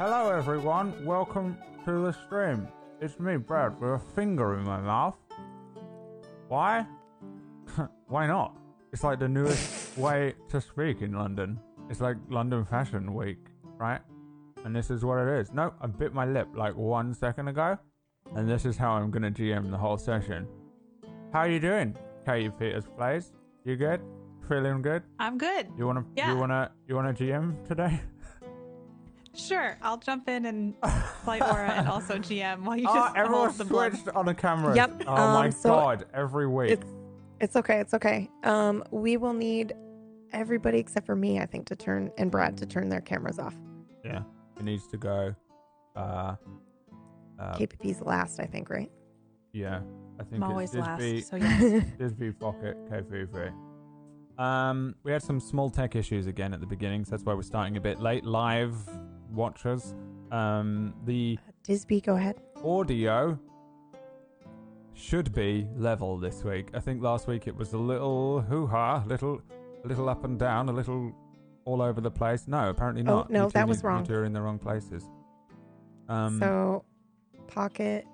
Hello, 0.00 0.30
everyone. 0.30 1.04
Welcome 1.04 1.58
to 1.84 2.06
the 2.06 2.12
stream. 2.24 2.66
It's 3.02 3.20
me, 3.20 3.36
Brad, 3.36 3.78
with 3.78 3.90
a 3.90 3.98
finger 3.98 4.58
in 4.58 4.64
my 4.64 4.80
mouth. 4.80 5.14
Why? 6.48 6.86
Why 8.06 8.26
not? 8.26 8.56
It's 8.94 9.04
like 9.04 9.18
the 9.18 9.28
newest 9.28 9.98
way 9.98 10.32
to 10.48 10.58
speak 10.58 11.02
in 11.02 11.12
London. 11.12 11.60
It's 11.90 12.00
like 12.00 12.16
London 12.30 12.64
Fashion 12.64 13.12
Week, 13.12 13.48
right? 13.76 14.00
And 14.64 14.74
this 14.74 14.90
is 14.90 15.04
what 15.04 15.18
it 15.18 15.28
is. 15.38 15.52
No, 15.52 15.74
I 15.82 15.86
bit 15.86 16.14
my 16.14 16.24
lip 16.24 16.48
like 16.54 16.74
one 16.74 17.12
second 17.12 17.48
ago, 17.48 17.76
and 18.34 18.48
this 18.48 18.64
is 18.64 18.78
how 18.78 18.92
I'm 18.92 19.10
gonna 19.10 19.30
GM 19.30 19.70
the 19.70 19.76
whole 19.76 19.98
session. 19.98 20.48
How 21.30 21.42
you 21.44 21.60
doing, 21.60 21.94
Katie 22.24 22.48
Peters 22.48 22.86
Plays? 22.96 23.32
You 23.66 23.76
good? 23.76 24.00
Feeling 24.48 24.80
good? 24.80 25.02
I'm 25.18 25.36
good. 25.36 25.66
You 25.76 25.86
wanna? 25.86 26.06
Yeah. 26.16 26.32
You 26.32 26.38
wanna? 26.38 26.72
You 26.88 26.94
wanna 26.94 27.12
GM 27.12 27.68
today? 27.68 28.00
Sure, 29.34 29.76
I'll 29.80 29.98
jump 29.98 30.28
in 30.28 30.46
and 30.46 30.74
play 31.24 31.40
Aura 31.40 31.70
and 31.70 31.88
also 31.88 32.14
GM 32.18 32.62
while 32.64 32.76
you 32.76 32.84
just 32.84 32.96
Oh, 32.96 33.12
everyone 33.14 33.46
hold 33.46 33.58
the 33.58 33.64
blood. 33.64 33.96
on 34.14 34.26
the 34.26 34.34
camera. 34.34 34.74
Yep, 34.74 35.04
Oh 35.06 35.14
my 35.14 35.46
um, 35.46 35.52
so 35.52 35.68
god! 35.70 36.06
Every 36.12 36.48
week. 36.48 36.70
It's 36.70 36.86
it's 37.40 37.56
okay. 37.56 37.78
It's 37.80 37.94
okay. 37.94 38.28
Um, 38.44 38.84
we 38.90 39.16
will 39.16 39.32
need 39.32 39.72
everybody 40.32 40.78
except 40.78 41.06
for 41.06 41.16
me, 41.16 41.40
I 41.40 41.46
think, 41.46 41.66
to 41.68 41.76
turn 41.76 42.10
and 42.18 42.30
Brad 42.30 42.56
to 42.58 42.66
turn 42.66 42.88
their 42.88 43.00
cameras 43.00 43.38
off. 43.38 43.54
Yeah, 44.04 44.22
it 44.58 44.64
needs 44.64 44.86
to 44.88 44.96
go. 44.96 45.34
Uh, 45.96 46.34
uh 47.38 47.56
KPP's 47.56 48.02
last, 48.02 48.40
I 48.40 48.46
think, 48.46 48.68
right? 48.68 48.90
yeah, 49.52 49.80
I 50.18 50.24
think 50.24 50.42
I'm 50.42 50.50
always 50.50 50.74
it's 50.74 50.86
last, 50.86 51.00
Disby, 51.00 51.24
so 51.24 51.36
yes. 51.36 51.84
Disby 51.98 52.38
Pocket 52.38 52.76
KPP. 52.90 53.52
Um, 54.38 54.94
we 55.02 55.12
had 55.12 55.22
some 55.22 55.38
small 55.40 55.70
tech 55.70 55.96
issues 55.96 56.26
again 56.26 56.54
at 56.54 56.60
the 56.60 56.66
beginning, 56.66 57.04
so 57.04 57.10
that's 57.12 57.24
why 57.24 57.34
we're 57.34 57.42
starting 57.42 57.76
a 57.76 57.80
bit 57.80 58.00
late. 58.00 58.24
Live 58.24 58.74
watchers, 59.32 59.94
um, 60.30 60.94
the 61.04 61.38
Disby, 61.66 62.02
go 62.04 62.16
ahead. 62.16 62.36
audio 62.64 63.38
should 64.94 65.32
be 65.32 65.66
level 65.76 66.18
this 66.18 66.44
week. 66.44 66.68
I 66.74 66.80
think 66.80 67.02
last 67.02 67.26
week 67.26 67.46
it 67.46 67.56
was 67.56 67.72
a 67.72 67.78
little 67.78 68.40
hoo 68.42 68.66
ha, 68.66 69.02
little, 69.06 69.40
a 69.84 69.88
little 69.88 70.08
up 70.08 70.24
and 70.24 70.38
down, 70.38 70.68
a 70.68 70.72
little 70.72 71.12
all 71.64 71.80
over 71.80 72.00
the 72.00 72.10
place. 72.10 72.46
No, 72.48 72.68
apparently 72.70 73.02
Oh, 73.02 73.16
not. 73.18 73.30
no, 73.30 73.44
You 73.44 73.48
two 73.48 73.52
that 73.52 73.68
was 73.68 73.78
need- 73.78 73.82
you 73.82 73.88
wrong. 73.88 74.04
two 74.04 74.14
are 74.14 74.24
in 74.24 74.32
the 74.32 74.42
wrong 74.42 74.58
places. 74.58 75.08
Um, 76.08 76.38
so, 76.38 76.84
Pocket 77.46 78.06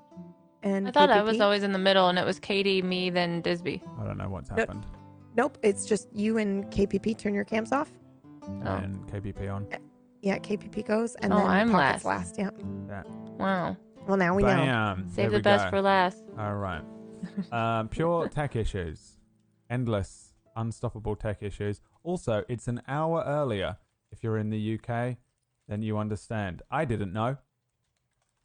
and 0.63 0.89
I 0.89 0.91
thought 0.91 1.11
I 1.11 1.23
was 1.23 1.37
KPP? 1.37 1.45
always 1.45 1.63
in 1.63 1.73
the 1.73 1.79
middle, 1.79 2.09
and 2.09 2.19
it 2.19 2.25
was 2.25 2.39
Katie, 2.39 2.83
me, 2.83 3.11
then 3.11 3.43
Disby. 3.43 3.81
I 4.01 4.05
don't 4.07 4.19
know 4.19 4.29
what's 4.29 4.51
Nope. 4.51 4.59
happened. 4.61 4.87
Nope, 5.37 5.59
it's 5.63 5.87
just 5.87 6.09
you 6.15 6.39
and 6.39 6.71
KPP 6.71 7.17
turn 7.19 7.35
your 7.35 7.45
cams 7.45 7.73
off. 7.73 7.93
Oh. 8.43 8.49
And 8.77 9.07
KPP 9.11 9.49
on. 9.53 9.67
Yeah, 10.27 10.39
KPP 10.39 10.85
goes, 10.85 11.15
and 11.15 11.33
Oh, 11.33 11.37
then 11.37 11.47
I'm 11.47 11.71
Pocket's 11.71 12.05
last. 12.05 12.37
last. 12.37 12.39
Yeah. 12.91 13.03
Wow. 13.39 13.77
Well, 14.09 14.17
now 14.17 14.35
we 14.35 14.43
know. 14.43 14.49
Bam. 14.49 15.09
Save 15.09 15.31
There 15.31 15.39
the 15.39 15.43
best 15.43 15.67
go. 15.67 15.71
for 15.71 15.83
last. 15.83 16.21
All 16.37 16.57
right. 16.57 16.83
um, 17.53 17.89
pure 17.91 18.29
tech 18.29 18.57
issues. 18.57 19.19
Endless, 19.71 20.33
unstoppable 20.57 21.15
tech 21.15 21.45
issues. 21.45 21.81
Also, 22.03 22.45
it's 22.49 22.67
an 22.67 22.83
hour 22.89 23.23
earlier. 23.25 23.77
If 24.11 24.25
you're 24.25 24.39
in 24.39 24.51
the 24.51 24.75
UK, 24.81 25.17
then 25.69 25.83
you 25.83 25.97
understand. 25.97 26.61
I 26.73 26.85
didn't 26.85 27.13
know 27.13 27.37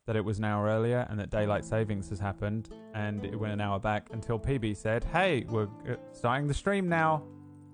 that 0.05 0.15
it 0.15 0.23
was 0.23 0.37
an 0.37 0.45
hour 0.45 0.67
earlier 0.67 1.07
and 1.09 1.19
that 1.19 1.31
daylight 1.31 1.65
savings 1.65 2.09
has 2.09 2.19
happened 2.19 2.69
and 2.93 3.25
it 3.25 3.35
went 3.39 3.53
an 3.53 3.61
hour 3.61 3.79
back 3.79 4.07
until 4.11 4.37
PB 4.37 4.77
said, 4.77 5.03
Hey, 5.05 5.45
we're 5.49 5.63
uh, 5.89 5.95
starting 6.11 6.47
the 6.47 6.53
stream 6.53 6.87
now. 6.87 7.23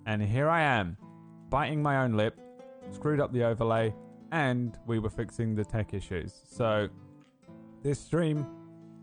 And 0.06 0.22
here 0.22 0.50
I 0.50 0.62
am, 0.62 0.95
biting 1.50 1.81
my 1.81 2.03
own 2.03 2.13
lip, 2.13 2.39
screwed 2.92 3.20
up 3.20 3.31
the 3.34 3.44
overlay, 3.44 3.94
and 4.31 4.78
we 4.86 5.00
were 5.00 5.09
fixing 5.09 5.56
the 5.56 5.64
tech 5.66 5.94
issues. 5.94 6.34
So, 6.50 6.88
this 7.84 8.00
stream 8.00 8.46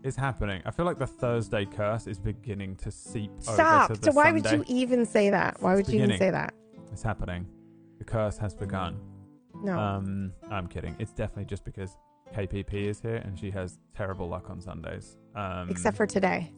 is 0.03 0.15
happening. 0.15 0.61
I 0.65 0.71
feel 0.71 0.85
like 0.85 0.99
the 0.99 1.07
Thursday 1.07 1.65
curse 1.65 2.07
is 2.07 2.19
beginning 2.19 2.75
to 2.77 2.91
seep 2.91 3.31
Stop. 3.39 3.89
over 3.91 3.99
to 3.99 4.05
So 4.05 4.11
why 4.11 4.25
Sunday. 4.31 4.57
would 4.57 4.69
you 4.69 4.75
even 4.75 5.05
say 5.05 5.29
that? 5.31 5.57
Why 5.61 5.73
It's 5.75 5.87
would 5.87 5.93
you 5.93 5.99
even 6.03 6.09
beginning. 6.09 6.19
say 6.27 6.31
that? 6.31 6.53
It's 6.91 7.01
happening. 7.01 7.47
The 7.97 8.03
curse 8.03 8.37
has 8.37 8.53
begun. 8.53 8.99
No. 9.63 9.77
Um, 9.79 10.33
I'm 10.51 10.67
kidding. 10.67 10.95
It's 10.99 11.11
definitely 11.13 11.45
just 11.45 11.63
because 11.65 11.97
KPP 12.35 12.73
is 12.73 12.99
here 12.99 13.15
and 13.15 13.39
she 13.39 13.49
has 13.51 13.79
terrible 13.95 14.27
luck 14.27 14.49
on 14.49 14.61
Sundays. 14.61 15.17
Um, 15.33 15.69
Except 15.69 15.95
for 15.97 16.05
today, 16.05 16.51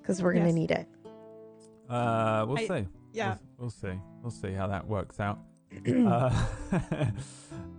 because 0.00 0.22
we're 0.22 0.34
gonna 0.34 0.46
Yes. 0.46 0.54
need 0.54 0.70
it. 0.70 0.88
uh, 1.88 2.44
we'll 2.46 2.58
I- 2.58 2.66
see. 2.66 2.88
Yeah. 3.14 3.36
We'll, 3.56 3.64
we'll 3.64 3.70
see. 3.70 3.98
We'll 4.22 4.30
see 4.30 4.52
how 4.52 4.66
that 4.68 4.86
works 4.86 5.18
out. 5.18 5.38
Uh, 5.96 6.46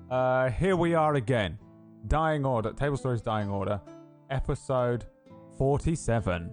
uh, 0.11 0.49
here 0.51 0.75
we 0.75 0.93
are 0.93 1.15
again. 1.15 1.57
Dying 2.07 2.45
Order, 2.45 2.73
Table 2.73 2.97
Stories 2.97 3.21
Dying 3.21 3.49
Order, 3.49 3.81
episode 4.29 5.05
47. 5.57 6.49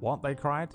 What, 0.00 0.22
they 0.22 0.34
cried? 0.34 0.70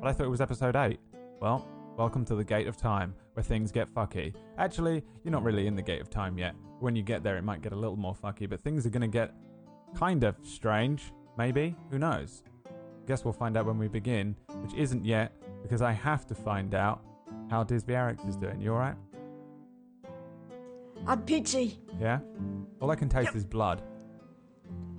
But 0.00 0.08
I 0.08 0.12
thought 0.12 0.26
it 0.26 0.30
was 0.30 0.40
episode 0.40 0.76
8. 0.76 0.98
Well, 1.40 1.66
welcome 1.96 2.24
to 2.26 2.34
the 2.34 2.44
Gate 2.44 2.66
of 2.66 2.76
Time, 2.76 3.14
where 3.32 3.42
things 3.42 3.72
get 3.72 3.92
fucky. 3.92 4.34
Actually, 4.58 5.02
you're 5.24 5.32
not 5.32 5.42
really 5.42 5.66
in 5.66 5.74
the 5.74 5.82
Gate 5.82 6.00
of 6.00 6.10
Time 6.10 6.38
yet. 6.38 6.54
When 6.80 6.94
you 6.94 7.02
get 7.02 7.22
there, 7.22 7.36
it 7.36 7.42
might 7.42 7.62
get 7.62 7.72
a 7.72 7.76
little 7.76 7.96
more 7.96 8.14
fucky, 8.14 8.48
but 8.48 8.60
things 8.60 8.84
are 8.84 8.90
going 8.90 9.00
to 9.00 9.08
get 9.08 9.34
kind 9.96 10.22
of 10.24 10.36
strange, 10.42 11.12
maybe? 11.38 11.74
Who 11.90 11.98
knows? 11.98 12.42
Guess 13.06 13.24
we'll 13.24 13.32
find 13.32 13.56
out 13.56 13.64
when 13.64 13.78
we 13.78 13.88
begin, 13.88 14.36
which 14.60 14.74
isn't 14.74 15.04
yet, 15.04 15.32
because 15.62 15.80
I 15.80 15.92
have 15.92 16.26
to 16.26 16.34
find 16.34 16.74
out 16.74 17.02
how 17.50 17.64
Disby 17.64 17.94
Arix 17.94 18.28
is 18.28 18.36
doing. 18.36 18.60
You 18.60 18.72
alright? 18.72 18.96
I'm 21.06 21.22
peachy. 21.22 21.78
Yeah? 22.00 22.20
All 22.80 22.90
I 22.90 22.96
can 22.96 23.08
taste 23.08 23.34
is 23.34 23.44
blood. 23.44 23.82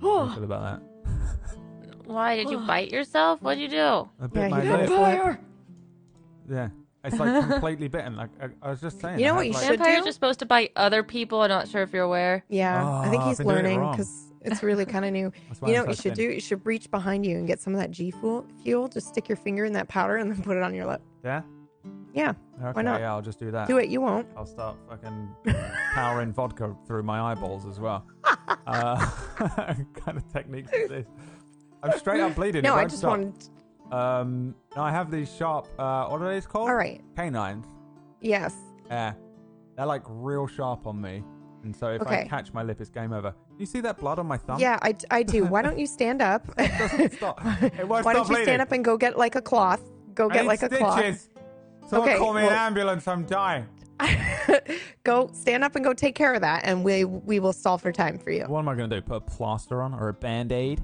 do 0.00 0.06
you 0.06 0.12
Oh, 0.12 0.34
feel 0.34 0.44
about 0.44 0.80
that? 0.80 1.58
Why 2.06 2.36
did 2.36 2.50
you 2.50 2.58
bite 2.58 2.90
yourself? 2.90 3.42
What'd 3.42 3.60
you 3.60 3.68
do? 3.68 4.08
A 4.20 4.28
bit 4.28 4.42
Yeah, 4.42 4.48
my 4.48 4.62
you 4.62 4.70
lip. 4.72 4.88
vampire. 4.88 5.40
Yeah. 6.50 6.68
It's 7.04 7.18
like 7.18 7.48
completely 7.50 7.88
bitten. 7.88 8.16
Like 8.16 8.30
I, 8.40 8.48
I 8.62 8.70
was 8.70 8.80
just 8.80 9.00
saying. 9.00 9.18
You 9.18 9.26
know 9.26 9.34
what 9.34 9.46
you 9.46 9.52
like, 9.52 9.66
should 9.66 9.78
Vampires 9.78 10.04
do? 10.04 10.08
are 10.08 10.12
supposed 10.12 10.38
to 10.40 10.46
bite 10.46 10.72
other 10.76 11.02
people. 11.02 11.42
I'm 11.42 11.48
not 11.50 11.68
sure 11.68 11.82
if 11.82 11.92
you're 11.92 12.04
aware. 12.04 12.44
Yeah, 12.48 12.82
I 12.84 13.06
oh, 13.06 13.10
think 13.10 13.22
Oh, 13.22 13.28
he's 13.28 13.40
I've 13.40 13.46
been 13.46 13.54
doing 13.54 13.66
it 13.66 13.68
learning 13.76 13.90
because 13.90 14.32
it's 14.42 14.62
really 14.62 14.84
kind 14.86 15.04
of 15.04 15.12
new. 15.12 15.30
You 15.66 15.74
know 15.74 15.80
I'm 15.82 15.86
what 15.88 15.96
you 15.96 16.02
should 16.02 16.16
thin. 16.16 16.28
do? 16.28 16.34
You 16.34 16.40
should 16.40 16.64
reach 16.66 16.90
behind 16.90 17.24
you 17.26 17.36
and 17.36 17.46
get 17.46 17.60
some 17.60 17.74
of 17.74 17.80
that 17.80 17.90
G 17.90 18.10
fuel. 18.10 18.46
Fuel. 18.64 18.88
Just 18.88 19.08
stick 19.08 19.28
your 19.28 19.36
finger 19.36 19.64
in 19.64 19.72
that 19.74 19.88
powder 19.88 20.16
and 20.16 20.30
then 20.30 20.42
put 20.42 20.56
it 20.56 20.62
on 20.62 20.74
your 20.74 20.86
lip. 20.86 21.02
Yeah? 21.24 21.42
Yeah, 22.14 22.32
Okay, 22.64 22.82
not? 22.82 23.00
yeah, 23.00 23.12
I'll 23.12 23.22
just 23.22 23.38
do 23.38 23.50
that. 23.50 23.68
do 23.68 23.78
it. 23.78 23.88
You 23.88 24.00
won't. 24.00 24.26
I'll 24.36 24.46
start 24.46 24.76
fucking 24.88 25.28
powering 25.94 26.32
vodka 26.32 26.74
through 26.86 27.02
my 27.02 27.20
eyeballs 27.32 27.66
as 27.66 27.78
well. 27.78 28.04
uh, 28.66 28.96
kind 29.38 30.16
of 30.16 30.32
techniques 30.32 30.72
is 30.72 30.88
this? 30.88 31.06
I'm 31.82 31.96
straight 31.98 32.20
up 32.20 32.34
bleeding. 32.34 32.62
No, 32.62 32.74
I 32.74 32.84
just 32.84 32.98
stop. 32.98 33.10
wanted. 33.10 33.48
Um, 33.92 34.54
no, 34.76 34.82
I 34.82 34.90
have 34.90 35.10
these 35.10 35.32
sharp. 35.34 35.68
Uh, 35.78 36.06
what 36.08 36.20
are 36.22 36.32
these 36.34 36.46
called? 36.46 36.68
All 36.68 36.74
right. 36.74 37.00
Canines. 37.16 37.66
Yes. 38.20 38.54
Yeah, 38.88 39.12
they're 39.76 39.86
like 39.86 40.02
real 40.06 40.46
sharp 40.46 40.86
on 40.86 41.00
me, 41.00 41.22
and 41.62 41.74
so 41.76 41.88
if 41.90 42.02
I 42.06 42.24
catch 42.24 42.52
my 42.52 42.62
lip, 42.62 42.80
it's 42.80 42.90
game 42.90 43.12
over. 43.12 43.34
You 43.58 43.66
see 43.66 43.80
that 43.82 43.98
blood 43.98 44.18
on 44.18 44.26
my 44.26 44.38
thumb? 44.38 44.58
Yeah, 44.60 44.78
I, 44.82 44.94
I 45.10 45.22
do. 45.22 45.44
Why 45.44 45.62
don't 45.62 45.78
you 45.78 45.86
stand 45.98 46.20
up? 46.22 46.46
doesn't 46.56 47.12
stop. 47.12 47.40
It 47.62 47.86
won't 47.86 48.04
Why 48.04 48.12
stop 48.12 48.14
don't 48.14 48.16
you 48.22 48.28
bleeding. 48.28 48.44
stand 48.44 48.62
up 48.62 48.72
and 48.72 48.84
go 48.84 48.96
get 48.96 49.16
like 49.18 49.36
a 49.36 49.42
cloth? 49.42 49.82
Go 50.14 50.28
I 50.30 50.32
get 50.34 50.42
need 50.42 50.48
like 50.48 50.62
a 50.62 50.68
cloth. 50.68 50.98
stitches. 50.98 51.28
Someone 51.88 52.08
Okay, 52.10 52.18
call 52.18 52.34
me 52.34 52.42
an 52.42 52.52
ambulance. 52.52 53.08
I'm 53.08 53.24
dying. 53.24 53.66
go 55.04 55.30
stand 55.32 55.64
up 55.64 55.74
and 55.74 55.84
go 55.84 55.94
take 55.94 56.14
care 56.14 56.34
of 56.34 56.42
that, 56.42 56.60
and 56.64 56.84
we 56.84 57.04
we 57.04 57.40
will 57.40 57.52
solve 57.52 57.80
for 57.80 57.92
time 57.92 58.18
for 58.18 58.30
you. 58.30 58.44
What 58.44 58.60
am 58.60 58.68
I 58.68 58.74
gonna 58.74 58.88
do? 58.88 59.00
Put 59.00 59.16
a 59.16 59.20
plaster 59.20 59.82
on 59.82 59.94
or 59.94 60.08
a 60.08 60.12
band 60.12 60.52
aid? 60.52 60.82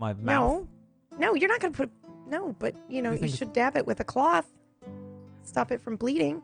My 0.00 0.14
mouth. 0.14 0.66
No, 1.12 1.18
no, 1.18 1.34
you're 1.34 1.48
not 1.48 1.60
gonna 1.60 1.74
put. 1.74 1.90
No, 2.26 2.56
but 2.58 2.74
you 2.88 3.02
know 3.02 3.12
You 3.12 3.20
you, 3.20 3.28
should 3.28 3.52
dab 3.52 3.76
it 3.76 3.86
with 3.86 4.00
a 4.00 4.04
cloth. 4.04 4.46
Stop 5.42 5.70
it 5.72 5.80
from 5.80 5.96
bleeding. 5.96 6.42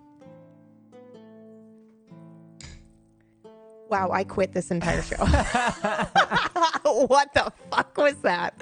Wow, 3.89 4.11
I 4.11 4.25
quit 4.25 4.53
this 4.53 4.71
entire 4.71 5.03
show. 5.03 5.17
what 6.85 7.33
the 7.35 7.53
fuck 7.71 7.97
was 7.97 8.17
that? 8.23 8.55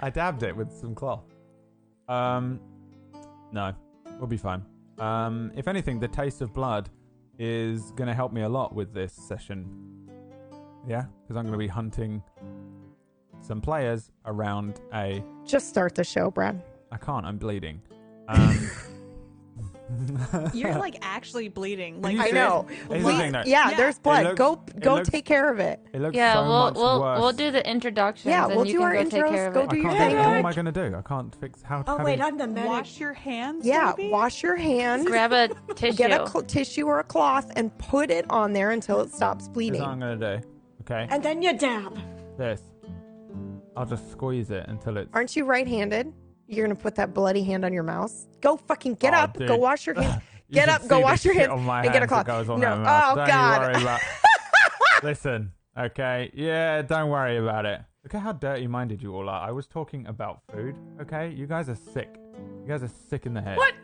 I 0.00 0.10
dabbed 0.10 0.42
it 0.42 0.56
with 0.56 0.72
some 0.72 0.94
cloth. 0.94 1.24
Um, 2.08 2.60
no, 3.52 3.72
we'll 4.18 4.26
be 4.26 4.36
fine. 4.36 4.62
Um, 4.98 5.52
if 5.54 5.68
anything, 5.68 5.98
the 6.00 6.08
taste 6.08 6.40
of 6.40 6.52
blood 6.54 6.90
is 7.38 7.90
going 7.92 8.06
to 8.06 8.14
help 8.14 8.32
me 8.32 8.42
a 8.42 8.48
lot 8.48 8.74
with 8.74 8.94
this 8.94 9.12
session. 9.12 9.66
Yeah, 10.86 11.06
because 11.22 11.36
I'm 11.36 11.44
going 11.44 11.52
to 11.52 11.58
be 11.58 11.66
hunting 11.68 12.22
some 13.40 13.60
players 13.60 14.10
around 14.26 14.80
a. 14.92 15.22
Just 15.44 15.68
start 15.68 15.94
the 15.94 16.04
show, 16.04 16.30
Brad. 16.30 16.62
I 16.92 16.96
can't. 16.96 17.26
I'm 17.26 17.38
bleeding. 17.38 17.80
Um, 18.28 18.70
You're 20.54 20.74
like 20.78 20.96
actually 21.02 21.48
bleeding. 21.48 22.00
Like 22.00 22.18
I 22.18 22.30
know. 22.30 22.66
Here's 22.88 23.02
the 23.02 23.06
We- 23.08 23.12
yeah, 23.14 23.42
Yeah. 23.44 23.74
there's 23.76 23.98
blood. 23.98 24.24
looks- 24.24 24.38
go 24.38 24.62
go 24.80 24.94
looks- 24.94 25.08
take 25.10 25.24
care 25.26 25.52
of 25.52 25.58
it. 25.60 25.80
It 25.92 26.00
looks 26.00 26.16
Yeah, 26.16 26.34
so 26.34 26.42
we'll 26.42 26.64
much 26.64 26.74
we'll 26.74 27.00
worse. 27.02 27.20
we'll 27.20 27.32
do 27.32 27.50
the 27.50 27.68
introductions 27.70 28.26
Yeah, 28.30 28.46
and 28.46 28.56
we'll 28.56 28.66
you 28.66 28.72
do 28.74 28.78
can 28.78 28.86
our 28.86 28.94
go 28.94 29.04
take 29.04 29.12
intros, 29.24 29.28
care 29.30 29.46
of 29.48 29.54
go 29.54 29.60
it. 29.60 29.70
do 29.70 29.76
I 29.76 29.80
your 29.80 29.90
can't 29.90 29.98
thing. 29.98 30.10
do 30.10 30.16
it. 30.16 30.26
What 30.26 30.36
am 30.36 30.46
I 30.46 30.52
going 30.54 30.64
to 30.64 30.72
do? 30.72 30.96
I 30.96 31.02
can't 31.02 31.34
fix 31.36 31.62
how. 31.62 31.84
Oh 31.86 31.98
how 31.98 32.04
wait, 32.04 32.16
do- 32.16 32.22
I'm 32.22 32.38
the 32.38 32.46
medic. 32.46 32.68
wash 32.70 32.98
your 32.98 33.12
hands. 33.12 33.66
Yeah, 33.66 33.92
maybe? 33.96 34.10
wash 34.10 34.42
your 34.42 34.56
hands. 34.56 35.04
Grab 35.06 35.32
a 35.32 35.48
tissue. 35.74 35.96
Get 35.96 36.10
a 36.18 36.26
cl- 36.26 36.44
tissue 36.44 36.86
or 36.86 37.00
a 37.00 37.04
cloth 37.04 37.50
and 37.56 37.76
put 37.78 38.10
it 38.10 38.24
on 38.30 38.52
there 38.54 38.70
until 38.70 39.00
it 39.00 39.12
stops 39.12 39.44
Here's 39.46 39.54
bleeding. 39.54 39.80
what 39.82 39.90
I'm 39.90 40.00
going 40.00 40.18
to 40.18 40.38
do. 40.38 40.48
Okay, 40.82 41.06
And 41.10 41.22
then 41.22 41.42
you 41.42 41.56
dab. 41.56 41.98
this. 42.38 42.62
I'll 43.76 43.86
just 43.86 44.10
squeeze 44.10 44.50
it 44.50 44.66
until 44.68 44.96
it's. 44.98 45.10
Aren't 45.12 45.34
you 45.34 45.44
right-handed? 45.44 46.12
You're 46.46 46.66
gonna 46.66 46.74
put 46.78 46.94
that 46.96 47.14
bloody 47.14 47.42
hand 47.42 47.64
on 47.64 47.72
your 47.72 47.82
mouse. 47.82 48.26
Go 48.40 48.56
fucking 48.56 48.94
get 48.94 49.14
Oh, 49.14 49.18
up. 49.18 49.38
dude. 49.38 49.48
Go 49.48 49.56
wash 49.56 49.86
your 49.86 49.94
hands. 50.00 50.22
You 50.48 50.56
Get 50.56 50.68
up. 50.68 50.86
Go 50.86 51.00
wash 51.00 51.24
your 51.24 51.32
hands 51.34 51.48
on 51.48 51.64
my 51.64 51.82
and 51.82 51.86
get 51.86 51.96
a 51.96 51.98
hands 52.00 52.08
cloth. 52.10 52.26
goes 52.26 52.48
on 52.50 52.60
No. 52.60 52.72
Oh 52.86 53.14
Don't 53.16 53.26
you 53.26 53.32
God. 53.32 53.60
worry 53.62 53.82
about- 53.82 54.00
Listen, 55.02 55.52
okay, 55.76 56.30
yeah, 56.34 56.82
don't 56.82 57.08
worry 57.10 57.38
about 57.38 57.64
it. 57.66 57.80
Look 58.04 58.14
at 58.14 58.20
how 58.20 58.32
dirty-minded 58.32 59.02
you 59.02 59.14
all 59.16 59.28
are. 59.30 59.48
I 59.48 59.50
was 59.52 59.66
talking 59.66 60.06
about 60.06 60.40
food. 60.52 60.76
Okay, 61.00 61.30
you 61.30 61.46
guys 61.46 61.68
are 61.70 61.74
sick. 61.74 62.14
You 62.62 62.68
guys 62.68 62.82
are 62.82 62.90
sick 63.08 63.24
in 63.24 63.32
the 63.32 63.40
head. 63.40 63.56
What? 63.56 63.74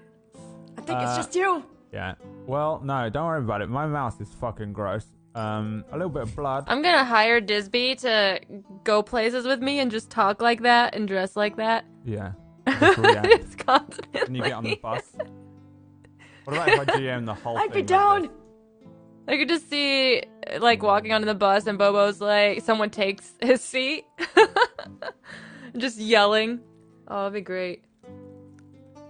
I 0.77 0.81
think 0.83 0.99
Uh, 0.99 1.03
it's 1.09 1.17
just 1.17 1.35
you. 1.35 1.65
Yeah. 1.93 2.15
Well, 2.47 2.81
no, 2.85 3.09
don't 3.09 3.27
worry 3.27 3.41
about 3.41 3.63
it. 3.63 3.71
My 3.71 3.87
mouth 3.87 4.21
is 4.21 4.29
fucking 4.35 4.75
gross. 4.75 5.07
Um, 5.35 5.85
a 5.91 5.95
little 5.97 6.11
bit 6.11 6.23
of 6.25 6.37
blood. 6.37 6.65
I'm 6.69 6.83
gonna 6.83 7.05
hire 7.05 7.41
Disby 7.41 7.99
to 8.03 8.41
go 8.85 9.03
places 9.03 9.47
with 9.47 9.61
me 9.63 9.79
and 9.81 9.91
just 9.91 10.11
talk 10.11 10.43
like 10.43 10.61
that 10.63 10.95
and 10.95 11.09
dress 11.09 11.37
like 11.37 11.57
that. 11.57 11.85
Yeah. 12.05 12.33
Just 12.69 13.59
constantly. 13.67 14.21
Can 14.21 14.35
you 14.35 14.43
get 14.43 14.53
on 14.53 14.65
the 14.65 14.77
bus? 14.77 15.03
What 16.45 16.57
about 16.57 16.69
if 16.69 16.81
I 16.81 16.85
GM 16.99 17.27
the 17.27 17.35
whole 17.35 17.59
I'd 17.59 17.73
be 17.73 17.83
down. 17.83 18.23
this? 18.23 18.31
I 19.29 19.37
could 19.37 19.49
just 19.49 19.69
see 19.71 20.25
like 20.59 20.83
walking 20.83 21.13
onto 21.13 21.27
the 21.27 21.35
bus 21.35 21.67
and 21.67 21.79
Bobo's 21.79 22.21
like 22.21 22.63
someone 22.63 22.91
takes 22.91 23.33
his 23.41 23.63
seat. 23.63 24.05
just 25.77 25.99
yelling. 25.99 26.61
Oh, 27.07 27.19
that'd 27.25 27.35
be 27.35 27.41
great. 27.43 27.85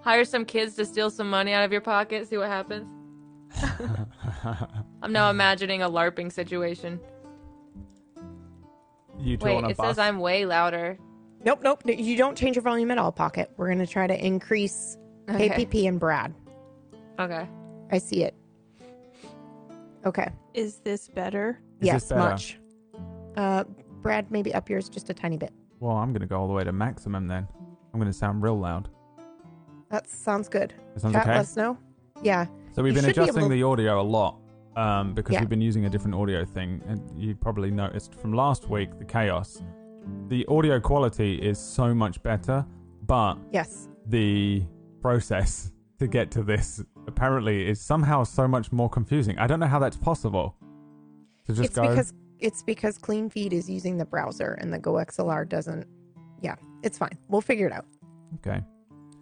Hire 0.02 0.24
some 0.24 0.44
kids 0.44 0.74
to 0.74 0.84
steal 0.84 1.08
some 1.08 1.30
money 1.30 1.52
out 1.52 1.64
of 1.64 1.72
your 1.72 1.80
pocket, 1.80 2.28
see 2.28 2.36
what 2.36 2.48
happens. 2.48 2.86
I'm 5.02 5.12
now 5.12 5.30
imagining 5.30 5.82
a 5.82 5.88
LARPing 5.88 6.32
situation. 6.32 7.00
you 9.18 9.36
two 9.36 9.46
Wait, 9.46 9.56
on 9.56 9.64
a 9.64 9.68
it 9.70 9.76
bus. 9.76 9.86
says 9.86 9.98
I'm 9.98 10.18
way 10.18 10.44
louder. 10.44 10.98
Nope, 11.44 11.60
nope. 11.62 11.82
You 11.86 12.16
don't 12.16 12.36
change 12.36 12.56
your 12.56 12.62
volume 12.62 12.90
at 12.90 12.98
all, 12.98 13.12
Pocket. 13.12 13.50
We're 13.56 13.68
gonna 13.68 13.86
try 13.86 14.06
to 14.06 14.26
increase 14.26 14.96
Okay. 15.28 15.48
KPP 15.48 15.86
and 15.88 15.98
Brad. 16.00 16.34
Okay. 17.18 17.48
I 17.90 17.98
see 17.98 18.24
it. 18.24 18.34
Okay. 20.04 20.28
Is 20.54 20.78
this 20.78 21.08
better? 21.08 21.60
Is 21.80 21.86
yes, 21.86 22.02
this 22.02 22.08
better? 22.10 22.20
much. 22.30 22.58
Uh, 23.36 23.64
Brad, 24.02 24.30
maybe 24.30 24.52
up 24.54 24.68
yours 24.68 24.88
just 24.88 25.08
a 25.10 25.14
tiny 25.14 25.36
bit. 25.36 25.52
Well, 25.78 25.96
I'm 25.96 26.12
gonna 26.12 26.26
go 26.26 26.38
all 26.40 26.46
the 26.46 26.52
way 26.54 26.64
to 26.64 26.72
maximum 26.72 27.26
then. 27.26 27.46
I'm 27.92 28.00
gonna 28.00 28.12
sound 28.12 28.42
real 28.42 28.58
loud. 28.58 28.88
That 29.90 30.08
sounds 30.08 30.48
good. 30.48 30.74
That 30.94 31.00
sounds 31.00 31.14
Chat, 31.14 31.22
okay. 31.22 31.32
let 31.32 31.40
us 31.40 31.56
know. 31.56 31.76
Yeah. 32.22 32.46
So 32.72 32.82
we've 32.82 32.92
You 32.94 33.00
been 33.00 33.08
should 33.10 33.16
be 33.16 33.22
adjusting 33.22 33.44
to- 33.44 33.54
the 33.54 33.62
audio 33.62 34.00
a 34.00 34.02
lot 34.02 34.36
um, 34.76 35.14
because 35.14 35.34
Yeah. 35.34 35.40
we've 35.40 35.48
been 35.48 35.60
using 35.60 35.86
a 35.86 35.90
different 35.90 36.14
audio 36.14 36.44
thing, 36.44 36.80
and 36.86 37.00
you 37.20 37.34
probably 37.34 37.70
noticed 37.70 38.14
from 38.14 38.32
last 38.32 38.68
week 38.68 38.98
the 38.98 39.04
chaos. 39.04 39.62
The 40.28 40.46
audio 40.46 40.80
quality 40.80 41.34
is 41.36 41.58
so 41.58 41.94
much 41.94 42.22
better, 42.22 42.64
but 43.06 43.36
Yes. 43.52 43.88
the 44.06 44.64
process 45.02 45.72
to 45.98 46.06
get 46.06 46.30
to 46.32 46.42
this 46.42 46.82
apparently 47.06 47.66
is 47.68 47.80
somehow 47.80 48.24
so 48.24 48.46
much 48.46 48.72
more 48.72 48.88
confusing. 48.88 49.38
I 49.38 49.46
don't 49.46 49.60
know 49.60 49.66
how 49.66 49.78
that's 49.78 49.96
possible. 49.96 50.54
To 51.46 51.52
just 51.52 51.64
it's 51.66 51.74
go. 51.76 51.88
because 51.88 52.12
it's 52.38 52.62
because 52.62 52.96
Clean 52.96 53.28
Feed 53.28 53.52
is 53.52 53.68
using 53.68 53.98
the 53.98 54.04
browser 54.04 54.52
and 54.60 54.72
the 54.72 54.78
GoXLR 54.78 55.48
doesn't. 55.48 55.86
Yeah, 56.40 56.54
it's 56.82 56.96
fine. 56.96 57.18
We'll 57.28 57.40
figure 57.42 57.66
it 57.66 57.72
out. 57.72 57.84
Okay. 58.36 58.62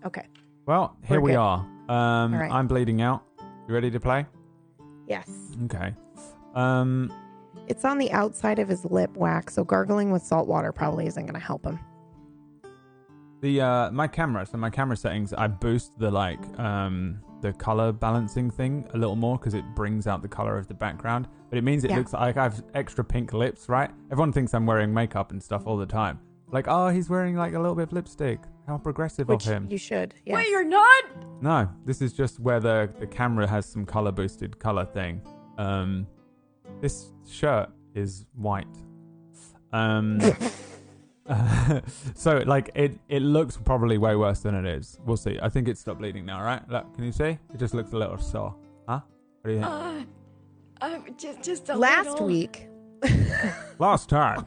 Okay. 0.06 0.26
Well, 0.66 0.96
here 1.04 1.20
We're 1.20 1.24
we 1.24 1.30
good. 1.32 1.38
are. 1.38 1.66
Um, 1.88 2.34
right. 2.34 2.52
I'm 2.52 2.66
bleeding 2.68 3.00
out. 3.02 3.22
You 3.66 3.74
ready 3.74 3.90
to 3.90 3.98
play? 3.98 4.26
Yes. 5.08 5.28
Okay. 5.64 5.94
Um, 6.54 7.10
It's 7.68 7.84
on 7.84 7.98
the 7.98 8.10
outside 8.12 8.58
of 8.58 8.68
his 8.68 8.84
lip 8.84 9.16
wax, 9.16 9.54
so 9.54 9.62
gargling 9.64 10.10
with 10.10 10.22
salt 10.22 10.48
water 10.48 10.72
probably 10.72 11.06
isn't 11.06 11.22
going 11.24 11.34
to 11.34 11.40
help 11.40 11.64
him. 11.64 11.78
The 13.40 13.60
uh 13.60 13.90
my 13.92 14.08
camera, 14.08 14.44
so 14.46 14.58
my 14.58 14.70
camera 14.70 14.96
settings, 14.96 15.32
I 15.32 15.46
boost 15.46 15.96
the 15.98 16.10
like 16.10 16.40
um 16.58 17.20
the 17.40 17.52
color 17.52 17.92
balancing 17.92 18.50
thing 18.50 18.84
a 18.94 18.98
little 18.98 19.14
more 19.14 19.38
because 19.38 19.54
it 19.54 19.64
brings 19.76 20.08
out 20.08 20.22
the 20.22 20.28
color 20.28 20.58
of 20.58 20.66
the 20.66 20.74
background. 20.74 21.28
But 21.48 21.58
it 21.58 21.62
means 21.62 21.84
it 21.84 21.90
Yeah. 21.90 21.98
looks 21.98 22.12
like 22.12 22.36
I 22.36 22.42
have 22.42 22.64
extra 22.74 23.04
pink 23.04 23.32
lips, 23.32 23.68
right? 23.68 23.90
Everyone 24.10 24.32
thinks 24.32 24.54
I'm 24.54 24.66
wearing 24.66 24.92
makeup 24.92 25.30
and 25.30 25.40
stuff 25.40 25.68
all 25.68 25.76
the 25.76 25.86
time. 25.86 26.18
Like, 26.50 26.66
oh, 26.66 26.88
he's 26.88 27.08
wearing 27.08 27.36
like 27.36 27.54
a 27.54 27.58
little 27.60 27.76
bit 27.76 27.84
of 27.84 27.92
lipstick. 27.92 28.40
How 28.66 28.76
progressive 28.76 29.28
Which 29.28 29.46
of 29.46 29.52
him. 29.52 29.68
you 29.70 29.78
should. 29.78 30.14
Yeah. 30.26 30.34
Wait, 30.34 30.48
you're 30.48 30.64
not? 30.64 31.04
No, 31.40 31.68
this 31.84 32.02
is 32.02 32.12
just 32.12 32.40
where 32.40 32.58
the 32.58 32.90
the 32.98 33.06
camera 33.06 33.46
has 33.46 33.66
some 33.66 33.84
color 33.86 34.10
boosted 34.10 34.58
color 34.58 34.84
thing. 34.84 35.22
Um, 35.58 36.08
this 36.80 37.12
shirt 37.28 37.70
is 37.94 38.26
white. 38.34 38.66
Um, 39.72 40.20
so 42.14 42.42
like 42.46 42.70
it 42.74 42.98
it 43.08 43.20
looks 43.20 43.56
probably 43.56 43.98
way 43.98 44.16
worse 44.16 44.40
than 44.40 44.54
it 44.54 44.64
is. 44.64 44.98
We'll 45.04 45.16
see. 45.16 45.38
I 45.42 45.48
think 45.48 45.68
it's 45.68 45.80
stopped 45.80 45.98
bleeding 45.98 46.24
now, 46.24 46.42
right? 46.42 46.66
Look, 46.68 46.94
can 46.94 47.04
you 47.04 47.12
see? 47.12 47.38
It 47.52 47.58
just 47.58 47.74
looks 47.74 47.92
a 47.92 47.96
little 47.96 48.18
sore. 48.18 48.54
Huh? 48.88 49.00
What 49.42 49.50
do 49.50 49.52
you 49.52 49.60
think? 49.60 49.70
Uh, 49.70 50.04
uh, 50.80 50.98
just, 51.16 51.42
just 51.42 51.68
a 51.68 51.76
Last 51.76 52.10
little. 52.10 52.26
week. 52.26 52.68
Last 53.78 54.08
time 54.08 54.46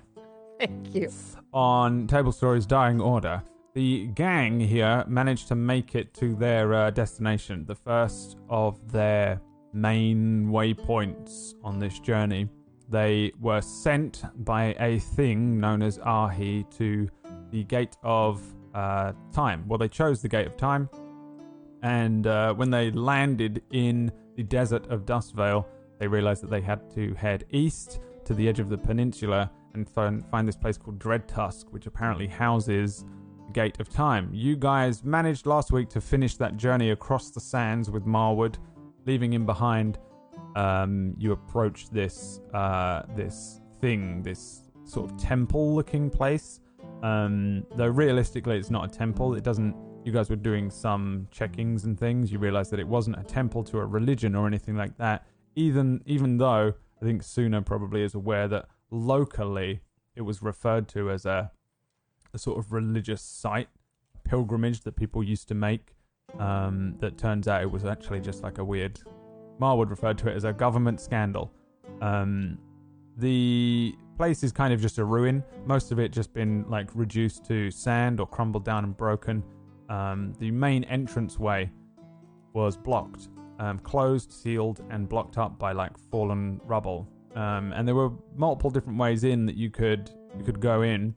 Thank 0.60 0.94
you. 0.96 1.10
on 1.54 2.08
Table 2.08 2.32
Stories 2.32 2.66
Dying 2.66 3.00
Order, 3.00 3.44
the 3.74 4.08
gang 4.08 4.60
here 4.60 5.06
managed 5.08 5.48
to 5.50 5.56
make 5.56 5.96
it 5.96 6.14
to 6.16 6.36
their 6.36 6.74
uh, 6.74 6.90
destination, 6.90 7.66
the 7.66 7.76
first 7.76 8.38
of 8.50 8.92
their 8.92 9.40
main 9.74 10.48
waypoints 10.48 11.54
on 11.64 11.80
this 11.80 12.00
journey. 12.00 12.48
They 12.90 13.32
were 13.40 13.62
sent 13.62 14.24
by 14.44 14.76
a 14.80 15.00
thing 15.00 15.60
known 15.60 15.82
as 15.82 16.00
Ahi 16.00 16.66
to 16.72 17.08
the 17.52 17.64
Gate 17.64 17.96
of 18.04 18.42
uh, 18.74 19.14
Time. 19.34 19.66
Well, 19.68 19.78
they 19.78 19.88
chose 19.88 20.22
the 20.22 20.28
Gate 20.28 20.48
of 20.48 20.58
Time, 20.58 20.90
and 21.84 22.28
uh, 22.28 22.54
when 22.54 22.70
they 22.70 22.92
landed 22.92 23.62
in 23.72 24.12
the 24.36 24.44
desert 24.44 24.88
of 24.88 25.06
Dustvale, 25.06 25.66
they 26.00 26.08
realized 26.08 26.44
that 26.44 26.50
they 26.50 26.62
had 26.62 26.90
to 26.96 27.14
head 27.14 27.46
east 27.52 28.00
to 28.26 28.34
the 28.34 28.48
edge 28.48 28.60
of 28.60 28.70
the 28.70 28.78
peninsula 28.78 29.52
and 29.74 29.88
find, 29.88 30.26
find 30.28 30.48
this 30.48 30.56
place 30.56 30.78
called 30.78 31.00
Dread 31.00 31.28
Tusk, 31.28 31.72
which 31.72 31.86
apparently 31.86 32.28
houses 32.28 33.06
the 33.48 33.54
Gate 33.54 33.80
of 33.80 33.90
Time. 33.90 34.30
You 34.34 34.56
guys 34.56 35.04
managed 35.04 35.46
last 35.46 35.72
week 35.72 35.90
to 35.90 36.02
finish 36.02 36.36
that 36.38 36.58
journey 36.58 36.92
across 36.92 37.30
the 37.30 37.40
sands 37.40 37.90
with 37.90 38.06
Marwood, 38.06 38.56
leaving 39.06 39.34
him 39.34 39.46
behind. 39.46 39.98
Um, 40.56 41.16
you 41.18 41.32
approach 41.32 41.90
this 41.90 42.42
uh, 42.54 43.04
this 43.16 43.62
thing, 43.80 44.22
this 44.22 44.72
sort 44.84 45.12
of 45.12 45.18
temple-looking 45.18 46.10
place. 46.10 46.60
Um, 47.04 47.66
though 47.76 47.88
realistically, 47.88 48.58
it's 48.58 48.70
not 48.70 48.86
a 48.86 48.98
temple. 48.98 49.36
It 49.36 49.44
doesn't. 49.44 49.76
You 50.04 50.12
guys 50.12 50.30
were 50.30 50.36
doing 50.36 50.70
some 50.72 51.28
checkings 51.32 51.86
and 51.86 51.98
things. 52.00 52.32
You 52.32 52.40
realized 52.40 52.72
that 52.72 52.80
it 52.80 52.88
wasn't 52.88 53.20
a 53.20 53.24
temple 53.24 53.64
to 53.66 53.80
a 53.80 53.86
religion 53.86 54.36
or 54.36 54.48
anything 54.48 54.76
like 54.76 54.98
that. 54.98 55.26
Even 55.56 56.02
even 56.06 56.38
though 56.38 56.74
I 57.02 57.06
think 57.06 57.24
Suna 57.24 57.62
probably 57.62 58.04
is 58.04 58.14
aware 58.16 58.48
that 58.48 58.66
locally 58.90 59.82
it 60.16 60.22
was 60.22 60.42
referred 60.42 60.88
to 60.90 61.10
as 61.10 61.26
a 61.26 61.52
a 62.34 62.38
sort 62.38 62.58
of 62.58 62.72
religious 62.72 63.22
site, 63.22 63.70
pilgrimage 64.24 64.82
that 64.82 64.96
people 64.96 65.24
used 65.24 65.48
to 65.50 65.56
make. 65.56 65.96
Um, 66.40 66.96
that 67.00 67.18
turns 67.18 67.48
out 67.48 67.62
it 67.62 67.72
was 67.72 67.86
actually 67.86 68.20
just 68.22 68.44
like 68.44 68.58
a 68.58 68.64
weird. 68.64 69.00
Marwood 69.60 69.90
referred 69.90 70.18
to 70.20 70.30
it 70.30 70.36
as 70.36 70.44
a 70.44 70.54
government 70.54 71.00
scandal. 71.00 71.52
Um, 72.02 72.58
the 73.18 73.96
place 74.18 74.44
is 74.44 74.52
kind 74.52 74.74
of 74.74 74.82
just 74.82 74.98
a 74.98 75.06
ruin. 75.06 75.44
Most 75.66 75.92
of 75.92 76.00
it 76.00 76.12
just 76.12 76.34
been 76.34 76.66
like 76.70 76.90
reduced 76.96 77.46
to 77.46 77.70
sand 77.72 78.20
or 78.20 78.28
crumbled 78.28 78.66
down 78.66 78.84
and 78.84 78.96
broken. 78.96 79.44
Um, 79.90 80.34
the 80.40 80.52
main 80.52 80.84
entranceway 80.86 81.70
was 82.54 82.78
blocked, 82.78 83.30
um, 83.60 83.80
closed, 83.80 84.32
sealed, 84.32 84.82
and 84.90 85.08
blocked 85.08 85.38
up 85.38 85.60
by 85.60 85.74
like 85.74 85.98
fallen 86.10 86.62
rubble. 86.66 87.08
Um, 87.36 87.72
and 87.74 87.88
there 87.88 87.96
were 87.96 88.12
multiple 88.36 88.70
different 88.70 88.98
ways 88.98 89.24
in 89.24 89.46
that 89.46 89.56
you 89.56 89.70
could 89.70 90.12
you 90.38 90.44
could 90.44 90.60
go 90.60 90.82
in. 90.82 91.14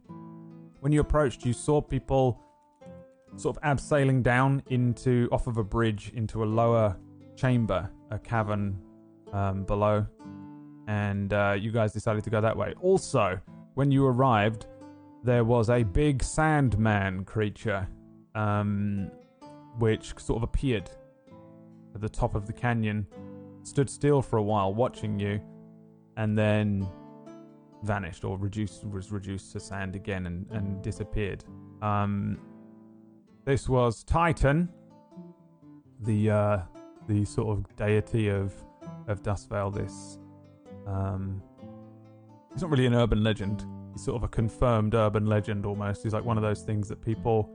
When 0.80 0.92
you 0.92 1.00
approached, 1.00 1.44
you 1.44 1.52
saw 1.52 1.80
people 1.80 2.40
sort 3.37 3.57
of 3.57 3.62
abseiling 3.62 4.23
down 4.23 4.62
into 4.71 5.29
off 5.33 5.47
of 5.47 5.59
a 5.59 5.64
bridge 5.64 6.12
into 6.14 6.45
a 6.45 6.47
lower 6.47 6.97
chamber, 7.37 7.91
a 8.11 8.19
cavern 8.19 8.79
um, 9.33 9.64
below, 9.64 10.07
and 10.87 11.33
uh, 11.33 11.57
you 11.59 11.71
guys 11.73 11.93
decided 11.93 12.23
to 12.25 12.31
go 12.31 12.41
that 12.41 12.57
way. 12.57 12.75
Also, 12.81 13.38
when 13.75 13.91
you 13.91 14.07
arrived, 14.07 14.67
there 15.25 15.45
was 15.45 15.71
a 15.71 15.83
big 15.83 16.23
sandman 16.23 17.25
creature, 17.25 17.88
um, 18.35 19.11
which 19.79 20.17
sort 20.19 20.37
of 20.37 20.43
appeared 20.43 20.91
at 21.95 22.00
the 22.00 22.09
top 22.09 22.35
of 22.35 22.47
the 22.47 22.53
canyon, 22.53 23.07
stood 23.62 23.88
still 23.88 24.21
for 24.21 24.37
a 24.37 24.43
while, 24.43 24.75
watching 24.75 25.19
you, 25.19 25.41
and 26.17 26.37
then 26.37 26.87
vanished 27.83 28.25
or 28.25 28.38
reduced 28.38 28.85
was 28.87 29.12
reduced 29.12 29.53
to 29.53 29.61
sand 29.61 29.95
again 29.95 30.26
and, 30.26 30.47
and 30.50 30.83
disappeared. 30.83 31.45
Um, 31.83 32.38
this 33.45 33.69
was 33.69 34.03
Titan, 34.05 34.69
the 36.01 36.31
uh, 36.31 36.59
the 37.09 37.25
sort 37.25 37.59
of 37.59 37.77
deity 37.77 38.29
of 38.29 38.55
of 39.07 39.23
Dustvale. 39.23 39.75
This 39.75 40.19
um, 40.87 41.43
he's 42.53 42.63
not 42.63 42.71
really 42.71 42.87
an 42.87 42.95
urban 42.95 43.23
legend. 43.23 43.67
He's 43.93 44.05
sort 44.05 44.17
of 44.17 44.25
a 44.25 44.29
confirmed 44.29 44.95
urban 44.95 45.27
legend 45.27 45.67
almost. 45.67 46.03
He's 46.03 46.15
like 46.15 46.25
one 46.25 46.37
of 46.37 46.43
those 46.43 46.63
things 46.63 46.89
that 46.89 47.01
people 47.01 47.51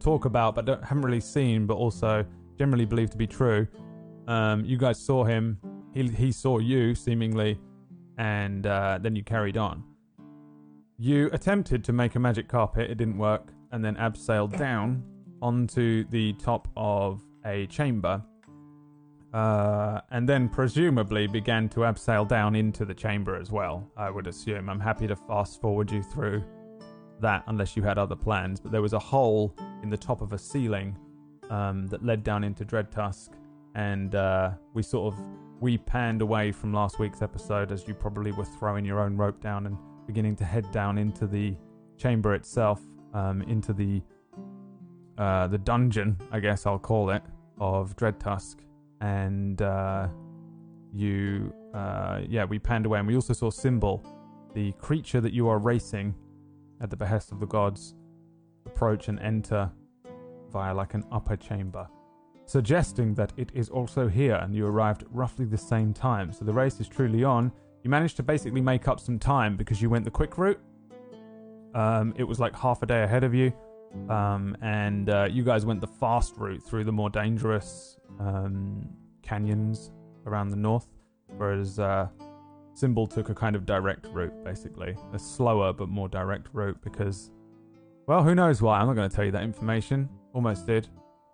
talk 0.00 0.24
about 0.24 0.54
but 0.54 0.66
haven't 0.82 1.02
really 1.02 1.20
seen, 1.20 1.66
but 1.66 1.74
also 1.74 2.24
generally 2.58 2.84
believe 2.84 3.10
to 3.10 3.18
be 3.18 3.26
true. 3.26 3.66
Um, 4.26 4.64
you 4.64 4.78
guys 4.78 4.98
saw 4.98 5.24
him. 5.24 5.58
He 5.92 6.08
he 6.08 6.32
saw 6.32 6.58
you 6.58 6.94
seemingly, 6.94 7.60
and 8.18 8.66
uh, 8.66 8.98
then 9.00 9.14
you 9.14 9.22
carried 9.22 9.58
on. 9.58 9.84
You 10.96 11.28
attempted 11.32 11.84
to 11.84 11.92
make 11.92 12.14
a 12.14 12.18
magic 12.18 12.48
carpet. 12.48 12.90
It 12.90 12.94
didn't 12.96 13.18
work, 13.18 13.52
and 13.72 13.84
then 13.84 13.96
abseiled 13.96 14.56
down 14.56 15.02
onto 15.44 16.04
the 16.08 16.32
top 16.34 16.68
of 16.74 17.22
a 17.44 17.66
chamber, 17.66 18.22
uh, 19.34 20.00
and 20.10 20.26
then 20.26 20.48
presumably 20.48 21.26
began 21.26 21.68
to 21.68 21.80
abseil 21.80 22.26
down 22.26 22.56
into 22.56 22.86
the 22.86 22.94
chamber 22.94 23.36
as 23.36 23.52
well. 23.52 23.86
I 23.94 24.08
would 24.08 24.26
assume. 24.26 24.70
I'm 24.70 24.80
happy 24.80 25.06
to 25.06 25.14
fast 25.14 25.60
forward 25.60 25.90
you 25.90 26.02
through 26.02 26.42
that 27.20 27.44
unless 27.46 27.76
you 27.76 27.82
had 27.82 27.98
other 27.98 28.16
plans. 28.16 28.58
But 28.58 28.72
there 28.72 28.80
was 28.80 28.94
a 28.94 28.98
hole 28.98 29.54
in 29.82 29.90
the 29.90 29.98
top 29.98 30.22
of 30.22 30.32
a 30.32 30.38
ceiling 30.38 30.96
um, 31.50 31.88
that 31.88 32.02
led 32.02 32.24
down 32.24 32.42
into 32.42 32.64
Dread 32.64 32.90
Tusk, 32.90 33.32
and 33.74 34.14
uh, 34.14 34.52
we 34.72 34.82
sort 34.82 35.12
of 35.12 35.20
we 35.60 35.76
panned 35.76 36.22
away 36.22 36.52
from 36.52 36.72
last 36.72 36.98
week's 36.98 37.20
episode 37.20 37.70
as 37.70 37.86
you 37.86 37.92
probably 37.92 38.32
were 38.32 38.46
throwing 38.46 38.84
your 38.84 38.98
own 38.98 39.14
rope 39.14 39.42
down 39.42 39.66
and 39.66 39.76
beginning 40.06 40.36
to 40.36 40.44
head 40.44 40.70
down 40.72 40.96
into 40.96 41.26
the 41.26 41.54
chamber 41.98 42.34
itself, 42.34 42.80
um, 43.12 43.42
into 43.42 43.74
the 43.74 44.02
uh, 45.18 45.46
the 45.46 45.58
dungeon, 45.58 46.16
I 46.32 46.40
guess 46.40 46.66
I'll 46.66 46.78
call 46.78 47.10
it, 47.10 47.22
of 47.58 47.94
Dread 47.96 48.18
Tusk, 48.18 48.58
and 49.00 49.60
uh, 49.62 50.08
you, 50.92 51.52
uh, 51.72 52.20
yeah, 52.28 52.44
we 52.44 52.58
panned 52.58 52.86
away, 52.86 52.98
and 52.98 53.08
we 53.08 53.14
also 53.14 53.32
saw 53.32 53.50
Symbol, 53.50 54.04
the 54.54 54.72
creature 54.72 55.20
that 55.20 55.32
you 55.32 55.48
are 55.48 55.58
racing 55.58 56.14
at 56.80 56.90
the 56.90 56.96
behest 56.96 57.32
of 57.32 57.40
the 57.40 57.46
gods, 57.46 57.94
approach 58.66 59.08
and 59.08 59.20
enter 59.20 59.70
via 60.50 60.74
like 60.74 60.94
an 60.94 61.04
upper 61.12 61.36
chamber, 61.36 61.86
suggesting 62.46 63.14
that 63.14 63.32
it 63.36 63.50
is 63.54 63.68
also 63.68 64.08
here, 64.08 64.36
and 64.36 64.54
you 64.54 64.66
arrived 64.66 65.04
roughly 65.10 65.44
the 65.44 65.58
same 65.58 65.92
time. 65.92 66.32
So 66.32 66.44
the 66.44 66.52
race 66.52 66.80
is 66.80 66.88
truly 66.88 67.24
on. 67.24 67.52
You 67.82 67.90
managed 67.90 68.16
to 68.16 68.22
basically 68.22 68.60
make 68.60 68.88
up 68.88 68.98
some 68.98 69.18
time 69.18 69.56
because 69.56 69.80
you 69.80 69.90
went 69.90 70.04
the 70.04 70.10
quick 70.10 70.38
route. 70.38 70.60
Um, 71.74 72.14
it 72.16 72.24
was 72.24 72.38
like 72.38 72.54
half 72.54 72.82
a 72.82 72.86
day 72.86 73.02
ahead 73.02 73.24
of 73.24 73.34
you 73.34 73.52
um, 74.08 74.56
and 74.62 75.08
uh, 75.10 75.28
you 75.30 75.42
guys 75.44 75.64
went 75.66 75.80
the 75.80 75.86
fast 75.86 76.34
route 76.36 76.62
through 76.62 76.84
the 76.84 76.92
more 76.92 77.10
dangerous 77.10 77.96
um, 78.20 78.88
canyons 79.22 79.90
around 80.26 80.50
the 80.50 80.56
north, 80.56 80.86
whereas 81.36 81.78
uh, 81.78 82.08
Symbol 82.74 83.06
took 83.06 83.28
a 83.28 83.34
kind 83.34 83.54
of 83.56 83.64
direct 83.66 84.06
route, 84.08 84.32
basically 84.44 84.96
a 85.12 85.18
slower 85.18 85.72
but 85.72 85.88
more 85.88 86.08
direct 86.08 86.48
route 86.52 86.76
because, 86.82 87.30
well, 88.06 88.22
who 88.22 88.34
knows 88.34 88.60
why? 88.60 88.80
I'm 88.80 88.86
not 88.86 88.94
going 88.96 89.08
to 89.08 89.14
tell 89.14 89.24
you 89.24 89.30
that 89.32 89.42
information. 89.44 90.08
Almost 90.32 90.66
did. 90.66 90.88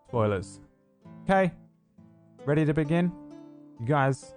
Spoilers. 0.09 0.61
Okay, 1.25 1.53
ready 2.45 2.65
to 2.65 2.75
begin? 2.75 3.13
You 3.81 3.87
guys 3.87 4.35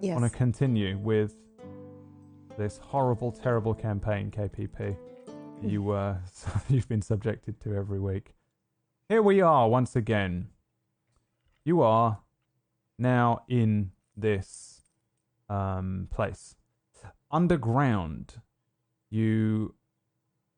Yes. 0.00 0.18
want 0.20 0.30
to 0.30 0.36
continue 0.36 0.98
with 0.98 1.34
this 2.58 2.78
horrible, 2.78 3.32
terrible 3.32 3.72
campaign, 3.74 4.30
KPP? 4.30 4.96
You 5.62 5.90
uh, 5.90 6.16
you've 6.68 6.88
been 6.88 7.02
subjected 7.02 7.60
to 7.60 7.74
every 7.74 8.00
week. 8.00 8.34
Here 9.08 9.22
we 9.22 9.40
are 9.40 9.68
once 9.68 9.96
again. 9.96 10.48
You 11.64 11.82
are 11.82 12.20
now 12.98 13.42
in 13.48 13.92
this 14.16 14.82
um, 15.48 16.08
place 16.10 16.56
underground. 17.30 18.40
You 19.10 19.74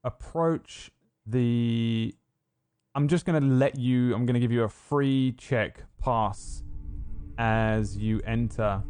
approach 0.05 0.91
the. 1.26 2.15
I'm 2.95 3.09
just 3.09 3.26
going 3.26 3.41
to 3.41 3.49
let 3.49 3.79
you. 3.79 4.15
I'm 4.15 4.26
going 4.26 4.35
to 4.35 4.41
give 4.41 4.53
you 4.53 4.62
a 4.62 4.69
free 4.69 5.35
check 5.37 5.83
pass 6.00 6.62
as 7.38 7.97
you 7.97 8.21
enter 8.26 8.83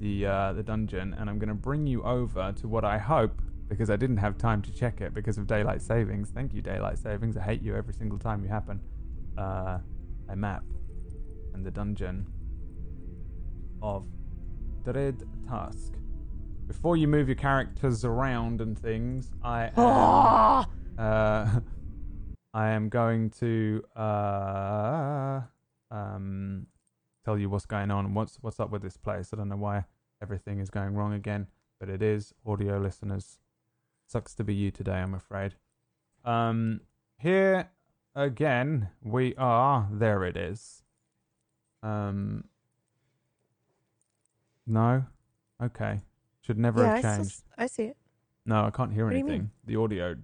the 0.00 0.26
uh, 0.26 0.52
the 0.52 0.62
dungeon, 0.62 1.14
and 1.18 1.28
I'm 1.30 1.38
going 1.38 1.48
to 1.48 1.54
bring 1.54 1.86
you 1.86 2.02
over 2.02 2.52
to 2.52 2.68
what 2.68 2.84
I 2.84 2.98
hope, 2.98 3.42
because 3.68 3.90
I 3.90 3.96
didn't 3.96 4.18
have 4.18 4.38
time 4.38 4.62
to 4.62 4.72
check 4.72 5.00
it 5.00 5.14
because 5.14 5.38
of 5.38 5.46
daylight 5.46 5.82
savings. 5.82 6.30
Thank 6.30 6.54
you, 6.54 6.62
daylight 6.62 6.98
savings. 6.98 7.36
I 7.36 7.42
hate 7.42 7.62
you 7.62 7.74
every 7.74 7.94
single 7.94 8.18
time 8.18 8.42
you 8.42 8.48
happen. 8.48 8.80
Uh, 9.36 9.78
a 10.28 10.36
map 10.36 10.64
and 11.54 11.64
the 11.64 11.70
dungeon 11.70 12.26
of 13.82 14.06
Dread 14.84 15.22
Tusk. 15.48 15.94
Before 16.66 16.96
you 16.96 17.06
move 17.06 17.28
your 17.28 17.36
characters 17.36 18.04
around 18.04 18.60
and 18.60 18.78
things, 18.78 19.30
I 19.42 19.70
am, 19.76 20.66
uh, 20.98 21.60
I 22.54 22.70
am 22.70 22.88
going 22.88 23.30
to 23.40 23.82
uh, 23.94 25.40
um, 25.90 26.66
tell 27.24 27.38
you 27.38 27.50
what's 27.50 27.66
going 27.66 27.90
on 27.90 28.06
and 28.06 28.14
what's 28.14 28.38
what's 28.40 28.60
up 28.60 28.70
with 28.70 28.82
this 28.82 28.96
place. 28.96 29.30
I 29.32 29.36
don't 29.36 29.48
know 29.48 29.56
why 29.56 29.84
everything 30.22 30.60
is 30.60 30.70
going 30.70 30.94
wrong 30.94 31.12
again, 31.12 31.46
but 31.78 31.88
it 31.88 32.02
is. 32.02 32.32
Audio 32.46 32.78
listeners, 32.78 33.38
sucks 34.06 34.34
to 34.34 34.44
be 34.44 34.54
you 34.54 34.70
today, 34.70 34.96
I'm 34.96 35.14
afraid. 35.14 35.54
Um, 36.24 36.80
here 37.18 37.70
again 38.14 38.88
we 39.02 39.34
are. 39.36 39.88
There 39.90 40.24
it 40.24 40.36
is. 40.36 40.82
Um, 41.82 42.44
no, 44.66 45.04
okay, 45.62 46.00
should 46.40 46.58
never 46.58 46.82
yeah, 46.82 46.92
I, 46.92 46.96
have 46.96 47.00
still 47.00 47.16
changed. 47.16 47.42
I 47.58 47.66
see 47.66 47.84
it. 47.84 47.96
No, 48.44 48.64
I 48.64 48.70
can't 48.70 48.92
hear 48.92 49.06
What 49.06 49.14
anything. 49.14 49.50
The 49.64 49.76
audio 49.76 50.16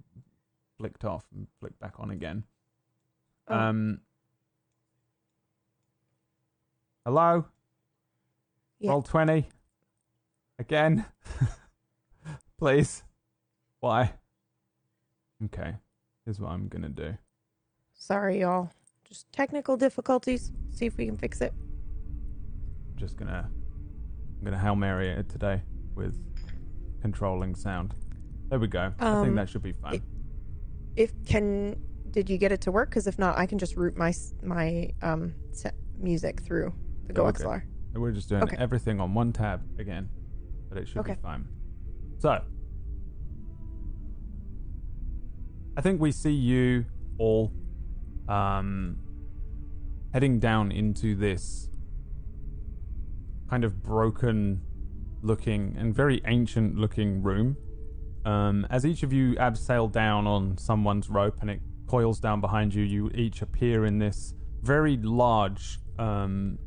flicked 0.77 1.05
off 1.05 1.25
and 1.33 1.47
flicked 1.59 1.79
back 1.79 1.95
on 1.99 2.11
again. 2.11 2.43
Oh. 3.47 3.55
Um. 3.55 3.99
Hello? 7.05 7.45
Yeah. 8.79 8.91
Roll 8.91 9.01
20. 9.01 9.49
Again. 10.57 11.05
Please. 12.57 13.03
Why? 13.83 14.13
Okay. 15.43 15.75
Here's 16.23 16.39
what 16.39 16.51
I'm 16.51 16.69
to 16.83 16.87
do. 16.87 17.17
Sorry, 17.93 18.39
y'all. 18.39 18.69
Just 19.03 19.29
technical 19.33 19.75
difficulties. 19.75 20.53
See 20.69 20.85
if 20.85 20.95
we 20.95 21.05
can 21.05 21.17
fix 21.17 21.41
it. 21.41 21.51
I'm 22.89 22.95
just 22.95 23.17
to 23.27 23.45
I'm 23.45 24.41
to 24.53 24.57
Hail 24.57 24.77
Mary 24.77 25.09
it 25.09 25.27
today 25.27 25.61
with 25.95 26.17
controlling 27.01 27.55
sound. 27.55 27.93
There 28.47 28.57
we 28.57 28.67
go. 28.67 28.93
I 28.99 29.15
think 29.15 29.27
Um, 29.27 29.35
that 29.35 29.49
should 29.49 29.63
be 29.63 29.73
fine. 29.73 30.01
If 30.95 31.11
can, 31.25 31.75
did 32.11 32.29
you 32.29 32.37
get 32.37 32.53
it 32.53 32.61
to 32.61 32.71
work? 32.71 32.87
Because 32.89 33.05
if 33.05 33.19
not, 33.19 33.37
I 33.37 33.45
can 33.45 33.57
just 33.57 33.75
route 33.75 33.97
my 33.97 34.09
s- 34.09 34.33
my 34.41 34.91
um 35.01 35.33
set 35.51 35.75
music 35.97 36.39
through 36.39 36.73
the 37.07 37.13
Yeah, 37.13 37.21
we're 37.21 37.31
GoXLR. 37.33 37.63
We're 37.95 38.11
just 38.13 38.29
doing 38.29 38.43
Okay. 38.43 38.55
everything 38.57 39.01
on 39.01 39.13
one 39.13 39.33
tab 39.33 39.61
again, 39.77 40.09
but 40.69 40.77
it 40.77 40.87
should 40.87 40.99
Okay. 40.99 41.15
be 41.15 41.19
fine. 41.19 41.49
So, 42.19 42.41
I 45.75 45.81
think 45.81 45.99
we 45.99 46.11
see 46.11 46.31
you 46.31 46.85
all 47.17 47.51
um, 48.27 48.97
heading 50.13 50.39
down 50.39 50.71
into 50.71 51.15
this 51.15 51.69
kind 53.49 53.63
of 53.63 53.81
broken 53.81 54.61
looking 55.23 55.75
and 55.77 55.95
very 55.95 56.21
ancient 56.25 56.77
looking 56.77 57.23
room. 57.23 57.57
Um, 58.25 58.67
as 58.69 58.85
each 58.85 59.03
of 59.03 59.11
you 59.11 59.33
abseil 59.35 59.91
down 59.91 60.27
on 60.27 60.57
someone's 60.57 61.09
rope 61.09 61.37
and 61.41 61.49
it 61.49 61.59
coils 61.87 62.19
down 62.19 62.39
behind 62.39 62.73
you, 62.73 62.83
you 62.83 63.09
each 63.15 63.41
appear 63.41 63.85
in 63.85 63.97
this 63.97 64.35
very 64.61 64.97
large, 64.97 65.79
um, 65.97 66.59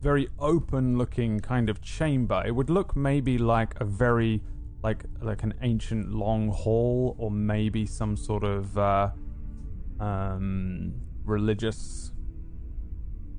very 0.00 0.28
open 0.38 0.96
looking 0.96 1.40
kind 1.40 1.68
of 1.68 1.82
chamber. 1.82 2.42
It 2.46 2.52
would 2.52 2.70
look 2.70 2.94
maybe 2.94 3.38
like 3.38 3.74
a 3.80 3.84
very 3.84 4.42
like 4.84 5.04
like 5.22 5.42
an 5.42 5.54
ancient 5.62 6.14
long 6.14 6.50
hall 6.50 7.16
or 7.18 7.30
maybe 7.30 7.86
some 7.86 8.16
sort 8.18 8.44
of 8.44 8.76
uh, 8.76 9.10
um, 9.98 10.92
religious 11.24 12.12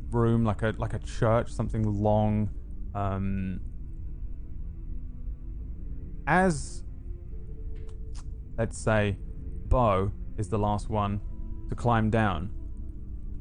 room, 0.09 0.43
like 0.43 0.63
a 0.63 0.73
like 0.79 0.95
a 0.95 0.99
church, 0.99 1.51
something 1.51 1.83
long. 1.83 2.49
Um, 2.95 3.59
as 6.25 6.83
let's 8.57 8.77
say, 8.77 9.15
Bo 9.67 10.11
is 10.37 10.49
the 10.49 10.57
last 10.57 10.89
one 10.89 11.21
to 11.69 11.75
climb 11.75 12.09
down, 12.09 12.49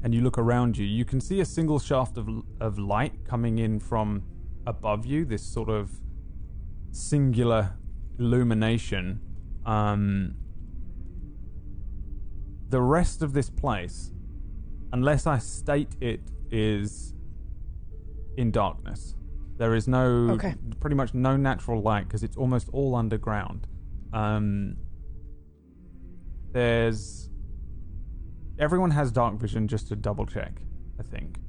and 0.03 0.13
you 0.13 0.21
look 0.21 0.37
around 0.37 0.77
you, 0.77 0.85
you 0.85 1.05
can 1.05 1.19
see 1.19 1.39
a 1.39 1.45
single 1.45 1.79
shaft 1.79 2.19
of 2.19 2.29
of 2.61 2.77
light 2.77 3.25
coming 3.25 3.57
in 3.57 3.79
from 3.79 4.21
above 4.67 5.07
you. 5.07 5.25
This 5.25 5.41
sort 5.41 5.69
of 5.69 5.89
singular 6.91 7.73
illumination. 8.19 9.19
Um, 9.65 10.35
the 12.69 12.81
rest 12.81 13.21
of 13.21 13.33
this 13.33 13.49
place, 13.49 14.11
unless 14.91 15.27
I 15.27 15.37
state 15.37 15.95
it, 16.01 16.21
is 16.51 17.13
in 18.37 18.51
darkness. 18.51 19.15
There 19.57 19.73
is 19.75 19.87
no, 19.87 20.31
Okay. 20.31 20.55
pretty 20.79 20.95
much 20.95 21.13
no 21.13 21.37
natural 21.37 21.81
light 21.81 22.07
because 22.07 22.23
it's 22.23 22.35
almost 22.37 22.69
all 22.73 22.95
underground. 22.95 23.67
Um, 24.13 24.75
there's 26.51 27.29
everyone 28.57 28.91
has 28.91 29.11
dark 29.11 29.35
vision 29.35 29.67
just 29.67 29.87
to 29.89 29.95
double 29.95 30.25
check, 30.25 30.61
I 30.99 31.03
think. 31.03 31.39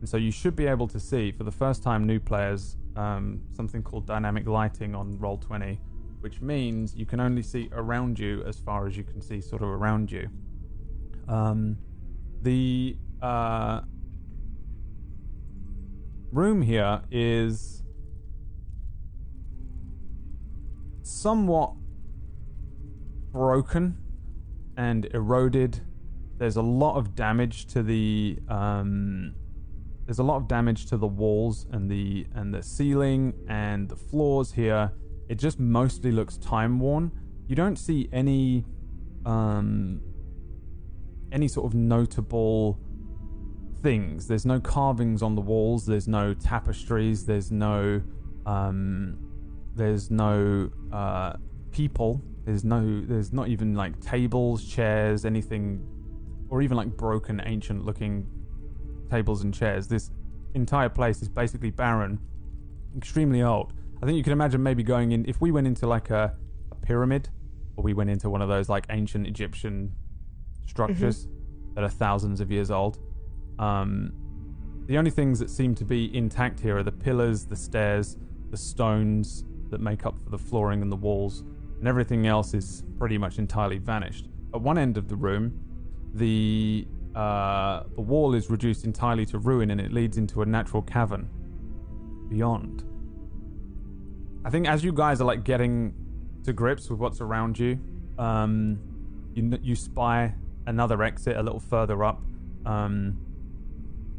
And 0.00 0.08
so 0.08 0.16
you 0.16 0.30
should 0.32 0.56
be 0.56 0.66
able 0.66 0.88
to 0.88 0.98
see 1.00 1.30
for 1.32 1.44
the 1.44 1.52
first 1.52 1.82
time 1.82 2.04
new 2.04 2.18
players 2.20 2.76
um, 2.96 3.42
something 3.52 3.82
called 3.82 4.06
dynamic 4.06 4.46
lighting 4.46 4.94
on 4.94 5.18
roll 5.18 5.38
20 5.38 5.78
which 6.24 6.40
means 6.40 6.94
you 6.96 7.04
can 7.04 7.20
only 7.20 7.42
see 7.42 7.68
around 7.72 8.18
you 8.18 8.42
as 8.46 8.56
far 8.58 8.86
as 8.86 8.96
you 8.96 9.04
can 9.04 9.20
see 9.20 9.42
sort 9.42 9.60
of 9.60 9.68
around 9.68 10.10
you. 10.10 10.26
Um, 11.28 11.76
the 12.40 12.96
uh, 13.20 13.82
room 16.32 16.62
here 16.62 17.02
is 17.10 17.82
somewhat 21.02 21.74
broken 23.30 23.98
and 24.78 25.04
eroded. 25.12 25.82
There's 26.38 26.56
a 26.56 26.62
lot 26.62 26.96
of 26.96 27.14
damage 27.14 27.66
to 27.66 27.82
the 27.82 28.38
um, 28.48 29.34
there's 30.06 30.18
a 30.18 30.22
lot 30.22 30.36
of 30.36 30.48
damage 30.48 30.86
to 30.86 30.96
the 30.96 31.06
walls 31.06 31.66
and 31.72 31.90
the 31.90 32.26
and 32.34 32.52
the 32.52 32.62
ceiling 32.62 33.32
and 33.48 33.88
the 33.88 33.96
floors 33.96 34.52
here. 34.52 34.92
It 35.28 35.36
just 35.36 35.58
mostly 35.58 36.12
looks 36.12 36.36
time 36.36 36.78
worn. 36.78 37.10
You 37.46 37.56
don't 37.56 37.76
see 37.76 38.08
any 38.12 38.64
um 39.24 40.00
any 41.32 41.48
sort 41.48 41.66
of 41.66 41.74
notable 41.74 42.78
things. 43.82 44.26
There's 44.26 44.46
no 44.46 44.60
carvings 44.60 45.22
on 45.22 45.34
the 45.34 45.40
walls, 45.40 45.86
there's 45.86 46.08
no 46.08 46.34
tapestries, 46.34 47.24
there's 47.24 47.50
no 47.50 48.02
um 48.44 49.18
there's 49.74 50.10
no 50.10 50.70
uh 50.92 51.34
people. 51.70 52.22
There's 52.44 52.62
no 52.62 53.00
there's 53.06 53.32
not 53.32 53.48
even 53.48 53.74
like 53.74 53.98
tables, 54.00 54.66
chairs, 54.66 55.24
anything 55.24 55.86
or 56.50 56.60
even 56.60 56.76
like 56.76 56.88
broken 56.88 57.40
ancient 57.46 57.86
looking 57.86 58.26
tables 59.10 59.42
and 59.42 59.52
chairs. 59.52 59.86
This 59.86 60.10
entire 60.54 60.88
place 60.88 61.22
is 61.22 61.28
basically 61.28 61.70
barren, 61.70 62.18
extremely 62.96 63.42
old. 63.42 63.72
I 64.02 64.06
think 64.06 64.16
you 64.16 64.22
can 64.22 64.32
imagine 64.32 64.62
maybe 64.62 64.82
going 64.82 65.12
in 65.12 65.24
if 65.26 65.40
we 65.40 65.50
went 65.50 65.66
into 65.66 65.86
like 65.86 66.10
a, 66.10 66.36
a 66.70 66.74
pyramid, 66.74 67.28
or 67.76 67.84
we 67.84 67.94
went 67.94 68.10
into 68.10 68.30
one 68.30 68.42
of 68.42 68.48
those 68.48 68.68
like 68.68 68.86
ancient 68.90 69.26
Egyptian 69.26 69.92
structures 70.66 71.28
that 71.74 71.84
are 71.84 71.88
thousands 71.88 72.40
of 72.40 72.50
years 72.50 72.70
old. 72.70 72.98
Um, 73.58 74.12
the 74.86 74.98
only 74.98 75.10
things 75.10 75.38
that 75.38 75.50
seem 75.50 75.74
to 75.76 75.84
be 75.84 76.14
intact 76.16 76.60
here 76.60 76.76
are 76.78 76.82
the 76.82 76.92
pillars, 76.92 77.46
the 77.46 77.56
stairs, 77.56 78.16
the 78.50 78.56
stones 78.56 79.44
that 79.70 79.80
make 79.80 80.06
up 80.06 80.18
for 80.22 80.30
the 80.30 80.38
flooring 80.38 80.82
and 80.82 80.92
the 80.92 80.96
walls, 80.96 81.42
and 81.78 81.88
everything 81.88 82.26
else 82.26 82.54
is 82.54 82.84
pretty 82.98 83.18
much 83.18 83.38
entirely 83.38 83.78
vanished. 83.78 84.28
At 84.54 84.60
one 84.60 84.78
end 84.78 84.96
of 84.96 85.08
the 85.08 85.16
room, 85.16 85.58
the 86.14 86.86
uh, 87.14 87.84
the 87.94 88.00
wall 88.00 88.34
is 88.34 88.50
reduced 88.50 88.84
entirely 88.84 89.26
to 89.26 89.38
ruin 89.38 89.70
and 89.70 89.80
it 89.80 89.92
leads 89.92 90.16
into 90.16 90.42
a 90.42 90.46
natural 90.46 90.82
cavern 90.82 91.28
beyond. 92.28 92.84
I 94.44 94.50
think 94.50 94.68
as 94.68 94.84
you 94.84 94.92
guys 94.92 95.20
are 95.20 95.24
like 95.24 95.44
getting 95.44 95.94
to 96.44 96.52
grips 96.52 96.90
with 96.90 96.98
what's 96.98 97.20
around 97.20 97.58
you, 97.58 97.78
um, 98.18 98.78
you 99.34 99.58
you 99.62 99.74
spy 99.74 100.34
another 100.66 101.02
exit 101.02 101.36
a 101.36 101.42
little 101.42 101.60
further 101.60 102.04
up. 102.04 102.22
Um, 102.66 103.18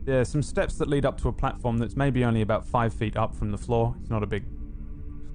there's 0.04 0.30
some 0.30 0.44
steps 0.44 0.76
that 0.76 0.88
lead 0.88 1.06
up 1.06 1.20
to 1.22 1.30
a 1.30 1.34
platform 1.34 1.78
that's 1.78 1.96
maybe 1.96 2.24
only 2.24 2.42
about 2.42 2.66
five 2.66 2.94
feet 2.94 3.18
up 3.18 3.36
from 3.36 3.52
the 3.52 3.58
floor. 3.58 3.96
It's 4.00 4.10
not 4.10 4.22
a 4.22 4.28
big, 4.28 4.44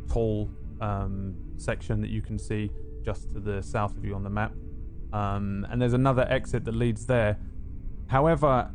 tall 0.09 0.49
um, 0.81 1.35
section 1.57 2.01
that 2.01 2.11
you 2.11 2.23
can 2.23 2.38
see 2.38 2.70
just 3.05 3.31
to 3.33 3.40
the 3.40 3.62
south 3.62 3.96
of 3.96 4.05
you 4.05 4.14
on 4.14 4.23
the 4.23 4.31
map. 4.31 4.53
Um, 5.12 5.66
and 5.70 5.83
there's 5.83 5.92
another 5.92 6.27
exit 6.29 6.64
that 6.64 6.75
leads 6.75 7.07
there. 7.07 7.38
However, 8.11 8.68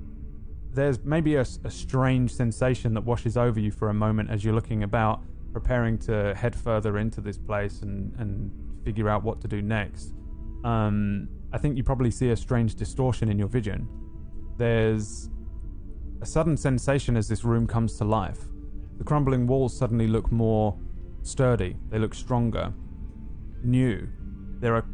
there's 0.72 1.04
maybe 1.04 1.36
a 1.36 1.44
strange 1.44 2.34
sensation 2.34 2.94
that 2.94 3.02
washes 3.02 3.36
over 3.36 3.60
you 3.60 3.70
for 3.70 3.90
a 3.90 3.94
moment 3.94 4.30
as 4.30 4.46
you're 4.46 4.56
looking 4.56 4.84
about, 4.84 5.24
preparing 5.52 5.98
to 6.00 6.34
head 6.36 6.56
further 6.56 6.98
into 7.00 7.20
this 7.20 7.38
place 7.38 7.82
and, 7.82 8.16
and 8.18 8.50
figure 8.86 9.10
out 9.10 9.24
what 9.24 9.42
to 9.42 9.50
do 9.50 9.62
next. 9.62 10.14
Um, 10.64 11.28
I 11.52 11.58
think 11.58 11.76
you 11.76 11.84
probably 11.84 12.12
see 12.12 12.30
a 12.30 12.36
strange 12.38 12.76
distortion 12.76 13.28
in 13.28 13.38
your 13.38 13.50
vision. 13.50 13.90
There's 14.56 15.30
a 16.22 16.26
sudden 16.26 16.56
sensation 16.56 17.18
as 17.18 17.28
this 17.28 17.44
room 17.44 17.68
comes 17.68 17.98
to 17.98 18.06
life. 18.06 18.40
The 19.00 19.04
crumbling 19.04 19.48
walls 19.48 19.78
suddenly 19.78 20.08
look 20.08 20.32
more 20.32 20.80
sturdy, 21.24 21.76
they 21.90 22.00
look 22.00 22.14
stronger, 22.14 22.72
new. 23.62 24.08
There 24.62 24.76
are 24.76 24.86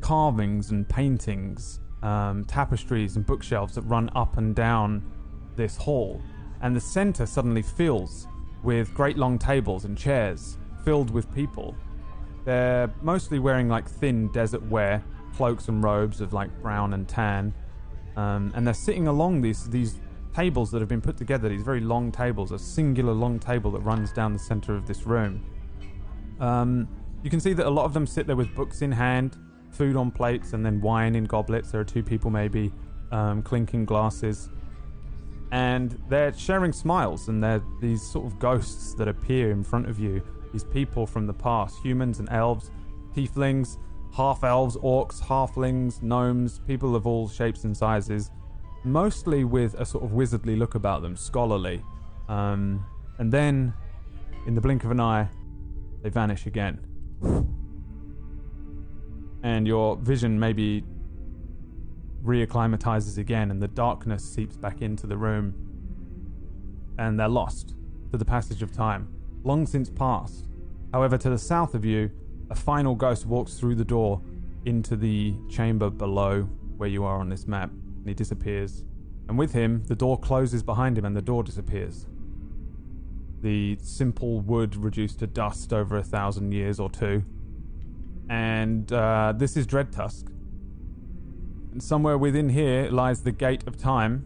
carvings 0.00 0.70
and 0.70 0.88
paintings, 0.88 1.80
um, 2.02 2.44
tapestries 2.44 3.16
and 3.16 3.24
bookshelves 3.24 3.74
that 3.74 3.82
run 3.82 4.10
up 4.14 4.36
and 4.38 4.54
down 4.54 5.02
this 5.56 5.76
hall, 5.76 6.20
and 6.60 6.74
the 6.74 6.80
center 6.80 7.26
suddenly 7.26 7.62
fills 7.62 8.26
with 8.62 8.92
great 8.94 9.16
long 9.16 9.38
tables 9.38 9.84
and 9.84 9.98
chairs 9.98 10.58
filled 10.84 11.10
with 11.10 11.32
people. 11.34 11.74
They're 12.44 12.92
mostly 13.02 13.38
wearing 13.38 13.68
like 13.68 13.88
thin 13.88 14.28
desert 14.32 14.62
wear, 14.62 15.04
cloaks 15.36 15.68
and 15.68 15.82
robes 15.82 16.20
of 16.20 16.32
like 16.32 16.50
brown 16.60 16.94
and 16.94 17.08
tan, 17.08 17.54
um, 18.16 18.52
and 18.54 18.66
they're 18.66 18.74
sitting 18.74 19.08
along 19.08 19.40
these 19.40 19.68
these 19.68 20.00
tables 20.34 20.70
that 20.70 20.80
have 20.80 20.88
been 20.88 21.00
put 21.00 21.16
together. 21.16 21.48
These 21.48 21.62
very 21.62 21.80
long 21.80 22.10
tables, 22.10 22.52
a 22.52 22.58
singular 22.58 23.12
long 23.12 23.38
table 23.38 23.70
that 23.72 23.80
runs 23.80 24.12
down 24.12 24.32
the 24.32 24.38
center 24.38 24.74
of 24.74 24.86
this 24.86 25.06
room. 25.06 25.44
Um, 26.40 26.88
you 27.22 27.30
can 27.30 27.38
see 27.38 27.52
that 27.52 27.66
a 27.66 27.70
lot 27.70 27.84
of 27.84 27.94
them 27.94 28.06
sit 28.06 28.26
there 28.26 28.36
with 28.36 28.54
books 28.54 28.82
in 28.82 28.90
hand, 28.90 29.36
food 29.72 29.96
on 29.96 30.10
plates, 30.10 30.52
and 30.52 30.64
then 30.64 30.80
wine 30.80 31.14
in 31.14 31.24
goblets. 31.24 31.70
There 31.70 31.80
are 31.80 31.84
two 31.84 32.02
people 32.02 32.30
maybe 32.30 32.72
um, 33.10 33.42
clinking 33.42 33.84
glasses, 33.84 34.50
and 35.50 35.98
they're 36.08 36.32
sharing 36.32 36.72
smiles. 36.72 37.28
And 37.28 37.42
they're 37.42 37.62
these 37.80 38.02
sort 38.02 38.26
of 38.26 38.38
ghosts 38.38 38.94
that 38.94 39.08
appear 39.08 39.50
in 39.50 39.62
front 39.64 39.88
of 39.88 39.98
you. 39.98 40.22
These 40.52 40.64
people 40.64 41.06
from 41.06 41.26
the 41.26 41.32
past, 41.32 41.78
humans 41.82 42.18
and 42.18 42.28
elves, 42.30 42.70
tieflings, 43.14 43.78
half 44.14 44.44
elves, 44.44 44.76
orcs, 44.76 45.20
halflings, 45.20 46.02
gnomes, 46.02 46.60
people 46.66 46.94
of 46.94 47.06
all 47.06 47.28
shapes 47.28 47.64
and 47.64 47.76
sizes, 47.76 48.30
mostly 48.84 49.44
with 49.44 49.74
a 49.74 49.84
sort 49.86 50.04
of 50.04 50.10
wizardly 50.12 50.56
look 50.56 50.74
about 50.74 51.02
them, 51.02 51.16
scholarly. 51.16 51.82
Um, 52.28 52.84
and 53.18 53.32
then, 53.32 53.72
in 54.46 54.54
the 54.54 54.60
blink 54.60 54.84
of 54.84 54.90
an 54.90 55.00
eye, 55.00 55.28
they 56.02 56.10
vanish 56.10 56.46
again. 56.46 56.80
And 59.42 59.66
your 59.66 59.96
vision 59.96 60.38
maybe 60.38 60.84
reacclimatizes 62.24 63.18
again, 63.18 63.50
and 63.50 63.60
the 63.60 63.68
darkness 63.68 64.24
seeps 64.24 64.56
back 64.56 64.82
into 64.82 65.06
the 65.06 65.16
room. 65.16 65.54
And 66.98 67.18
they're 67.18 67.28
lost 67.28 67.74
to 68.10 68.16
the 68.16 68.24
passage 68.24 68.62
of 68.62 68.72
time, 68.72 69.08
long 69.42 69.66
since 69.66 69.90
past. 69.90 70.48
However, 70.92 71.18
to 71.18 71.30
the 71.30 71.38
south 71.38 71.74
of 71.74 71.84
you, 71.84 72.10
a 72.50 72.54
final 72.54 72.94
ghost 72.94 73.26
walks 73.26 73.54
through 73.54 73.74
the 73.76 73.84
door 73.84 74.20
into 74.64 74.94
the 74.94 75.34
chamber 75.48 75.90
below 75.90 76.42
where 76.76 76.88
you 76.88 77.04
are 77.04 77.18
on 77.18 77.28
this 77.28 77.46
map, 77.46 77.70
and 77.70 78.06
he 78.06 78.14
disappears. 78.14 78.84
And 79.28 79.38
with 79.38 79.52
him, 79.52 79.82
the 79.86 79.96
door 79.96 80.18
closes 80.18 80.62
behind 80.62 80.98
him, 80.98 81.04
and 81.04 81.16
the 81.16 81.22
door 81.22 81.42
disappears 81.42 82.06
the 83.42 83.76
simple 83.82 84.40
wood 84.40 84.76
reduced 84.76 85.18
to 85.18 85.26
dust 85.26 85.72
over 85.72 85.96
a 85.96 86.02
thousand 86.02 86.52
years 86.52 86.78
or 86.80 86.88
two. 86.88 87.24
And 88.32 88.90
uh, 88.90 89.34
this 89.36 89.58
is 89.58 89.66
Dread 89.66 89.92
Tusk. 89.92 90.32
And 91.70 91.82
somewhere 91.82 92.16
within 92.16 92.48
here 92.48 92.88
lies 92.88 93.24
the 93.24 93.30
gate 93.30 93.62
of 93.66 93.76
time. 93.76 94.24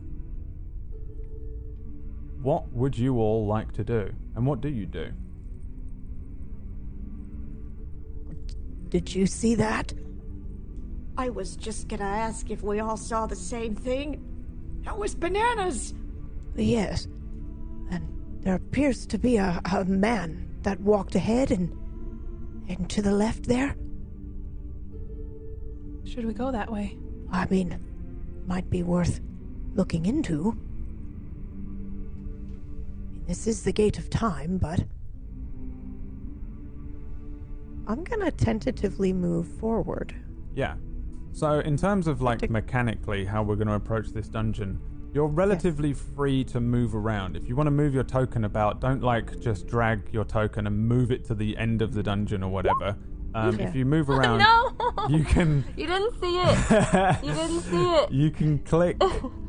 What 2.40 2.72
would 2.72 2.96
you 2.96 3.18
all 3.18 3.48
like 3.48 3.72
to 3.72 3.82
do? 3.82 4.14
And 4.36 4.46
what 4.46 4.60
do 4.60 4.68
you 4.68 4.86
do? 4.86 5.12
Did 8.90 9.12
you 9.12 9.26
see 9.26 9.56
that? 9.56 9.92
I 11.18 11.28
was 11.30 11.56
just 11.56 11.88
gonna 11.88 12.04
ask 12.04 12.48
if 12.48 12.62
we 12.62 12.78
all 12.78 12.96
saw 12.96 13.26
the 13.26 13.34
same 13.34 13.74
thing. 13.74 14.22
That 14.84 14.96
was 14.96 15.16
bananas. 15.16 15.94
Yes. 16.54 17.08
And 17.90 18.06
there 18.42 18.54
appears 18.54 19.04
to 19.06 19.18
be 19.18 19.36
a, 19.38 19.60
a 19.72 19.84
man 19.84 20.48
that 20.62 20.78
walked 20.78 21.16
ahead 21.16 21.50
and 21.50 21.76
and 22.68 22.88
to 22.90 23.02
the 23.02 23.12
left 23.12 23.46
there. 23.48 23.74
Should 26.06 26.24
we 26.24 26.32
go 26.32 26.52
that 26.52 26.70
way? 26.70 26.96
I 27.30 27.46
mean, 27.46 27.78
might 28.46 28.70
be 28.70 28.82
worth 28.82 29.20
looking 29.74 30.06
into. 30.06 30.56
This 33.26 33.46
is 33.46 33.64
the 33.64 33.72
gate 33.72 33.98
of 33.98 34.08
time, 34.08 34.56
but 34.58 34.84
I'm 37.88 38.04
gonna 38.04 38.30
tentatively 38.30 39.12
move 39.12 39.48
forward. 39.48 40.14
Yeah. 40.54 40.76
So, 41.32 41.58
in 41.60 41.76
terms 41.76 42.06
of 42.06 42.22
like 42.22 42.38
to- 42.38 42.50
mechanically 42.50 43.24
how 43.24 43.42
we're 43.42 43.56
going 43.56 43.68
to 43.68 43.74
approach 43.74 44.08
this 44.08 44.26
dungeon, 44.26 44.80
you're 45.12 45.26
relatively 45.26 45.92
free 45.92 46.44
to 46.44 46.60
move 46.60 46.94
around. 46.94 47.36
If 47.36 47.46
you 47.46 47.54
want 47.54 47.66
to 47.66 47.72
move 47.72 47.92
your 47.92 48.04
token 48.04 48.44
about, 48.44 48.80
don't 48.80 49.02
like 49.02 49.38
just 49.40 49.66
drag 49.66 50.08
your 50.12 50.24
token 50.24 50.66
and 50.66 50.88
move 50.88 51.10
it 51.10 51.26
to 51.26 51.34
the 51.34 51.54
end 51.58 51.82
of 51.82 51.92
the 51.92 52.02
dungeon 52.02 52.42
or 52.42 52.50
whatever. 52.50 52.96
Um, 53.36 53.58
Yeah. 53.58 53.68
If 53.68 53.74
you 53.74 53.84
move 53.84 54.08
around, 54.16 54.38
no! 54.38 55.08
you 55.08 55.22
can 55.24 55.62
You 55.76 55.86
didn't 55.86 56.18
see 56.20 56.38
it. 56.38 57.24
You 57.24 57.32
didn't 57.34 57.60
see 57.70 57.84
it. 58.00 58.10
you 58.10 58.30
can 58.30 58.58
click 58.60 58.96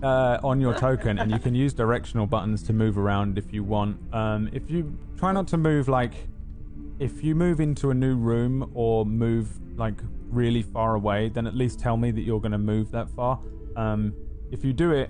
uh, 0.03 0.39
on 0.43 0.59
your 0.59 0.73
token 0.73 1.19
and 1.19 1.31
you 1.31 1.39
can 1.39 1.55
use 1.55 1.73
directional 1.73 2.27
buttons 2.27 2.61
to 2.63 2.73
move 2.73 2.97
around 2.97 3.37
if 3.37 3.53
you 3.53 3.63
want. 3.63 3.97
Um, 4.13 4.49
if 4.51 4.69
you 4.69 4.97
try 5.17 5.31
not 5.31 5.47
to 5.49 5.57
move 5.57 5.87
like 5.87 6.13
if 6.99 7.23
you 7.23 7.33
move 7.35 7.59
into 7.59 7.91
a 7.91 7.93
new 7.93 8.15
room 8.17 8.69
or 8.73 9.05
move 9.05 9.59
like 9.77 9.93
really 10.29 10.63
far 10.63 10.95
away, 10.95 11.29
then 11.29 11.47
at 11.47 11.55
least 11.55 11.79
tell 11.79 11.95
me 11.95 12.11
that 12.11 12.21
you're 12.21 12.41
going 12.41 12.51
to 12.51 12.57
move 12.57 12.91
that 12.91 13.09
far. 13.09 13.39
Um, 13.75 14.13
if 14.51 14.65
you 14.65 14.73
do 14.73 14.91
it, 14.91 15.09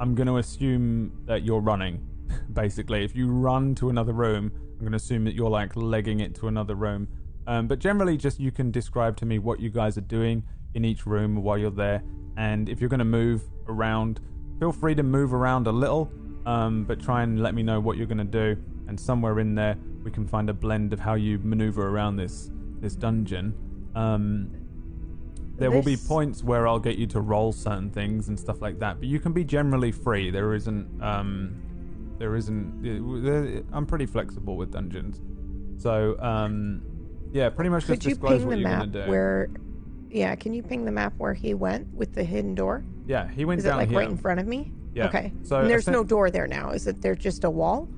I'm 0.00 0.14
going 0.14 0.26
to 0.26 0.38
assume 0.38 1.12
that 1.26 1.44
you're 1.44 1.60
running. 1.60 2.06
Basically, 2.52 3.04
if 3.04 3.14
you 3.14 3.28
run 3.30 3.74
to 3.76 3.90
another 3.90 4.14
room, 4.14 4.50
I'm 4.54 4.80
going 4.80 4.92
to 4.92 4.96
assume 4.96 5.24
that 5.24 5.34
you're 5.34 5.50
like 5.50 5.76
legging 5.76 6.20
it 6.20 6.34
to 6.36 6.48
another 6.48 6.74
room. 6.74 7.06
Um, 7.46 7.66
but 7.66 7.78
generally, 7.78 8.16
just 8.16 8.38
you 8.38 8.50
can 8.50 8.70
describe 8.70 9.16
to 9.18 9.26
me 9.26 9.38
what 9.38 9.60
you 9.60 9.70
guys 9.70 9.96
are 9.98 10.02
doing 10.02 10.44
in 10.74 10.84
each 10.84 11.06
room 11.06 11.42
while 11.42 11.58
you're 11.58 11.70
there. 11.70 12.02
And 12.36 12.68
if 12.68 12.80
you're 12.80 12.90
going 12.90 12.98
to 12.98 13.04
move 13.04 13.42
around, 13.68 14.20
feel 14.58 14.72
free 14.72 14.94
to 14.94 15.02
move 15.02 15.34
around 15.34 15.66
a 15.66 15.72
little, 15.72 16.10
um, 16.46 16.84
but 16.84 17.00
try 17.00 17.22
and 17.22 17.42
let 17.42 17.54
me 17.54 17.62
know 17.62 17.80
what 17.80 17.96
you're 17.96 18.06
going 18.06 18.18
to 18.18 18.24
do. 18.24 18.56
And 18.86 18.98
somewhere 18.98 19.40
in 19.40 19.54
there, 19.54 19.76
we 20.04 20.10
can 20.10 20.26
find 20.26 20.48
a 20.48 20.54
blend 20.54 20.92
of 20.92 21.00
how 21.00 21.14
you 21.14 21.38
maneuver 21.38 21.88
around 21.88 22.16
this 22.16 22.50
this 22.80 22.94
dungeon. 22.94 23.54
Um, 23.94 24.50
there 25.58 25.70
will 25.70 25.82
be 25.82 25.96
points 25.96 26.42
where 26.42 26.66
I'll 26.66 26.78
get 26.78 26.96
you 26.96 27.06
to 27.08 27.20
roll 27.20 27.52
certain 27.52 27.90
things 27.90 28.28
and 28.28 28.40
stuff 28.40 28.62
like 28.62 28.78
that, 28.78 28.98
but 28.98 29.08
you 29.08 29.20
can 29.20 29.32
be 29.32 29.44
generally 29.44 29.92
free. 29.92 30.30
There 30.30 30.54
isn't, 30.54 31.02
um, 31.02 32.14
there 32.18 32.34
isn't. 32.34 33.66
I'm 33.70 33.84
pretty 33.84 34.06
flexible 34.06 34.56
with 34.56 34.72
dungeons, 34.72 35.20
so 35.76 36.18
um, 36.18 36.80
yeah, 37.32 37.48
pretty 37.48 37.70
much 37.70 37.86
just 37.86 38.00
Could 38.00 38.04
you 38.04 38.10
disclose 38.10 38.38
ping 38.40 38.46
what 38.48 38.54
the 38.54 38.60
you're 38.60 38.68
map 38.68 38.78
gonna 38.92 39.04
do. 39.04 39.10
where? 39.10 39.48
Yeah, 40.10 40.34
can 40.34 40.52
you 40.54 40.62
ping 40.62 40.84
the 40.84 40.92
map 40.92 41.14
where 41.18 41.34
he 41.34 41.54
went 41.54 41.86
with 41.94 42.14
the 42.14 42.24
hidden 42.24 42.54
door? 42.54 42.84
yeah, 43.06 43.28
he 43.28 43.44
went 43.44 43.58
Is 43.60 43.64
it 43.64 43.68
down 43.68 43.78
like 43.78 43.88
here. 43.88 43.98
right 43.98 44.08
in 44.08 44.16
front 44.16 44.40
of 44.40 44.46
me? 44.46 44.72
Yeah. 44.94 45.06
Okay. 45.06 45.32
So 45.42 45.60
and 45.60 45.70
there's 45.70 45.84
essen- 45.84 45.92
no 45.94 46.04
door 46.04 46.30
there 46.30 46.46
now. 46.46 46.70
Is 46.70 46.86
it 46.86 47.00
there 47.00 47.14
just 47.14 47.44
a 47.44 47.50
wall? 47.50 47.88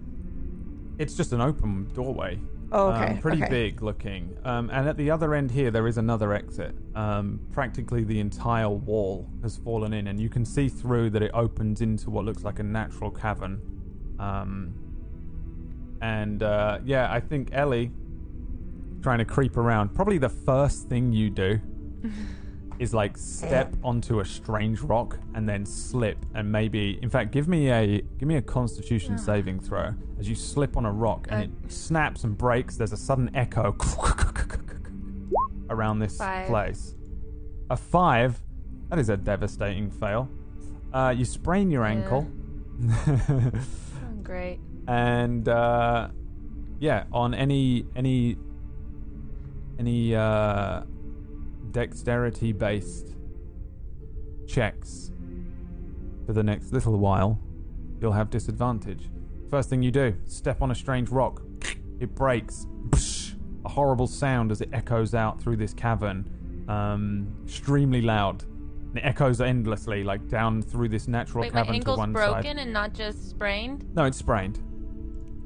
It's 0.99 1.14
just 1.14 1.33
an 1.33 1.40
open 1.40 1.88
doorway. 1.95 2.38
Oh, 2.71 2.88
okay. 2.92 3.12
Um, 3.12 3.18
pretty 3.18 3.42
okay. 3.42 3.51
big 3.51 3.83
looking. 3.83 4.35
Um, 4.45 4.71
and 4.71 4.88
at 4.88 4.97
the 4.97 5.11
other 5.11 5.35
end 5.35 5.51
here, 5.51 5.71
there 5.71 5.87
is 5.87 5.99
another 5.99 6.33
exit. 6.33 6.75
Um, 6.95 7.40
practically 7.53 8.05
the 8.05 8.18
entire 8.21 8.68
wall 8.71 9.29
has 9.42 9.57
fallen 9.59 9.92
in, 9.92 10.07
and 10.07 10.18
you 10.21 10.29
can 10.31 10.45
see 10.45 10.68
through 10.71 11.11
that 11.11 11.23
it 11.23 11.31
opens 11.35 11.81
into 11.83 12.09
what 12.11 12.25
looks 12.25 12.45
like 12.45 12.59
a 12.59 12.62
natural 12.62 13.11
cavern. 13.11 13.61
Um, 14.18 14.75
and 16.01 16.42
uh, 16.42 16.79
yeah, 16.85 17.12
I 17.12 17.21
think 17.21 17.51
Ellie, 17.53 17.90
trying 19.03 19.19
to 19.19 19.25
creep 19.25 19.57
around, 19.57 19.95
probably 19.95 20.19
the 20.19 20.29
first 20.29 20.88
thing 20.88 21.12
you 21.12 21.31
do 21.31 21.61
is 22.79 22.95
like 22.95 23.17
step 23.17 23.75
onto 23.85 24.21
a 24.21 24.25
strange 24.25 24.81
rock 24.81 25.19
and 25.35 25.49
then 25.49 25.65
slip 25.65 26.19
and 26.35 26.51
maybe 26.51 26.99
in 27.03 27.11
fact 27.11 27.31
give 27.31 27.47
me 27.47 27.71
a 27.71 28.01
give 28.19 28.27
me 28.27 28.37
a 28.37 28.43
constitution 28.43 29.19
saving 29.19 29.61
throw. 29.61 29.95
As 30.19 30.29
you 30.29 30.35
slip 30.35 30.77
on 30.77 30.85
a 30.87 30.93
rock 30.93 31.27
and 31.31 31.45
it 31.45 31.73
snaps 31.73 32.25
and 32.25 32.37
breaks 32.37 32.77
there's 32.77 32.93
a 32.93 32.97
sudden 32.97 33.31
echo 33.35 33.77
around 35.71 35.99
this 35.99 36.19
Five. 36.19 36.47
place. 36.47 36.95
A 37.71 37.77
five? 37.77 38.41
That 38.91 38.99
is 38.99 39.09
a 39.09 39.17
devastating 39.17 39.91
fail. 39.91 40.29
Uh, 40.93 41.15
you 41.17 41.25
sprain 41.25 41.71
your 41.71 41.85
ankle. 41.85 42.29
Great. 44.23 44.61
and 44.88 45.49
uh, 45.49 46.09
yeah, 46.81 47.05
on 47.12 47.33
any 47.33 47.87
any 47.97 48.37
any 49.83 50.14
uh, 50.14 50.83
dexterity 51.73 52.53
based 52.53 53.16
checks 54.47 55.11
for 56.25 56.33
the 56.33 56.42
next 56.42 56.73
little 56.73 56.97
while, 56.99 57.40
you'll 58.01 58.12
have 58.12 58.31
disadvantage. 58.31 59.11
First 59.51 59.68
thing 59.71 59.83
you 59.83 59.90
do, 59.90 60.14
step 60.25 60.62
on 60.62 60.71
a 60.71 60.75
strange 60.75 61.09
rock. 61.09 61.42
It 62.01 62.14
breaks. 62.14 62.66
A 63.64 63.68
horrible 63.68 64.07
sound 64.07 64.51
as 64.53 64.61
it 64.61 64.68
echoes 64.73 65.14
out 65.14 65.40
through 65.40 65.57
this 65.57 65.73
cavern, 65.75 66.64
um, 66.68 67.35
extremely 67.45 68.03
loud. 68.03 68.42
And 68.42 68.99
it 68.99 69.05
echoes 69.05 69.40
endlessly, 69.40 70.05
like 70.05 70.29
down 70.29 70.62
through 70.62 70.88
this 70.90 71.07
natural 71.09 71.42
Wait, 71.42 71.53
my 71.55 71.61
cavern 71.61 71.73
to 71.73 71.77
ankle's 71.77 71.99
one 71.99 72.12
broken 72.12 72.42
side. 72.45 72.59
and 72.59 72.73
not 72.73 72.92
just 72.92 73.31
sprained? 73.31 73.85
No, 73.95 74.05
it's 74.05 74.18
sprained. 74.18 74.61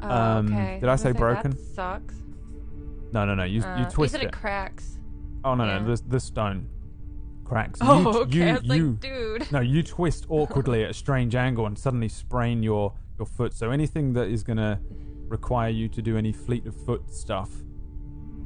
Oh, 0.01 0.09
Um, 0.11 0.46
okay. 0.46 0.79
did 0.81 0.88
I 0.88 0.96
say 0.96 1.12
broken? 1.12 1.53
That 1.53 1.61
sucks. 1.75 2.14
No, 3.16 3.24
no, 3.24 3.35
no. 3.35 3.44
You 3.44 3.62
Uh, 3.62 3.79
you 3.81 3.85
twist 3.87 4.12
said 4.12 4.22
it. 4.22 4.26
it 4.26 4.33
cracks. 4.33 4.98
oh 5.44 5.55
no, 5.55 5.64
yeah. 5.64 5.79
no. 5.79 5.87
This 5.87 6.02
the 6.02 6.20
stone 6.20 6.68
cracks. 7.44 7.79
Oh, 7.83 8.00
you, 8.00 8.09
okay. 8.20 8.37
You, 8.38 8.44
I 8.48 8.52
was 8.52 8.62
you, 8.64 8.90
like, 8.90 9.00
dude. 9.00 9.52
no, 9.52 9.61
you 9.61 9.83
twist 9.83 10.26
awkwardly 10.29 10.85
at 10.85 10.90
a 10.90 10.94
strange 10.94 11.35
angle 11.35 11.64
and 11.66 11.79
suddenly 11.79 12.09
sprain 12.09 12.62
your 12.62 12.92
your 13.18 13.26
foot. 13.26 13.55
So 13.55 13.70
anything 13.70 14.12
that 14.14 14.29
is 14.29 14.42
gonna 14.42 14.81
require 15.29 15.70
you 15.70 15.88
to 15.88 16.02
do 16.02 16.16
any 16.18 16.33
fleet 16.33 16.66
of 16.66 16.74
foot 16.85 17.11
stuff, 17.11 17.50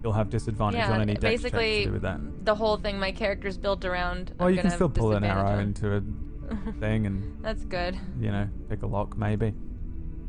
you'll 0.04 0.12
have 0.12 0.30
disadvantage 0.30 0.78
Yeah, 0.78 0.92
on 0.92 1.00
any 1.00 1.14
dex 1.14 1.42
basically, 1.42 1.80
to 1.80 1.84
do 1.86 1.92
with 1.94 2.02
that. 2.02 2.20
the 2.44 2.54
whole 2.54 2.76
thing 2.76 2.98
my 3.00 3.12
character's 3.12 3.58
built 3.58 3.84
around. 3.84 4.32
Well, 4.38 4.48
I'm 4.48 4.54
you 4.54 4.60
can 4.60 4.70
still 4.70 4.88
pull 4.88 5.12
an 5.12 5.24
arrow 5.24 5.50
on. 5.50 5.60
into 5.60 5.96
a 5.96 6.00
thing 6.80 7.06
and 7.06 7.42
That's 7.42 7.64
good. 7.64 7.98
you 8.20 8.30
know, 8.30 8.48
pick 8.68 8.82
a 8.82 8.86
lock 8.86 9.16
maybe. 9.18 9.52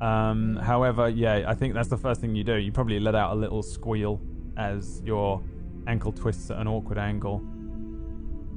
Um, 0.01 0.55
however, 0.55 1.09
yeah, 1.09 1.43
I 1.47 1.53
think 1.53 1.73
that's 1.75 1.89
the 1.89 1.97
first 1.97 2.21
thing 2.21 2.35
you 2.35 2.43
do. 2.43 2.55
You 2.55 2.71
probably 2.71 2.99
let 2.99 3.13
out 3.15 3.33
a 3.33 3.35
little 3.35 3.61
squeal 3.61 4.19
as 4.57 5.01
your 5.03 5.41
ankle 5.87 6.11
twists 6.11 6.51
at 6.51 6.57
an 6.57 6.67
awkward 6.67 6.97
angle. 6.97 7.41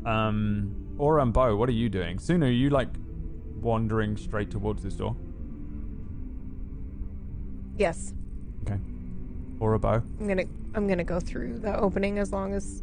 Um, 0.07 0.74
Aura 0.98 1.22
and 1.22 1.33
Bo, 1.33 1.57
what 1.57 1.68
are 1.68 1.72
you 1.72 1.88
doing? 1.88 2.18
Suna, 2.18 2.46
are 2.46 2.50
you 2.50 2.70
like 2.70 2.88
wandering 3.61 4.16
straight 4.16 4.50
towards 4.50 4.83
this 4.83 4.94
door? 4.94 5.16
Yes. 7.76 8.12
Okay. 8.62 8.78
Aura, 9.61 9.78
Bo. 9.78 10.02
I'm 10.20 10.28
gonna 10.28 10.44
I'm 10.74 10.87
gonna 10.87 11.04
go 11.04 11.18
through 11.20 11.59
the 11.59 11.76
opening 11.78 12.18
as 12.18 12.33
long 12.33 12.54
as 12.54 12.83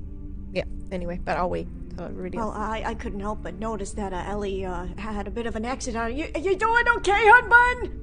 yeah. 0.51 0.63
Anyway, 0.91 1.19
but 1.23 1.37
I'll 1.37 1.49
wait 1.49 1.67
till 1.95 2.05
everybody 2.05 2.37
Well, 2.37 2.47
else. 2.47 2.57
I, 2.57 2.83
I 2.87 2.93
couldn't 2.95 3.21
help 3.21 3.41
but 3.41 3.55
notice 3.59 3.91
that 3.93 4.11
uh, 4.13 4.23
Ellie 4.27 4.65
uh, 4.65 4.87
had 4.97 5.27
a 5.27 5.31
bit 5.31 5.45
of 5.45 5.55
an 5.55 5.63
accident. 5.63 6.15
You, 6.15 6.27
you 6.35 6.55
doing 6.57 6.85
okay, 6.97 7.11
hun 7.15 7.49
bun? 7.49 7.97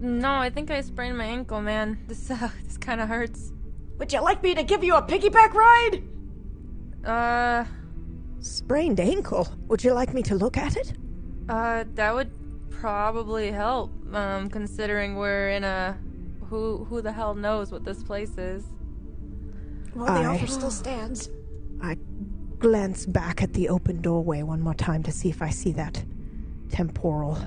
No, 0.00 0.32
I 0.32 0.50
think 0.50 0.70
I 0.72 0.80
sprained 0.80 1.16
my 1.16 1.26
ankle, 1.26 1.60
man. 1.60 1.98
This 2.08 2.30
uh, 2.30 2.48
this 2.64 2.76
kind 2.78 3.00
of 3.00 3.08
hurts. 3.08 3.52
Would 4.02 4.12
you 4.12 4.20
like 4.20 4.42
me 4.42 4.52
to 4.56 4.64
give 4.64 4.82
you 4.82 4.96
a 4.96 5.02
piggyback 5.02 5.54
ride? 5.54 6.02
Uh, 7.04 7.64
Sprained 8.40 8.98
ankle. 8.98 9.46
Would 9.68 9.84
you 9.84 9.92
like 9.92 10.12
me 10.12 10.24
to 10.24 10.34
look 10.34 10.56
at 10.56 10.76
it? 10.76 10.94
uh, 11.48 11.84
that 11.94 12.12
would 12.12 12.32
probably 12.68 13.52
help. 13.52 13.92
Um, 14.12 14.50
considering 14.50 15.14
we're 15.14 15.50
in 15.50 15.62
a 15.62 15.96
who 16.50 16.84
who 16.86 17.00
the 17.00 17.12
hell 17.12 17.36
knows 17.36 17.70
what 17.70 17.84
this 17.84 18.02
place 18.02 18.36
is. 18.36 18.64
Well, 19.94 20.06
the 20.06 20.12
I- 20.22 20.26
offer 20.26 20.48
still 20.48 20.72
stands. 20.72 21.30
I 21.80 21.96
glance 22.58 23.06
back 23.06 23.40
at 23.40 23.52
the 23.52 23.68
open 23.68 24.02
doorway 24.02 24.42
one 24.42 24.60
more 24.60 24.74
time 24.74 25.04
to 25.04 25.12
see 25.12 25.28
if 25.30 25.40
I 25.40 25.50
see 25.50 25.70
that 25.74 26.04
temporal 26.70 27.38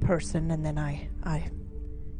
person, 0.00 0.50
and 0.50 0.64
then 0.64 0.78
I 0.78 1.08
I 1.24 1.50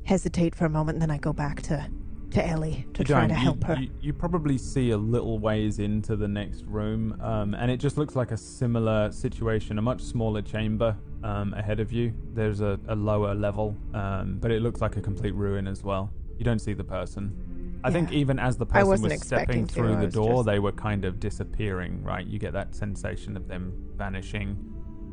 hesitate 0.05 0.55
for 0.55 0.67
a 0.67 0.71
moment, 0.71 0.97
and 0.97 1.03
then 1.03 1.11
I 1.11 1.17
go 1.17 1.33
back 1.33 1.63
to 1.63 1.89
to 2.33 2.47
Ellie 2.47 2.87
to 2.95 3.01
You 3.01 3.05
try 3.07 3.27
to 3.27 3.33
You- 3.35 3.39
help 3.41 3.65
her. 3.65 3.75
You, 3.81 3.91
you 4.01 4.13
probably 4.13 4.57
see 4.59 4.91
a 4.91 4.97
little 4.97 5.39
ways 5.39 5.79
into 5.79 6.17
the 6.17 6.29
next 6.29 6.65
room, 6.67 7.17
um, 7.21 7.55
and 7.55 7.71
it 7.71 7.79
just 7.79 7.97
looks 7.99 8.15
like 8.17 8.31
a 8.31 8.37
similar 8.37 9.11
situation, 9.13 9.79
a 9.79 9.83
much 9.83 10.01
smaller 10.01 10.43
chamber 10.43 10.97
um, 11.25 11.53
ahead 11.55 11.81
of 11.81 11.93
you. 11.93 12.13
There's 12.35 12.61
a, 12.61 12.79
a 12.89 12.95
lower 12.95 13.35
level, 13.35 13.77
um, 13.95 14.39
but 14.41 14.51
it 14.51 14.63
looks 14.63 14.81
like 14.81 14.97
a 14.97 15.01
complete 15.01 15.35
ruin 15.35 15.67
as 15.67 15.83
well. 15.83 16.13
You 16.39 16.45
don't 16.45 16.61
see 16.61 16.73
the 16.73 16.85
person. 16.85 17.81
I 17.83 17.91
think 17.91 18.13
even 18.13 18.39
as 18.39 18.57
the 18.59 18.67
person 18.67 18.89
wasn't 18.89 19.13
stepping 19.23 19.63
expecting 19.63 19.67
to, 19.69 19.75
through 19.75 19.97
the 19.97 20.07
door, 20.09 20.35
just- 20.37 20.47
they 20.47 20.59
were 20.59 20.73
kind 20.73 21.05
of 21.05 21.19
disappearing, 21.19 22.03
right? 22.03 22.27
You 22.27 22.39
get 22.39 22.53
that 22.53 22.75
sensation 22.75 23.37
of 23.37 23.49
them 23.49 23.73
vanishing 23.97 24.57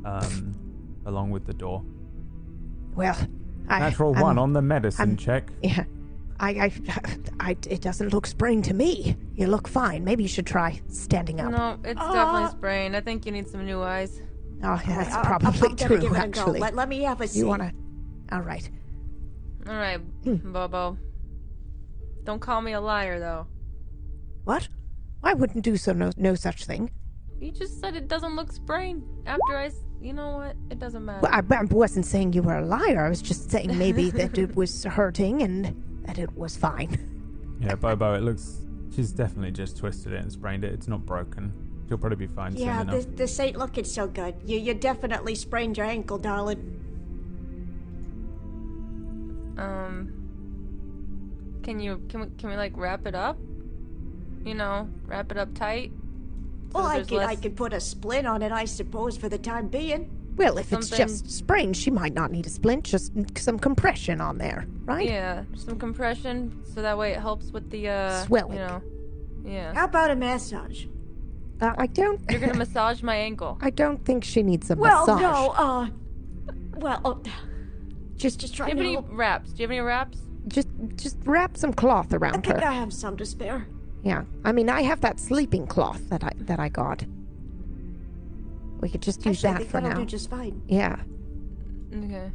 um, 0.06 0.56
along 1.06 1.32
with 1.32 1.46
the 1.46 1.54
door. 1.54 1.84
Well, 2.96 3.18
I, 3.70 3.80
Natural 3.80 4.14
I'm- 4.14 4.22
one 4.22 4.38
on 4.38 4.54
the 4.54 4.62
medicine 4.62 5.10
I'm- 5.10 5.18
check. 5.18 5.50
Yeah. 5.64 5.84
I, 6.40 6.50
I, 6.50 6.72
I, 7.40 7.58
it 7.70 7.82
doesn't 7.82 8.14
look 8.14 8.28
sprained 8.28 8.66
to 8.66 8.74
me. 8.74 9.16
You 9.36 9.48
look 9.48 9.68
fine. 9.68 10.04
Maybe 10.04 10.24
you 10.24 10.30
should 10.30 10.46
try 10.48 10.82
standing 10.88 11.40
up. 11.42 11.52
No, 11.52 11.78
it's 11.84 12.00
Uh, 12.00 12.14
definitely 12.14 12.58
sprained. 12.58 12.96
I 12.96 13.02
think 13.02 13.26
you 13.26 13.32
need 13.32 13.48
some 13.48 13.66
new 13.66 13.82
eyes. 13.82 14.22
Oh, 14.64 14.82
yeah, 14.88 14.98
that's 15.04 15.16
I- 15.16 15.22
I- 15.22 15.24
probably 15.26 15.48
I'm 15.48 15.76
gonna 15.76 15.76
true, 15.88 15.98
give 16.00 16.12
it 16.12 16.16
a 16.16 16.20
go. 16.20 16.40
actually. 16.40 16.60
Let, 16.60 16.76
let 16.76 16.90
me 16.90 17.02
have 17.04 17.22
a 17.22 17.28
seat. 17.28 17.40
you 17.40 17.48
want 17.48 17.62
to? 17.64 17.72
All 18.32 18.42
right. 18.42 18.70
All 19.68 19.76
right, 19.76 20.00
Hmm. 20.24 20.52
Bobo. 20.52 20.98
Don't 22.24 22.40
call 22.40 22.62
me 22.62 22.74
a 22.74 22.82
liar, 22.82 23.20
though. 23.20 23.48
What? 24.44 24.68
I 25.24 25.34
wouldn't 25.34 25.64
do 25.64 25.78
so. 25.78 25.94
No, 25.94 26.12
no 26.18 26.36
such 26.36 26.66
thing. 26.66 26.92
You 27.40 27.52
just 27.52 27.80
said 27.80 27.96
it 27.96 28.08
doesn't 28.08 28.36
look 28.36 28.52
sprained. 28.52 29.04
After 29.26 29.58
I... 29.58 29.72
you 30.02 30.14
know 30.14 30.38
what? 30.38 30.56
It 30.70 30.80
doesn't 30.80 31.04
matter. 31.06 31.20
Well, 31.22 31.32
I, 31.34 31.42
I 31.56 31.64
wasn't 31.66 32.06
saying 32.06 32.34
you 32.34 32.42
were 32.44 32.58
a 32.58 32.66
liar. 32.66 33.06
I 33.06 33.10
was 33.10 33.22
just 33.22 33.52
saying 33.52 33.78
maybe 33.78 34.10
that 34.12 34.38
it 34.38 34.56
was 34.56 34.84
hurting 34.86 35.42
and 35.44 35.84
that 36.08 36.18
it 36.18 36.36
was 36.36 36.58
fine. 36.58 36.98
Yeah, 37.60 37.74
Bobo, 37.74 38.14
it 38.14 38.22
looks. 38.22 38.62
She's 38.96 39.12
definitely 39.12 39.50
just 39.50 39.78
twisted 39.78 40.14
it 40.14 40.22
and 40.22 40.32
sprained 40.32 40.64
it. 40.64 40.72
It's 40.74 40.88
not 40.88 41.08
broken. 41.08 41.52
She'll 41.90 41.98
probably 41.98 42.28
be 42.28 42.32
fine 42.32 42.56
Yeah, 42.56 42.82
soon 42.82 42.90
enough. 42.90 42.96
this, 42.96 43.06
this 43.16 43.40
ain't 43.40 43.58
looking 43.58 43.84
so 43.84 44.06
good. 44.06 44.36
You, 44.46 44.60
you 44.60 44.76
definitely 44.76 45.34
sprained 45.34 45.76
your 45.76 45.88
ankle, 45.88 46.20
darling. 46.20 46.60
Um, 49.58 50.14
can 51.64 51.80
you 51.80 52.00
can 52.10 52.20
we 52.22 52.28
can 52.38 52.52
we 52.52 52.56
like 52.58 52.78
wrap 52.78 53.08
it 53.08 53.16
up? 53.16 53.40
You 54.46 54.54
know, 54.54 54.88
wrap 55.08 55.32
it 55.32 55.40
up 55.40 55.56
tight. 55.56 55.92
so 56.72 56.78
Well, 56.78 56.86
I 56.86 56.96
there's 56.98 57.08
could, 57.08 57.22
I 57.22 57.26
less- 57.26 57.40
could 57.42 57.56
put 57.56 57.74
a 57.74 57.80
splint 57.80 58.28
on 58.28 58.44
it, 58.44 58.52
I 58.52 58.66
suppose, 58.66 59.18
for 59.18 59.30
the 59.30 59.40
time 59.40 59.68
being. 59.68 60.12
Well, 60.38 60.58
if 60.60 60.72
it's 60.72 60.90
just 60.90 61.30
sprained, 61.30 61.76
she 61.76 61.90
might 61.92 62.14
not 62.14 62.32
need 62.32 62.46
a 62.46 62.50
splint. 62.50 62.84
Just 62.86 63.12
some 63.38 63.58
compression 63.60 64.22
on 64.22 64.38
there, 64.38 64.66
right? 64.86 65.06
Yeah, 65.08 65.44
some 65.56 65.78
compression, 65.80 66.64
so 66.74 66.82
that 66.82 66.98
way 66.98 67.12
it 67.12 67.20
helps 67.20 67.52
with 67.52 67.70
the 67.72 67.90
uh, 67.90 68.24
Swelling. 68.26 68.54
You 68.58 68.60
know, 68.66 68.82
yeah. 69.44 69.74
How 69.74 69.86
about 69.86 70.12
a 70.12 70.16
massage? 70.16 70.86
Uh, 71.60 71.74
I 71.78 71.88
don't. 71.88 72.22
You're 72.30 72.40
gonna 72.40 72.54
massage 72.66 73.02
my 73.02 73.16
ankle. 73.16 73.58
I 73.62 73.72
don't 73.72 74.04
think 74.06 74.24
she 74.24 74.44
needs 74.44 74.70
a 74.70 74.76
Well, 74.76 75.08
massage. 75.08 75.22
Well, 75.22 75.44
no, 75.44 75.50
uh, 75.52 75.88
well, 76.78 77.02
uh, 77.04 77.30
Just, 78.16 78.40
just 78.40 78.56
Do 78.56 78.64
you 78.64 78.68
have 78.70 78.78
to 78.78 78.84
any 78.84 78.94
help. 78.94 79.08
wraps? 79.10 79.50
Do 79.54 79.58
you 79.58 79.64
have 79.64 79.72
any 79.72 79.80
wraps? 79.80 80.20
just, 80.48 80.68
just 80.96 81.18
wrap 81.26 81.58
some 81.58 81.74
cloth 81.74 82.14
around 82.14 82.24
I 82.24 82.28
around 82.36 82.44
think 82.46 82.60
her. 82.62 82.68
I 82.68 82.74
have 82.74 82.94
some 82.94 83.18
to 83.18 83.26
spare. 83.26 83.68
Yeah, 84.04 84.24
I 84.46 84.52
mean, 84.52 84.70
I 84.70 84.84
have 84.84 85.02
that 85.02 85.20
sleeping 85.20 85.66
cloth 85.68 86.08
that 86.10 86.24
I 86.24 86.32
that 86.38 86.60
I 86.60 86.70
got. 86.70 87.04
We 88.80 88.90
could 88.90 89.02
just 89.02 89.26
use 89.26 89.44
Actually, 89.44 89.50
I 89.50 89.52
that 89.54 89.58
think 89.60 89.70
for 89.72 89.82
that'll 89.82 89.90
now. 89.90 90.00
do 90.00 90.06
just 90.06 90.30
fine. 90.30 90.62
Yeah. 90.68 90.98
Okay. 91.96 92.32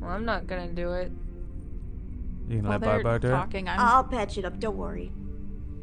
Well, 0.00 0.10
I'm 0.10 0.24
not 0.24 0.46
gonna 0.46 0.68
do 0.72 0.92
it. 0.92 1.12
You 2.48 2.56
can 2.58 2.62
While 2.68 2.78
let 2.78 2.80
they're 2.80 3.02
Bobo 3.02 3.18
do 3.18 3.28
talking, 3.30 3.68
I'm 3.68 3.78
I'll 3.80 4.04
patch 4.04 4.38
it 4.38 4.44
up. 4.44 4.58
Don't 4.58 4.76
worry. 4.76 5.12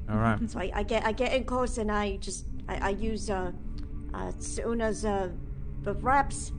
All 0.10 0.18
right. 0.18 0.40
So 0.50 0.60
I, 0.60 0.72
I 0.74 0.84
get 0.84 1.06
I 1.06 1.12
get 1.12 1.34
in 1.34 1.44
close 1.46 1.78
and 1.78 1.92
I 1.92 2.18
just 2.18 2.46
I, 2.68 2.76
I 2.78 2.90
use 2.90 3.30
uh, 3.30 3.52
uh 4.14 4.32
Suna's 4.40 5.06
uh 5.06 5.30
the 5.84 5.94
wraps, 5.96 6.52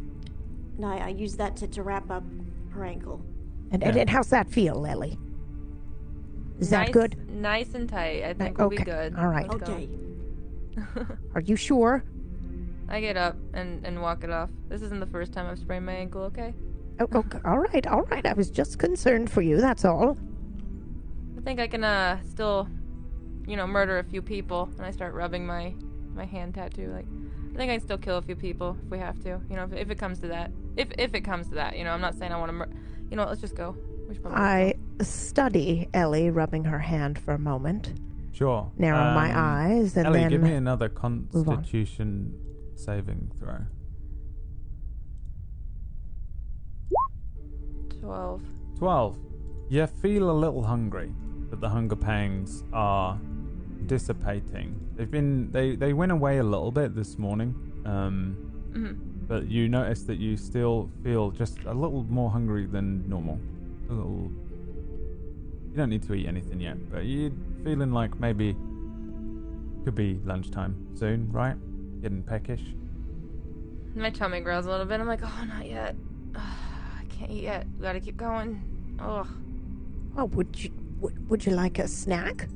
and 0.77 0.85
I, 0.85 0.99
I 0.99 1.09
use 1.09 1.37
that 1.37 1.57
to, 1.57 1.67
to 1.69 1.83
wrap 1.83 2.11
up 2.11 2.25
her 2.71 2.85
ankle. 2.85 3.25
And, 3.71 3.83
and 3.83 3.95
Yeah. 3.95 4.01
and 4.03 4.11
how's 4.11 4.29
that 4.31 4.49
feel, 4.51 4.75
Lily? 4.81 5.19
Is 6.61 6.71
nice, 6.71 6.87
that 6.87 6.93
good? 6.93 7.31
Nice 7.31 7.75
and 7.75 7.89
tight. 7.89 8.25
I 8.25 8.35
think 8.35 8.59
we'll 8.59 8.69
be 8.69 8.77
okay, 8.77 8.85
good. 8.85 9.17
all 9.17 9.29
right. 9.29 9.49
Let's 9.49 9.65
go. 9.69 9.73
Okay. 9.73 9.89
Are 11.35 11.41
you 11.41 11.57
sure? 11.57 12.05
I 12.89 13.01
get 13.01 13.17
up 13.17 13.37
and, 13.55 13.85
and 13.87 14.03
walk 14.03 14.25
it 14.25 14.31
off. 14.31 14.51
This 14.69 14.83
isn't 14.83 15.01
the 15.01 15.07
first 15.07 15.33
time 15.33 15.47
I've 15.47 15.59
sprained 15.59 15.87
my 15.87 15.95
ankle, 15.95 16.23
okay? 16.25 16.55
Oh, 17.01 17.09
okay. 17.15 17.39
All 17.45 17.59
right, 17.59 17.87
all 17.87 18.03
right. 18.03 18.25
I 18.25 18.35
was 18.35 18.51
just 18.51 18.79
concerned 18.79 19.31
for 19.31 19.43
you. 19.43 19.61
That's 19.61 19.85
all. 19.85 20.17
I 21.37 21.41
think 21.41 21.61
I 21.61 21.67
can 21.67 21.83
uh 21.83 22.21
still, 22.23 22.69
you 23.47 23.57
know, 23.57 23.67
murder 23.67 23.99
a 23.99 24.05
few 24.05 24.23
people. 24.23 24.69
And 24.77 24.87
I 24.87 24.91
start 24.91 25.15
rubbing 25.15 25.47
my 25.47 25.75
my 26.15 26.25
hand 26.25 26.55
tattoo. 26.55 26.93
Like, 26.93 27.07
I 27.55 27.57
think 27.57 27.71
I 27.71 27.75
can 27.75 27.81
still 27.81 27.99
kill 27.99 28.19
a 28.19 28.23
few 28.23 28.37
people 28.37 28.77
if 28.85 28.91
we 28.91 28.99
have 28.99 29.19
to. 29.25 29.41
You 29.51 29.57
know, 29.57 29.65
if, 29.65 29.73
if 29.73 29.91
it 29.91 29.99
comes 29.99 30.21
to 30.21 30.29
that. 30.29 30.53
If 30.77 30.89
if 30.99 31.15
it 31.15 31.23
comes 31.23 31.49
to 31.49 31.55
that, 31.57 31.77
you 31.77 31.85
know, 31.85 31.91
I'm 31.91 32.01
not 32.01 32.15
saying 32.15 32.33
I 32.33 32.37
want 32.37 32.51
to. 32.51 32.53
Mur- 32.53 32.71
you 33.11 33.17
know, 33.17 33.23
what, 33.23 33.31
let's 33.31 33.41
just 33.41 33.57
go. 33.57 33.77
We 34.09 34.15
should 34.15 34.23
probably 34.23 34.41
I 34.41 34.75
study 35.03 35.89
Ellie 35.95 36.31
rubbing 36.31 36.65
her 36.65 36.79
hand 36.79 37.19
for 37.19 37.35
a 37.35 37.39
moment, 37.39 37.93
Sure. 38.35 38.71
narrow 38.77 39.15
my 39.15 39.31
Um, 39.31 39.37
eyes, 39.37 39.97
and 39.97 40.07
Ellie, 40.09 40.21
then 40.21 40.31
give 40.31 40.43
me 40.43 40.55
another. 40.55 40.89
Constitution 40.89 42.35
saving 42.75 43.31
throw. 43.39 43.59
Twelve. 48.01 48.43
12. 48.79 49.17
You 49.71 49.87
feel 49.87 50.31
a 50.31 50.37
little 50.45 50.63
hungry, 50.65 51.13
but 51.49 51.61
the 51.61 51.69
hunger 51.69 51.97
pangs 51.97 52.65
are 52.73 53.19
dissipating. 53.87 54.75
They've 54.97 55.11
been 55.11 55.51
they 55.53 55.77
they 55.77 55.93
went 55.93 56.13
away 56.13 56.39
a 56.39 56.43
little 56.45 56.73
bit 56.73 56.95
this 56.95 57.19
morning. 57.19 57.55
Um 57.87 58.37
hmm 58.73 58.93
but 59.27 59.47
you 59.49 59.71
notice 59.71 60.03
that 60.03 60.19
you 60.19 60.37
still 60.37 60.91
feel 61.03 61.31
just 61.31 61.59
a 61.65 61.73
little 61.73 62.03
more 62.05 62.31
hungry 62.31 62.67
than 62.67 63.09
normal. 63.09 63.39
A 63.89 63.93
little 63.93 64.31
You 65.71 65.77
don't 65.77 65.89
need 65.91 66.03
to 66.03 66.15
eat 66.15 66.27
anything 66.27 66.61
yet, 66.61 66.77
but 66.91 67.05
you're 67.07 67.31
feeling 67.65 67.93
like 67.93 68.19
maybe 68.21 68.53
could 69.85 69.95
be 69.95 70.21
lunchtime 70.25 70.77
soon, 70.95 71.31
right? 71.33 71.57
Getting 72.03 72.23
peckish. 72.23 72.63
My 73.95 74.11
tummy 74.11 74.41
growls 74.41 74.67
a 74.67 74.71
little 74.71 74.87
bit. 74.87 75.01
I'm 75.01 75.07
like, 75.07 75.21
oh, 75.23 75.45
not 75.49 75.67
yet. 75.67 75.97
I 76.35 77.05
can't 77.09 77.31
eat 77.31 77.45
yet. 77.45 77.67
We 77.79 77.83
gotta 77.83 78.01
keep 78.01 78.17
going. 78.17 78.63
Ugh. 79.01 79.27
oh, 80.17 80.25
would 80.27 80.63
you 80.63 80.71
would, 81.01 81.29
would 81.31 81.47
you 81.47 81.53
like 81.53 81.79
a 81.79 81.89
snack? 81.89 82.49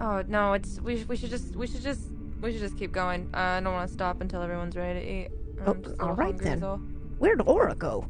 Oh 0.00 0.22
no, 0.28 0.52
it's 0.54 0.80
we 0.80 0.98
sh- 1.02 1.06
we 1.08 1.16
should 1.16 1.30
just 1.30 1.54
we 1.56 1.66
should 1.66 1.82
just 1.82 2.10
we 2.40 2.52
should 2.52 2.60
just 2.60 2.76
keep 2.78 2.92
going. 2.92 3.28
Uh, 3.34 3.38
I 3.38 3.60
don't 3.60 3.72
want 3.72 3.88
to 3.88 3.92
stop 3.92 4.20
until 4.20 4.42
everyone's 4.42 4.76
ready 4.76 5.00
to 5.00 5.06
eat. 5.12 5.28
I'm 5.60 5.68
Oh, 5.68 5.74
just 5.74 5.86
a 5.96 6.02
all 6.02 6.08
little 6.10 6.14
right 6.16 6.26
hungry 6.34 6.44
then. 6.44 6.62
all. 6.64 6.76
Where'd 7.18 7.40
Aura 7.46 7.74
go? 7.74 8.06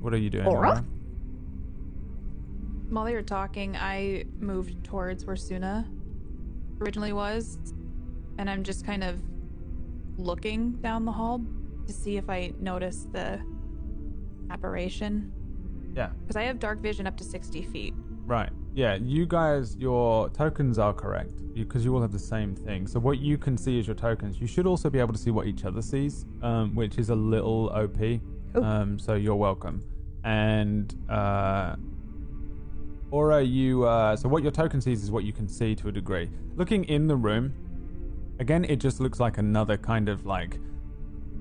What 0.00 0.12
are 0.14 0.18
you 0.18 0.30
doing? 0.30 0.46
Aura? 0.46 0.68
Aura? 0.70 0.84
While 2.92 3.06
they 3.06 3.14
were 3.14 3.22
talking, 3.22 3.74
I 3.74 4.26
moved 4.38 4.84
towards 4.84 5.24
where 5.24 5.34
Suna 5.34 5.88
originally 6.78 7.14
was, 7.14 7.56
and 8.36 8.50
I'm 8.50 8.62
just 8.62 8.84
kind 8.84 9.02
of 9.02 9.18
looking 10.18 10.72
down 10.72 11.06
the 11.06 11.12
hall 11.12 11.40
to 11.86 11.92
see 11.92 12.18
if 12.18 12.28
I 12.28 12.52
notice 12.60 13.06
the 13.10 13.40
apparition. 14.50 15.32
Yeah. 15.96 16.10
Because 16.20 16.36
I 16.36 16.42
have 16.42 16.58
dark 16.58 16.80
vision 16.80 17.06
up 17.06 17.16
to 17.16 17.24
60 17.24 17.62
feet. 17.62 17.94
Right. 18.26 18.50
Yeah, 18.74 18.96
you 18.96 19.24
guys, 19.24 19.74
your 19.78 20.28
tokens 20.28 20.78
are 20.78 20.92
correct 20.92 21.32
because 21.54 21.86
you, 21.86 21.94
all 21.94 22.02
have 22.02 22.12
the 22.12 22.18
same 22.18 22.54
thing. 22.54 22.86
So 22.86 23.00
what 23.00 23.20
you 23.20 23.38
can 23.38 23.56
see 23.56 23.78
is 23.78 23.86
your 23.86 23.96
tokens. 23.96 24.38
You 24.38 24.46
should 24.46 24.66
also 24.66 24.90
be 24.90 24.98
able 24.98 25.14
to 25.14 25.18
see 25.18 25.30
what 25.30 25.46
each 25.46 25.64
other 25.64 25.80
sees, 25.80 26.26
um, 26.42 26.74
which 26.74 26.98
is 26.98 27.08
a 27.08 27.14
little 27.14 27.70
OP. 27.70 28.20
Cool. 28.52 28.62
Um, 28.62 28.98
so 28.98 29.14
you're 29.14 29.34
welcome. 29.34 29.82
And 30.24 30.94
uh, 31.08 31.76
Aura, 33.12 33.42
you. 33.42 33.84
Uh, 33.84 34.16
so 34.16 34.26
what 34.26 34.42
your 34.42 34.50
token 34.50 34.80
sees 34.80 35.04
is 35.04 35.10
what 35.10 35.24
you 35.24 35.34
can 35.34 35.46
see 35.46 35.74
to 35.76 35.88
a 35.88 35.92
degree. 35.92 36.30
Looking 36.56 36.84
in 36.84 37.06
the 37.06 37.14
room, 37.14 37.52
again, 38.38 38.64
it 38.64 38.76
just 38.76 39.00
looks 39.00 39.20
like 39.20 39.36
another 39.36 39.76
kind 39.76 40.08
of 40.08 40.24
like 40.24 40.58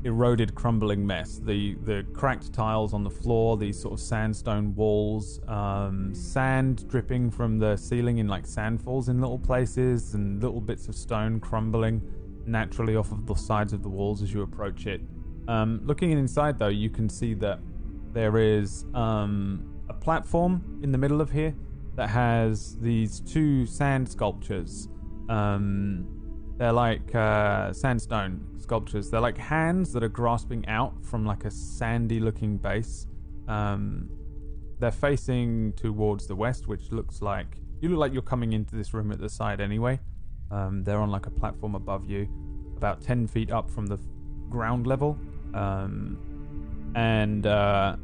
eroded, 0.04 0.54
crumbling 0.54 1.08
mess. 1.08 1.40
The 1.42 1.76
the 1.76 2.06
cracked 2.14 2.52
tiles 2.52 2.94
on 2.94 3.06
the 3.06 3.10
floor, 3.10 3.56
these 3.56 3.80
sort 3.80 3.94
of 3.94 4.02
sandstone 4.02 4.76
walls, 4.76 5.40
um, 5.48 6.14
sand 6.14 6.90
dripping 6.90 7.32
from 7.32 7.58
the 7.58 7.78
ceiling 7.78 8.18
in 8.18 8.28
like 8.28 8.46
sandfalls 8.46 9.08
in 9.08 9.22
little 9.22 9.40
places, 9.40 10.14
and 10.14 10.44
little 10.44 10.60
bits 10.60 10.90
of 10.90 10.96
stone 10.96 11.40
crumbling 11.40 12.02
naturally 12.46 12.98
off 12.98 13.14
of 13.14 13.26
the 13.26 13.36
sides 13.36 13.72
of 13.72 13.82
the 13.82 13.90
walls 13.90 14.22
as 14.22 14.34
you 14.34 14.42
approach 14.42 14.88
it. 14.88 15.00
Um, 15.48 15.80
looking 15.86 16.12
inside, 16.12 16.60
though, 16.60 16.68
you 16.68 16.90
can 16.90 17.08
see 17.08 17.34
that 17.36 17.60
there 18.12 18.38
is 18.38 18.84
um, 18.94 19.71
platform 20.02 20.80
in 20.84 20.92
the 20.92 20.98
middle 20.98 21.22
of 21.22 21.32
here 21.32 21.56
that 21.96 22.10
has 22.10 22.78
these 22.80 23.22
two 23.22 23.66
sand 23.66 24.10
sculptures. 24.10 24.90
Um, 25.30 26.08
they're 26.58 26.72
like 26.72 27.14
uh, 27.16 27.72
sandstone 27.74 28.46
sculptures. 28.60 29.10
They're 29.10 29.22
like 29.22 29.38
hands 29.38 29.94
that 29.94 30.04
are 30.04 30.10
grasping 30.10 30.68
out 30.68 30.94
from 31.06 31.26
like 31.26 31.46
a 31.46 31.52
sandy 31.52 32.20
looking 32.20 32.58
base. 32.58 33.08
Um, 33.48 34.10
they're 34.80 34.92
facing 34.92 35.74
towards 35.74 36.28
the 36.28 36.36
west, 36.36 36.68
which 36.68 36.92
looks 36.92 37.22
like 37.22 37.58
you 37.82 37.90
look 37.90 38.00
like 38.00 38.14
you're 38.14 38.22
coming 38.22 38.54
into 38.54 38.76
this 38.76 38.94
room 38.94 39.12
at 39.12 39.20
the 39.20 39.30
side 39.30 39.60
anyway. 39.60 40.00
Um, 40.52 40.84
they're 40.84 41.00
on 41.00 41.10
like 41.10 41.26
a 41.26 41.32
platform 41.32 41.76
above 41.76 42.10
you, 42.10 42.28
about 42.78 43.02
10 43.02 43.28
feet 43.28 43.52
up 43.52 43.70
from 43.70 43.88
the 43.88 44.00
ground 44.50 44.86
level. 44.86 45.18
Um, 45.54 46.18
and 46.96 47.46
uh, 47.48 47.96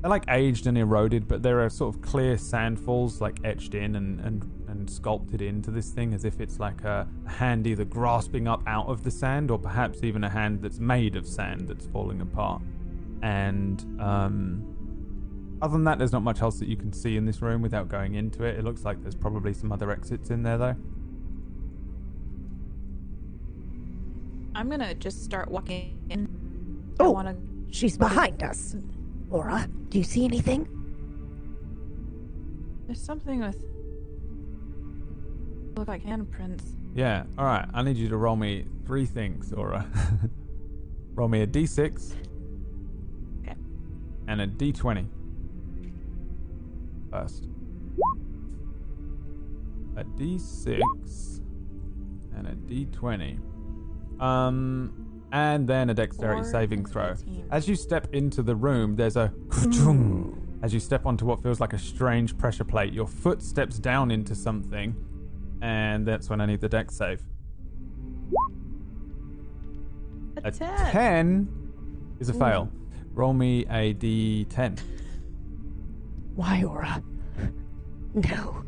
they're 0.00 0.10
like 0.10 0.24
aged 0.28 0.66
and 0.66 0.78
eroded, 0.78 1.28
but 1.28 1.42
there 1.42 1.60
are 1.60 1.68
sort 1.68 1.94
of 1.94 2.00
clear 2.00 2.38
sandfalls 2.38 3.20
like 3.20 3.38
etched 3.44 3.74
in 3.74 3.96
and, 3.96 4.18
and, 4.20 4.50
and 4.68 4.88
sculpted 4.88 5.42
into 5.42 5.70
this 5.70 5.90
thing 5.90 6.14
as 6.14 6.24
if 6.24 6.40
it's 6.40 6.58
like 6.58 6.82
a 6.84 7.06
hand 7.26 7.66
either 7.66 7.84
grasping 7.84 8.48
up 8.48 8.62
out 8.66 8.86
of 8.86 9.02
the 9.02 9.10
sand 9.10 9.50
or 9.50 9.58
perhaps 9.58 10.02
even 10.02 10.24
a 10.24 10.28
hand 10.30 10.62
that's 10.62 10.78
made 10.78 11.16
of 11.16 11.26
sand 11.26 11.68
that's 11.68 11.86
falling 11.86 12.22
apart. 12.22 12.62
And 13.22 13.84
um, 14.00 15.58
other 15.60 15.72
than 15.72 15.84
that, 15.84 15.98
there's 15.98 16.12
not 16.12 16.22
much 16.22 16.40
else 16.40 16.58
that 16.60 16.68
you 16.68 16.76
can 16.76 16.94
see 16.94 17.18
in 17.18 17.26
this 17.26 17.42
room 17.42 17.60
without 17.60 17.88
going 17.88 18.14
into 18.14 18.44
it. 18.44 18.58
It 18.58 18.64
looks 18.64 18.84
like 18.86 19.02
there's 19.02 19.14
probably 19.14 19.52
some 19.52 19.70
other 19.70 19.90
exits 19.90 20.30
in 20.30 20.42
there 20.42 20.56
though. 20.56 20.76
I'm 24.54 24.68
gonna 24.70 24.94
just 24.94 25.22
start 25.22 25.50
walking 25.50 25.98
in. 26.08 26.26
I 26.98 27.04
Oh. 27.04 27.10
wanna 27.10 27.36
She's 27.70 27.96
behind 27.96 28.42
us. 28.42 28.74
Aura, 29.30 29.68
do 29.88 29.98
you 29.98 30.04
see 30.04 30.24
anything? 30.24 30.68
there's 32.86 33.00
something 33.00 33.38
with 33.38 33.62
look 35.76 35.86
like 35.86 36.02
handprints. 36.04 36.74
Yeah, 36.92 37.22
alright. 37.38 37.68
I 37.72 37.82
need 37.82 37.96
you 37.96 38.08
to 38.08 38.16
roll 38.16 38.34
me 38.34 38.64
three 38.84 39.06
things, 39.06 39.52
Aura. 39.52 39.86
roll 41.14 41.28
me 41.28 41.42
a 41.42 41.46
d6 41.46 42.12
Okay. 43.42 43.54
and 44.26 44.40
a 44.40 44.48
d20. 44.48 45.06
First. 47.12 47.46
A 49.96 50.02
d6 50.04 51.40
and 52.34 52.48
a 52.48 52.54
d20. 52.56 53.38
Um, 54.20 54.99
and 55.32 55.68
then 55.68 55.90
a 55.90 55.94
dexterity 55.94 56.44
saving 56.48 56.84
throw. 56.86 57.12
18. 57.12 57.46
As 57.50 57.68
you 57.68 57.76
step 57.76 58.12
into 58.12 58.42
the 58.42 58.54
room, 58.54 58.96
there's 58.96 59.16
a 59.16 59.28
hmm. 59.28 60.32
as 60.62 60.74
you 60.74 60.80
step 60.80 61.06
onto 61.06 61.24
what 61.24 61.42
feels 61.42 61.60
like 61.60 61.72
a 61.72 61.78
strange 61.78 62.36
pressure 62.36 62.64
plate. 62.64 62.92
Your 62.92 63.06
foot 63.06 63.42
steps 63.42 63.78
down 63.78 64.10
into 64.10 64.34
something, 64.34 64.94
and 65.62 66.06
that's 66.06 66.28
when 66.28 66.40
I 66.40 66.46
need 66.46 66.60
the 66.60 66.68
dex 66.68 66.96
save. 66.96 67.22
A, 70.44 70.48
A 70.48 70.50
10. 70.50 70.90
10 70.92 71.48
is 72.18 72.28
a 72.28 72.34
fail. 72.34 72.70
Roll 73.12 73.32
me 73.32 73.66
a 73.66 73.94
d10. 73.94 74.80
Why, 76.34 76.62
Aura? 76.62 77.02
No. 78.14 78.64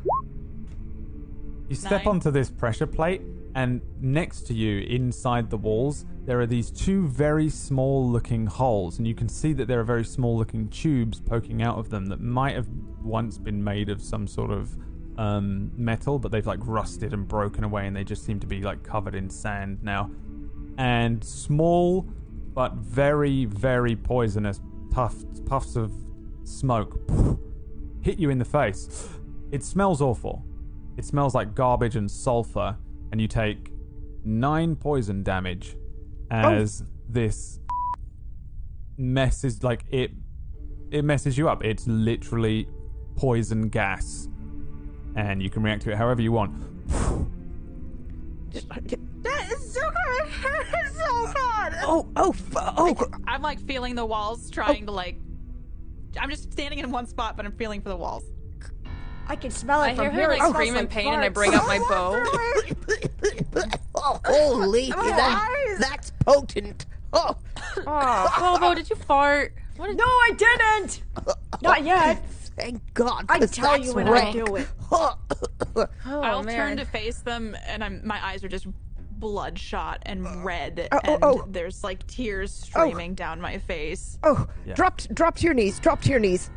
You 1.68 1.76
step 1.76 2.04
Nine. 2.04 2.16
onto 2.16 2.30
this 2.30 2.50
pressure 2.50 2.86
plate, 2.86 3.22
and 3.54 3.80
next 4.00 4.42
to 4.48 4.54
you, 4.54 4.80
inside 4.80 5.48
the 5.48 5.56
walls, 5.56 6.04
there 6.24 6.40
are 6.40 6.46
these 6.46 6.70
two 6.70 7.08
very 7.08 7.48
small 7.48 8.08
looking 8.08 8.46
holes, 8.46 8.98
and 8.98 9.06
you 9.06 9.14
can 9.14 9.28
see 9.28 9.52
that 9.54 9.66
there 9.66 9.80
are 9.80 9.84
very 9.84 10.04
small 10.04 10.36
looking 10.36 10.68
tubes 10.68 11.20
poking 11.20 11.62
out 11.62 11.78
of 11.78 11.90
them 11.90 12.06
that 12.06 12.20
might 12.20 12.54
have 12.54 12.68
once 13.02 13.38
been 13.38 13.62
made 13.62 13.88
of 13.88 14.00
some 14.00 14.26
sort 14.26 14.50
of 14.50 14.76
um, 15.18 15.72
metal, 15.76 16.18
but 16.18 16.30
they've 16.30 16.46
like 16.46 16.60
rusted 16.62 17.12
and 17.12 17.26
broken 17.26 17.64
away, 17.64 17.86
and 17.86 17.96
they 17.96 18.04
just 18.04 18.24
seem 18.24 18.38
to 18.40 18.46
be 18.46 18.62
like 18.62 18.82
covered 18.82 19.14
in 19.14 19.28
sand 19.28 19.82
now. 19.82 20.10
And 20.78 21.22
small, 21.24 22.08
but 22.54 22.74
very, 22.74 23.44
very 23.46 23.96
poisonous 23.96 24.60
puffs, 24.90 25.24
puffs 25.44 25.76
of 25.76 25.92
smoke 26.44 27.00
hit 28.00 28.18
you 28.18 28.30
in 28.30 28.38
the 28.38 28.44
face. 28.44 29.08
It 29.50 29.62
smells 29.62 30.00
awful. 30.00 30.44
It 30.96 31.04
smells 31.04 31.34
like 31.34 31.54
garbage 31.54 31.96
and 31.96 32.10
sulfur, 32.10 32.76
and 33.10 33.20
you 33.20 33.28
take 33.28 33.70
nine 34.24 34.76
poison 34.76 35.22
damage 35.22 35.76
Oh. 36.32 36.54
as 36.54 36.82
this 37.08 37.60
messes 38.96 39.62
like 39.62 39.84
it. 39.90 40.12
It 40.90 41.04
messes 41.04 41.36
you 41.36 41.48
up. 41.48 41.62
It's 41.62 41.86
literally 41.86 42.68
poison 43.16 43.68
gas, 43.68 44.28
and 45.14 45.42
you 45.42 45.50
can 45.50 45.62
react 45.62 45.82
to 45.82 45.90
it 45.90 45.96
however 45.96 46.22
you 46.22 46.32
want. 46.32 46.54
That 48.52 49.52
is 49.52 49.74
so 49.74 49.80
good. 49.80 50.28
It's 50.84 50.98
so 50.98 51.26
good. 51.26 51.74
Oh, 51.84 52.08
oh, 52.16 52.30
f- 52.30 52.56
oh. 52.56 53.06
I'm 53.26 53.42
like 53.42 53.60
feeling 53.60 53.94
the 53.94 54.06
walls, 54.06 54.50
trying 54.50 54.84
oh. 54.84 54.86
to 54.86 54.92
like. 54.92 55.16
I'm 56.18 56.30
just 56.30 56.52
standing 56.52 56.78
in 56.78 56.90
one 56.90 57.06
spot, 57.06 57.36
but 57.36 57.46
I'm 57.46 57.52
feeling 57.52 57.80
for 57.80 57.88
the 57.88 57.96
walls. 57.96 58.24
I 59.28 59.36
can 59.36 59.50
smell 59.50 59.82
it 59.82 59.88
I 59.90 59.94
from 59.94 60.04
hear 60.06 60.12
here. 60.12 60.26
her 60.26 60.32
It 60.32 60.38
like 60.38 60.38
smells 60.40 60.54
scream 60.54 60.74
in 60.74 60.80
like 60.84 60.90
pain, 60.90 61.14
and 61.14 61.22
I 61.22 61.28
bring 61.28 61.54
out 61.54 61.66
my 61.66 61.78
bow. 61.88 62.22
oh, 63.94 64.20
holy, 64.24 64.90
that, 64.90 65.76
that's 65.80 66.12
potent. 66.24 66.86
Oh, 67.12 67.36
Oh, 67.86 68.58
Bobo, 68.58 68.74
did 68.74 68.88
you 68.90 68.96
fart? 68.96 69.54
What 69.76 69.88
did 69.88 69.96
No, 69.96 70.04
I 70.04 70.30
didn't. 70.36 71.02
Not 71.62 71.84
yet. 71.84 72.24
thank 72.56 72.82
God. 72.94 73.26
I 73.28 73.38
tell 73.46 73.72
that's 73.72 73.86
you 73.86 73.94
when 73.94 74.08
rank. 74.08 74.36
I 74.36 74.44
do 74.44 74.56
it. 74.56 74.68
Oh, 74.90 75.16
I'll 76.06 76.42
man. 76.42 76.56
turn 76.56 76.76
to 76.78 76.84
face 76.84 77.18
them, 77.20 77.56
and 77.66 77.82
I'm 77.82 78.00
my 78.06 78.24
eyes 78.24 78.44
are 78.44 78.48
just 78.48 78.66
bloodshot 79.18 80.02
and 80.02 80.26
oh. 80.26 80.40
red, 80.42 80.88
Oh, 80.90 80.98
oh, 81.04 81.14
and 81.14 81.24
oh. 81.24 81.44
there's 81.48 81.84
like 81.84 82.06
tears 82.06 82.60
oh. 82.64 82.66
streaming 82.88 83.14
down 83.14 83.40
my 83.40 83.58
face. 83.58 84.18
Oh, 84.22 84.46
Yeah. 84.66 84.74
drop, 84.74 85.00
drop 85.14 85.36
to 85.36 85.44
your 85.44 85.54
knees. 85.54 85.78
Drop 85.78 86.02
to 86.02 86.10
your 86.10 86.18
knees. 86.18 86.50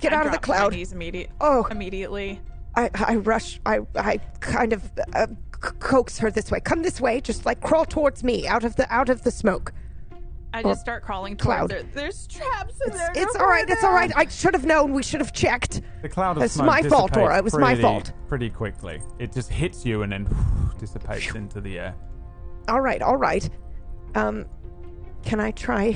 Get 0.00 0.12
I 0.12 0.16
out 0.16 0.26
of 0.26 0.32
the 0.32 0.38
drop 0.38 0.48
my 0.48 0.68
cloud. 0.70 0.74
immediate, 0.92 1.30
Oh. 1.40 1.66
immediately. 1.70 2.40
I, 2.76 2.88
I 2.94 3.16
rush. 3.16 3.60
I, 3.66 3.80
I 3.96 4.18
kind 4.40 4.72
of 4.72 4.90
uh, 5.14 5.26
c- 5.28 5.70
coax 5.80 6.18
her 6.18 6.30
this 6.30 6.50
way. 6.50 6.60
Come 6.60 6.82
this 6.82 7.00
way. 7.00 7.20
Just 7.20 7.44
like 7.44 7.60
crawl 7.60 7.84
towards 7.84 8.22
me, 8.24 8.46
out 8.46 8.64
of 8.64 8.76
the, 8.76 8.92
out 8.92 9.08
of 9.08 9.22
the 9.22 9.30
smoke. 9.30 9.72
I 10.52 10.62
just 10.64 10.80
start 10.80 11.04
crawling 11.04 11.36
cloud. 11.36 11.70
towards 11.70 11.84
it. 11.84 11.92
There's 11.94 12.26
traps 12.26 12.74
in 12.80 12.88
It's, 12.88 12.96
there. 12.98 13.10
it's 13.14 13.32
Don't 13.34 13.40
all 13.42 13.48
right. 13.48 13.68
It's 13.68 13.84
all 13.84 13.92
right. 13.92 14.10
I 14.16 14.26
should 14.26 14.54
have 14.54 14.64
known. 14.66 14.92
We 14.92 15.02
should 15.02 15.20
have 15.20 15.32
checked. 15.32 15.80
The 16.02 16.08
cloud 16.08 16.36
of 16.38 16.42
It's 16.42 16.54
smoke 16.54 16.66
my 16.66 16.82
fault, 16.82 17.12
dissipates 17.12 17.36
It 17.38 17.44
was 17.44 17.54
my 17.56 17.66
pretty- 17.74 17.82
fault. 17.82 18.12
Pretty 18.28 18.50
quickly, 18.50 19.00
it 19.20 19.32
just 19.32 19.48
hits 19.50 19.84
you 19.86 20.02
and 20.02 20.10
then 20.12 20.28
dissipates 20.78 21.34
into 21.36 21.60
the 21.60 21.78
air. 21.78 21.94
All 22.68 22.80
right. 22.80 23.00
All 23.02 23.16
right. 23.16 23.48
Um, 24.16 24.44
can 25.24 25.38
I 25.40 25.50
try 25.52 25.94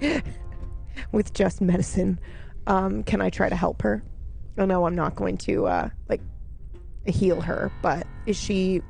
with 1.12 1.32
just 1.32 1.60
medicine? 1.60 2.18
Um, 2.66 3.02
can 3.04 3.20
I 3.20 3.30
try 3.30 3.48
to 3.48 3.56
help 3.56 3.82
her? 3.82 4.02
I 4.58 4.64
know 4.64 4.86
I'm 4.86 4.94
not 4.96 5.14
going 5.14 5.36
to 5.38 5.66
uh 5.66 5.88
like 6.08 6.20
heal 7.06 7.40
her, 7.40 7.70
but 7.82 8.06
is 8.26 8.36
she? 8.36 8.82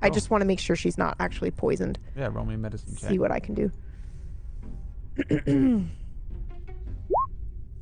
I 0.00 0.08
Oh. 0.08 0.10
just 0.10 0.30
want 0.30 0.42
to 0.42 0.46
make 0.46 0.60
sure 0.60 0.76
she's 0.76 0.96
not 0.96 1.16
actually 1.18 1.50
poisoned. 1.50 1.98
Yeah, 2.16 2.28
roll 2.32 2.44
me 2.44 2.54
a 2.54 2.58
medicine 2.58 2.94
check. 2.96 3.10
See 3.10 3.18
what 3.18 3.32
I 3.32 3.40
can 3.40 3.54
do. 3.54 3.70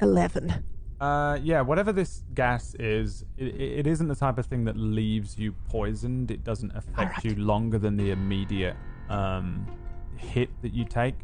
Eleven. 0.00 0.64
Uh, 1.00 1.38
yeah, 1.42 1.60
whatever 1.60 1.92
this 1.92 2.22
gas 2.34 2.74
is, 2.78 3.22
it, 3.36 3.54
it 3.60 3.86
isn't 3.86 4.08
the 4.08 4.14
type 4.14 4.38
of 4.38 4.46
thing 4.46 4.64
that 4.64 4.76
leaves 4.78 5.38
you 5.38 5.52
poisoned. 5.68 6.30
It 6.30 6.42
doesn't 6.42 6.74
affect 6.74 6.98
Alright. 6.98 7.24
you 7.24 7.34
longer 7.34 7.78
than 7.78 7.98
the 7.98 8.12
immediate 8.12 8.76
um, 9.10 9.66
hit 10.16 10.48
that 10.62 10.72
you 10.72 10.86
take. 10.86 11.14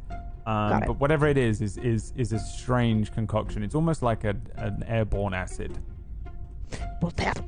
Um, 0.47 0.83
but 0.87 0.99
whatever 0.99 1.27
it 1.29 1.39
is, 1.39 1.61
is 1.61 1.77
is 1.79 2.13
is 2.17 2.33
a 2.33 2.39
strange 2.39 3.13
concoction. 3.13 3.63
It's 3.63 3.75
almost 3.75 4.03
like 4.03 4.25
a, 4.25 4.37
an 4.57 4.83
airborne 4.87 5.35
acid. 5.35 5.79
Well, 7.01 7.13
that 7.17 7.41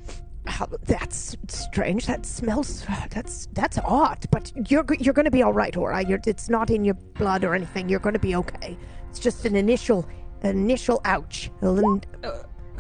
how, 0.47 0.67
that's 0.85 1.37
strange. 1.49 2.07
That 2.07 2.27
smells. 2.27 2.85
That's 3.11 3.49
that's 3.53 3.79
odd. 3.79 4.25
But 4.31 4.53
you're 4.71 4.85
you're 5.01 5.15
going 5.15 5.25
to 5.25 5.31
be 5.31 5.43
all 5.43 5.53
right, 5.53 5.77
Aura. 5.77 6.05
You're, 6.05 6.21
it's 6.27 6.49
not 6.49 6.71
in 6.71 6.85
your 6.85 6.95
blood 6.95 7.45
or 7.45 7.55
anything. 7.55 7.89
You're 7.89 8.01
going 8.01 8.15
to 8.15 8.19
be 8.21 8.37
okay. 8.37 8.77
It's 9.11 9.19
just 9.19 9.45
an 9.45 9.57
initial 9.57 10.07
initial 10.43 11.01
ouch. 11.05 11.51
And 11.63 12.07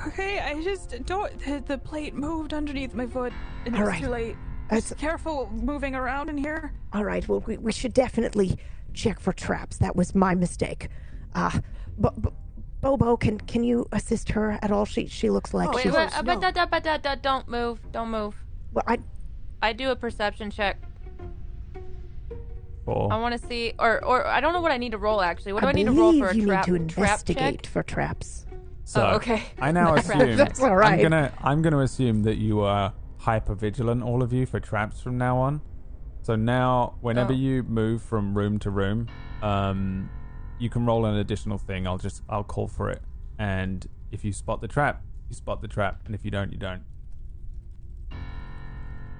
Okay, 0.06 0.40
I 0.40 0.60
just 0.62 1.04
don't. 1.06 1.38
The, 1.40 1.62
the 1.66 1.78
plate 1.78 2.14
moved 2.14 2.52
underneath 2.52 2.94
my 2.94 3.06
foot, 3.06 3.32
and 3.64 3.74
it 3.74 3.78
All 3.78 3.84
was 3.86 3.92
right. 3.94 4.02
too 4.02 4.10
late. 4.10 4.36
Just 4.70 4.96
careful 4.98 5.50
moving 5.52 5.94
around 5.94 6.30
in 6.30 6.36
here. 6.36 6.72
all 6.92 7.04
right. 7.04 7.26
Well, 7.28 7.40
we, 7.46 7.58
we 7.58 7.70
should 7.72 7.92
definitely 7.92 8.58
check 8.94 9.20
for 9.20 9.32
traps. 9.32 9.76
That 9.78 9.94
was 9.96 10.14
my 10.14 10.34
mistake. 10.34 10.88
Uh, 11.34 11.58
but. 11.98 12.20
but 12.20 12.32
Bobo, 12.80 13.16
can 13.16 13.38
can 13.38 13.64
you 13.64 13.88
assist 13.92 14.28
her 14.32 14.58
at 14.60 14.70
all? 14.70 14.84
She 14.84 15.06
she 15.06 15.30
looks 15.30 15.54
like 15.54 15.70
Oh, 15.70 15.72
Wait, 15.74 15.84
she's. 15.84 15.92
wait, 15.94 16.14
uh, 16.14 16.20
no. 16.20 16.34
but 16.34 16.40
da, 16.42 16.50
da, 16.50 16.66
but 16.66 16.82
da, 16.84 16.98
da, 16.98 17.14
don't 17.14 17.48
move. 17.48 17.80
Don't 17.92 18.10
move. 18.10 18.36
Well, 18.74 18.84
I 18.86 18.98
I 19.62 19.72
do 19.72 19.90
a 19.90 19.96
perception 19.96 20.50
check. 20.50 20.76
For 22.84 23.10
I 23.10 23.16
want 23.18 23.40
to 23.40 23.46
see, 23.48 23.72
or 23.78 24.04
or 24.04 24.26
I 24.26 24.42
don't 24.42 24.52
know 24.52 24.60
what 24.60 24.70
I 24.70 24.76
need 24.76 24.92
to 24.92 24.98
roll 24.98 25.22
actually. 25.22 25.54
What 25.54 25.60
do 25.62 25.66
I, 25.68 25.70
I 25.70 25.72
need 25.72 25.84
to 25.86 25.92
roll 25.92 26.12
for 26.18 26.26
a 26.28 26.32
believe 26.32 26.42
you 26.42 26.46
trap, 26.48 26.66
need 26.68 26.72
to 26.72 26.74
investigate 27.00 27.62
check? 27.62 27.72
for 27.72 27.82
traps. 27.82 28.44
so, 28.84 29.00
Oh, 29.12 29.14
okay. 29.16 29.42
I 29.58 29.72
now 29.72 29.94
assume 29.96 30.36
That's 30.36 30.60
all 30.62 30.76
right. 30.76 30.92
I'm 30.92 31.00
gonna 31.00 31.32
I'm 31.42 31.62
gonna 31.62 31.78
assume 31.80 32.24
that 32.24 32.36
you 32.36 32.60
are 32.60 32.92
hyper 33.16 33.54
vigilant, 33.54 34.02
all 34.02 34.22
of 34.22 34.30
you, 34.34 34.44
for 34.44 34.60
traps 34.60 35.00
from 35.00 35.16
now 35.16 35.38
on. 35.38 35.62
So 36.24 36.36
now, 36.36 36.94
whenever 37.02 37.34
Oh. 37.34 37.36
you 37.36 37.62
move 37.64 38.00
from 38.02 38.34
room 38.36 38.58
to 38.60 38.70
room, 38.70 39.08
um, 39.42 40.08
you 40.58 40.70
can 40.70 40.86
roll 40.86 41.04
an 41.04 41.16
additional 41.16 41.58
thing. 41.58 41.86
I'll 41.86 41.98
just 41.98 42.22
I'll 42.30 42.42
call 42.44 42.66
for 42.66 42.88
it, 42.88 43.02
and 43.38 43.86
if 44.10 44.24
you 44.24 44.32
spot 44.32 44.62
the 44.62 44.68
trap, 44.68 45.02
you 45.28 45.34
spot 45.34 45.60
the 45.60 45.68
trap, 45.68 46.00
and 46.06 46.14
if 46.14 46.24
you 46.24 46.30
don't, 46.30 46.50
you 46.50 46.56
don't. 46.58 46.82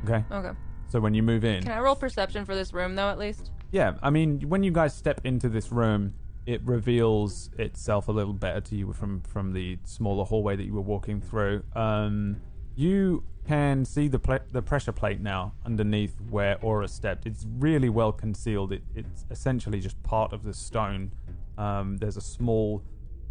Okay. 0.05 0.25
Okay. 0.31 0.53
So 0.89 0.99
when 1.01 1.13
you 1.13 1.23
move 1.23 1.45
in, 1.45 1.63
Can 1.63 1.73
I 1.73 1.81
roll 1.81 1.95
perception 1.95 2.45
for 2.47 2.55
this 2.55 2.73
room 2.73 2.95
though, 2.95 3.09
at 3.11 3.19
least? 3.19 3.51
yeah, 3.71 3.95
I 4.03 4.09
mean, 4.11 4.41
when 4.49 4.63
you 4.63 4.71
guys 4.71 4.95
step 4.95 5.21
into 5.25 5.49
this 5.51 5.71
room, 5.73 6.15
it 6.47 6.63
reveals 6.65 7.51
itself 7.59 8.09
a 8.09 8.13
little 8.13 8.33
better 8.35 8.61
to 8.63 8.77
you 8.77 8.93
from 8.95 9.21
from 9.23 9.53
the 9.53 9.79
smaller 9.85 10.25
hallway 10.25 10.57
that 10.57 10.65
you 10.65 10.73
were 10.73 10.81
walking 10.81 11.21
through. 11.21 11.65
Um, 11.75 12.37
you 12.77 13.25
can 13.47 13.85
see 13.85 14.09
the 14.09 14.19
pla- 14.19 14.39
the 14.53 14.63
pressure 14.63 14.93
plate 14.93 15.21
now 15.21 15.53
underneath 15.67 16.15
where 16.31 16.59
Aura 16.63 16.89
stepped. 16.89 17.27
It's 17.27 17.47
really 17.59 17.89
well 17.89 18.13
concealed. 18.13 18.73
It, 18.73 18.83
it's 18.95 19.27
essentially 19.31 19.81
just 19.81 20.03
part 20.03 20.33
of 20.33 20.43
the 20.45 20.55
stone. 20.55 21.13
Um, 21.59 21.99
there's 21.99 22.17
a 22.17 22.23
small, 22.23 22.83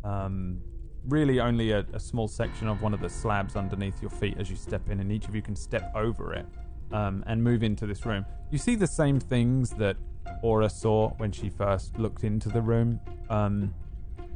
um, 0.04 0.62
really 1.08 1.39
only 1.39 1.72
a, 1.72 1.86
a 1.94 2.00
small 2.00 2.28
section 2.28 2.68
of 2.68 2.82
one 2.82 2.94
of 2.94 3.02
the 3.02 3.10
slabs 3.10 3.56
underneath 3.56 4.02
your 4.02 4.12
feet 4.12 4.36
as 4.38 4.50
you 4.50 4.56
step 4.56 4.89
in, 4.89 5.00
and 5.00 5.12
each 5.12 5.28
of 5.28 5.36
you 5.36 5.41
can 5.41 5.56
step 5.56 5.91
over 5.96 6.34
it 6.34 6.46
um, 6.91 7.24
and 7.28 7.44
move 7.44 7.64
into 7.64 7.86
this 7.86 8.06
room. 8.06 8.26
You 8.52 8.58
see 8.58 8.76
the 8.76 8.88
same 8.88 9.20
things 9.20 9.72
that 9.72 9.98
Aura 10.41 10.70
saw 10.70 11.10
when 11.18 11.32
she 11.32 11.50
first 11.50 11.98
looked 11.98 12.24
into 12.24 12.50
the 12.50 12.62
room. 12.62 13.00
Um, 13.30 13.74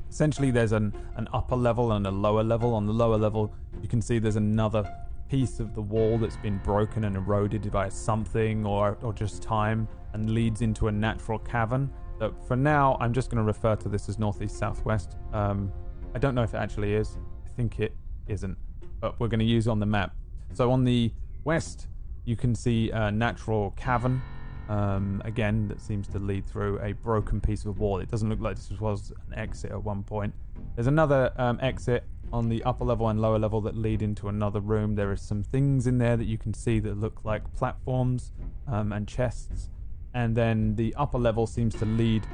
essentially, 0.10 0.52
there's 0.52 0.72
an, 0.72 0.94
an 1.16 1.28
upper 1.34 1.56
level 1.56 1.94
and 1.94 2.06
a 2.08 2.12
lower 2.12 2.44
level. 2.44 2.74
On 2.74 2.86
the 2.86 2.94
lower 2.94 3.18
level, 3.18 3.54
you 3.82 3.88
can 3.88 4.02
see 4.02 4.20
there's 4.20 4.36
another 4.36 4.84
piece 5.30 5.60
of 5.60 5.74
the 5.76 5.82
wall 5.82 6.18
that's 6.18 6.38
been 6.38 6.58
broken 6.60 7.04
and 7.04 7.16
eroded 7.16 7.70
by 7.72 7.90
something 7.90 8.66
or, 8.66 8.98
or 9.02 9.14
just 9.14 9.42
time 9.42 9.88
and 10.14 10.30
leads 10.30 10.62
into 10.62 10.88
a 10.88 10.92
natural 10.92 11.40
cavern. 11.40 11.92
That 12.20 12.32
for 12.48 12.56
now, 12.56 12.98
I'm 13.00 13.14
just 13.14 13.30
going 13.30 13.38
to 13.38 13.44
refer 13.44 13.76
to 13.76 13.90
this 13.90 14.10
as 14.10 14.18
northeast 14.18 14.58
southwest. 14.58 15.18
Um, 15.34 15.72
I 16.16 16.20
don't 16.20 16.34
know 16.34 16.44
if 16.44 16.54
it 16.54 16.58
actually 16.58 16.94
is. 16.94 17.18
I 17.46 17.50
think 17.50 17.80
it 17.80 17.94
isn't, 18.28 18.58
but 19.00 19.20
we're 19.20 19.28
going 19.28 19.40
to 19.40 19.46
use 19.46 19.68
on 19.68 19.80
the 19.80 19.86
map. 19.86 20.16
So 20.54 20.72
on 20.72 20.84
the 20.84 21.12
west, 21.44 21.88
you 22.26 22.36
can 22.36 22.56
see 22.56 22.90
a 22.92 23.12
natural 23.12 23.72
cavern. 23.72 24.22
Um, 24.70 25.22
again, 25.24 25.68
that 25.70 25.80
seems 25.82 26.08
to 26.10 26.20
lead 26.20 26.46
through 26.46 26.80
a 26.80 26.92
broken 26.94 27.40
piece 27.40 27.66
of 27.66 27.80
wall. 27.80 28.00
It 28.00 28.12
doesn't 28.12 28.30
look 28.30 28.42
like 28.42 28.58
this 28.58 28.72
was 28.80 29.14
an 29.28 29.38
exit 29.38 29.72
at 29.72 29.82
one 29.82 30.04
point. 30.04 30.34
There's 30.76 30.88
another 30.88 31.32
um, 31.38 31.58
exit 31.62 32.04
on 32.34 32.50
the 32.50 32.62
upper 32.64 32.84
level 32.84 33.08
and 33.08 33.22
lower 33.22 33.40
level 33.40 33.62
that 33.62 33.76
lead 33.76 34.02
into 34.02 34.28
another 34.28 34.60
room. 34.60 34.96
There 34.96 35.12
are 35.12 35.18
some 35.18 35.44
things 35.44 35.88
in 35.88 35.98
there 35.98 36.18
that 36.18 36.26
you 36.26 36.38
can 36.38 36.54
see 36.54 36.80
that 36.80 36.98
look 36.98 37.24
like 37.24 37.54
platforms 37.54 38.34
um, 38.68 38.92
and 38.92 39.08
chests. 39.08 39.70
And 40.14 40.36
then 40.36 40.76
the 40.76 40.94
upper 40.96 41.18
level 41.18 41.48
seems 41.48 41.76
to 41.76 41.86
lead 41.86 42.28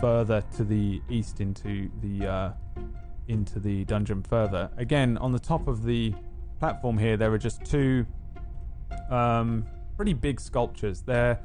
further 0.00 0.42
to 0.56 0.64
the 0.64 1.00
east 1.08 1.40
into 1.40 1.90
the 2.00 2.26
uh, 2.26 2.52
into 3.28 3.60
the 3.60 3.84
dungeon 3.84 4.22
further. 4.22 4.70
Again, 4.76 5.18
on 5.18 5.32
the 5.32 5.38
top 5.38 5.68
of 5.68 5.84
the 5.84 6.14
platform 6.58 6.98
here, 6.98 7.16
there 7.16 7.32
are 7.32 7.38
just 7.38 7.64
two 7.64 8.06
um, 9.10 9.66
pretty 9.96 10.14
big 10.14 10.40
sculptures. 10.40 11.02
They're 11.02 11.38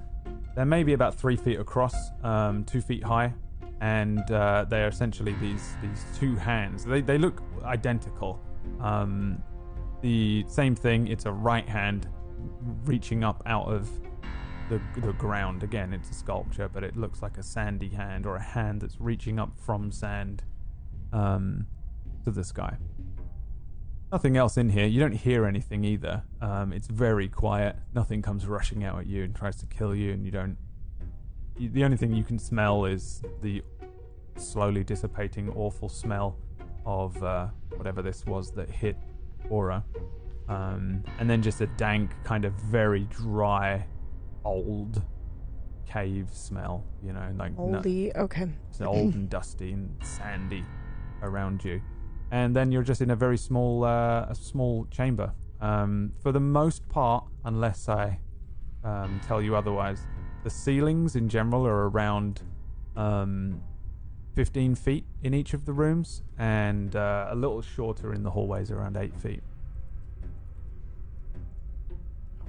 they're 0.56 0.66
maybe 0.66 0.94
about 0.94 1.16
three 1.16 1.36
feet 1.36 1.60
across, 1.60 1.96
um, 2.24 2.64
two 2.66 2.82
feet 2.82 3.04
high, 3.04 3.34
and 3.82 4.20
uh, 4.32 4.66
they 4.70 4.84
are 4.84 4.88
essentially 4.88 5.34
these 5.42 5.76
these 5.82 6.06
two 6.18 6.36
hands. 6.36 6.86
They 6.86 7.02
they 7.02 7.18
look 7.18 7.42
identical. 7.64 8.40
Um, 8.80 9.42
the 10.02 10.46
same 10.48 10.76
thing. 10.76 11.08
It's 11.08 11.26
a 11.26 11.32
right 11.32 11.68
hand 11.68 12.08
reaching 12.86 13.24
up 13.24 13.42
out 13.46 13.68
of 13.68 13.90
the 14.70 14.82
the 15.02 15.14
ground. 15.14 15.64
Again, 15.64 15.94
it's 15.94 16.10
a 16.10 16.14
sculpture, 16.14 16.70
but 16.72 16.84
it 16.84 16.96
looks 16.96 17.22
like 17.22 17.38
a 17.38 17.44
sandy 17.44 17.90
hand 17.90 18.26
or 18.26 18.36
a 18.36 18.44
hand 18.44 18.82
that's 18.82 19.00
reaching 19.00 19.40
up 19.40 19.58
from 19.58 19.92
sand 19.92 20.44
um, 21.12 21.66
to 22.24 22.32
the 22.32 22.44
sky. 22.44 22.78
Nothing 24.14 24.38
else 24.38 24.58
in 24.58 24.70
here. 24.70 24.86
You 24.86 25.00
don't 25.00 25.12
hear 25.16 25.44
anything 25.44 25.84
either. 25.84 26.22
Um, 26.40 26.72
it's 26.72 26.86
very 26.86 27.28
quiet. 27.28 27.76
Nothing 27.96 28.22
comes 28.22 28.46
rushing 28.46 28.84
out 28.84 29.00
at 29.00 29.08
you 29.08 29.24
and 29.24 29.36
tries 29.36 29.56
to 29.58 29.66
kill 29.66 29.96
you, 29.96 30.14
and 30.14 30.24
you 30.24 30.30
don't. 30.30 30.56
You, 31.58 31.70
the 31.70 31.84
only 31.84 31.98
thing 31.98 32.14
you 32.14 32.24
can 32.24 32.38
smell 32.38 32.86
is 32.86 33.24
the 33.42 33.64
slowly 34.36 34.84
dissipating, 34.84 35.50
awful 35.56 35.90
smell 35.90 36.38
of 36.86 37.22
uh, 37.24 37.48
whatever 37.76 38.04
this 38.04 38.24
was 38.28 38.52
that 38.52 38.70
hit 38.70 38.98
Aura. 39.50 39.84
Um, 40.48 41.04
and 41.18 41.28
then 41.28 41.42
just 41.42 41.62
a 41.62 41.68
dank, 41.68 42.12
kind 42.24 42.46
of 42.46 42.54
very 42.54 43.06
dry, 43.06 43.84
old 44.46 45.02
cave 45.88 46.30
smell. 46.32 46.86
You 47.04 47.14
know, 47.14 47.34
like 47.36 47.58
no- 47.58 47.80
Okay. 48.16 48.48
it's 48.70 48.80
old 48.80 49.16
and 49.16 49.28
dusty 49.28 49.72
and 49.72 49.90
sandy 50.04 50.64
around 51.24 51.66
you, 51.66 51.82
and 52.34 52.56
then 52.56 52.72
you're 52.72 52.82
just 52.82 53.00
in 53.00 53.12
a 53.12 53.16
very 53.16 53.38
small, 53.38 53.84
uh, 53.84 54.26
a 54.28 54.34
small 54.34 54.88
chamber. 54.90 55.32
Um, 55.62 56.14
for 56.20 56.32
the 56.32 56.40
most 56.40 56.90
part, 56.90 57.26
unless 57.46 57.88
I 57.88 58.20
um, 58.84 59.22
tell 59.28 59.40
you 59.40 59.56
otherwise, 59.56 60.08
the 60.44 60.50
ceilings 60.50 61.16
in 61.16 61.30
general 61.30 61.64
are 61.68 61.90
around 61.90 62.42
um, 62.96 63.62
15 64.34 64.74
feet 64.74 65.06
in 65.22 65.36
each 65.36 65.54
of 65.54 65.66
the 65.66 65.74
rooms, 65.74 66.24
and 66.40 66.96
uh, 66.96 67.28
a 67.30 67.36
little 67.36 67.62
shorter 67.62 68.16
in 68.16 68.24
the 68.24 68.32
hallways, 68.32 68.72
around 68.72 68.98
eight 68.98 69.16
feet. 69.16 69.44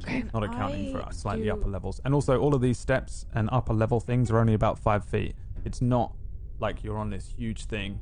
Okay. 0.03 0.24
Not 0.32 0.45
accounting 0.45 0.93
for 0.93 1.07
slightly 1.12 1.45
do- 1.45 1.53
upper 1.53 1.68
levels. 1.68 2.01
And 2.07 2.14
also, 2.14 2.41
all 2.41 2.55
of 2.55 2.62
these 2.62 2.78
steps 2.78 3.26
and 3.35 3.51
upper 3.53 3.74
level 3.74 4.01
things 4.01 4.30
are 4.30 4.39
only 4.39 4.55
about 4.55 4.78
five 4.78 5.05
feet. 5.05 5.35
It's 5.66 5.82
not 5.82 6.14
like 6.59 6.82
you're 6.82 6.97
on 6.97 7.11
this 7.11 7.35
huge 7.37 7.66
thing. 7.66 8.01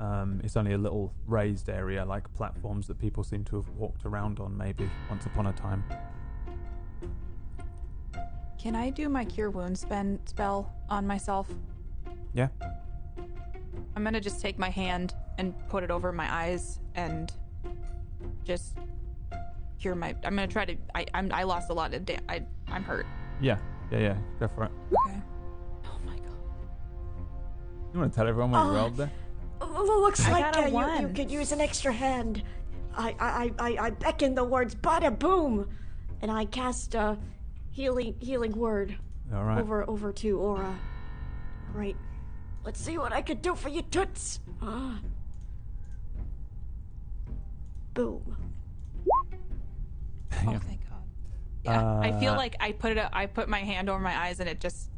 Um, 0.00 0.40
it's 0.42 0.56
only 0.56 0.72
a 0.72 0.78
little 0.78 1.12
raised 1.26 1.68
area, 1.68 2.04
like 2.04 2.32
platforms 2.34 2.86
that 2.88 2.98
people 2.98 3.22
seem 3.22 3.44
to 3.44 3.56
have 3.56 3.68
walked 3.70 4.04
around 4.04 4.40
on, 4.40 4.56
maybe 4.56 4.88
once 5.08 5.24
upon 5.26 5.46
a 5.46 5.52
time. 5.52 5.84
Can 8.58 8.74
I 8.74 8.90
do 8.90 9.08
my 9.08 9.24
cure 9.24 9.50
wounds 9.50 9.80
spend 9.80 10.20
spell 10.24 10.72
on 10.88 11.06
myself? 11.06 11.48
Yeah. 12.32 12.48
I'm 13.94 14.02
gonna 14.02 14.20
just 14.20 14.40
take 14.40 14.58
my 14.58 14.70
hand 14.70 15.14
and 15.38 15.54
put 15.68 15.84
it 15.84 15.90
over 15.90 16.10
my 16.12 16.32
eyes 16.32 16.80
and 16.96 17.32
just 18.44 18.76
cure 19.78 19.94
my. 19.94 20.08
I'm 20.24 20.34
gonna 20.34 20.46
try 20.48 20.64
to. 20.64 20.76
I 20.94 21.06
I'm, 21.14 21.30
I 21.32 21.44
lost 21.44 21.70
a 21.70 21.74
lot 21.74 21.94
of. 21.94 22.04
Da- 22.04 22.18
I 22.28 22.42
I'm 22.68 22.82
hurt. 22.82 23.06
Yeah, 23.40 23.58
yeah, 23.92 23.98
yeah. 23.98 24.16
Go 24.40 24.48
for 24.48 24.64
it. 24.64 24.70
Okay. 25.06 25.20
Oh 25.86 25.98
my 26.06 26.16
god. 26.16 26.34
You 27.92 28.00
want 28.00 28.12
to 28.12 28.16
tell 28.16 28.26
everyone 28.26 28.50
what 28.50 28.64
you 28.64 28.70
Oh. 28.72 28.74
rolled 28.74 28.96
there? 28.96 29.12
Oh, 29.76 30.00
looks 30.02 30.24
I 30.26 30.30
like 30.30 30.56
uh, 30.56 30.66
you, 30.68 31.08
you 31.08 31.14
could 31.14 31.30
use 31.30 31.52
an 31.52 31.60
extra 31.60 31.92
hand. 31.92 32.42
I, 32.96 33.14
I, 33.18 33.52
I, 33.58 33.86
I 33.86 33.90
beckon 33.90 34.34
the 34.34 34.44
words 34.44 34.74
bada 34.74 35.16
boom, 35.18 35.68
and 36.22 36.30
I 36.30 36.44
cast 36.44 36.94
a 36.94 37.18
healing 37.70 38.14
healing 38.20 38.52
word 38.52 38.96
All 39.34 39.42
right. 39.42 39.58
over 39.58 39.88
over 39.90 40.12
to 40.12 40.38
Aura. 40.38 40.78
Right. 41.72 41.96
Let's 42.64 42.80
see 42.80 42.98
what 42.98 43.12
I 43.12 43.20
could 43.20 43.42
do 43.42 43.54
for 43.56 43.68
you, 43.68 43.82
toots. 43.82 44.40
Ah. 44.62 44.98
Boom. 47.94 48.36
Oh 50.46 50.58
thank 50.58 50.80
God. 50.88 51.02
Yeah. 51.64 51.98
I 52.00 52.18
feel 52.20 52.32
Uh, 52.32 52.36
like 52.36 52.56
I 52.60 52.72
put 52.72 52.96
it. 52.96 53.08
I 53.12 53.26
put 53.26 53.48
my 53.48 53.60
hand 53.60 53.88
over 53.88 53.98
my 54.00 54.16
eyes 54.16 54.40
and 54.40 54.48
it 54.48 54.60
just. 54.60 54.90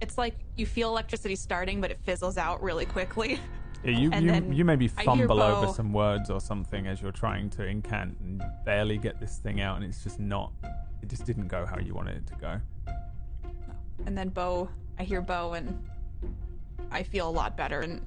It's 0.00 0.16
like 0.16 0.34
you 0.56 0.64
feel 0.66 0.88
electricity 0.88 1.36
starting, 1.36 1.80
but 1.80 1.90
it 1.90 2.00
fizzles 2.02 2.38
out 2.38 2.62
really 2.62 2.86
quickly. 2.86 3.38
Yeah, 3.82 3.98
you, 3.98 4.10
and 4.12 4.26
you, 4.26 4.58
you 4.58 4.64
maybe 4.64 4.90
I 4.96 5.02
hear 5.02 5.04
fumble 5.04 5.42
over 5.42 5.72
some 5.72 5.92
words 5.92 6.28
or 6.28 6.40
something 6.40 6.86
as 6.86 7.00
you're 7.00 7.12
trying 7.12 7.48
to 7.50 7.66
incant 7.66 8.18
and 8.20 8.42
barely 8.64 8.98
get 8.98 9.18
this 9.18 9.38
thing 9.38 9.60
out, 9.62 9.76
and 9.76 9.84
it's 9.84 10.02
just 10.02 10.20
not. 10.20 10.52
It 11.02 11.08
just 11.08 11.24
didn't 11.24 11.48
go 11.48 11.64
how 11.64 11.78
you 11.78 11.94
wanted 11.94 12.16
it 12.16 12.26
to 12.26 12.34
go. 12.34 12.60
And 14.04 14.16
then 14.16 14.28
Bo, 14.28 14.68
I 14.98 15.04
hear 15.04 15.22
Bo, 15.22 15.54
and 15.54 15.82
I 16.90 17.02
feel 17.02 17.28
a 17.28 17.30
lot 17.30 17.56
better. 17.56 17.80
And 17.80 18.06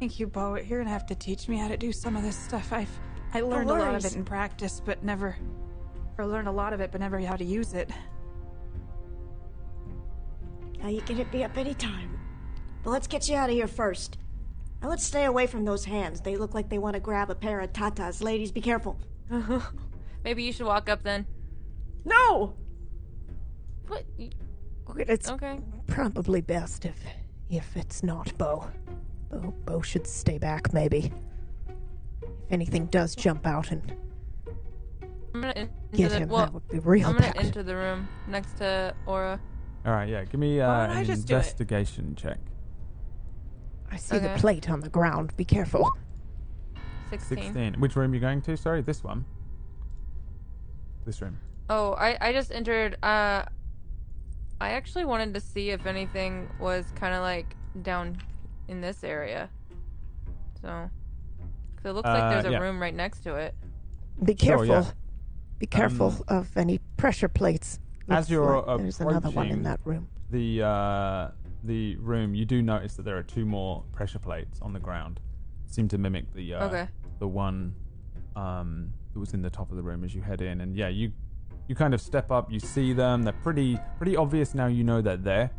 thank 0.00 0.18
you, 0.18 0.26
Bo. 0.26 0.56
You're 0.56 0.80
gonna 0.80 0.90
have 0.90 1.06
to 1.06 1.14
teach 1.14 1.48
me 1.48 1.58
how 1.58 1.68
to 1.68 1.76
do 1.76 1.92
some 1.92 2.16
of 2.16 2.22
this 2.22 2.36
stuff. 2.36 2.72
I've 2.72 2.90
I 3.32 3.40
learned 3.40 3.70
a 3.70 3.74
lot 3.74 3.94
of 3.94 4.04
it 4.04 4.16
in 4.16 4.24
practice, 4.24 4.80
but 4.84 5.04
never, 5.04 5.36
or 6.18 6.26
learned 6.26 6.48
a 6.48 6.52
lot 6.52 6.72
of 6.72 6.80
it, 6.80 6.90
but 6.90 7.00
never 7.00 7.20
how 7.20 7.36
to 7.36 7.44
use 7.44 7.72
it. 7.72 7.90
Now 10.82 10.88
you 10.88 11.00
can 11.02 11.16
hit 11.16 11.32
me 11.32 11.44
up 11.44 11.56
anytime. 11.56 12.18
But 12.82 12.90
let's 12.90 13.06
get 13.06 13.28
you 13.28 13.36
out 13.36 13.48
of 13.48 13.54
here 13.54 13.68
first. 13.68 14.18
Now 14.84 14.90
let's 14.90 15.02
stay 15.02 15.24
away 15.24 15.46
from 15.46 15.64
those 15.64 15.86
hands. 15.86 16.20
They 16.20 16.36
look 16.36 16.52
like 16.52 16.68
they 16.68 16.76
want 16.76 16.92
to 16.92 17.00
grab 17.00 17.30
a 17.30 17.34
pair 17.34 17.58
of 17.60 17.72
tatas. 17.72 18.22
Ladies, 18.22 18.52
be 18.52 18.60
careful. 18.60 18.98
Maybe 20.24 20.42
you 20.42 20.52
should 20.52 20.66
walk 20.66 20.90
up 20.90 21.02
then. 21.02 21.24
No! 22.04 22.54
What? 23.88 24.04
You- 24.18 24.28
It's 24.98 25.30
Okay. 25.30 25.58
probably 25.86 26.42
best 26.42 26.84
if 26.84 27.02
if 27.48 27.74
it's 27.78 28.02
not 28.02 28.36
Bo. 28.36 28.66
Bo 29.30 29.54
Bo 29.64 29.80
should 29.80 30.06
stay 30.06 30.36
back 30.36 30.74
maybe. 30.74 31.10
If 32.22 32.50
anything 32.52 32.84
does 32.86 33.16
jump 33.16 33.46
out 33.46 33.70
and 33.70 33.96
I'm 35.34 35.40
gonna 35.40 35.52
in- 35.56 35.70
into 35.92 35.96
get 35.96 36.10
the 36.10 36.18
him, 36.18 36.28
well. 36.28 36.44
that 36.44 36.52
would 36.52 36.68
be 36.68 36.78
real 36.80 37.08
I'm 37.08 37.14
gonna 37.14 37.32
bad. 37.32 37.42
enter 37.46 37.62
the 37.62 37.74
room 37.74 38.06
next 38.28 38.58
to 38.58 38.94
Aura. 39.06 39.40
All 39.86 39.92
right, 39.92 40.08
yeah. 40.10 40.24
Give 40.24 40.38
me 40.40 40.60
uh, 40.60 40.68
Why 40.68 40.86
don't 40.88 40.96
I 40.96 41.00
an 41.00 41.06
just 41.06 41.26
do 41.26 41.32
it? 41.34 41.36
investigation 41.38 42.14
check. 42.16 42.38
I 43.94 43.96
see 43.96 44.18
the 44.18 44.32
Okay. 44.32 44.40
plate 44.40 44.68
on 44.68 44.80
the 44.80 44.88
ground. 44.88 45.36
Be 45.36 45.44
careful. 45.44 45.88
Sixteen. 47.10 47.38
Sixteen. 47.38 47.74
Which 47.74 47.94
room 47.94 48.10
are 48.10 48.14
you 48.14 48.20
going 48.20 48.42
to? 48.42 48.56
Sorry, 48.56 48.82
this 48.82 49.04
one. 49.04 49.24
This 51.06 51.22
room. 51.22 51.38
Oh, 51.70 51.92
I 51.92 52.18
I 52.20 52.32
just 52.32 52.50
entered. 52.50 52.94
Uh, 53.04 53.44
I 54.60 54.70
actually 54.70 55.04
wanted 55.04 55.32
to 55.34 55.40
see 55.40 55.70
if 55.70 55.86
anything 55.86 56.48
was 56.58 56.86
kind 56.96 57.14
of 57.14 57.20
like 57.22 57.54
down 57.82 58.18
in 58.68 58.80
this 58.80 59.04
area. 59.04 59.48
So, 60.60 60.90
'cause 61.76 61.84
it 61.84 61.92
looks 61.92 62.06
like 62.06 62.22
Uh, 62.22 62.30
there's 62.30 62.46
a 62.46 62.50
yeah. 62.52 62.58
room 62.58 62.80
right 62.82 62.94
next 62.94 63.20
to 63.20 63.34
it. 63.36 63.54
Be 64.24 64.34
Sure, 64.36 64.58
careful. 64.58 64.66
yeah. 64.66 64.90
Be 65.58 65.66
careful 65.66 66.08
Um, 66.28 66.38
of 66.38 66.56
any 66.56 66.78
pressure 66.96 67.28
plates. 67.28 67.78
As 68.08 68.24
Looks 68.24 68.30
you're 68.30 68.62
like 68.62 68.78
there's 68.78 69.00
another 69.00 69.28
one 69.30 69.46
approaching- 69.46 69.52
in 69.52 69.62
that 69.64 69.80
room. 69.84 70.08
the 70.30 70.62
uh, 70.62 71.30
the 71.64 71.96
room, 71.96 72.34
you 72.34 72.44
do 72.44 72.62
notice 72.62 72.94
that 72.94 73.04
there 73.04 73.16
are 73.16 73.22
two 73.22 73.44
more 73.44 73.82
pressure 73.92 74.18
plates 74.18 74.60
on 74.60 74.72
the 74.72 74.80
ground. 74.80 75.20
Seem 75.66 75.88
to 75.88 75.98
mimic 75.98 76.32
the 76.34 76.54
uh, 76.54 76.64
Okay. 76.66 76.88
the 77.18 77.28
one 77.28 77.74
um, 78.36 78.92
that 79.12 79.18
was 79.20 79.34
in 79.34 79.42
the 79.42 79.50
top 79.50 79.70
of 79.70 79.76
the 79.76 79.82
room 79.82 80.04
as 80.04 80.14
you 80.14 80.22
head 80.22 80.40
in, 80.42 80.60
and 80.60 80.76
yeah, 80.76 80.88
you 80.88 81.12
you 81.66 81.74
kind 81.74 81.94
of 81.94 82.00
step 82.00 82.30
up, 82.30 82.52
you 82.52 82.60
see 82.60 82.92
them. 82.92 83.22
They're 83.22 83.32
pretty 83.42 83.78
pretty 83.96 84.16
obvious 84.16 84.54
now. 84.54 84.66
You 84.66 84.84
know 84.84 85.00
they're 85.00 85.16
there. 85.16 85.50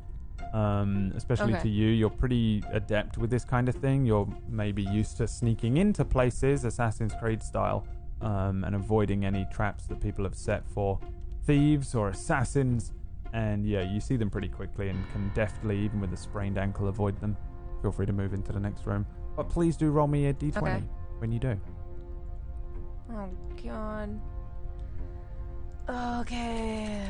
Um, 0.54 1.12
especially 1.16 1.54
Okay. 1.54 1.64
to 1.64 1.70
you, 1.70 1.88
you're 1.90 2.10
pretty 2.10 2.64
adept 2.72 3.18
with 3.18 3.30
this 3.30 3.44
kind 3.44 3.68
of 3.68 3.76
thing. 3.76 4.06
You're 4.06 4.28
maybe 4.48 4.84
used 4.84 5.18
to 5.18 5.28
sneaking 5.28 5.78
into 5.78 6.06
places, 6.06 6.64
Assassin's 6.64 7.14
Creed 7.20 7.44
style, 7.44 7.86
um, 8.22 8.64
and 8.64 8.74
avoiding 8.76 9.26
any 9.26 9.46
traps 9.52 9.86
that 9.88 10.00
people 10.00 10.24
have 10.24 10.36
set 10.36 10.66
for 10.70 10.98
thieves 11.46 11.94
or 11.94 12.10
assassins. 12.10 12.94
And 13.36 13.66
yeah, 13.66 13.82
you 13.82 14.00
see 14.00 14.16
them 14.16 14.30
pretty 14.30 14.48
quickly 14.48 14.88
and 14.88 15.12
can 15.12 15.30
deftly, 15.36 15.78
even 15.80 16.00
with 16.00 16.14
a 16.14 16.18
sprained 16.18 16.58
ankle, 16.58 16.88
avoid 16.88 17.20
them. 17.20 17.36
Feel 17.82 17.92
free 17.92 18.06
to 18.06 18.14
move 18.14 18.34
into 18.34 18.54
the 18.54 18.62
next 18.62 18.86
room. 18.86 19.06
But 19.36 19.50
please 19.50 19.76
do 19.76 19.92
roll 19.92 20.08
me 20.08 20.28
a 20.28 20.34
d20 20.34 20.58
Okay. 20.58 20.84
when 21.20 21.34
you 21.34 21.40
do. 21.40 21.60
Oh 23.12 23.30
god. 23.62 24.22
Okay. 26.22 27.02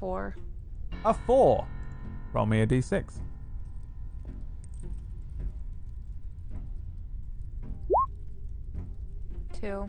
Four. 0.00 0.34
A 1.04 1.14
four. 1.14 1.64
Roll 2.32 2.46
me 2.46 2.62
a 2.62 2.66
d6. 2.66 3.20
Two. 9.52 9.88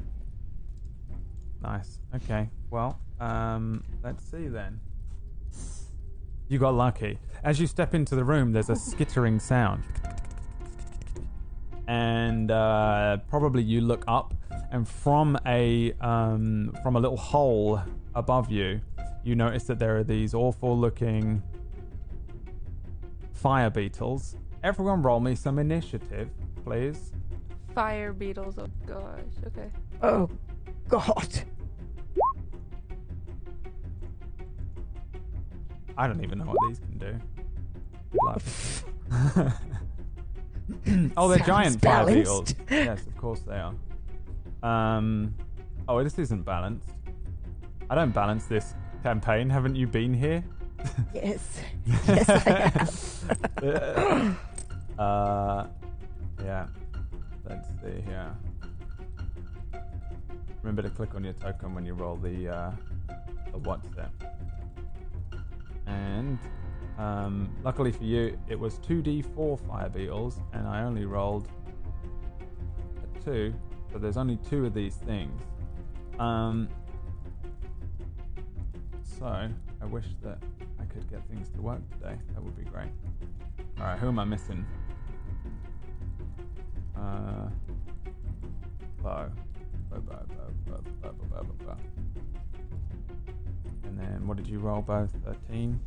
Nice. 1.62 2.00
Okay. 2.16 2.50
Well, 2.70 3.00
um, 3.20 3.84
let's 4.04 4.24
see 4.24 4.48
then. 4.48 4.80
You 6.48 6.60
got 6.60 6.76
lucky. 6.76 7.20
As 7.44 7.60
you 7.60 7.68
step 7.68 7.94
into 7.94 8.16
the 8.16 8.24
room, 8.24 8.52
there's 8.54 8.70
a 8.70 8.76
skittering 8.76 9.40
sound. 9.40 9.84
And 11.88 12.52
uh, 12.52 13.18
probably 13.30 13.64
you 13.64 13.82
look 13.82 14.04
up, 14.08 14.34
and 14.72 14.88
from 14.88 15.38
a 15.46 15.94
um, 16.02 16.76
from 16.84 16.96
a 16.96 17.00
little 17.00 17.18
hole 17.18 17.82
above 18.16 18.52
you, 18.52 18.82
you 19.24 19.36
notice 19.36 19.64
that 19.66 19.80
there 19.80 19.98
are 19.98 20.04
these 20.04 20.34
awful-looking 20.34 21.42
fire 23.34 23.70
beetles. 23.70 24.36
Everyone, 24.64 25.02
roll 25.02 25.20
me 25.20 25.36
some 25.36 25.60
initiative, 25.60 26.30
please. 26.64 27.12
Fire 27.74 28.12
beetles. 28.12 28.58
Oh 28.58 28.68
gosh. 28.86 29.20
Okay. 29.48 29.70
Oh, 30.02 30.30
God. 30.88 31.28
I 35.98 36.08
don't 36.08 36.24
even 36.24 36.40
know 36.40 36.46
what 36.46 36.58
these 36.70 36.80
can 36.80 36.98
do. 36.98 37.16
Oh, 41.16 41.28
they're 41.30 41.38
Sounds 41.40 41.48
giant 41.48 41.82
fire 41.82 42.06
balanced. 42.06 42.20
beetles. 42.20 42.56
Yes, 42.70 43.08
of 43.08 43.16
course 43.18 43.40
they 43.42 43.56
are. 43.56 43.74
Um. 44.64 45.34
Oh, 45.88 46.04
this 46.04 46.20
isn't 46.20 46.44
balanced. 46.44 46.90
I 47.90 47.96
don't 47.96 48.12
balance 48.12 48.46
this 48.48 48.74
campaign. 49.02 49.50
Haven't 49.50 49.76
you 49.76 49.88
been 49.88 50.14
here? 50.14 50.44
Yes. 51.14 51.62
Yes, 52.08 52.30
I 52.30 52.40
have. 53.64 54.40
uh. 55.00 55.68
Yeah. 56.44 56.68
Let's 57.50 57.68
see 57.82 58.02
here. 58.06 58.36
Remember 60.62 60.82
to 60.82 60.90
click 60.90 61.16
on 61.16 61.24
your 61.24 61.34
token 61.34 61.74
when 61.74 61.86
you 61.86 61.94
roll 61.94 62.16
the 62.16 62.50
uh, 62.50 62.72
the 63.52 63.58
what's 63.58 63.88
there. 63.96 64.10
And 65.86 66.40
um, 66.98 67.56
luckily 67.64 67.92
for 67.92 68.04
you, 68.04 68.38
it 68.50 68.60
was 68.60 68.80
2d4 68.80 69.68
fire 69.68 69.90
beetles, 69.90 70.40
and 70.54 70.68
I 70.68 70.84
only 70.84 71.06
rolled 71.06 71.48
a 73.04 73.24
2, 73.24 73.54
so 73.92 73.98
there's 73.98 74.18
only 74.18 74.38
two 74.50 74.66
of 74.66 74.74
these 74.74 74.96
things. 74.96 75.42
Um, 76.20 76.68
so, 79.20 79.26
I 79.26 79.86
wish 79.86 80.06
that 80.24 80.40
I 80.80 80.86
could 80.86 81.10
get 81.10 81.26
things 81.28 81.50
to 81.50 81.62
work 81.62 81.82
today. 81.92 82.18
That 82.34 82.44
would 82.44 82.58
be 82.58 82.64
great. 82.64 82.90
Alright, 83.80 84.00
who 84.00 84.08
am 84.08 84.20
I 84.20 84.26
missing? 84.26 84.66
Uh, 86.96 87.50
Bo. 89.02 89.32
And 93.84 94.00
then 94.00 94.28
what 94.28 94.38
did 94.38 94.48
you 94.48 94.60
roll, 94.60 94.82
both? 94.82 95.12
13? 95.26 95.80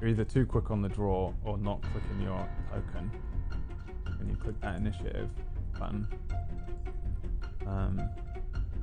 You're 0.00 0.10
either 0.10 0.24
too 0.24 0.44
quick 0.44 0.70
on 0.70 0.82
the 0.82 0.88
draw 0.88 1.32
or 1.44 1.56
not 1.56 1.80
clicking 1.82 2.20
your 2.22 2.46
token 2.70 3.10
when 4.18 4.28
you 4.28 4.36
click 4.36 4.60
that 4.60 4.76
initiative 4.76 5.30
button. 5.78 6.06
Um, 7.66 8.02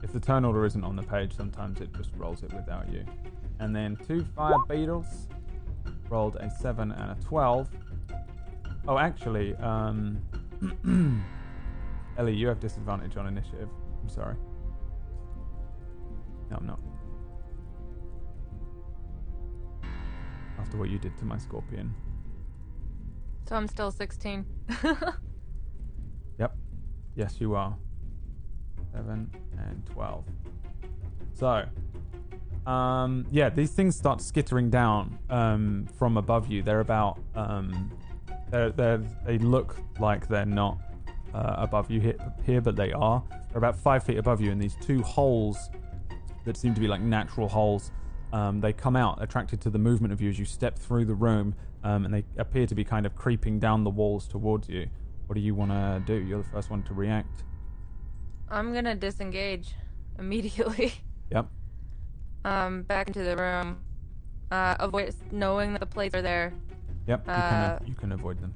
if 0.01 0.11
the 0.11 0.19
turn 0.19 0.43
order 0.45 0.65
isn't 0.65 0.83
on 0.83 0.95
the 0.95 1.03
page, 1.03 1.35
sometimes 1.35 1.79
it 1.79 1.93
just 1.95 2.09
rolls 2.15 2.41
it 2.43 2.51
without 2.53 2.91
you. 2.91 3.05
And 3.59 3.75
then 3.75 3.95
two 4.07 4.25
fire 4.35 4.57
beetles 4.67 5.27
rolled 6.09 6.37
a 6.37 6.49
7 6.49 6.91
and 6.91 7.11
a 7.11 7.15
12. 7.23 7.69
Oh, 8.87 8.97
actually, 8.97 9.55
um, 9.57 10.19
Ellie, 12.17 12.35
you 12.35 12.47
have 12.47 12.59
disadvantage 12.59 13.17
on 13.17 13.27
initiative. 13.27 13.69
I'm 14.01 14.09
sorry. 14.09 14.35
No, 16.49 16.57
I'm 16.57 16.65
not. 16.65 16.79
After 20.59 20.77
what 20.77 20.89
you 20.89 20.99
did 20.99 21.17
to 21.17 21.25
my 21.25 21.37
scorpion. 21.37 21.93
So 23.47 23.55
I'm 23.55 23.67
still 23.67 23.91
16. 23.91 24.45
Yep. 26.39 26.57
Yes, 27.15 27.35
you 27.39 27.53
are. 27.53 27.75
7 28.93 29.29
and 29.59 29.85
12. 29.93 30.25
So, 31.33 31.65
um, 32.65 33.27
yeah, 33.29 33.49
these 33.49 33.71
things 33.71 33.95
start 33.95 34.21
skittering 34.21 34.69
down 34.71 35.19
um, 35.29 35.87
from 35.97 36.17
above 36.17 36.47
you. 36.47 36.63
They're 36.63 36.79
about, 36.79 37.19
um, 37.35 37.91
they're, 38.51 38.69
they're, 38.71 39.01
they 39.25 39.37
look 39.37 39.77
like 39.99 40.27
they're 40.27 40.45
not 40.45 40.77
uh, 41.33 41.55
above 41.57 41.89
you 41.89 42.15
here, 42.45 42.61
but 42.61 42.75
they 42.75 42.91
are. 42.91 43.23
They're 43.49 43.57
about 43.57 43.77
five 43.77 44.03
feet 44.03 44.17
above 44.17 44.41
you, 44.41 44.51
and 44.51 44.61
these 44.61 44.75
two 44.81 45.01
holes 45.01 45.69
that 46.45 46.57
seem 46.57 46.73
to 46.73 46.81
be 46.81 46.87
like 46.87 47.01
natural 47.01 47.47
holes. 47.47 47.91
Um, 48.33 48.61
they 48.61 48.73
come 48.73 48.95
out, 48.95 49.21
attracted 49.21 49.61
to 49.61 49.69
the 49.69 49.77
movement 49.77 50.13
of 50.13 50.21
you 50.21 50.29
as 50.29 50.39
you 50.39 50.45
step 50.45 50.77
through 50.77 51.05
the 51.05 51.15
room, 51.15 51.55
um, 51.83 52.05
and 52.05 52.13
they 52.13 52.23
appear 52.37 52.65
to 52.67 52.75
be 52.75 52.83
kind 52.83 53.05
of 53.05 53.15
creeping 53.15 53.59
down 53.59 53.83
the 53.83 53.89
walls 53.89 54.27
towards 54.27 54.69
you. 54.69 54.87
What 55.27 55.35
do 55.35 55.41
you 55.41 55.55
want 55.55 55.71
to 55.71 56.01
do? 56.05 56.13
You're 56.13 56.43
the 56.43 56.49
first 56.49 56.69
one 56.69 56.83
to 56.83 56.93
react. 56.93 57.43
I'm 58.49 58.73
gonna 58.73 58.95
disengage 58.95 59.75
immediately. 60.19 60.93
Yep. 61.31 61.47
Um, 62.43 62.81
back 62.81 63.07
into 63.07 63.23
the 63.23 63.37
room. 63.37 63.79
Uh, 64.51 64.75
avoid 64.81 65.15
knowing 65.31 65.71
that 65.71 65.79
the 65.79 65.85
plates 65.85 66.13
are 66.13 66.21
there. 66.21 66.51
Yep. 67.11 67.27
You, 67.27 67.33
Uh, 67.33 67.77
can, 67.77 67.87
you 67.87 67.95
can 67.95 68.11
avoid 68.13 68.37
them. 68.41 68.53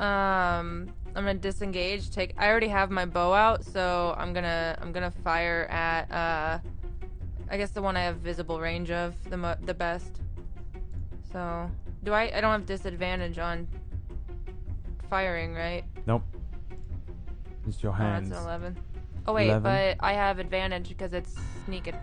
Um, 0.00 0.92
I'm 1.14 1.24
gonna 1.24 1.34
disengage. 1.34 2.10
Take. 2.10 2.34
I 2.36 2.48
already 2.48 2.68
have 2.68 2.90
my 2.90 3.06
bow 3.06 3.32
out, 3.32 3.64
so 3.64 4.14
I'm 4.18 4.32
gonna 4.32 4.76
I'm 4.80 4.92
gonna 4.92 5.10
fire 5.10 5.66
at 5.70 6.10
uh, 6.12 6.58
I 7.50 7.56
guess 7.56 7.70
the 7.70 7.82
one 7.82 7.96
I 7.96 8.00
have 8.02 8.16
visible 8.16 8.60
range 8.60 8.90
of 8.90 9.14
the 9.30 9.36
mo- 9.36 9.56
the 9.64 9.74
best. 9.74 10.20
So 11.32 11.70
do 12.04 12.12
I? 12.12 12.30
I 12.36 12.40
don't 12.40 12.52
have 12.52 12.66
disadvantage 12.66 13.38
on 13.38 13.66
firing, 15.08 15.54
right? 15.54 15.84
Nope. 16.06 16.22
It's 17.66 17.82
your 17.82 17.92
Oh, 17.92 17.98
that's 17.98 18.26
an 18.30 18.32
eleven. 18.36 18.76
Oh 19.26 19.32
wait, 19.34 19.48
11. 19.48 19.62
but 19.62 19.96
I 20.00 20.12
have 20.14 20.38
advantage 20.38 20.88
because 20.88 21.12
it's 21.12 21.34
sneak 21.66 21.86
it 21.88 21.94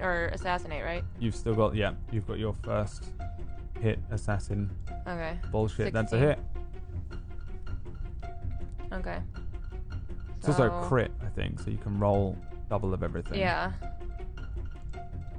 or 0.00 0.30
assassinate, 0.32 0.84
right? 0.84 1.04
You've 1.18 1.34
still 1.36 1.54
got, 1.54 1.74
yeah, 1.74 1.92
you've 2.10 2.26
got 2.26 2.38
your 2.38 2.54
first 2.54 3.04
hit 3.80 3.98
assassin 4.10 4.70
Okay. 5.06 5.38
bullshit. 5.50 5.92
That's 5.92 6.12
a 6.12 6.18
hit. 6.18 6.38
Okay. 8.92 9.18
It's 10.38 10.48
also 10.48 10.68
So- 10.68 10.88
crit, 10.88 11.12
I 11.22 11.28
think, 11.28 11.60
so 11.60 11.70
you 11.70 11.78
can 11.78 11.98
roll 11.98 12.36
double 12.68 12.94
of 12.94 13.02
everything. 13.02 13.38
Yeah. 13.38 13.72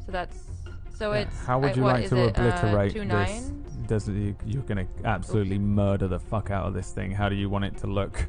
So 0.06 0.12
that's 0.12 0.38
so 0.94 1.14
Yeah. 1.14 1.20
it's. 1.22 1.46
How 1.46 1.60
would 1.60 1.72
I- 1.72 1.74
you 1.74 1.84
what 1.84 1.94
like 1.96 2.10
to 2.10 2.18
it, 2.28 2.38
uh, 2.40 2.42
obliterate 2.48 2.94
two 2.94 3.06
this? 3.06 3.52
Does 3.88 4.08
it, 4.10 4.14
you, 4.14 4.36
you're 4.46 4.64
to 4.86 5.06
absolutely 5.06 5.60
murder 5.60 6.08
the 6.08 6.20
fuck 6.20 6.52
out 6.52 6.66
of 6.66 6.74
this 6.74 6.92
thing. 6.92 7.12
How 7.12 7.30
do 7.30 7.36
you 7.36 7.50
want 7.50 7.66
it 7.66 7.78
to 7.78 7.88
look? 7.88 8.26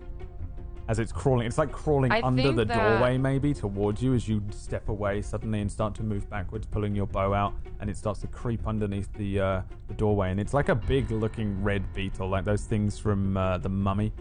As 0.88 0.98
it's 0.98 1.12
crawling. 1.12 1.46
It's 1.46 1.58
like 1.58 1.70
crawling 1.70 2.10
I 2.10 2.20
under 2.22 2.50
the 2.50 2.64
doorway, 2.64 3.18
maybe 3.18 3.52
towards 3.52 4.02
you 4.02 4.14
as 4.14 4.26
you 4.26 4.42
step 4.50 4.88
away 4.88 5.20
suddenly 5.20 5.60
and 5.60 5.70
start 5.70 5.94
to 5.96 6.02
move 6.02 6.28
backwards, 6.30 6.66
pulling 6.66 6.94
your 6.94 7.06
bow 7.06 7.34
out, 7.34 7.54
and 7.80 7.90
it 7.90 7.96
starts 7.96 8.20
to 8.20 8.26
creep 8.26 8.66
underneath 8.66 9.12
the 9.12 9.38
uh, 9.38 9.62
the 9.86 9.94
doorway. 9.94 10.30
And 10.30 10.40
it's 10.40 10.54
like 10.54 10.70
a 10.70 10.74
big 10.74 11.10
looking 11.10 11.62
red 11.62 11.92
beetle, 11.92 12.28
like 12.28 12.44
those 12.44 12.64
things 12.64 12.98
from 12.98 13.36
uh, 13.36 13.58
the 13.58 13.68
Mummy, 13.68 14.12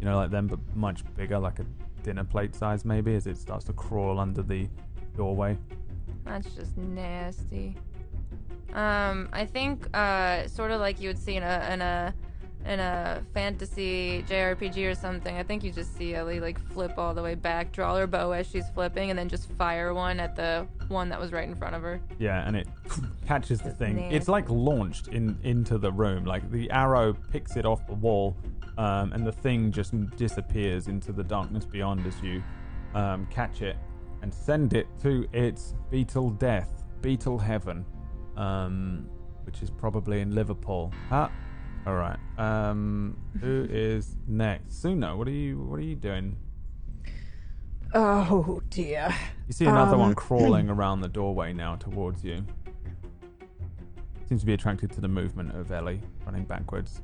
you 0.00 0.04
know, 0.04 0.16
like 0.16 0.30
them, 0.30 0.48
but 0.48 0.58
much 0.74 1.02
bigger, 1.14 1.38
like 1.38 1.60
a 1.60 1.64
dinner 2.02 2.24
plate 2.24 2.54
size, 2.54 2.84
maybe, 2.84 3.14
as 3.14 3.28
it 3.28 3.38
starts 3.38 3.64
to 3.66 3.72
crawl 3.72 4.18
under 4.18 4.42
the 4.42 4.68
doorway. 5.16 5.56
That's 6.24 6.50
just 6.54 6.76
nasty. 6.76 7.76
Um, 8.74 9.28
I 9.32 9.46
think 9.46 9.88
uh, 9.96 10.48
sort 10.48 10.72
of 10.72 10.80
like 10.80 11.00
you 11.00 11.08
would 11.08 11.18
see 11.18 11.36
in 11.36 11.44
a 11.44 11.70
in 11.72 11.80
a 11.80 12.12
in 12.66 12.80
a 12.80 13.22
fantasy 13.32 14.24
JRPG 14.28 14.90
or 14.90 14.94
something. 14.94 15.36
I 15.36 15.42
think 15.42 15.62
you 15.62 15.70
just 15.70 15.96
see 15.96 16.14
Ellie 16.14 16.40
like 16.40 16.60
flip 16.72 16.94
all 16.98 17.14
the 17.14 17.22
way 17.22 17.34
back, 17.34 17.72
draw 17.72 17.96
her 17.96 18.06
bow 18.06 18.32
as 18.32 18.46
she's 18.46 18.68
flipping, 18.70 19.10
and 19.10 19.18
then 19.18 19.28
just 19.28 19.50
fire 19.52 19.94
one 19.94 20.20
at 20.20 20.36
the 20.36 20.66
one 20.88 21.08
that 21.10 21.20
was 21.20 21.32
right 21.32 21.48
in 21.48 21.54
front 21.54 21.74
of 21.74 21.82
her. 21.82 22.00
Yeah, 22.18 22.46
and 22.46 22.56
it 22.56 22.68
catches 23.26 23.58
the 23.58 23.66
That's 23.66 23.78
thing. 23.78 23.98
It's 24.12 24.28
like 24.28 24.48
launched 24.50 25.08
in 25.08 25.38
into 25.42 25.78
the 25.78 25.92
room. 25.92 26.24
Like 26.24 26.50
the 26.50 26.70
arrow 26.70 27.14
picks 27.32 27.56
it 27.56 27.64
off 27.64 27.86
the 27.86 27.94
wall, 27.94 28.36
um, 28.78 29.12
and 29.12 29.26
the 29.26 29.32
thing 29.32 29.70
just 29.70 29.94
disappears 30.16 30.88
into 30.88 31.12
the 31.12 31.24
darkness 31.24 31.64
beyond 31.64 32.06
as 32.06 32.20
you 32.22 32.42
um, 32.94 33.26
catch 33.30 33.62
it 33.62 33.76
and 34.22 34.32
send 34.32 34.74
it 34.74 34.86
to 35.02 35.28
its 35.32 35.74
beetle 35.90 36.30
death, 36.30 36.84
beetle 37.00 37.38
heaven, 37.38 37.84
um, 38.36 39.08
which 39.44 39.62
is 39.62 39.70
probably 39.70 40.20
in 40.20 40.34
Liverpool. 40.34 40.92
Ah, 41.10 41.30
all 41.86 41.94
right. 41.94 42.18
Um, 42.38 43.16
who 43.40 43.66
is 43.70 44.16
next? 44.26 44.82
Suna, 44.82 45.16
what 45.16 45.28
are 45.28 45.32
you? 45.32 45.58
What 45.60 45.78
are 45.78 45.82
you 45.84 45.94
doing? 45.94 46.36
Oh 47.94 48.60
dear. 48.70 49.14
You 49.46 49.52
see 49.52 49.64
another 49.66 49.94
Um, 49.94 50.00
one 50.00 50.14
crawling 50.16 50.68
around 50.68 51.00
the 51.00 51.08
doorway 51.08 51.52
now 51.52 51.76
towards 51.76 52.24
you. 52.24 52.44
Seems 54.28 54.40
to 54.40 54.46
be 54.46 54.54
attracted 54.54 54.90
to 54.92 55.00
the 55.00 55.08
movement 55.08 55.54
of 55.54 55.70
Ellie 55.70 56.00
running 56.24 56.44
backwards. 56.44 57.00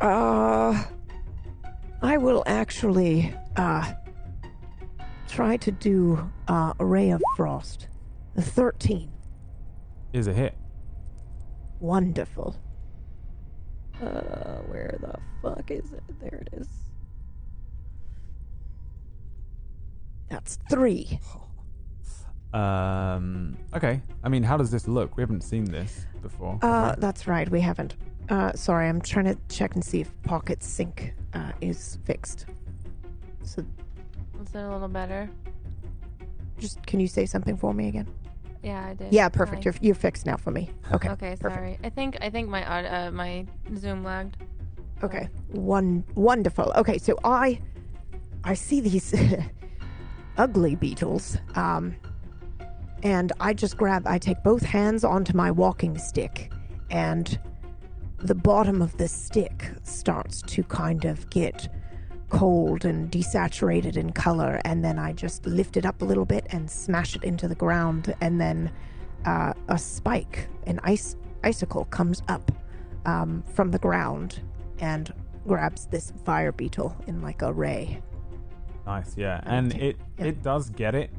Uh, 0.00 0.82
I 2.02 2.16
will 2.16 2.42
actually 2.46 3.34
uh 3.56 3.92
try 5.28 5.56
to 5.58 5.70
do 5.70 6.28
uh, 6.48 6.72
a 6.78 6.84
ray 6.84 7.10
of 7.10 7.22
frost. 7.36 7.86
The 8.40 8.46
thirteen. 8.46 9.10
Is 10.14 10.26
a 10.26 10.32
hit. 10.32 10.56
Wonderful. 11.78 12.56
Uh, 14.00 14.62
where 14.70 14.96
the 14.98 15.18
fuck 15.42 15.70
is 15.70 15.92
it? 15.92 16.02
There 16.20 16.42
it 16.46 16.48
is. 16.58 16.66
That's 20.30 20.58
three. 20.70 21.20
Um. 22.54 23.58
Okay. 23.74 24.00
I 24.24 24.30
mean, 24.30 24.42
how 24.42 24.56
does 24.56 24.70
this 24.70 24.88
look? 24.88 25.18
We 25.18 25.22
haven't 25.22 25.42
seen 25.42 25.66
this 25.66 26.06
before. 26.22 26.58
Uh, 26.62 26.94
that's 26.96 27.26
right. 27.26 27.46
We 27.46 27.60
haven't. 27.60 27.96
Uh, 28.30 28.54
sorry, 28.54 28.88
I'm 28.88 29.02
trying 29.02 29.26
to 29.26 29.36
check 29.50 29.74
and 29.74 29.84
see 29.84 30.00
if 30.00 30.10
Pocket 30.22 30.62
Sync 30.62 31.12
uh, 31.34 31.52
is 31.60 31.98
fixed. 32.06 32.46
So, 33.42 33.62
Was 34.38 34.54
it 34.54 34.60
a 34.60 34.70
little 34.70 34.88
better? 34.88 35.28
just 36.58 36.84
can 36.86 37.00
you 37.00 37.06
say 37.06 37.26
something 37.26 37.56
for 37.56 37.74
me 37.74 37.88
again? 37.88 38.06
Yeah, 38.62 38.86
I 38.88 38.94
did. 38.94 39.12
Yeah, 39.12 39.28
perfect. 39.28 39.64
Hi. 39.64 39.70
You're 39.70 39.74
you're 39.80 39.94
fixed 39.94 40.26
now 40.26 40.36
for 40.36 40.50
me. 40.50 40.70
Okay. 40.92 41.08
Okay, 41.10 41.36
perfect. 41.40 41.54
sorry. 41.54 41.78
I 41.82 41.88
think 41.88 42.18
I 42.20 42.30
think 42.30 42.48
my 42.48 42.64
aud- 42.70 42.86
uh, 42.86 43.10
my 43.10 43.46
Zoom 43.76 44.04
lagged. 44.04 44.36
Okay. 45.02 45.28
One 45.48 46.04
wonderful. 46.14 46.72
Okay, 46.76 46.98
so 46.98 47.18
I 47.24 47.60
I 48.44 48.54
see 48.54 48.80
these 48.80 49.14
ugly 50.36 50.74
beetles. 50.74 51.38
Um 51.54 51.96
and 53.02 53.32
I 53.40 53.54
just 53.54 53.78
grab 53.78 54.06
I 54.06 54.18
take 54.18 54.42
both 54.42 54.62
hands 54.62 55.04
onto 55.04 55.34
my 55.34 55.50
walking 55.50 55.96
stick 55.96 56.52
and 56.90 57.38
the 58.18 58.34
bottom 58.34 58.82
of 58.82 58.94
the 58.98 59.08
stick 59.08 59.70
starts 59.82 60.42
to 60.42 60.62
kind 60.64 61.06
of 61.06 61.30
get 61.30 61.70
cold 62.30 62.84
and 62.84 63.10
desaturated 63.10 63.96
in 63.96 64.12
color 64.12 64.60
and 64.64 64.84
then 64.84 64.98
I 64.98 65.12
just 65.12 65.44
lift 65.46 65.76
it 65.76 65.84
up 65.84 66.00
a 66.00 66.04
little 66.04 66.24
bit 66.24 66.46
and 66.50 66.70
smash 66.70 67.16
it 67.16 67.24
into 67.24 67.48
the 67.48 67.54
ground 67.54 68.14
and 68.20 68.40
then 68.40 68.70
uh, 69.26 69.52
a 69.68 69.76
spike 69.76 70.48
an 70.66 70.80
ice 70.82 71.16
icicle 71.44 71.84
comes 71.86 72.22
up 72.28 72.50
um, 73.06 73.42
from 73.54 73.70
the 73.70 73.78
ground 73.78 74.40
and 74.80 75.12
grabs 75.46 75.86
this 75.86 76.12
fire 76.24 76.52
beetle 76.52 76.96
in 77.06 77.22
like 77.22 77.42
a 77.42 77.52
ray. 77.52 78.02
Nice, 78.86 79.16
yeah. 79.16 79.40
And 79.44 79.72
Okay, 79.72 79.88
it 79.88 79.96
yeah. 80.18 80.24
it 80.26 80.42
does 80.42 80.70
get 80.70 80.94
it. 80.94 81.10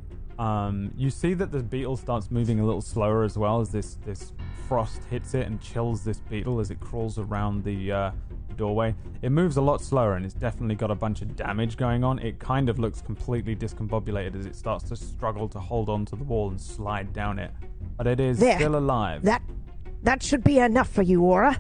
Um, 0.42 0.92
you 0.98 1.12
see 1.12 1.36
that 1.36 1.52
the 1.52 1.62
beetle 1.62 1.96
starts 1.98 2.32
moving 2.32 2.60
a 2.60 2.66
little 2.66 2.82
slower 2.82 3.24
as 3.24 3.38
well 3.38 3.62
as 3.62 3.70
this 3.70 3.96
this 4.06 4.34
frost 4.68 5.02
hits 5.10 5.34
it 5.36 5.46
and 5.46 5.62
chills 5.62 6.04
this 6.04 6.20
beetle 6.20 6.60
as 6.60 6.72
it 6.72 6.80
crawls 6.80 7.20
around 7.20 7.64
the 7.64 7.92
uh, 7.92 8.12
doorway. 8.58 8.96
It 9.22 9.32
moves 9.32 9.58
a 9.58 9.62
lot 9.62 9.82
slower 9.82 10.14
and 10.16 10.26
it's 10.26 10.34
definitely 10.34 10.76
got 10.76 10.90
a 10.90 10.96
bunch 10.96 11.22
of 11.22 11.36
damage 11.36 11.78
going 11.78 12.04
on. 12.04 12.18
It 12.20 12.40
kind 12.40 12.70
of 12.70 12.80
looks 12.80 13.02
completely 13.02 13.56
discombobulated 13.56 14.36
as 14.40 14.46
it 14.48 14.56
starts 14.56 14.86
to 14.90 14.96
struggle 14.96 15.48
to 15.50 15.60
hold 15.60 15.90
onto 15.90 16.16
the 16.16 16.24
wall 16.24 16.50
and 16.50 16.60
slide 16.60 17.14
down 17.14 17.38
it. 17.38 17.52
But 17.98 18.08
it 18.08 18.20
is 18.20 18.40
There. 18.40 18.56
still 18.56 18.78
alive. 18.78 19.22
That 19.24 19.44
that 20.04 20.24
should 20.24 20.44
be 20.44 20.58
enough 20.58 20.90
for 20.90 21.04
you, 21.04 21.22
Aura. 21.22 21.56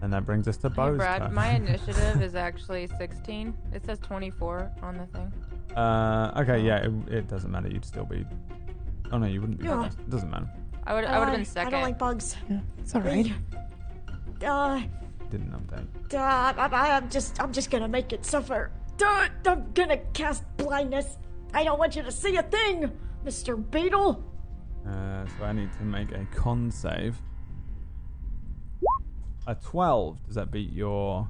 and 0.00 0.10
that 0.12 0.24
brings 0.24 0.48
us 0.48 0.56
to 0.58 0.68
Hey, 0.70 0.90
Brad, 0.92 1.20
turn. 1.22 1.34
my 1.34 1.50
initiative 1.56 2.22
is 2.22 2.34
actually 2.34 2.86
16. 2.86 3.52
It 3.74 3.84
says 3.84 3.98
24 3.98 4.70
on 4.82 4.96
the 4.96 5.06
thing. 5.06 5.30
Uh, 5.76 6.32
okay, 6.42 6.60
yeah, 6.60 6.78
it, 6.78 6.92
it 7.08 7.28
doesn't 7.28 7.50
matter. 7.50 7.68
You'd 7.68 7.84
still 7.84 8.04
be. 8.04 8.24
Oh 9.12 9.18
no, 9.18 9.26
you 9.26 9.40
wouldn't 9.40 9.58
be. 9.60 9.66
Yeah. 9.66 9.84
first. 9.84 9.98
It 10.00 10.10
doesn't 10.10 10.30
matter. 10.30 10.48
I 10.86 10.94
would 10.94 11.04
I 11.04 11.18
would 11.18 11.24
have 11.28 11.34
Uh, 11.34 11.36
been 11.36 11.44
second. 11.44 11.68
I 11.68 11.70
don't 11.70 11.82
like 11.82 11.98
bugs. 11.98 12.36
Yeah, 12.48 12.60
it's 12.78 12.94
all 12.94 13.02
right. 13.02 13.32
Uh, 14.44 14.82
Didn't 15.30 15.52
update. 15.52 16.14
uh, 16.14 16.52
I, 16.56 16.90
I'm 16.96 17.08
just, 17.10 17.40
I'm 17.42 17.52
just 17.52 17.70
gonna 17.70 17.88
make 17.88 18.12
it 18.12 18.24
suffer. 18.24 18.70
Uh, 19.04 19.28
I'm 19.46 19.72
gonna 19.74 19.96
cast 20.12 20.44
blindness. 20.56 21.18
I 21.54 21.64
don't 21.64 21.78
want 21.78 21.96
you 21.96 22.02
to 22.02 22.12
see 22.12 22.36
a 22.36 22.42
thing, 22.42 22.92
Mr. 23.24 23.56
Beetle. 23.70 24.22
Uh, 24.86 25.24
so 25.38 25.44
I 25.44 25.52
need 25.52 25.72
to 25.78 25.82
make 25.84 26.12
a 26.12 26.24
con 26.34 26.70
save. 26.70 27.16
A 29.48 29.54
12. 29.54 30.24
Does 30.26 30.34
that 30.34 30.50
beat 30.50 30.72
your 30.72 31.28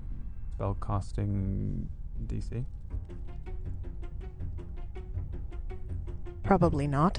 spell 0.54 0.76
casting 0.84 1.88
DC? 2.26 2.64
Probably 6.46 6.86
not. 6.86 7.18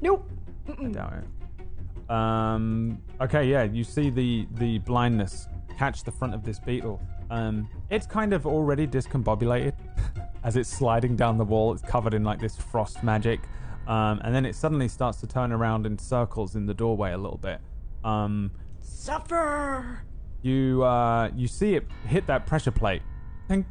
Nope. 0.00 0.30
I 0.68 0.84
doubt 0.88 1.14
it. 1.14 2.10
Um, 2.10 3.02
okay, 3.20 3.44
yeah, 3.44 3.64
you 3.64 3.84
see 3.84 4.08
the, 4.10 4.46
the 4.52 4.78
blindness 4.78 5.48
catch 5.76 6.04
the 6.04 6.12
front 6.12 6.34
of 6.34 6.44
this 6.44 6.60
beetle. 6.60 7.00
Um, 7.30 7.68
it's 7.90 8.06
kind 8.06 8.32
of 8.32 8.46
already 8.46 8.86
discombobulated 8.86 9.74
as 10.44 10.56
it's 10.56 10.68
sliding 10.68 11.16
down 11.16 11.38
the 11.38 11.44
wall. 11.44 11.72
It's 11.72 11.82
covered 11.82 12.14
in 12.14 12.22
like 12.22 12.38
this 12.38 12.56
frost 12.56 13.02
magic. 13.02 13.40
Um, 13.88 14.20
and 14.22 14.32
then 14.32 14.46
it 14.46 14.54
suddenly 14.54 14.86
starts 14.86 15.18
to 15.20 15.26
turn 15.26 15.50
around 15.50 15.86
in 15.86 15.98
circles 15.98 16.54
in 16.54 16.66
the 16.66 16.74
doorway 16.74 17.12
a 17.12 17.18
little 17.18 17.38
bit. 17.38 17.60
Um, 18.04 18.52
Suffer. 18.78 20.04
you 20.42 20.84
uh, 20.84 21.30
you 21.34 21.48
see 21.48 21.74
it 21.74 21.86
hit 22.06 22.26
that 22.28 22.46
pressure 22.46 22.70
plate. 22.70 23.02
Ting. 23.48 23.66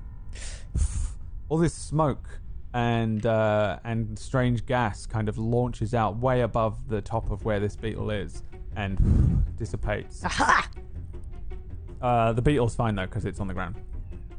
All 1.47 1.57
this 1.57 1.73
smoke 1.73 2.40
and 2.73 3.25
uh, 3.25 3.79
and 3.83 4.17
strange 4.17 4.65
gas 4.65 5.05
kind 5.05 5.27
of 5.29 5.37
launches 5.37 5.93
out 5.93 6.17
way 6.17 6.41
above 6.41 6.87
the 6.87 7.01
top 7.01 7.29
of 7.31 7.43
where 7.45 7.59
this 7.59 7.75
beetle 7.75 8.09
is 8.11 8.43
and 8.75 9.43
dissipates. 9.57 10.23
Aha! 10.25 10.69
Uh, 12.01 12.33
the 12.33 12.41
beetle's 12.41 12.73
fine 12.73 12.95
though 12.95 13.05
because 13.05 13.25
it's 13.25 13.39
on 13.39 13.45
the 13.47 13.53
ground, 13.53 13.75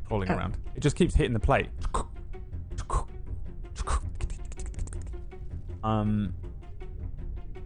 crawling 0.08 0.28
Oh. 0.28 0.34
around. 0.34 0.58
It 0.74 0.80
just 0.80 0.96
keeps 0.96 1.14
hitting 1.14 1.32
the 1.32 1.38
plate. 1.38 1.68
Um, 5.84 6.34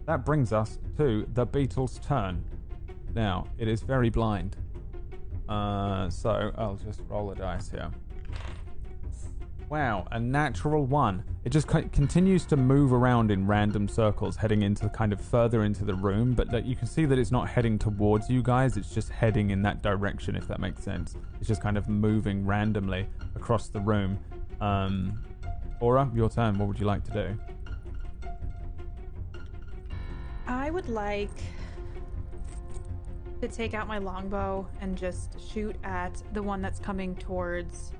that 0.05 0.25
brings 0.25 0.53
us 0.53 0.79
to 0.97 1.27
the 1.33 1.45
beetle's 1.45 1.99
turn. 1.99 2.43
Now 3.15 3.47
it 3.57 3.67
is 3.67 3.81
very 3.81 4.09
blind. 4.09 4.55
Uh, 5.49 6.09
so 6.09 6.51
I'll 6.57 6.75
just 6.75 7.01
roll 7.09 7.31
a 7.31 7.35
dice 7.35 7.69
here. 7.69 7.89
Wow, 9.69 10.07
a 10.11 10.19
natural 10.19 10.85
one. 10.85 11.25
It 11.43 11.49
just 11.49 11.67
co- 11.67 11.83
continues 11.91 12.45
to 12.45 12.55
move 12.55 12.93
around 12.93 13.31
in 13.31 13.45
random 13.45 13.89
circles, 13.89 14.37
heading 14.37 14.61
into 14.61 14.87
kind 14.87 15.11
of 15.11 15.19
further 15.19 15.65
into 15.65 15.83
the 15.83 15.93
room. 15.93 16.33
But 16.33 16.49
that 16.51 16.65
you 16.65 16.75
can 16.75 16.87
see 16.87 17.03
that 17.05 17.19
it's 17.19 17.31
not 17.31 17.49
heading 17.49 17.77
towards 17.77 18.29
you 18.29 18.41
guys. 18.41 18.77
It's 18.77 18.93
just 18.93 19.09
heading 19.09 19.49
in 19.49 19.61
that 19.63 19.83
direction, 19.83 20.37
if 20.37 20.47
that 20.47 20.61
makes 20.61 20.83
sense. 20.83 21.17
It's 21.39 21.49
just 21.49 21.61
kind 21.61 21.77
of 21.77 21.89
moving 21.89 22.45
randomly 22.45 23.09
across 23.35 23.67
the 23.67 23.81
room. 23.81 24.17
Um, 24.61 25.21
Aura, 25.81 26.09
your 26.15 26.29
turn. 26.29 26.57
What 26.57 26.69
would 26.69 26.79
you 26.79 26.85
like 26.85 27.03
to 27.03 27.11
do? 27.11 27.37
I 30.47 30.69
would 30.69 30.87
like 30.87 31.29
to 33.41 33.49
take 33.49 33.73
out 33.73 33.85
my 33.85 33.97
longbow 33.97 34.65
and 34.79 34.97
just 34.97 35.37
shoot 35.51 35.75
at 35.83 36.23
the 36.31 36.41
one 36.41 36.61
that's 36.61 36.79
coming 36.79 37.15
towards 37.17 37.91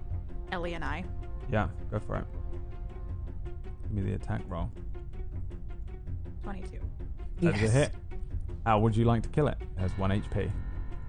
Ellie 0.53 0.73
and 0.73 0.83
I. 0.83 1.03
Yeah, 1.51 1.67
go 1.91 1.99
for 1.99 2.17
it. 2.17 2.25
Give 3.83 3.91
me 3.91 4.01
the 4.09 4.15
attack 4.15 4.41
roll. 4.47 4.69
22. 6.43 6.79
That 7.41 7.55
is 7.55 7.61
a 7.61 7.63
Yes. 7.65 7.73
hit. 7.73 7.91
How 8.65 8.79
would 8.79 8.95
you 8.95 9.05
like 9.05 9.23
to 9.23 9.29
kill 9.29 9.47
it? 9.47 9.57
It 9.61 9.79
has 9.79 9.91
one 9.97 10.11
HP. 10.11 10.51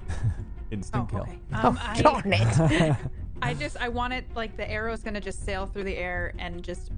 Instant 0.71 1.05
Oh, 1.05 1.07
kill. 1.07 1.23
okay. 1.23 1.39
Oh, 1.55 1.69
Um, 1.69 1.79
I, 1.83 2.01
darn 2.03 2.33
it. 2.33 2.97
I 3.43 3.55
just 3.55 3.77
I 3.81 3.89
want 3.89 4.13
it 4.13 4.25
like 4.35 4.57
the 4.57 4.69
arrow's 4.71 5.03
gonna 5.03 5.21
just 5.21 5.45
sail 5.45 5.67
through 5.67 5.85
the 5.85 5.97
air 5.97 6.35
and 6.39 6.63
just 6.63 6.91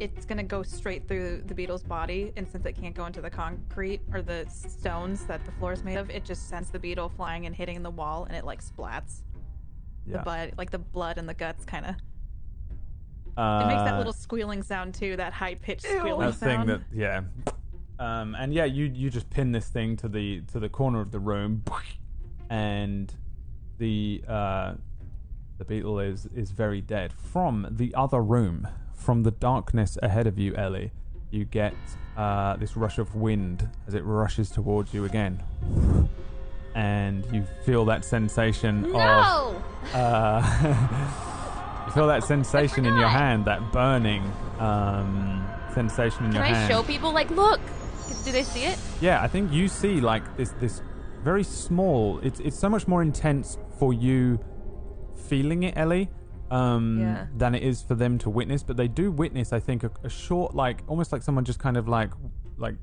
it's 0.00 0.24
gonna 0.26 0.42
go 0.42 0.62
straight 0.62 1.06
through 1.06 1.42
the 1.46 1.54
beetle's 1.54 1.82
body 1.82 2.32
and 2.36 2.48
since 2.48 2.64
it 2.66 2.72
can't 2.72 2.94
go 2.94 3.06
into 3.06 3.20
the 3.20 3.30
concrete 3.30 4.00
or 4.12 4.22
the 4.22 4.44
stones 4.48 5.24
that 5.26 5.44
the 5.44 5.52
floor 5.52 5.72
is 5.72 5.84
made 5.84 5.96
of, 5.96 6.10
it 6.10 6.24
just 6.24 6.48
sends 6.48 6.70
the 6.70 6.78
beetle 6.78 7.08
flying 7.08 7.46
and 7.46 7.54
hitting 7.54 7.82
the 7.82 7.90
wall 7.90 8.24
and 8.24 8.36
it 8.36 8.44
like 8.44 8.62
splats. 8.64 9.22
The 10.06 10.14
yeah. 10.14 10.22
blood 10.22 10.54
like 10.56 10.70
the 10.70 10.78
blood 10.78 11.18
and 11.18 11.28
the 11.28 11.34
guts 11.34 11.64
kinda. 11.64 11.96
Uh, 13.36 13.62
It 13.64 13.68
makes 13.68 13.82
that 13.82 13.96
little 13.98 14.12
squealing 14.12 14.62
sound 14.62 14.94
too, 14.94 15.16
that 15.16 15.32
high 15.32 15.54
pitched 15.56 15.82
squealing 15.86 16.20
that 16.20 16.34
thing 16.34 16.56
sound. 16.58 16.68
that 16.68 16.80
yeah. 16.92 17.22
Um, 17.98 18.34
and 18.34 18.52
yeah, 18.52 18.64
you 18.64 18.86
you 18.86 19.08
just 19.10 19.30
pin 19.30 19.52
this 19.52 19.68
thing 19.68 19.96
to 19.98 20.08
the 20.08 20.40
to 20.52 20.58
the 20.60 20.68
corner 20.68 21.00
of 21.00 21.10
the 21.12 21.18
room, 21.20 21.62
and 22.50 23.12
the 23.78 24.22
uh, 24.28 24.74
the 25.58 25.64
beetle 25.64 25.98
is 26.00 26.26
is 26.34 26.50
very 26.50 26.80
dead. 26.80 27.12
From 27.12 27.66
the 27.70 27.94
other 27.94 28.20
room, 28.20 28.66
from 28.94 29.22
the 29.22 29.30
darkness 29.30 29.96
ahead 30.02 30.26
of 30.26 30.38
you, 30.38 30.54
Ellie, 30.56 30.90
you 31.30 31.44
get 31.44 31.74
uh, 32.16 32.56
this 32.56 32.76
rush 32.76 32.98
of 32.98 33.14
wind 33.14 33.68
as 33.86 33.94
it 33.94 34.02
rushes 34.04 34.50
towards 34.50 34.92
you 34.92 35.04
again, 35.04 35.40
and 36.74 37.24
you 37.32 37.44
feel 37.64 37.84
that 37.84 38.04
sensation 38.04 38.84
of 38.86 38.92
No! 38.92 39.62
uh, 39.94 40.42
you 40.62 41.33
feel 41.94 42.06
that 42.08 42.24
sensation 42.24 42.84
in 42.84 42.96
your 42.96 43.08
hand, 43.08 43.44
that 43.46 43.72
burning 43.72 44.22
um, 44.58 45.46
sensation 45.74 46.26
in 46.26 46.32
your 46.32 46.42
hand. 46.42 46.44
Can 46.44 46.54
your 46.54 46.56
I 46.56 46.58
hand. 46.58 46.72
show 46.72 46.82
people? 46.82 47.12
Like, 47.12 47.30
look! 47.30 47.60
Do 48.24 48.32
they 48.32 48.42
see 48.42 48.64
it? 48.64 48.78
Yeah, 49.00 49.22
I 49.22 49.28
think 49.28 49.52
you 49.52 49.68
see 49.68 50.00
like 50.00 50.36
this 50.36 50.50
this 50.60 50.82
very 51.22 51.44
small. 51.44 52.18
It's 52.22 52.40
it's 52.40 52.58
so 52.58 52.68
much 52.68 52.86
more 52.88 53.02
intense 53.02 53.56
for 53.78 53.92
you 53.92 54.38
feeling 55.28 55.62
it, 55.62 55.74
Ellie, 55.76 56.10
um, 56.50 57.00
Yeah. 57.00 57.26
than 57.36 57.54
it 57.54 57.62
is 57.62 57.82
for 57.82 57.94
them 57.94 58.18
to 58.18 58.30
witness. 58.30 58.62
But 58.62 58.76
they 58.76 58.88
do 58.88 59.10
witness, 59.10 59.52
I 59.52 59.60
think, 59.60 59.84
a, 59.84 59.90
a 60.02 60.08
short 60.08 60.54
like 60.54 60.82
almost 60.86 61.12
like 61.12 61.22
someone 61.22 61.44
just 61.44 61.58
kind 61.58 61.76
of 61.76 61.88
like 61.88 62.10
like 62.56 62.76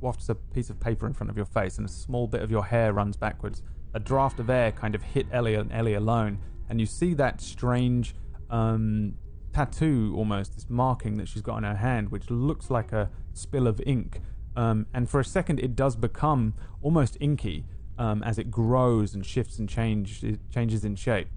wafts 0.00 0.28
a 0.28 0.34
piece 0.34 0.68
of 0.70 0.80
paper 0.80 1.06
in 1.06 1.12
front 1.12 1.30
of 1.30 1.36
your 1.36 1.46
face, 1.46 1.78
and 1.78 1.86
a 1.86 1.90
small 1.92 2.26
bit 2.26 2.42
of 2.42 2.50
your 2.50 2.64
hair 2.64 2.92
runs 2.92 3.16
backwards. 3.16 3.62
A 3.94 4.00
draft 4.00 4.40
of 4.40 4.48
air 4.50 4.72
kind 4.72 4.94
of 4.94 5.02
hit 5.02 5.26
Ellie 5.32 5.54
and 5.54 5.70
Ellie 5.72 5.94
alone, 5.94 6.38
and 6.68 6.80
you 6.80 6.86
see 6.86 7.14
that 7.14 7.40
strange 7.40 8.14
um, 8.52 9.14
tattoo 9.52 10.14
almost, 10.16 10.54
this 10.54 10.66
marking 10.68 11.16
that 11.16 11.26
she's 11.28 11.42
got 11.42 11.56
on 11.56 11.64
her 11.64 11.74
hand, 11.76 12.10
which 12.10 12.30
looks 12.30 12.70
like 12.70 12.92
a 12.92 13.10
spill 13.32 13.66
of 13.66 13.80
ink. 13.84 14.20
Um, 14.54 14.86
and 14.94 15.08
for 15.10 15.18
a 15.18 15.24
second, 15.24 15.58
it 15.58 15.74
does 15.74 15.96
become 15.96 16.54
almost 16.82 17.16
inky 17.20 17.64
um, 17.98 18.22
as 18.22 18.38
it 18.38 18.50
grows 18.50 19.14
and 19.14 19.24
shifts 19.24 19.58
and 19.58 19.68
change, 19.68 20.22
it 20.22 20.38
changes 20.50 20.84
in 20.84 20.94
shape. 20.96 21.28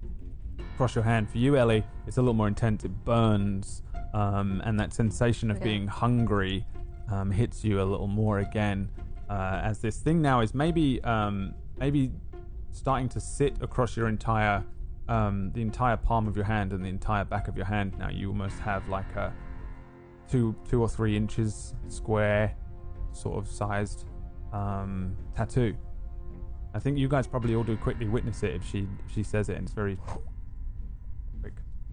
Across 0.74 0.94
your 0.94 1.04
hand. 1.04 1.28
For 1.30 1.38
you, 1.38 1.56
Ellie, 1.56 1.84
it's 2.06 2.18
a 2.18 2.20
little 2.20 2.34
more 2.34 2.48
intense. 2.48 2.84
It 2.84 3.04
burns, 3.04 3.82
um, 4.12 4.60
and 4.64 4.78
that 4.78 4.92
sensation 4.92 5.50
of 5.50 5.58
Yeah. 5.58 5.64
being 5.64 5.86
hungry 5.86 6.66
um, 7.10 7.30
hits 7.30 7.64
you 7.64 7.80
a 7.80 7.84
little 7.84 8.08
more 8.08 8.40
again. 8.40 8.90
Uh, 9.28 9.60
as 9.62 9.80
this 9.80 9.98
thing 9.98 10.20
now 10.20 10.40
is 10.40 10.54
maybe 10.54 11.02
um, 11.02 11.54
maybe 11.78 12.12
starting 12.72 13.08
to 13.10 13.20
sit 13.20 13.54
across 13.60 13.96
your 13.96 14.08
entire 14.08 14.62
um, 15.08 15.50
the 15.52 15.62
entire 15.62 15.96
palm 15.96 16.26
of 16.26 16.36
your 16.36 16.44
hand 16.44 16.72
and 16.72 16.84
the 16.84 16.88
entire 16.88 17.24
back 17.24 17.48
of 17.48 17.56
your 17.56 17.66
hand. 17.66 17.96
Now 17.98 18.10
you 18.10 18.28
almost 18.28 18.58
have 18.60 18.88
like 18.88 19.14
a 19.16 19.32
two 20.28 20.54
two 20.68 20.80
or 20.80 20.88
three 20.88 21.16
inches 21.16 21.74
square 21.88 22.54
sort 23.12 23.38
of 23.38 23.50
sized 23.50 24.04
um, 24.52 25.16
tattoo. 25.34 25.76
I 26.74 26.78
think 26.78 26.98
you 26.98 27.08
guys 27.08 27.26
probably 27.26 27.54
all 27.54 27.64
do 27.64 27.76
quickly 27.76 28.06
witness 28.06 28.42
it 28.42 28.54
if 28.54 28.64
she 28.68 28.88
if 29.06 29.14
she 29.14 29.22
says 29.22 29.48
it, 29.48 29.56
and 29.56 29.64
it's 29.64 29.72
very 29.74 29.96
quick. 29.96 30.24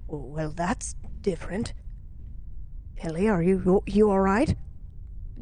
Well, 0.08 0.52
that's 0.52 0.96
different. 1.22 1.74
Ellie, 3.02 3.30
are 3.30 3.42
you 3.42 3.82
you 3.86 4.10
all 4.10 4.20
right? 4.20 4.56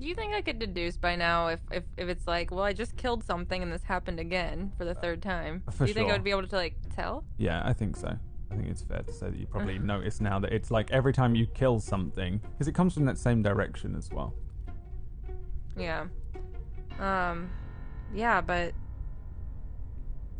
Do 0.01 0.07
you 0.07 0.15
think 0.15 0.33
I 0.33 0.41
could 0.41 0.57
deduce 0.57 0.97
by 0.97 1.15
now 1.15 1.49
if, 1.49 1.59
if, 1.71 1.83
if 1.95 2.09
it's 2.09 2.25
like, 2.25 2.49
well, 2.49 2.63
I 2.63 2.73
just 2.73 2.97
killed 2.97 3.23
something 3.23 3.61
and 3.61 3.71
this 3.71 3.83
happened 3.83 4.19
again 4.19 4.71
for 4.75 4.83
the 4.83 4.95
third 4.95 5.21
time? 5.21 5.61
for 5.69 5.85
Do 5.85 5.89
you 5.89 5.93
think 5.93 6.09
I 6.09 6.13
would 6.13 6.23
be 6.23 6.31
able 6.31 6.47
to, 6.47 6.55
like, 6.55 6.73
tell? 6.95 7.23
Yeah, 7.37 7.61
I 7.63 7.71
think 7.73 7.95
so. 7.95 8.17
I 8.49 8.55
think 8.55 8.67
it's 8.67 8.81
fair 8.81 9.03
to 9.03 9.13
say 9.13 9.29
that 9.29 9.37
you 9.37 9.45
probably 9.45 9.77
notice 9.93 10.19
now 10.19 10.39
that 10.39 10.51
it's 10.51 10.71
like 10.71 10.89
every 10.89 11.13
time 11.13 11.35
you 11.35 11.45
kill 11.45 11.79
something, 11.79 12.41
because 12.51 12.67
it 12.67 12.73
comes 12.73 12.95
from 12.95 13.05
that 13.05 13.19
same 13.19 13.43
direction 13.43 13.95
as 13.95 14.09
well. 14.09 14.33
Yeah. 15.77 16.07
Um, 16.99 17.51
yeah, 18.11 18.41
but 18.41 18.73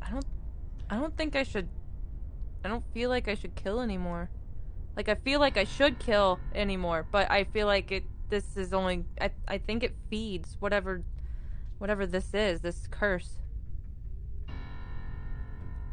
I 0.01 0.09
don't, 0.09 0.25
I 0.89 0.97
don't 0.97 1.15
think 1.15 1.35
I 1.35 1.43
should. 1.43 1.69
I 2.65 2.67
don't 2.67 2.83
feel 2.95 3.11
like 3.11 3.27
I 3.27 3.35
should 3.35 3.53
kill 3.53 3.79
anymore. 3.79 4.31
Like 4.97 5.07
I 5.07 5.15
feel 5.15 5.39
like 5.39 5.57
I 5.57 5.65
should 5.65 5.99
kill 5.99 6.39
anymore, 6.55 7.05
but 7.11 7.29
I 7.29 7.43
feel 7.43 7.67
like 7.67 7.91
it. 7.91 8.03
This 8.31 8.55
is 8.55 8.71
only. 8.73 9.03
I 9.19 9.29
I 9.47 9.57
think 9.57 9.83
it 9.83 9.93
feeds 10.09 10.55
whatever, 10.61 11.03
whatever 11.79 12.07
this 12.07 12.33
is. 12.33 12.61
This 12.61 12.87
curse. 12.89 13.37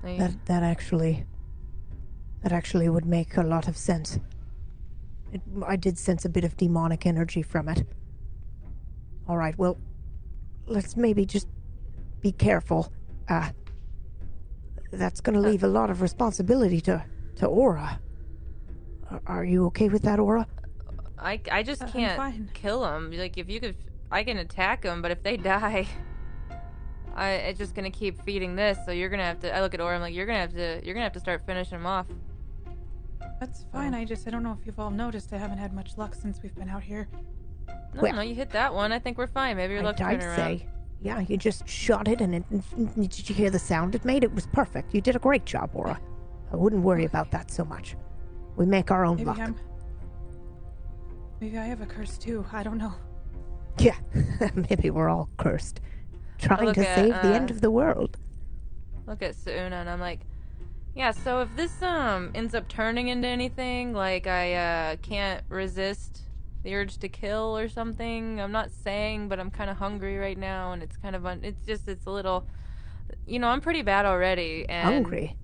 That 0.05 0.47
that 0.47 0.63
actually 0.63 1.27
that 2.43 2.53
actually 2.53 2.89
would 2.89 3.05
make 3.05 3.37
a 3.37 3.43
lot 3.43 3.67
of 3.67 3.77
sense. 3.77 4.21
It, 5.33 5.43
I 5.67 5.75
did 5.77 5.99
sense 5.99 6.25
a 6.25 6.29
bit 6.29 6.45
of 6.45 6.57
demonic 6.57 7.05
energy 7.07 7.43
from 7.43 7.69
it. 7.69 7.85
All 9.29 9.37
right, 9.37 9.59
well, 9.59 9.77
let's 10.67 10.97
maybe 10.97 11.27
just 11.27 11.49
be 12.21 12.31
careful. 12.33 12.93
Uh, 13.29 13.51
that's 14.93 15.21
going 15.21 15.35
to 15.35 15.41
leave 15.51 15.65
a 15.65 15.69
lot 15.69 15.91
of 15.91 16.01
responsibility 16.03 16.81
to 16.83 17.05
to 17.37 17.47
Aura. 17.47 18.01
Are- 19.11 19.23
Are 19.27 19.45
you 19.45 19.67
okay 19.67 19.89
with 19.89 20.03
that, 20.03 20.21
Aura? 20.21 20.47
I, 21.21 21.41
I 21.51 21.63
just 21.63 21.83
I'm 21.83 21.89
can't 21.91 22.17
fine. 22.17 22.51
kill 22.55 22.83
them. 22.83 23.11
Like 23.13 23.39
if 23.39 23.49
you 23.49 23.61
could, 23.61 23.77
I 24.11 24.25
can 24.25 24.39
attack 24.39 24.83
them, 24.83 25.03
but 25.03 25.11
if 25.11 25.23
they 25.23 25.37
die, 25.37 25.87
I 27.15 27.31
it's 27.33 27.59
just 27.59 27.75
gonna 27.75 27.91
keep 27.91 28.23
feeding 28.25 28.55
this. 28.57 28.79
So 28.87 28.93
you're 28.93 29.09
gonna 29.09 29.25
have 29.25 29.41
to. 29.41 29.55
I 29.55 29.61
look 29.61 29.75
at 29.75 29.81
Aura. 29.81 29.95
I'm 29.97 30.01
like, 30.01 30.15
you're 30.15 30.27
gonna 30.27 30.39
have 30.41 30.53
to. 30.55 30.81
You're 30.85 30.95
gonna 30.95 31.05
have 31.05 31.13
to 31.15 31.21
start 31.21 31.43
finishing 31.47 31.79
them 31.79 31.87
off. 31.87 32.07
That's 33.41 33.67
fine. 33.73 33.95
I 33.95 34.05
just 34.05 34.27
I 34.27 34.31
don't 34.31 34.43
know 34.43 34.57
if 34.61 34.67
you've 34.67 34.79
all 34.81 34.91
noticed 34.91 35.33
I 35.33 35.39
haven't 35.39 35.59
had 35.59 35.73
much 35.73 35.97
luck 35.97 36.15
since 36.15 36.41
we've 36.43 36.55
been 36.55 36.69
out 36.69 36.83
here. 36.83 37.09
No, 37.95 38.03
Well- 38.03 38.13
no, 38.15 38.21
you 38.21 38.35
hit 38.35 38.51
that 38.51 38.73
one. 38.75 38.93
I 38.93 38.99
think 38.99 39.17
we're 39.19 39.27
fine. 39.29 39.57
Maybe 39.57 39.75
your 39.75 39.83
luck's 39.83 40.01
I'd, 40.01 40.17
I'd 40.17 40.23
around. 40.25 40.37
say, 40.37 40.67
yeah, 41.03 41.21
you 41.21 41.37
just 41.37 41.69
shot 41.69 42.09
it, 42.09 42.21
and 42.21 42.35
it, 42.35 42.45
did 43.11 43.29
you 43.29 43.35
hear 43.35 43.51
the 43.51 43.59
sound 43.59 43.95
it 43.95 44.05
made? 44.05 44.25
It 44.25 44.33
was 44.35 44.47
perfect. 44.49 44.93
You 44.95 45.01
did 45.01 45.15
a 45.15 45.21
great 45.21 45.45
job, 45.47 45.71
Aura. 45.75 46.01
I 46.53 46.57
wouldn't 46.57 46.83
worry 46.83 47.05
about 47.05 47.31
that 47.31 47.51
so 47.51 47.65
much. 47.65 47.97
We 48.57 48.67
make 48.67 48.91
our 48.91 49.05
own 49.05 49.17
Maybe 49.17 49.27
luck. 49.27 49.39
I'm. 49.39 49.57
Maybe 51.41 51.59
I 51.59 51.67
have 51.67 51.81
a 51.81 51.87
curse 51.87 52.19
too. 52.19 52.45
I 52.53 52.63
don't 52.63 52.79
know. 52.79 52.95
Yeah, 53.79 53.97
maybe 54.55 54.91
we're 54.91 55.09
all 55.09 55.29
cursed, 55.37 55.81
trying 56.39 56.75
to 56.75 56.81
at, 56.81 56.97
save 56.97 57.23
the 57.23 57.29
uh, 57.29 57.37
end 57.37 57.51
of 57.51 57.61
the 57.61 57.71
world. 57.71 58.17
Look 59.07 59.23
at 59.23 59.37
Suna, 59.37 59.77
and 59.77 59.89
I'm 59.89 60.01
like, 60.01 60.21
yeah. 60.97 61.13
So 61.13 61.41
if 61.43 61.55
this 61.55 61.81
um 61.83 62.33
ends 62.35 62.55
up 62.55 62.67
turning 62.67 63.09
into 63.09 63.29
anything, 63.29 63.93
like 63.93 64.27
I 64.27 64.55
uh 64.55 64.97
can't 64.97 65.45
resist 65.49 66.23
the 66.65 66.75
urge 66.75 66.99
to 66.99 67.09
kill 67.09 67.57
or 67.57 67.69
something. 67.69 68.41
I'm 68.41 68.53
not 68.53 68.71
saying, 68.71 69.29
but 69.29 69.39
I'm 69.39 69.51
kind 69.51 69.71
of 69.71 69.77
hungry 69.77 70.19
right 70.19 70.37
now, 70.39 70.73
and 70.73 70.83
it's 70.83 70.97
kind 70.97 71.15
of 71.15 71.25
un- 71.25 71.41
it's 71.45 71.65
just 71.65 71.87
it's 71.89 72.07
a 72.07 72.11
little. 72.11 72.47
You 73.27 73.39
know, 73.39 73.49
I'm 73.49 73.61
pretty 73.61 73.83
bad 73.83 74.07
already, 74.07 74.67
and 74.69 74.89
Hungry. 74.93 75.37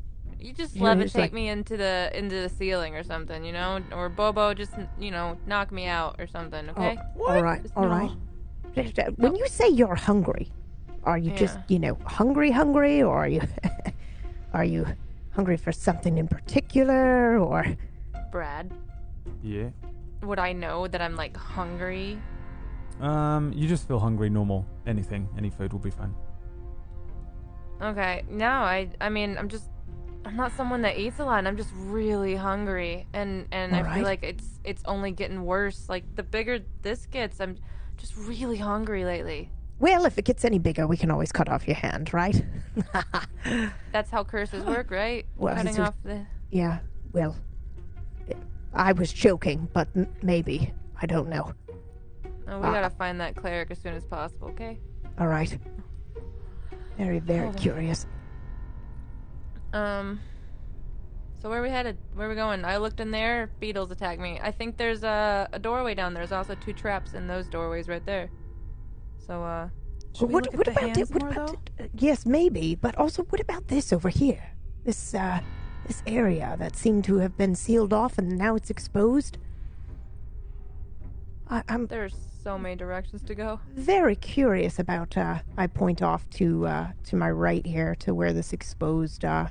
You 0.44 0.52
just 0.52 0.76
Yeah, 0.76 0.82
levitate 0.94 1.02
it's 1.04 1.14
like- 1.14 1.32
me 1.32 1.48
into 1.48 1.76
the 1.78 2.10
into 2.12 2.36
the 2.42 2.50
ceiling 2.50 2.94
or 2.94 3.02
something, 3.02 3.42
you 3.46 3.52
know, 3.52 3.80
or 3.92 4.10
Bobo 4.10 4.52
just 4.52 4.74
you 4.98 5.10
know 5.10 5.38
knock 5.46 5.72
me 5.72 5.86
out 5.86 6.16
or 6.20 6.26
something. 6.26 6.68
Okay. 6.68 6.98
Oh, 7.18 7.32
all 7.32 7.42
right, 7.42 7.62
Just 7.62 7.74
all 7.76 7.84
no. 7.84 7.88
right. 7.88 9.18
When 9.18 9.36
you 9.36 9.46
say 9.48 9.68
you're 9.68 9.94
hungry, 9.94 10.52
are 11.04 11.16
you 11.16 11.30
just, 11.32 11.58
you 11.68 11.78
know, 11.78 11.96
hungry, 12.04 12.50
hungry, 12.50 13.02
or 13.02 13.16
are 13.16 13.28
you, 13.28 13.40
are 14.52 14.64
you 14.64 14.84
hungry 15.30 15.56
for 15.56 15.70
something 15.72 16.18
in 16.18 16.26
particular, 16.28 17.38
or 17.38 17.64
Brad, 18.32 18.72
Yeah. 19.42 19.70
would 20.24 20.40
I 20.40 20.52
know 20.52 20.88
that 20.88 21.00
I'm 21.00 21.14
like 21.16 21.36
hungry? 21.36 22.18
Um, 23.00 23.52
you 23.54 23.66
just 23.68 23.86
feel 23.88 24.00
hungry, 24.00 24.28
normal. 24.28 24.66
Anything, 24.86 25.28
any 25.38 25.50
food 25.50 25.72
will 25.72 25.80
be 25.80 25.90
fine. 25.90 26.14
Okay. 27.80 28.24
No, 28.28 28.48
I 28.50 28.88
I 29.00 29.08
mean 29.08 29.38
I'm 29.38 29.48
just 29.48 29.70
I'm 30.26 30.36
not 30.36 30.52
someone 30.56 30.82
that 30.82 30.98
eats 30.98 31.18
a 31.20 31.24
lot, 31.24 31.38
and 31.38 31.48
I'm 31.48 31.56
just 31.56 31.70
really 31.76 32.34
hungry, 32.34 33.06
and 33.12 33.46
and 33.52 33.74
I 33.74 33.78
Alright. 33.78 33.94
feel 33.96 34.04
like 34.04 34.22
it's 34.22 34.58
it's 34.64 34.82
only 34.86 35.10
getting 35.12 35.44
worse. 35.44 35.88
Like 35.88 36.04
the 36.16 36.22
bigger 36.22 36.60
this 36.82 37.06
gets, 37.06 37.40
I'm 37.40 37.56
just 37.96 38.16
really 38.16 38.56
hungry 38.58 39.04
lately. 39.04 39.50
Well, 39.80 40.06
if 40.06 40.16
it 40.18 40.24
gets 40.24 40.44
any 40.44 40.58
bigger, 40.58 40.86
we 40.86 40.96
can 40.96 41.10
always 41.10 41.30
cut 41.32 41.48
off 41.48 41.66
your 41.66 41.76
hand, 41.76 42.14
right? 42.14 42.42
That's 43.92 44.10
how 44.10 44.24
curses 44.24 44.64
work, 44.64 44.90
right? 44.90 45.26
Well, 45.36 45.54
Cutting 45.56 45.78
off 45.80 45.94
the. 46.04 46.24
yeah, 46.50 46.78
well, 47.12 47.36
I 48.72 48.92
was 48.92 49.12
joking, 49.12 49.68
but 49.72 49.88
m- 49.96 50.08
maybe. 50.22 50.72
I 51.02 51.06
don't 51.06 51.28
know. 51.28 51.52
Oh, 52.48 52.60
we 52.60 52.66
Ah. 52.66 52.72
gotta 52.72 52.90
find 52.90 53.20
that 53.20 53.34
cleric 53.36 53.70
as 53.72 53.78
soon 53.78 53.94
as 53.94 54.04
possible, 54.04 54.48
okay? 54.48 54.78
All 55.18 55.26
right. 55.26 55.58
Very, 56.96 57.18
very 57.18 57.46
Hold 57.46 57.56
curious. 57.56 58.06
Um. 59.74 60.20
So 61.42 61.50
where 61.50 61.58
are 61.58 61.62
we 61.62 61.68
headed? 61.68 61.98
Where 62.14 62.26
are 62.26 62.30
we 62.30 62.36
going? 62.36 62.64
I 62.64 62.78
looked 62.78 63.00
in 63.00 63.10
there. 63.10 63.50
Beetles 63.60 63.90
attacked 63.90 64.20
me. 64.20 64.40
I 64.42 64.50
think 64.50 64.78
there's 64.78 65.04
a, 65.04 65.46
a 65.52 65.58
doorway 65.58 65.94
down 65.94 66.14
there. 66.14 66.22
There's 66.22 66.32
also 66.32 66.54
two 66.54 66.72
traps 66.72 67.12
in 67.12 67.26
those 67.26 67.48
doorways 67.48 67.86
right 67.86 68.04
there. 68.06 68.30
So 69.26 69.42
uh, 69.44 69.68
Should 70.14 70.28
we 70.28 70.34
what 70.34 70.44
look 70.46 70.56
what 70.56 70.68
at 70.68 70.74
the 70.74 70.80
about 70.80 70.96
hands 70.96 71.10
it? 71.10 71.10
What 71.10 71.22
more, 71.22 71.28
about 71.32 71.46
though? 71.48 71.52
it? 71.52 71.70
Uh, 71.80 71.88
yes, 71.98 72.24
maybe, 72.24 72.74
but 72.74 72.96
also 72.96 73.24
what 73.24 73.40
about 73.40 73.68
this 73.68 73.92
over 73.92 74.08
here? 74.08 74.52
This 74.84 75.14
uh 75.14 75.40
this 75.86 76.02
area 76.06 76.56
that 76.58 76.76
seemed 76.76 77.04
to 77.04 77.16
have 77.18 77.36
been 77.36 77.54
sealed 77.54 77.92
off 77.92 78.16
and 78.16 78.38
now 78.38 78.54
it's 78.56 78.70
exposed. 78.70 79.36
I, 81.50 81.62
I'm 81.68 81.86
there's 81.88 82.16
so 82.42 82.58
many 82.58 82.76
directions 82.76 83.22
to 83.24 83.34
go. 83.34 83.60
very 83.74 84.16
curious 84.16 84.78
about 84.78 85.16
uh 85.18 85.40
I 85.58 85.66
point 85.66 86.00
off 86.02 86.28
to 86.30 86.66
uh 86.66 86.86
to 87.04 87.16
my 87.16 87.30
right 87.30 87.66
here 87.66 87.94
to 87.96 88.14
where 88.14 88.32
this 88.32 88.52
exposed 88.54 89.24
uh 89.24 89.48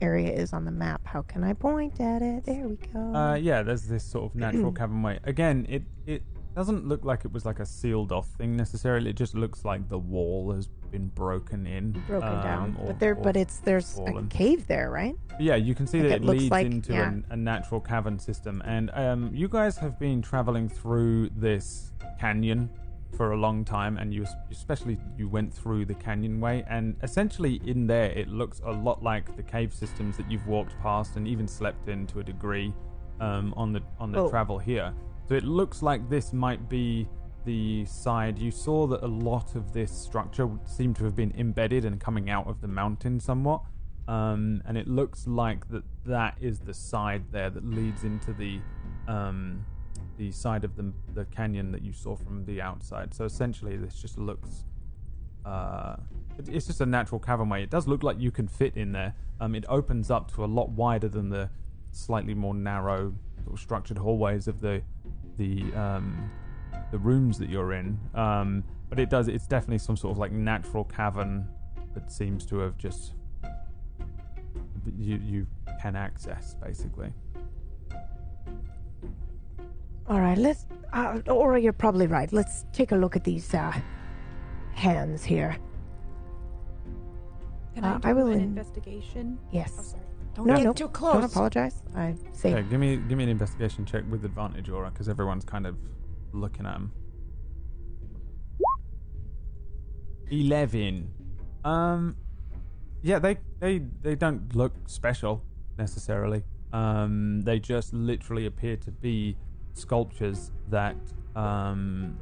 area 0.00 0.30
is 0.32 0.52
on 0.52 0.64
the 0.64 0.70
map. 0.70 1.00
How 1.06 1.22
can 1.22 1.44
I 1.44 1.52
point 1.52 2.00
at 2.00 2.22
it? 2.22 2.44
There 2.44 2.68
we 2.68 2.76
go. 2.92 3.14
Uh, 3.14 3.34
yeah, 3.34 3.62
there's 3.62 3.82
this 3.86 4.04
sort 4.04 4.24
of 4.30 4.34
natural 4.34 4.72
cavern 4.80 5.02
way. 5.02 5.18
Again, 5.24 5.66
it 5.68 5.82
it 6.06 6.22
doesn't 6.54 6.86
look 6.86 7.04
like 7.04 7.24
it 7.24 7.32
was 7.32 7.44
like 7.44 7.58
a 7.58 7.66
sealed 7.66 8.12
off 8.12 8.28
thing 8.38 8.56
necessarily. 8.56 9.10
It 9.10 9.16
just 9.16 9.34
looks 9.34 9.64
like 9.64 9.88
the 9.88 9.98
wall 9.98 10.52
has 10.52 10.68
been 10.92 11.08
broken 11.08 11.66
in, 11.66 11.90
broken 12.06 12.28
um, 12.28 12.42
down. 12.44 12.76
or- 12.80 12.86
but 12.88 13.00
there 13.00 13.12
or- 13.12 13.14
but 13.16 13.36
it's 13.36 13.58
there's 13.58 13.94
fallen. 13.96 14.26
a 14.26 14.28
cave 14.28 14.66
there, 14.68 14.88
right? 14.90 15.16
Yeah, 15.40 15.56
you 15.56 15.74
can 15.74 15.88
see 15.88 15.98
Like 16.00 16.08
that 16.10 16.14
it 16.16 16.22
it 16.22 16.26
leads 16.28 16.50
like- 16.52 16.66
into 16.66 16.92
yeah. 16.92 17.08
an, 17.08 17.24
a 17.30 17.36
natural 17.36 17.80
cavern 17.80 18.18
system, 18.20 18.62
and 18.64 18.90
um, 18.94 19.30
you 19.34 19.48
guys 19.48 19.76
have 19.78 19.98
been 19.98 20.22
traveling 20.22 20.68
through 20.68 21.30
this 21.30 21.90
canyon 22.20 22.70
for 23.16 23.32
a 23.32 23.36
long 23.36 23.64
time, 23.64 23.96
and 23.98 24.12
you 24.12 24.26
especially 24.50 24.98
you 25.16 25.28
went 25.28 25.52
through 25.52 25.84
the 25.86 25.94
canyonway, 25.94 26.64
and 26.68 26.96
essentially 27.02 27.60
in 27.64 27.86
there 27.86 28.10
it 28.10 28.28
looks 28.28 28.60
a 28.64 28.70
lot 28.70 29.02
like 29.02 29.34
the 29.36 29.42
cave 29.42 29.72
systems 29.72 30.16
that 30.16 30.30
you've 30.30 30.46
walked 30.46 30.78
past 30.80 31.16
and 31.16 31.26
even 31.28 31.46
slept 31.48 31.88
in 31.88 32.06
to 32.08 32.20
a 32.20 32.24
degree 32.24 32.72
um, 33.20 33.54
on 33.56 33.72
the 33.72 33.80
on 33.98 34.12
the 34.12 34.20
Oh. 34.20 34.28
travel 34.30 34.58
here. 34.58 34.92
So 35.28 35.34
it 35.34 35.44
looks 35.44 35.82
like 35.82 36.08
this 36.10 36.32
might 36.32 36.68
be 36.68 37.08
the 37.44 37.84
side 37.84 38.38
you 38.38 38.50
saw 38.50 38.86
that 38.86 39.02
a 39.02 39.06
lot 39.06 39.54
of 39.54 39.72
this 39.72 39.90
structure 39.92 40.48
seemed 40.64 40.96
to 40.96 41.04
have 41.04 41.14
been 41.14 41.32
embedded 41.36 41.84
and 41.84 42.00
coming 42.00 42.30
out 42.30 42.46
of 42.46 42.62
the 42.62 42.66
mountain 42.68 43.20
somewhat 43.20 43.60
um, 44.08 44.62
and 44.64 44.78
it 44.78 44.88
looks 44.88 45.26
like 45.26 45.68
that 45.68 45.82
that 46.06 46.36
is 46.40 46.58
the 46.60 46.72
side 46.72 47.22
there 47.32 47.50
that 47.50 47.62
leads 47.62 48.02
into 48.04 48.32
the 48.32 48.58
um, 49.08 49.62
the 50.16 50.30
side 50.32 50.64
of 50.64 50.76
the 50.76 50.92
the 51.14 51.24
canyon 51.26 51.72
that 51.72 51.82
you 51.82 51.92
saw 51.92 52.16
from 52.16 52.44
the 52.44 52.60
outside. 52.62 53.14
So 53.14 53.24
essentially, 53.24 53.76
this 53.76 54.00
just 54.00 54.18
looks. 54.18 54.64
Uh, 55.44 55.96
it- 56.38 56.48
it's 56.48 56.66
just 56.66 56.80
a 56.80 56.86
natural 56.86 57.20
cavernway. 57.20 57.62
It 57.62 57.70
does 57.70 57.86
look 57.86 58.02
like 58.02 58.18
you 58.18 58.30
can 58.30 58.48
fit 58.48 58.76
in 58.76 58.92
there. 58.92 59.14
Um, 59.40 59.54
it 59.54 59.64
opens 59.68 60.10
up 60.10 60.32
to 60.34 60.44
a 60.44 60.46
lot 60.46 60.70
wider 60.70 61.08
than 61.08 61.28
the 61.28 61.50
slightly 61.92 62.34
more 62.34 62.54
narrow, 62.54 63.14
sort 63.44 63.54
of 63.54 63.60
structured 63.60 63.98
hallways 63.98 64.48
of 64.48 64.60
the 64.60 64.82
the 65.36 65.72
um, 65.74 66.30
the 66.90 66.98
rooms 66.98 67.38
that 67.38 67.48
you're 67.50 67.72
in. 67.72 67.98
Um, 68.14 68.64
but 68.88 68.98
it 68.98 69.10
does. 69.10 69.28
It's 69.28 69.46
definitely 69.46 69.78
some 69.78 69.96
sort 69.96 70.12
of 70.12 70.18
like 70.18 70.32
natural 70.32 70.84
cavern 70.84 71.48
that 71.94 72.10
seems 72.10 72.44
to 72.46 72.58
have 72.58 72.76
just 72.78 73.14
you 74.98 75.16
you 75.16 75.46
can 75.80 75.96
access 75.96 76.54
basically. 76.54 77.12
All 80.08 80.20
right, 80.20 80.36
let's. 80.38 80.66
Uh, 80.92 81.20
Aura, 81.28 81.60
you're 81.60 81.72
probably 81.72 82.06
right. 82.06 82.32
Let's 82.32 82.66
take 82.72 82.92
a 82.92 82.96
look 82.96 83.16
at 83.16 83.24
these 83.24 83.52
uh, 83.54 83.72
hands 84.74 85.24
here. 85.24 85.56
Can 87.74 87.84
Uh, 87.84 87.94
I 87.94 87.98
do 87.98 88.08
I 88.08 88.12
will 88.12 88.26
an 88.28 88.34
in- 88.34 88.40
investigation? 88.40 89.38
Yes. 89.50 89.72
Oh, 89.78 89.82
sorry. 89.82 90.02
Don't 90.34 90.46
no, 90.46 90.56
get 90.56 90.64
no, 90.64 90.72
too 90.72 90.90
don't 90.92 91.24
apologize. 91.24 91.82
I 91.94 92.14
say 92.32 92.52
Okay, 92.54 92.68
give 92.68 92.80
me 92.80 92.96
give 92.96 93.16
me 93.16 93.24
an 93.24 93.30
investigation 93.30 93.84
check 93.84 94.02
with 94.10 94.24
advantage, 94.24 94.68
Aura, 94.68 94.90
because 94.90 95.08
everyone's 95.08 95.44
kind 95.44 95.64
of 95.66 95.76
looking 96.32 96.66
at 96.66 96.74
him. 96.74 96.92
Eleven. 100.30 101.10
Um, 101.64 102.16
yeah, 103.02 103.18
they 103.20 103.38
they 103.60 103.78
they 104.02 104.16
don't 104.16 104.54
look 104.56 104.72
special 104.86 105.42
necessarily. 105.78 106.42
Um, 106.72 107.42
they 107.42 107.60
just 107.60 107.94
literally 107.94 108.46
appear 108.46 108.76
to 108.78 108.90
be 108.90 109.36
sculptures 109.74 110.50
that 110.70 110.96
um 111.36 112.18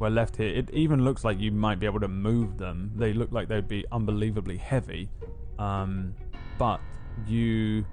were 0.00 0.10
left 0.10 0.36
here. 0.36 0.48
It 0.48 0.70
even 0.72 1.04
looks 1.04 1.24
like 1.24 1.38
you 1.38 1.52
might 1.52 1.78
be 1.78 1.86
able 1.86 2.00
to 2.00 2.08
move 2.08 2.58
them. 2.58 2.90
They 2.96 3.12
look 3.12 3.30
like 3.30 3.48
they'd 3.48 3.68
be 3.68 3.84
unbelievably 3.92 4.56
heavy. 4.56 5.10
Um, 5.58 6.14
but 6.58 6.80
you 7.26 7.84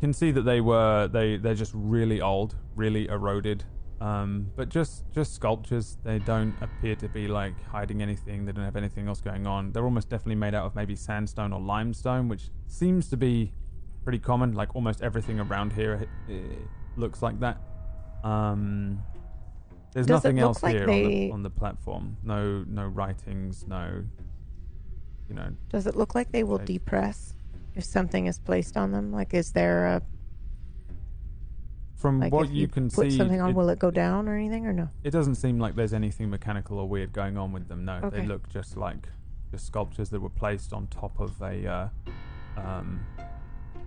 can 0.00 0.12
see 0.12 0.30
that 0.30 0.42
they 0.42 0.60
were 0.60 1.08
they 1.08 1.38
they're 1.38 1.54
just 1.54 1.72
really 1.74 2.20
old, 2.20 2.54
really 2.76 3.08
eroded. 3.08 3.64
Um, 4.00 4.48
but 4.56 4.68
just 4.68 5.04
just 5.12 5.34
sculptures. 5.34 5.96
They 6.04 6.18
don't 6.18 6.54
appear 6.60 6.94
to 6.96 7.08
be 7.08 7.26
like 7.26 7.54
hiding 7.64 8.02
anything. 8.02 8.44
They 8.44 8.52
don't 8.52 8.64
have 8.64 8.76
anything 8.76 9.08
else 9.08 9.20
going 9.20 9.46
on. 9.46 9.72
They're 9.72 9.84
almost 9.84 10.08
definitely 10.10 10.34
made 10.36 10.54
out 10.54 10.66
of 10.66 10.74
maybe 10.74 10.94
sandstone 10.94 11.52
or 11.52 11.60
limestone, 11.60 12.28
which 12.28 12.50
seems 12.66 13.08
to 13.10 13.16
be 13.16 13.52
pretty 14.04 14.18
common. 14.18 14.52
Like 14.52 14.74
almost 14.74 15.02
everything 15.02 15.40
around 15.40 15.72
here 15.72 16.06
eh, 16.28 16.34
looks 16.96 17.22
like 17.22 17.40
that. 17.40 17.58
Um, 18.24 19.02
there's 19.92 20.06
Does 20.06 20.24
nothing 20.24 20.38
else 20.38 20.62
like 20.62 20.74
here 20.76 20.88
on, 20.88 21.04
the, 21.04 21.30
on 21.32 21.42
the 21.42 21.50
platform. 21.50 22.16
No 22.22 22.64
no 22.66 22.86
writings. 22.86 23.66
No. 23.66 24.04
You 25.28 25.34
know, 25.34 25.50
Does 25.70 25.86
it 25.86 25.96
look 25.96 26.14
like 26.14 26.30
they 26.32 26.44
will 26.44 26.56
Okay. 26.56 26.74
depress 26.74 27.34
if 27.74 27.84
something 27.84 28.26
is 28.26 28.38
placed 28.38 28.76
on 28.76 28.92
them? 28.92 29.12
Like, 29.12 29.32
is 29.32 29.52
there 29.52 29.86
a 29.86 30.02
from 31.96 32.18
like 32.20 32.32
what 32.32 32.46
if 32.46 32.52
you, 32.52 32.68
can 32.68 32.90
put 32.90 33.10
see, 33.10 33.16
something 33.16 33.40
on? 33.40 33.50
it- 33.50 33.56
will 33.56 33.68
it 33.68 33.78
go 33.78 33.90
down 33.90 34.28
or 34.28 34.34
anything 34.36 34.66
or 34.66 34.72
no? 34.72 34.88
It 35.04 35.10
doesn't 35.10 35.36
seem 35.36 35.58
like 35.58 35.76
there's 35.76 35.94
anything 35.94 36.28
mechanical 36.30 36.78
or 36.78 36.88
weird 36.88 37.12
going 37.12 37.38
on 37.38 37.52
with 37.52 37.68
them. 37.68 37.84
No, 37.84 38.10
they 38.10 38.26
look 38.26 38.48
just 38.48 38.76
like 38.76 39.08
just 39.50 39.66
sculptures 39.66 40.08
that 40.10 40.20
were 40.20 40.30
placed 40.30 40.72
on 40.72 40.86
top 40.88 41.20
of 41.20 41.40
a 41.40 41.66
uh, 41.66 41.88
um, 42.56 43.00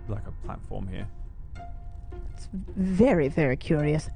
like 0.08 0.26
a 0.26 0.46
platform 0.46 0.88
here. 0.88 1.06
It's 2.36 2.48
very 2.76 3.28
very 3.28 3.56
curious. 3.56 4.10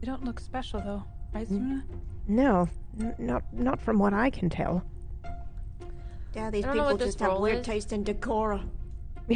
You 0.00 0.06
don't 0.06 0.24
look 0.24 0.38
special 0.40 0.80
though, 0.80 1.04
right, 1.34 1.46
Mm. 1.46 1.48
Suna? 1.48 1.84
No, 2.28 2.68
n- 3.00 3.14
not 3.18 3.42
not 3.52 3.80
from 3.80 3.98
what 3.98 4.14
I 4.14 4.30
can 4.30 4.48
tell. 4.48 4.82
Yeah, 6.34 6.50
these 6.50 6.64
I 6.64 6.68
don't 6.68 6.76
know 6.76 6.82
people 6.84 6.92
what 6.94 6.98
this 7.00 7.08
just 7.08 7.20
have 7.20 7.30
roll 7.32 7.42
weird 7.42 7.58
is. 7.58 7.66
taste 7.66 7.92
in 7.92 8.04
decor. 8.04 8.60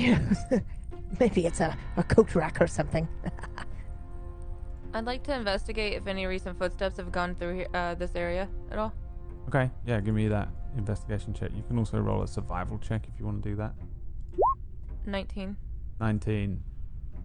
Maybe 1.21 1.47
it's 1.47 1.61
a, 1.61 1.77
a 1.97 2.03
coat 2.05 2.35
rack 2.35 2.61
or 2.61 2.67
something. 2.69 3.09
I'd 4.95 5.05
like 5.05 5.25
to 5.25 5.35
investigate 5.35 5.95
if 5.95 6.07
any 6.07 6.27
recent 6.27 6.57
footsteps 6.59 6.97
have 6.99 7.11
gone 7.11 7.35
through 7.35 7.55
here, 7.57 7.69
uh, 7.75 7.95
this 7.97 8.15
area 8.15 8.49
at 8.71 8.79
all. 8.79 8.93
Okay, 9.49 9.69
yeah, 9.87 10.01
give 10.01 10.15
me 10.15 10.29
that 10.29 10.49
investigation 10.77 11.35
check. 11.35 11.51
You 11.57 11.65
can 11.67 11.79
also 11.79 11.99
roll 11.99 12.23
a 12.23 12.29
survival 12.29 12.79
check 12.79 13.07
if 13.13 13.19
you 13.19 13.27
want 13.27 13.43
to 13.43 13.49
do 13.51 13.57
that. 13.57 13.75
19. 15.07 15.57
19. 16.01 16.63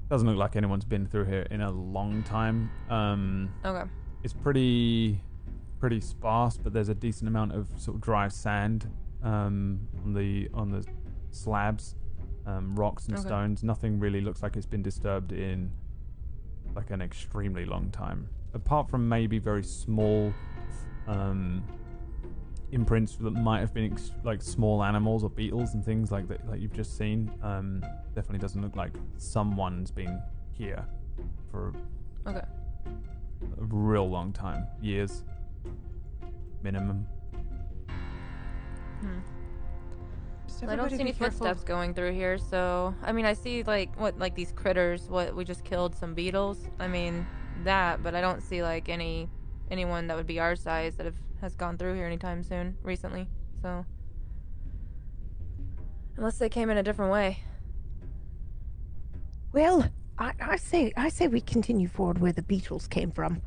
Doesn't 0.09 0.27
look 0.27 0.37
like 0.37 0.55
anyone's 0.55 0.85
been 0.85 1.05
through 1.05 1.25
here 1.25 1.45
in 1.51 1.61
a 1.61 1.69
long 1.71 2.23
time. 2.23 2.69
Um, 2.89 3.49
Okay. 3.63 3.83
it's 4.23 4.33
pretty 4.33 5.21
pretty 5.79 6.01
sparse, 6.01 6.57
but 6.57 6.73
there's 6.73 6.89
a 6.89 6.95
decent 6.95 7.27
amount 7.29 7.53
of 7.53 7.69
sort 7.77 7.95
of 7.95 8.01
dry 8.01 8.27
sand 8.27 8.85
um, 9.23 9.79
on 10.03 10.13
the 10.13 10.49
on 10.53 10.71
the 10.71 10.85
slabs, 11.31 11.95
um, 12.45 12.75
rocks 12.75 13.05
and 13.07 13.15
Okay. 13.17 13.27
stones. 13.27 13.63
Nothing 13.63 13.99
really 13.99 14.19
looks 14.19 14.41
like 14.43 14.57
it's 14.57 14.65
been 14.65 14.81
disturbed 14.81 15.31
in 15.31 15.71
like 16.75 16.89
an 16.89 17.01
extremely 17.01 17.65
long 17.65 17.89
time, 17.91 18.27
apart 18.53 18.89
from 18.89 19.07
maybe 19.07 19.37
very 19.39 19.63
small 19.63 20.33
um, 21.07 21.63
imprints 22.71 23.15
that 23.17 23.31
might 23.31 23.59
have 23.59 23.73
been 23.73 23.91
ex- 23.91 24.11
like 24.23 24.41
small 24.41 24.83
animals 24.83 25.23
or 25.23 25.29
beetles 25.29 25.73
and 25.73 25.83
things 25.83 26.11
like 26.11 26.27
that, 26.27 26.47
like 26.47 26.61
you've 26.61 26.73
just 26.73 26.97
seen. 26.97 27.31
Um, 27.41 27.81
definitely 28.15 28.39
doesn't 28.39 28.61
look 28.61 28.75
like 28.75 28.93
someone's 29.17 29.91
been 29.91 30.21
here 30.53 30.85
for 31.51 31.73
Okay. 32.27 32.41
a 32.41 33.63
real 33.63 34.09
long 34.09 34.31
time, 34.33 34.67
years 34.81 35.23
minimum. 36.63 37.05
Hmm. 39.01 39.19
Well, 40.61 40.71
I 40.71 40.75
don't 40.75 40.89
see 40.89 40.99
any 40.99 41.13
careful. 41.13 41.45
footsteps 41.47 41.63
going 41.63 41.93
through 41.93 42.11
here, 42.13 42.37
so 42.37 42.93
I 43.01 43.13
mean, 43.13 43.25
I 43.25 43.31
see 43.33 43.63
like 43.63 43.95
what, 43.97 44.19
like 44.19 44.35
these 44.35 44.51
critters. 44.51 45.07
What 45.07 45.33
we 45.35 45.45
just 45.45 45.63
killed 45.63 45.95
some 45.95 46.13
beetles. 46.13 46.67
I 46.79 46.87
mean, 46.89 47.25
that, 47.63 48.03
but 48.03 48.13
I 48.13 48.19
don't 48.19 48.41
see 48.41 48.61
like 48.61 48.89
any 48.89 49.29
anyone 49.71 50.07
that 50.07 50.17
would 50.17 50.27
be 50.27 50.39
our 50.39 50.55
size 50.57 50.95
that 50.97 51.05
have 51.05 51.15
has 51.41 51.55
gone 51.55 51.77
through 51.77 51.95
here 51.95 52.05
anytime 52.05 52.43
soon 52.43 52.77
recently. 52.83 53.27
So 53.61 53.85
unless 56.17 56.37
they 56.37 56.49
came 56.49 56.69
in 56.69 56.77
a 56.77 56.83
different 56.83 57.11
way. 57.11 57.39
Well, 59.53 59.87
I, 60.17 60.33
I 60.39 60.55
say 60.57 60.93
I 60.95 61.09
say 61.09 61.27
we 61.27 61.41
continue 61.41 61.87
forward 61.87 62.19
where 62.19 62.31
the 62.33 62.43
beetles 62.43 62.87
came 62.87 63.11
from. 63.11 63.41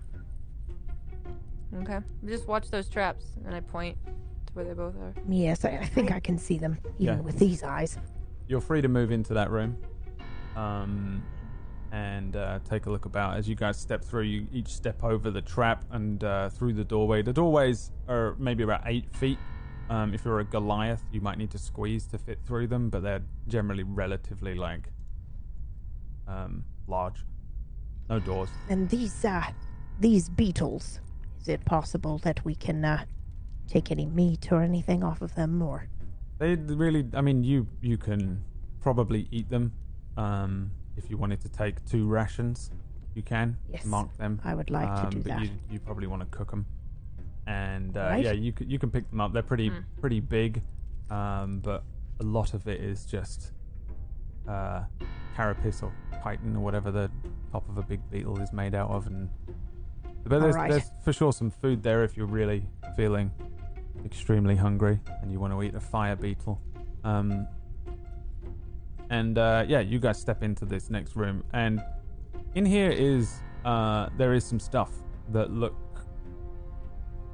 Okay. 1.83 2.01
Just 2.27 2.47
watch 2.49 2.71
those 2.71 2.89
traps, 2.89 3.25
and 3.47 3.55
I 3.55 3.61
point 3.61 3.97
to 4.05 4.53
where 4.53 4.65
they 4.65 4.75
both 4.75 4.95
are. 4.97 5.15
Yes, 5.29 5.65
I, 5.65 5.79
I 5.79 5.87
think 5.87 6.13
I 6.13 6.21
can 6.21 6.37
see 6.37 6.59
them 6.59 6.77
even 6.99 7.17
Yeah. 7.17 7.21
with 7.23 7.39
these 7.39 7.63
eyes. 7.63 7.97
You're 8.49 8.61
free 8.61 8.83
to 8.83 8.89
move 8.89 9.11
into 9.11 9.33
that 9.35 9.51
room, 9.51 9.79
um, 10.57 11.23
and 11.93 12.37
uh, 12.37 12.59
take 12.69 12.87
a 12.87 12.91
look 12.91 13.05
about 13.05 13.37
as 13.37 13.47
you 13.49 13.55
guys 13.55 13.79
step 13.79 14.03
through. 14.03 14.23
You 14.23 14.47
each 14.53 14.69
step 14.69 15.05
over 15.05 15.31
the 15.31 15.43
trap 15.43 15.85
and 15.91 16.25
uh, 16.25 16.49
through 16.49 16.73
the 16.73 16.85
doorway. 16.85 17.23
The 17.23 17.35
doorways 17.35 17.93
are 18.09 18.35
maybe 18.39 18.65
about 18.65 18.83
eight 18.87 19.15
feet. 19.15 19.39
Um, 19.91 20.15
if 20.15 20.25
you're 20.25 20.41
a 20.41 20.45
Goliath, 20.45 21.03
you 21.13 21.21
might 21.21 21.37
need 21.37 21.51
to 21.51 21.59
squeeze 21.59 22.07
to 22.07 22.19
fit 22.19 22.39
through 22.47 22.69
them, 22.69 22.89
but 22.89 23.03
they're 23.03 23.23
generally 23.47 23.83
relatively 23.83 24.55
like 24.55 24.89
um, 26.27 26.65
large. 26.89 27.25
No 28.09 28.19
doors. 28.19 28.49
And 28.69 28.89
these 28.89 29.25
uh 29.25 29.53
these 30.01 30.29
beetles, 30.31 31.01
is 31.41 31.49
it 31.49 31.65
possible 31.65 32.19
that 32.19 32.45
we 32.45 32.55
can 32.55 32.85
uh 32.85 33.05
take 33.69 33.91
any 33.91 34.07
meat 34.07 34.51
or 34.51 34.63
anything 34.63 35.05
off 35.05 35.21
of 35.23 35.35
them 35.35 35.63
or 35.63 35.87
They 36.39 36.55
really, 36.55 37.07
I 37.15 37.21
mean, 37.21 37.45
you 37.45 37.67
you 37.83 37.99
can 37.99 38.43
probably 38.81 39.29
eat 39.31 39.51
them. 39.51 39.73
Um, 40.17 40.71
if 40.97 41.11
you 41.11 41.17
wanted 41.17 41.41
to 41.43 41.49
take 41.49 41.85
two 41.85 42.07
rations, 42.07 42.71
you 43.15 43.23
can 43.23 43.57
Yes, 43.71 43.85
mark 43.85 44.17
them. 44.17 44.41
I 44.45 44.55
would 44.55 44.71
like 44.71 44.89
to 44.97 45.03
um, 45.05 45.11
do 45.11 45.17
but 45.19 45.27
that. 45.27 45.41
You, 45.43 45.51
you 45.71 45.81
probably 45.81 46.07
want 46.07 46.23
to 46.23 46.37
cook 46.37 46.51
them, 46.51 46.67
and 47.47 47.97
uh, 47.97 48.01
Right. 48.01 48.25
yeah, 48.25 48.33
you 48.33 48.53
can, 48.53 48.69
you 48.71 48.79
can 48.79 48.91
pick 48.91 49.09
them 49.11 49.21
up. 49.21 49.33
They're 49.33 49.43
pretty 49.43 49.71
Mm. 49.71 49.85
pretty 50.01 50.21
big, 50.21 50.63
um, 51.11 51.61
but 51.61 51.83
a 52.21 52.25
lot 52.25 52.55
of 52.55 52.67
it 52.69 52.81
is 52.81 53.05
just 53.07 53.53
uh, 54.49 54.83
carapace 55.37 55.83
or 55.83 55.93
chitin 56.25 56.57
or 56.57 56.61
whatever 56.61 56.91
the 56.91 57.11
top 57.51 57.69
of 57.69 57.79
a 57.79 57.83
big 57.83 58.01
beetle 58.11 58.39
is 58.41 58.53
made 58.53 58.75
out 58.75 58.91
of, 58.91 59.07
and 59.07 59.29
but 60.25 60.41
there's, 60.41 60.55
Alright. 60.55 60.71
there's 60.71 60.91
for 61.05 61.13
sure 61.13 61.33
some 61.33 61.51
food 61.51 61.83
there 61.83 62.05
if 62.05 62.17
you're 62.17 62.27
really 62.27 62.65
feeling 62.97 63.31
extremely 64.05 64.55
hungry 64.57 65.01
and 65.21 65.31
you 65.33 65.39
want 65.41 65.53
to 65.53 65.63
eat 65.63 65.75
a 65.75 65.81
fire 65.81 66.15
beetle. 66.17 66.61
Um, 67.05 67.47
and 69.13 69.37
uh, 69.37 69.65
yeah, 69.69 69.81
you 69.81 69.99
guys 69.99 70.19
step 70.19 70.43
into 70.43 70.65
this 70.65 70.89
next 70.89 71.17
room, 71.17 71.45
and 71.53 71.83
in 72.55 72.65
here 72.65 72.91
is 72.91 73.41
uh, 73.67 74.09
there 74.17 74.33
is 74.33 74.43
some 74.43 74.59
stuff 74.59 74.91
that 75.33 75.51
look 75.51 75.77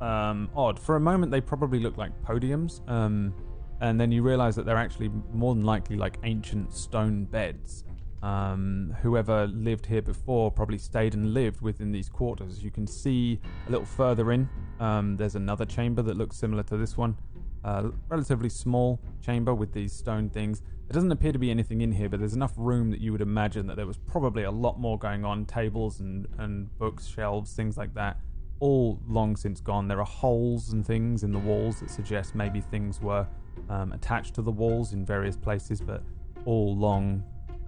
um, 0.00 0.50
odd. 0.56 0.78
For 0.78 0.96
a 0.96 1.00
moment, 1.00 1.30
they 1.30 1.40
probably 1.40 1.78
look 1.78 1.96
like 1.96 2.10
podiums, 2.24 2.86
um, 2.90 3.32
and 3.80 3.98
then 3.98 4.10
you 4.10 4.22
realize 4.22 4.56
that 4.56 4.66
they're 4.66 4.76
actually 4.76 5.08
more 5.32 5.54
than 5.54 5.64
likely 5.64 5.96
like 5.96 6.18
ancient 6.24 6.74
stone 6.74 7.24
beds. 7.24 7.84
Um, 8.24 8.96
whoever 9.00 9.46
lived 9.46 9.86
here 9.86 10.02
before 10.02 10.50
probably 10.50 10.78
stayed 10.78 11.14
and 11.14 11.32
lived 11.32 11.60
within 11.60 11.92
these 11.92 12.08
quarters. 12.08 12.64
You 12.64 12.72
can 12.72 12.88
see 12.88 13.38
a 13.68 13.70
little 13.70 13.86
further 13.86 14.32
in. 14.32 14.48
Um, 14.80 15.16
there's 15.16 15.36
another 15.36 15.64
chamber 15.64 16.02
that 16.02 16.16
looks 16.16 16.36
similar 16.36 16.64
to 16.64 16.76
this 16.76 16.96
one. 16.96 17.16
Uh, 17.64 17.90
relatively 18.08 18.48
small 18.48 19.00
chamber 19.20 19.54
with 19.54 19.72
these 19.72 19.92
stone 19.92 20.30
things. 20.30 20.62
There 20.88 20.94
doesn't 20.94 21.12
appear 21.12 21.32
to 21.32 21.38
be 21.38 21.50
anything 21.50 21.80
in 21.80 21.92
here, 21.92 22.08
but 22.08 22.20
there's 22.20 22.34
enough 22.34 22.54
room 22.56 22.90
that 22.92 23.00
you 23.00 23.12
would 23.12 23.20
imagine 23.20 23.66
that 23.66 23.76
there 23.76 23.86
was 23.86 23.98
probably 23.98 24.44
a 24.44 24.50
lot 24.50 24.78
more 24.78 24.98
going 24.98 25.24
on 25.24 25.44
tables 25.44 26.00
and, 26.00 26.26
and 26.38 26.76
books, 26.78 27.06
shelves, 27.06 27.52
things 27.54 27.76
like 27.76 27.92
that. 27.94 28.18
All 28.60 29.00
long 29.06 29.36
since 29.36 29.60
gone. 29.60 29.88
There 29.88 30.00
are 30.00 30.06
holes 30.06 30.72
and 30.72 30.86
things 30.86 31.24
in 31.24 31.32
the 31.32 31.38
walls 31.38 31.80
that 31.80 31.90
suggest 31.90 32.34
maybe 32.34 32.60
things 32.60 33.00
were 33.00 33.26
um, 33.68 33.92
attached 33.92 34.34
to 34.36 34.42
the 34.42 34.50
walls 34.50 34.92
in 34.92 35.04
various 35.04 35.36
places, 35.36 35.80
but 35.80 36.02
all 36.44 36.76
long, 36.76 37.22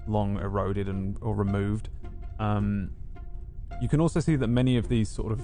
long 0.06 0.38
eroded 0.38 0.88
and 0.88 1.18
or 1.20 1.34
removed. 1.34 1.90
Um, 2.38 2.90
you 3.80 3.88
can 3.88 4.00
also 4.00 4.20
see 4.20 4.36
that 4.36 4.48
many 4.48 4.76
of 4.76 4.88
these 4.88 5.08
sort 5.08 5.32
of 5.32 5.42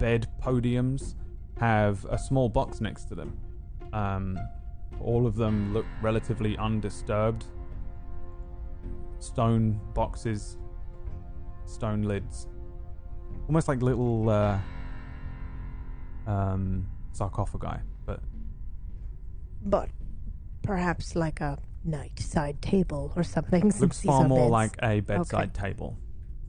bed 0.00 0.26
podiums 0.42 1.14
have 1.58 2.04
a 2.06 2.18
small 2.18 2.48
box 2.48 2.80
next 2.80 3.04
to 3.04 3.14
them. 3.14 3.38
Um, 3.94 4.38
all 5.00 5.26
of 5.26 5.36
them 5.36 5.72
look 5.72 5.86
relatively 6.02 6.58
undisturbed. 6.58 7.44
Stone 9.20 9.80
boxes, 9.94 10.58
stone 11.64 12.02
lids, 12.02 12.46
almost 13.46 13.68
like 13.68 13.80
little 13.80 14.28
uh, 14.28 14.58
um, 16.26 16.86
sarcophagi. 17.12 17.80
But 18.04 18.20
but 19.62 19.88
perhaps 20.62 21.16
like 21.16 21.40
a 21.40 21.58
night 21.84 22.18
side 22.18 22.60
table 22.60 23.12
or 23.16 23.22
something. 23.22 23.72
looks 23.80 24.02
far 24.02 24.26
more 24.26 24.40
beds. 24.40 24.50
like 24.50 24.76
a 24.82 25.00
bedside 25.00 25.54
table. 25.54 25.96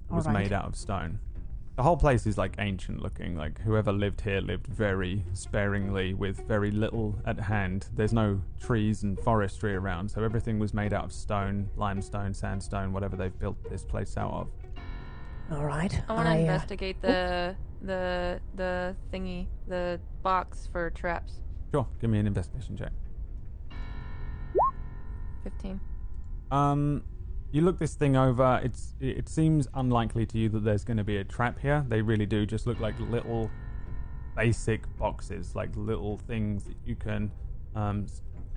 It 0.10 0.14
was 0.14 0.28
Alright. 0.28 0.46
made 0.46 0.54
out 0.54 0.66
of 0.66 0.76
stone. 0.76 1.20
The 1.76 1.84
whole 1.84 1.97
place 1.97 2.26
is 2.26 2.38
like 2.38 2.55
ancient 2.59 3.01
looking. 3.01 3.36
Like 3.36 3.59
whoever 3.59 3.91
lived 3.91 4.21
here 4.21 4.39
lived 4.39 4.67
very 4.67 5.26
sparingly 5.34 6.13
with 6.13 6.47
very 6.47 6.71
little 6.71 7.19
at 7.26 7.38
hand. 7.38 7.89
There's 7.93 8.13
no 8.13 8.41
trees 8.61 9.03
and 9.03 9.19
forestry 9.19 9.76
around, 9.76 10.09
so 10.09 10.23
everything 10.23 10.57
was 10.57 10.73
made 10.73 10.93
out 10.93 11.03
of 11.03 11.11
stone, 11.11 11.69
limestone, 11.76 12.34
sandstone, 12.34 12.93
whatever 12.93 13.17
they've 13.17 13.38
built 13.38 13.57
this 13.69 13.84
place 13.84 14.15
out 14.15 14.32
of. 14.32 14.47
All 15.51 15.65
right. 15.65 16.01
I 16.07 16.13
want 16.13 16.28
to 16.28 16.32
uh, 16.32 16.38
investigate 16.38 17.01
the 17.01 17.57
the 17.82 18.39
the 18.55 18.95
thingy, 19.13 19.47
the 19.67 19.99
box 20.23 20.69
for 20.71 20.91
traps. 20.91 21.41
Sure, 21.73 21.86
give 21.99 22.09
me 22.09 22.19
an 22.19 22.28
investigation 22.28 22.78
check. 22.78 22.93
Fifteen. 25.43 25.82
Um, 26.51 27.03
you 27.56 27.62
look 27.62 27.80
this 27.80 27.93
thing 27.93 28.18
over. 28.18 28.60
It's 28.62 28.95
it 28.99 29.30
seems 29.30 29.70
unlikely 29.76 30.26
to 30.26 30.38
you 30.38 30.49
that 30.49 30.66
there's 30.66 30.84
going 30.84 30.97
to 30.97 31.06
be 31.06 31.18
a 31.18 31.24
trap 31.24 31.58
here. 31.58 31.86
They 31.88 32.01
really 32.01 32.26
do 32.26 32.45
just 32.45 32.68
look 32.68 32.82
like 32.82 32.99
little 32.99 33.49
basic 34.36 34.82
boxes, 34.97 35.56
like 35.56 35.70
little 35.78 36.18
things 36.18 36.66
that 36.66 36.76
you 36.86 36.97
can. 36.97 37.32
Um, 37.74 38.08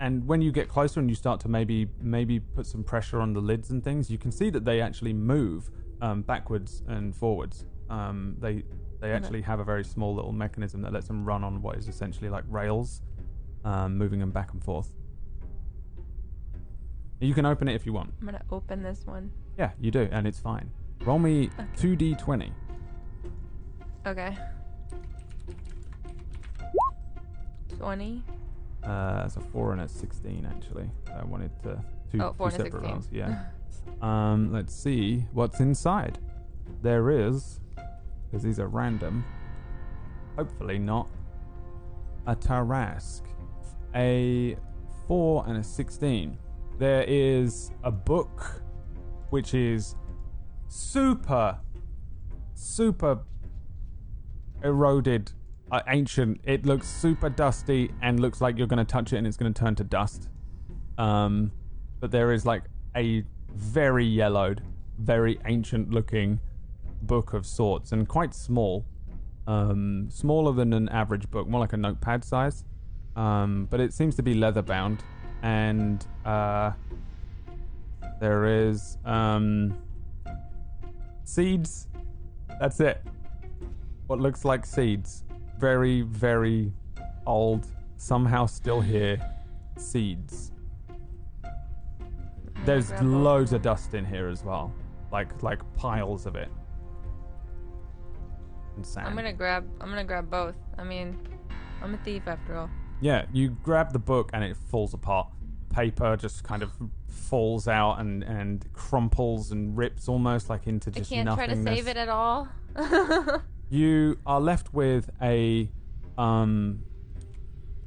and 0.01 0.27
when 0.27 0.43
you 0.43 0.51
get 0.51 0.69
closer 0.69 0.99
and 0.99 1.09
you 1.09 1.15
start 1.15 1.39
to 1.43 1.49
maybe 1.49 1.87
maybe 2.01 2.41
put 2.41 2.67
some 2.67 2.83
pressure 2.83 3.21
on 3.21 3.35
the 3.35 3.41
lids 3.41 3.71
and 3.71 3.85
things, 3.85 4.11
you 4.11 4.19
can 4.19 4.33
see 4.33 4.51
that 4.51 4.65
they 4.65 4.81
actually 4.81 5.13
move 5.13 5.71
um, 6.03 6.23
backwards 6.23 6.83
and 6.89 7.15
forwards. 7.15 7.67
Um, 7.89 8.35
they 8.41 8.65
they 9.01 9.13
actually 9.13 9.43
have 9.43 9.61
a 9.61 9.65
very 9.65 9.85
small 9.85 10.13
little 10.13 10.33
mechanism 10.33 10.83
that 10.83 10.93
lets 10.93 11.07
them 11.07 11.25
run 11.25 11.45
on 11.45 11.63
what 11.63 11.77
is 11.77 11.87
essentially 11.87 12.31
like 12.31 12.43
rails, 12.49 13.03
um, 13.65 13.97
moving 13.97 14.19
them 14.19 14.33
back 14.33 14.53
and 14.55 14.65
forth. 14.65 14.91
You 17.21 17.35
can 17.35 17.47
open 17.47 17.69
it 17.69 17.75
if 17.75 17.85
you 17.85 17.93
want. 17.93 18.13
I'm 18.21 18.27
gonna 18.27 18.43
open 18.51 18.83
this 18.83 19.05
one. 19.07 19.31
Yeah, 19.59 19.71
you 19.81 19.91
do, 19.91 20.09
and 20.13 20.27
it's 20.27 20.39
fine. 20.39 20.71
Roll 21.03 21.19
me 21.19 21.51
two 21.77 21.97
d 21.97 22.15
twenty. 22.15 22.53
Okay. 24.07 24.37
Twenty. 27.77 28.23
Uh, 28.85 29.25
it's 29.27 29.37
a 29.37 29.41
four 29.41 29.73
and 29.73 29.81
a 29.83 29.89
sixteen 29.89 30.47
actually. 30.47 30.91
I 31.15 31.25
wanted 31.25 31.51
to 31.65 31.83
two, 32.13 32.23
Oh, 32.23 32.35
four 32.37 32.51
two 32.51 32.57
separate 32.59 32.73
16. 32.83 32.91
rolls. 32.91 33.09
Yeah. 33.13 33.45
um, 34.03 34.53
let's 34.53 34.75
see 34.75 35.25
what's 35.33 35.61
inside. 35.61 36.19
There 36.83 37.11
is, 37.11 37.61
because 38.31 38.43
these 38.45 38.61
are 38.61 38.69
random. 38.69 39.25
Hopefully 40.37 40.79
not 40.79 41.09
a 42.27 42.37
Tarrasque. 42.37 43.23
A 43.95 44.57
four 45.09 45.45
and 45.49 45.57
a 45.57 45.65
sixteen. 45.65 46.39
There 46.79 47.05
is 47.09 47.73
a 47.83 47.91
book, 47.91 48.63
which 49.31 49.53
is 49.53 49.97
super, 50.69 51.59
super 52.55 53.19
eroded, 54.63 55.33
uh, 55.73 55.81
ancient. 55.89 56.41
It 56.45 56.67
looks 56.67 56.87
super 56.87 57.31
dusty 57.31 57.91
and 58.01 58.21
looks 58.21 58.41
like 58.41 58.57
you're 58.57 58.69
going 58.69 58.79
to 58.79 58.85
touch 58.85 59.13
it 59.13 59.17
and 59.17 59.27
it's 59.27 59.37
going 59.37 59.53
to 59.53 59.61
turn 59.61 59.75
to 59.75 59.85
dust. 59.85 60.29
Um, 60.99 61.51
but 61.99 62.13
there 62.13 62.33
is 62.33 62.47
like 62.47 62.63
a 62.97 63.25
very 63.53 64.05
yellowed, 64.05 64.63
very 64.99 65.41
ancient 65.47 65.91
looking 65.91 66.39
book 67.03 67.33
of 67.33 67.45
sorts 67.45 67.91
and 67.91 68.09
quite 68.09 68.35
small. 68.35 68.85
Um, 69.49 70.09
smaller 70.11 70.53
than 70.53 70.73
an 70.73 70.89
average 70.91 71.29
book, 71.29 71.49
more 71.49 71.61
like 71.61 71.73
a 71.73 71.77
notepad 71.77 72.25
size. 72.25 72.65
Um, 73.17 73.67
but 73.69 73.81
it 73.81 73.93
seems 73.93 74.15
to 74.17 74.23
be 74.23 74.35
leather 74.35 74.63
bound. 74.63 75.03
And 75.43 76.05
uh, 76.25 76.73
there 78.21 78.69
is 78.69 78.99
um, 79.05 79.77
seeds. 81.25 81.89
That's 82.61 82.81
it 82.81 83.03
what 84.09 84.19
looks 84.19 84.45
like 84.45 84.67
seeds. 84.67 85.23
Very, 85.59 86.01
very 86.01 86.73
old, 87.27 87.67
somehow 87.97 88.47
still 88.47 88.81
here. 88.81 89.19
Seeds. 89.77 90.51
There's 92.65 92.91
loads 93.01 93.53
of 93.53 93.63
dust 93.63 93.95
in 93.95 94.05
here 94.05 94.29
as 94.29 94.43
well, 94.45 94.75
like 95.13 95.43
like 95.43 95.61
piles 95.77 96.27
of 96.27 96.35
it. 96.35 96.49
and 98.77 98.85
sand. 98.85 99.07
I'm 99.07 99.15
gonna 99.15 99.33
grab. 99.33 99.65
I'm 99.81 99.89
gonna 99.89 100.05
grab 100.05 100.29
both. 100.29 100.57
I 100.79 100.85
mean, 100.85 101.19
I'm 101.83 101.95
a 101.95 101.99
thief 101.99 102.23
after 102.27 102.57
all. 102.57 102.71
Yeah, 103.01 103.27
you 103.33 103.51
grab 103.63 103.93
the 103.93 103.99
book 103.99 104.31
and 104.33 104.43
it 104.43 104.57
falls 104.57 104.95
apart. 104.95 105.29
Paper 105.73 106.17
just 106.17 106.43
kind 106.43 106.63
of 106.63 106.73
falls 107.07 107.69
out 107.69 108.01
and, 108.01 108.23
and 108.25 108.65
crumples 108.73 109.53
and 109.53 109.77
rips 109.77 110.09
almost 110.09 110.49
like 110.49 110.67
into 110.67 110.91
just 110.91 111.11
nothing. 111.11 111.21
I 111.21 111.25
just 111.25 111.37
can't 111.39 111.39
try 111.39 111.47
nothingness. 111.47 111.79
to 111.79 111.85
save 111.85 111.89
it 111.89 111.97
at 111.97 112.09
all. 112.09 112.49
You 113.71 114.19
are 114.25 114.41
left 114.41 114.73
with 114.73 115.11
a 115.21 115.71
um 116.17 116.83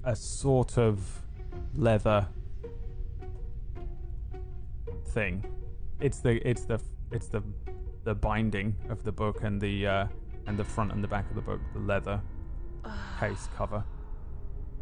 a 0.04 0.16
sort 0.16 0.78
of 0.78 1.24
leather 1.76 2.28
thing. 5.08 5.44
It's 6.00 6.20
the 6.20 6.48
it's 6.48 6.66
the 6.66 6.80
it's 7.12 7.28
the 7.28 7.42
the 8.04 8.14
binding 8.14 8.76
of 8.90 9.04
the 9.04 9.12
book 9.12 9.44
and 9.44 9.60
the 9.60 9.88
uh 9.88 10.08
and 10.46 10.58
the 10.58 10.64
front 10.64 10.92
and 10.92 11.04
the 11.04 11.08
back 11.08 11.28
of 11.30 11.36
the 11.36 11.42
book, 11.42 11.60
the 11.74 11.80
leather 11.80 12.22
case 13.20 13.50
cover. 13.58 13.84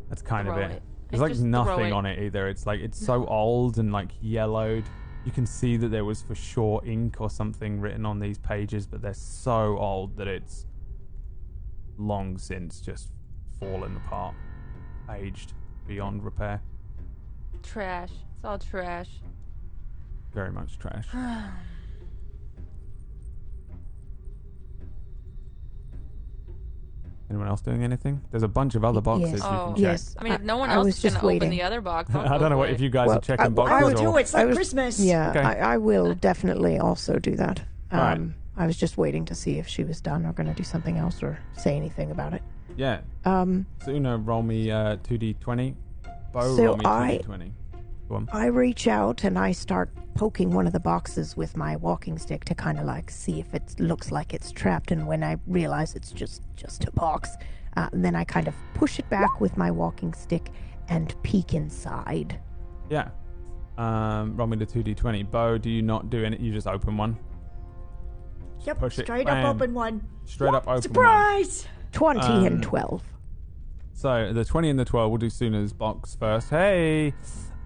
That's 0.09 0.21
kind 0.21 0.47
of 0.47 0.57
it. 0.57 0.71
it. 0.71 0.83
There's 1.09 1.21
like 1.21 1.37
nothing 1.37 1.87
it. 1.87 1.91
on 1.91 2.05
it 2.05 2.19
either. 2.19 2.47
It's 2.47 2.65
like 2.65 2.81
it's 2.81 3.03
so 3.03 3.25
old 3.27 3.77
and 3.77 3.91
like 3.91 4.11
yellowed. 4.21 4.83
You 5.25 5.31
can 5.31 5.45
see 5.45 5.77
that 5.77 5.89
there 5.89 6.05
was 6.05 6.21
for 6.21 6.35
sure 6.35 6.81
ink 6.85 7.19
or 7.19 7.29
something 7.29 7.79
written 7.79 8.05
on 8.05 8.19
these 8.19 8.37
pages, 8.37 8.87
but 8.87 9.01
they're 9.01 9.13
so 9.13 9.77
old 9.77 10.17
that 10.17 10.27
it's 10.27 10.65
long 11.97 12.37
since 12.37 12.79
just 12.79 13.09
fallen 13.59 13.97
apart, 13.97 14.35
aged 15.11 15.53
beyond 15.87 16.23
repair. 16.23 16.61
trash. 17.63 18.11
It's 18.35 18.45
all 18.45 18.57
trash. 18.57 19.09
Very 20.33 20.51
much 20.51 20.77
trash. 20.79 21.07
Anyone 27.29 27.47
else 27.47 27.61
doing 27.61 27.83
anything? 27.83 28.21
There's 28.31 28.41
a 28.43 28.47
bunch 28.47 28.73
of 28.73 28.83
other 28.83 29.01
boxes 29.01 29.31
Yes. 29.33 29.39
you 29.41 29.45
Oh. 29.47 29.69
check. 29.73 29.77
Yes. 29.81 30.15
I 30.17 30.23
mean, 30.23 30.33
if 30.33 30.41
no 30.41 30.57
one 30.57 30.69
I 30.71 30.75
else 30.75 30.85
was 30.85 31.05
is 31.05 31.13
gonna 31.13 31.35
open 31.35 31.49
the 31.51 31.61
other 31.61 31.79
box, 31.79 32.09
I'll 32.15 32.21
I 32.21 32.27
go 32.29 32.37
don't 32.39 32.49
know 32.49 32.57
what 32.57 32.71
if 32.71 32.81
you 32.81 32.89
guys 32.89 33.07
Well, 33.07 33.17
are 33.17 33.21
checking 33.21 33.45
I- 33.45 33.49
boxes 33.49 33.71
I 33.73 33.79
I 33.79 33.83
was- 33.83 33.93
will 33.93 34.11
do 34.11 34.17
it. 34.17 34.21
It's 34.21 34.33
like 34.33 34.47
was- 34.47 34.55
Christmas. 34.57 34.99
Yeah, 34.99 35.29
Okay. 35.29 35.39
I, 35.41 35.73
I 35.73 35.77
will 35.77 36.15
definitely 36.15 36.79
also 36.79 37.19
do 37.19 37.35
that. 37.35 37.59
Um, 37.91 37.99
Alright. 37.99 38.21
I 38.57 38.65
was 38.65 38.77
just 38.77 38.97
waiting 38.97 39.25
to 39.25 39.35
see 39.35 39.59
if 39.59 39.67
she 39.67 39.83
was 39.83 40.01
done 40.01 40.25
or 40.25 40.33
going 40.33 40.47
to 40.47 40.53
do 40.55 40.63
something 40.63 40.97
else 40.97 41.21
or 41.21 41.37
say 41.57 41.75
anything 41.75 42.09
about 42.11 42.33
it. 42.33 42.41
yeah. 42.75 43.01
Um, 43.25 43.67
So 43.85 43.91
you 43.91 43.99
know, 43.99 44.15
roll 44.17 44.41
me 44.41 44.71
uh, 44.71 44.97
2d20. 44.97 45.75
Bo, 46.33 46.55
So 46.57 46.65
roll 46.65 46.77
me 46.77 46.85
I- 46.85 47.21
2d20. 47.23 47.51
Go 48.09 48.15
on. 48.15 48.27
I 48.33 48.47
reach 48.47 48.87
out 48.87 49.23
and 49.23 49.37
I 49.39 49.51
start 49.51 49.91
poking 50.15 50.51
one 50.51 50.65
of 50.67 50.73
the 50.73 50.79
boxes 50.79 51.37
with 51.37 51.55
my 51.55 51.75
walking 51.77 52.17
stick 52.17 52.43
to 52.45 52.55
kind 52.55 52.79
of 52.79 52.85
like 52.85 53.09
see 53.11 53.39
if 53.39 53.53
it 53.53 53.75
looks 53.79 54.11
like 54.11 54.33
it's 54.33 54.51
trapped. 54.51 54.91
And 54.91 55.07
when 55.07 55.23
I 55.23 55.37
realize 55.47 55.95
it's 55.95 56.11
just 56.11 56.41
just 56.55 56.85
a 56.85 56.91
box, 56.91 57.29
uh, 57.77 57.87
then 57.93 58.15
I 58.15 58.23
kind 58.23 58.47
of 58.47 58.55
push 58.73 58.99
it 58.99 59.07
back 59.09 59.39
with 59.39 59.55
my 59.57 59.69
walking 59.71 60.13
stick 60.13 60.49
and 60.89 61.15
peek 61.23 61.53
inside. 61.53 62.39
Yeah. 62.89 63.09
Um, 63.77 64.35
roll 64.35 64.47
me 64.47 64.57
the 64.57 64.65
2d20. 64.65 65.29
Bo, 65.31 65.57
do 65.57 65.69
you 65.69 65.81
not 65.83 66.09
do 66.09 66.25
any? 66.25 66.37
You 66.37 66.51
just 66.51 66.67
open 66.67 66.97
one. 66.97 67.17
Yep, 68.65 68.79
Push 68.79 68.99
it. 68.99 69.03
straight 69.05 69.25
Bam. 69.27 69.45
up 69.45 69.55
open 69.55 69.73
one. 69.73 70.05
Straight 70.25 70.49
up 70.53 70.63
open 70.63 70.73
one. 70.73 70.81
Surprise! 70.81 71.67
Twenty 71.93 72.19
Um, 72.19 72.45
and 72.45 72.63
twelve. 72.63 73.03
So 73.93 74.31
the 74.33 74.43
20 74.45 74.69
and 74.69 74.79
the 74.79 74.85
12, 74.85 75.09
we'll 75.11 75.17
do 75.17 75.29
Suna's 75.29 75.73
box 75.73 76.15
first. 76.15 76.49
Hey! 76.49 77.13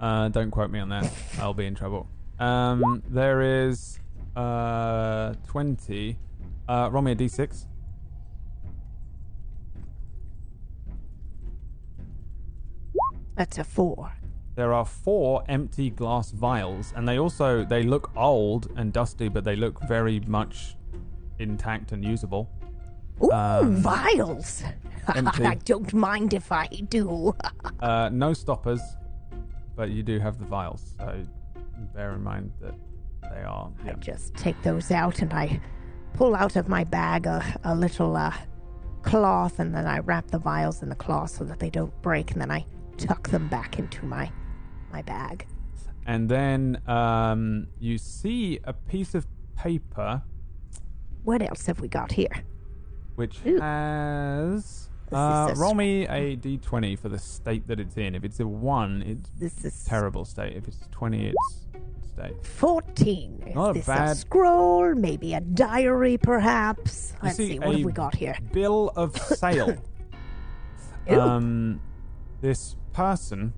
Uh, 0.04 0.28
don't 0.28 0.52
quote 0.52 0.70
me 0.70 0.80
on 0.80 0.90
that. 0.90 1.10
I'll 1.40 1.54
be 1.54 1.66
in 1.66 1.76
trouble. 1.76 2.10
Um, 2.38 3.02
there 3.08 3.42
is 3.70 4.00
uh, 4.36 5.34
20. 5.48 6.18
Uh, 6.68 6.90
roll 6.92 7.02
me 7.02 7.14
a 7.14 7.16
d6. 7.16 7.66
That's 13.38 13.58
a 13.58 13.64
four. 13.64 14.12
There 14.56 14.74
are 14.74 14.84
four 14.86 15.44
empty 15.48 15.90
glass 15.90 16.32
vials, 16.32 16.92
and 16.98 17.08
they 17.08 17.18
also 17.18 17.64
they 17.64 17.84
look 17.84 18.12
old 18.18 18.72
and 18.76 18.92
dusty, 18.92 19.30
but 19.30 19.46
they 19.46 19.56
look 19.56 19.82
very 19.88 20.20
much 20.28 20.76
intact 21.40 21.94
and 21.94 22.04
usable. 22.04 22.50
Ooh, 23.24 23.32
Um, 23.32 23.78
vials. 23.78 24.64
I 25.08 25.56
don't 25.64 25.94
mind 25.94 26.34
if 26.34 26.52
I 26.52 26.68
do. 26.68 27.36
Uh, 27.80 28.10
no 28.14 28.34
stoppers, 28.34 28.80
but 29.76 29.90
you 29.90 30.04
do 30.04 30.20
have 30.20 30.40
the 30.40 30.46
vials, 30.46 30.94
so 30.98 31.26
bear 31.94 32.14
in 32.14 32.24
mind 32.24 32.52
that 32.62 32.76
they 33.22 33.44
are. 33.44 33.72
I 33.86 33.94
just 33.94 34.36
take 34.36 34.62
those 34.64 34.92
out 34.92 35.22
and 35.22 35.34
I 35.34 35.60
pull 36.14 36.36
out 36.36 36.56
of 36.56 36.68
my 36.68 36.84
bag 36.84 37.26
a, 37.26 37.44
a 37.64 37.76
little 37.76 38.16
uh, 38.16 38.34
cloth 39.02 39.60
and 39.60 39.74
then 39.74 39.86
I 39.86 40.00
wrap 40.00 40.28
the 40.28 40.40
vials 40.40 40.82
in 40.82 40.90
the 40.90 40.96
cloth 40.96 41.32
so 41.32 41.44
that 41.46 41.60
they 41.60 41.70
don't 41.70 42.00
break 42.02 42.32
and 42.32 42.42
then 42.42 42.52
I 42.52 42.66
tuck 42.98 43.30
them 43.30 43.48
back 43.48 43.80
into 43.80 44.06
my 44.06 44.32
my 44.92 45.02
bag. 45.02 45.48
And 46.06 46.30
then 46.30 46.82
um, 46.88 47.68
you 47.80 47.98
see 47.98 48.60
a 48.64 48.74
piece 48.74 49.16
of 49.16 49.26
paper 49.56 50.22
What 51.24 51.42
else 51.42 51.66
have 51.66 51.80
we 51.80 51.88
got 51.88 52.12
here? 52.12 52.44
which 53.16 53.40
Ooh. 53.46 53.60
has. 53.60 54.90
Uh, 55.14 55.54
roll 55.58 55.74
me 55.74 56.08
a 56.08 56.36
d20 56.38 56.98
for 56.98 57.10
the 57.10 57.20
state 57.20 57.68
that 57.68 57.80
it's 57.80 57.98
in. 57.98 58.16
If 58.16 58.24
it's 58.24 58.40
a 58.40 58.48
1, 58.48 59.02
it's 59.06 59.30
This 59.40 59.66
is 59.66 59.86
terrible 59.86 60.26
state. 60.26 60.56
If 60.56 60.68
it's 60.68 60.80
20, 60.92 61.28
it's 61.28 61.68
state. 62.14 62.46
14. 62.46 63.44
Is 63.48 63.56
Not 63.56 63.70
a 63.72 63.74
this 63.74 63.86
bad- 63.86 64.12
a 64.12 64.16
scroll? 64.16 64.94
Maybe 64.96 65.34
a 65.34 65.42
diary, 65.42 66.18
perhaps? 66.18 67.14
You 67.14 67.20
Let's 67.24 67.38
see, 67.38 67.60
what 67.60 67.76
have 67.76 67.86
we 67.86 67.92
got 67.92 68.16
here? 68.16 68.36
Bill 68.52 68.92
of 68.96 69.18
sale. 69.22 69.76
Um, 71.10 71.82
this 72.42 72.76
person 72.94 73.54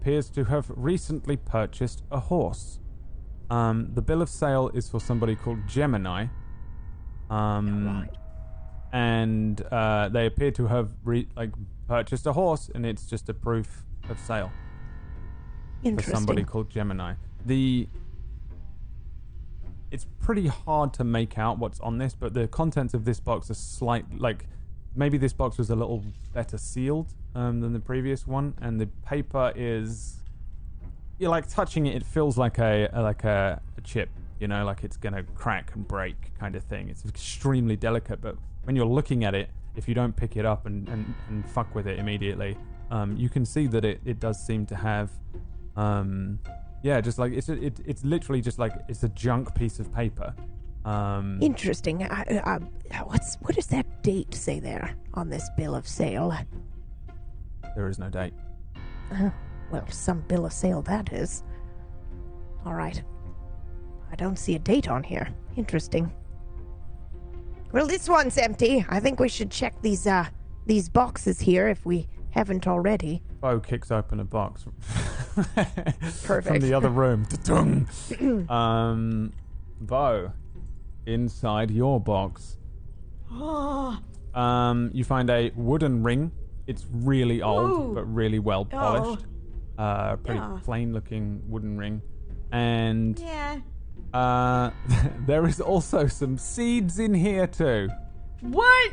appears 0.00 0.30
to 0.30 0.44
have 0.44 0.70
recently 0.74 1.36
purchased 1.36 2.02
a 2.10 2.20
horse. 2.20 2.78
Um, 3.50 3.90
the 3.94 4.02
bill 4.02 4.22
of 4.22 4.28
sale 4.28 4.70
is 4.74 4.88
for 4.88 5.00
somebody 5.00 5.36
called 5.36 5.66
Gemini. 5.68 6.26
Um, 7.30 7.86
Right. 7.86 8.10
And 8.92 9.60
uh, 9.70 10.08
they 10.08 10.26
appear 10.26 10.50
to 10.52 10.66
have 10.66 10.90
re- 11.04 11.28
like 11.36 11.50
purchased 11.88 12.26
a 12.26 12.32
horse, 12.32 12.70
and 12.74 12.84
it's 12.84 13.06
just 13.06 13.28
a 13.28 13.34
proof 13.34 13.84
of 14.08 14.18
sale 14.20 14.50
for 15.82 16.02
somebody 16.02 16.44
called 16.44 16.70
Gemini. 16.70 17.14
The 17.44 17.88
it's 19.90 20.06
pretty 20.20 20.48
hard 20.48 20.92
to 20.94 21.04
make 21.04 21.38
out 21.38 21.58
what's 21.58 21.80
on 21.80 21.98
this, 21.98 22.14
but 22.14 22.34
the 22.34 22.48
contents 22.48 22.92
of 22.92 23.04
this 23.04 23.20
box 23.20 23.50
are 23.50 23.54
slight 23.54 24.04
like 24.18 24.46
maybe 24.94 25.18
this 25.18 25.32
box 25.32 25.58
was 25.58 25.70
a 25.70 25.76
little 25.76 26.02
better 26.32 26.58
sealed 26.58 27.12
um, 27.34 27.60
than 27.60 27.72
the 27.72 27.80
previous 27.80 28.26
one, 28.26 28.54
and 28.60 28.80
the 28.80 28.86
paper 29.06 29.52
is 29.54 30.16
you're 31.18 31.30
like 31.30 31.48
touching 31.48 31.86
it. 31.86 31.94
It 31.94 32.04
feels 32.04 32.36
like 32.36 32.58
a 32.58 32.88
like 32.94 33.24
a, 33.24 33.60
a 33.76 33.80
chip, 33.82 34.10
you 34.40 34.48
know, 34.48 34.64
like 34.64 34.84
it's 34.84 34.96
gonna 34.96 35.22
crack 35.34 35.72
and 35.74 35.86
break 35.86 36.34
kind 36.38 36.56
of 36.56 36.64
thing. 36.64 36.88
It's 36.88 37.04
extremely 37.04 37.76
delicate, 37.76 38.20
but 38.20 38.36
when 38.66 38.74
you're 38.74 38.84
looking 38.84 39.24
at 39.24 39.34
it, 39.34 39.48
if 39.76 39.86
you 39.86 39.94
don't 39.94 40.14
pick 40.14 40.36
it 40.36 40.44
up 40.44 40.66
and, 40.66 40.88
and, 40.88 41.14
and 41.28 41.48
fuck 41.48 41.72
with 41.74 41.86
it 41.86 42.00
immediately, 42.00 42.56
um, 42.90 43.16
you 43.16 43.28
can 43.28 43.44
see 43.44 43.68
that 43.68 43.84
it, 43.84 44.00
it 44.04 44.18
does 44.18 44.44
seem 44.44 44.66
to 44.66 44.74
have, 44.74 45.10
um, 45.76 46.40
yeah, 46.82 47.00
just 47.00 47.18
like 47.18 47.32
it's 47.32 47.48
a, 47.48 47.62
it, 47.62 47.78
it's 47.86 48.04
literally 48.04 48.40
just 48.40 48.58
like 48.58 48.72
it's 48.88 49.04
a 49.04 49.08
junk 49.10 49.54
piece 49.54 49.78
of 49.78 49.94
paper. 49.94 50.34
Um, 50.84 51.38
Interesting. 51.40 52.02
I, 52.02 52.60
I, 52.92 52.98
what's 53.04 53.36
what 53.36 53.54
does 53.54 53.66
that 53.68 54.02
date 54.02 54.34
say 54.34 54.58
there 54.58 54.96
on 55.14 55.28
this 55.30 55.48
bill 55.56 55.74
of 55.74 55.86
sale? 55.86 56.36
there 57.76 57.88
is 57.88 57.98
no 57.98 58.08
date. 58.08 58.34
Oh, 59.12 59.32
well, 59.70 59.86
some 59.90 60.22
bill 60.22 60.46
of 60.46 60.52
sale 60.52 60.82
that 60.82 61.12
is. 61.12 61.44
All 62.64 62.74
right. 62.74 63.00
I 64.10 64.16
don't 64.16 64.38
see 64.38 64.54
a 64.54 64.58
date 64.58 64.88
on 64.88 65.02
here. 65.02 65.28
Interesting. 65.56 66.12
Well, 67.76 67.86
this 67.86 68.08
one's 68.08 68.38
empty. 68.38 68.86
I 68.88 69.00
think 69.00 69.20
we 69.20 69.28
should 69.28 69.50
check 69.50 69.82
these 69.82 70.06
uh 70.06 70.24
these 70.64 70.88
boxes 70.88 71.38
here 71.38 71.68
if 71.68 71.84
we 71.84 72.08
haven't 72.30 72.66
already. 72.66 73.22
Bo 73.42 73.60
kicks 73.60 73.90
open 73.90 74.18
a 74.18 74.24
box 74.24 74.64
from 76.22 76.58
the 76.60 76.72
other 76.72 76.88
room. 76.88 77.26
Um, 78.48 79.30
Bo, 79.82 80.32
inside 81.04 81.70
your 81.70 82.00
box, 82.00 82.56
Oh, 83.30 83.98
um, 84.34 84.90
you 84.94 85.04
find 85.04 85.28
a 85.28 85.52
wooden 85.54 86.02
ring. 86.02 86.32
It's 86.66 86.86
really 86.90 87.42
old, 87.42 87.94
but 87.94 88.04
really 88.04 88.38
well 88.38 88.64
polished. 88.64 89.26
Uh, 89.76 90.16
pretty 90.16 90.40
Yeah. 90.40 90.58
plain-looking 90.64 91.42
wooden 91.46 91.76
ring, 91.76 92.00
and 92.52 93.18
yeah. 93.18 93.58
Uh, 94.16 94.70
there 95.26 95.46
is 95.46 95.60
also 95.60 96.06
some 96.06 96.38
seeds 96.38 96.98
in 96.98 97.12
here 97.14 97.46
too. 97.46 97.88
What? 98.40 98.92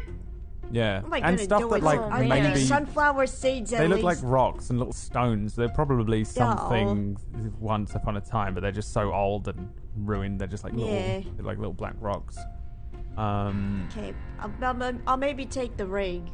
Yeah, 0.72 1.02
What 1.02 1.06
am 1.08 1.14
I 1.14 1.18
and 1.18 1.26
gonna 1.38 1.38
stuff 1.40 1.60
do 1.62 1.66
that 1.68 1.74
with 1.76 1.84
like 1.84 2.00
some- 2.00 2.12
Are 2.12 2.24
maybe 2.24 2.48
they 2.56 2.64
sunflower 2.66 3.28
seeds 3.28 3.74
at 3.74 3.80
They 3.80 3.88
look 3.88 4.02
like 4.02 4.18
rocks 4.24 4.70
and 4.72 4.80
little 4.80 4.94
stones. 4.94 5.56
They're 5.56 5.70
probably 5.70 6.24
something 6.24 7.16
once 7.60 7.94
upon 7.94 8.18
a 8.18 8.22
time, 8.22 8.54
but 8.56 8.62
they're 8.62 8.72
just 8.72 8.91
so 8.91 9.14
old 9.14 9.48
and 9.50 9.70
ruined. 9.95 10.40
They're 10.40 10.48
just 10.48 10.64
like 10.64 10.74
little, 10.74 10.90
Yeah. 10.91 11.22
like 11.41 11.58
little 11.58 11.74
black 11.74 11.95
rocks. 12.00 12.38
Um, 13.18 13.88
Okay, 13.91 14.14
I'll, 14.40 14.52
I'll, 14.64 15.00
I'll 15.06 15.18
maybe 15.18 15.45
take 15.45 15.78
the 15.78 15.86
ring. 15.86 16.32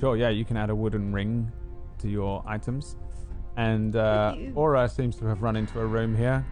Sure, 0.00 0.16
yeah, 0.16 0.30
you 0.30 0.46
can 0.46 0.56
add 0.56 0.70
a 0.70 0.74
wooden 0.74 1.12
ring 1.12 1.52
to 1.98 2.08
your 2.08 2.42
items. 2.46 2.96
And 3.58 3.94
uh, 3.96 4.34
Aura 4.54 4.88
seems 4.88 5.14
to 5.16 5.26
have 5.26 5.42
run 5.42 5.56
into 5.56 5.78
a 5.80 5.86
room 5.86 6.16
here. 6.16 6.44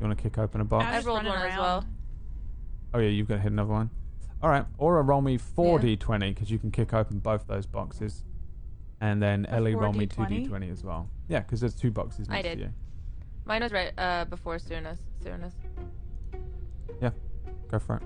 You 0.00 0.06
want 0.06 0.16
to 0.18 0.22
kick 0.22 0.38
open 0.38 0.60
a 0.60 0.64
box? 0.64 0.86
I 0.86 0.92
I 0.92 0.96
was 0.98 1.06
rolled 1.06 1.16
running 1.24 1.32
one 1.32 1.42
as 1.42 1.54
around. 1.56 1.58
well. 1.58 1.84
Oh, 2.94 2.98
yeah, 3.00 3.08
you've 3.08 3.28
got 3.28 3.36
to 3.36 3.40
hit 3.40 3.52
another 3.52 3.72
one. 3.72 3.90
All 4.42 4.48
right, 4.50 4.64
Aura, 4.78 5.02
roll 5.02 5.20
me 5.20 5.36
4d20 5.36 6.32
because 6.34 6.50
you 6.50 6.58
can 6.58 6.70
kick 6.70 6.94
open 6.94 7.18
both 7.18 7.46
those 7.48 7.66
boxes. 7.66 8.22
And 9.00 9.20
then 9.20 9.46
A 9.50 9.54
Ellie, 9.56 9.74
roll 9.74 9.92
me 9.92 10.06
4d20? 10.06 10.48
2d20 10.48 10.72
as 10.72 10.84
well. 10.84 11.08
Yeah, 11.28 11.40
because 11.40 11.60
there's 11.60 11.74
two 11.74 11.90
boxes 11.90 12.28
I 12.30 12.34
next 12.34 12.48
did. 12.48 12.54
to 12.58 12.64
you. 12.64 12.70
Mine 13.44 13.62
was 13.62 13.72
right 13.72 13.92
uh, 13.98 14.24
before 14.26 14.58
Suna's. 14.60 14.98
Suna's. 15.22 15.54
Yeah, 17.02 17.10
go 17.70 17.78
for 17.78 17.96
it. 17.96 18.02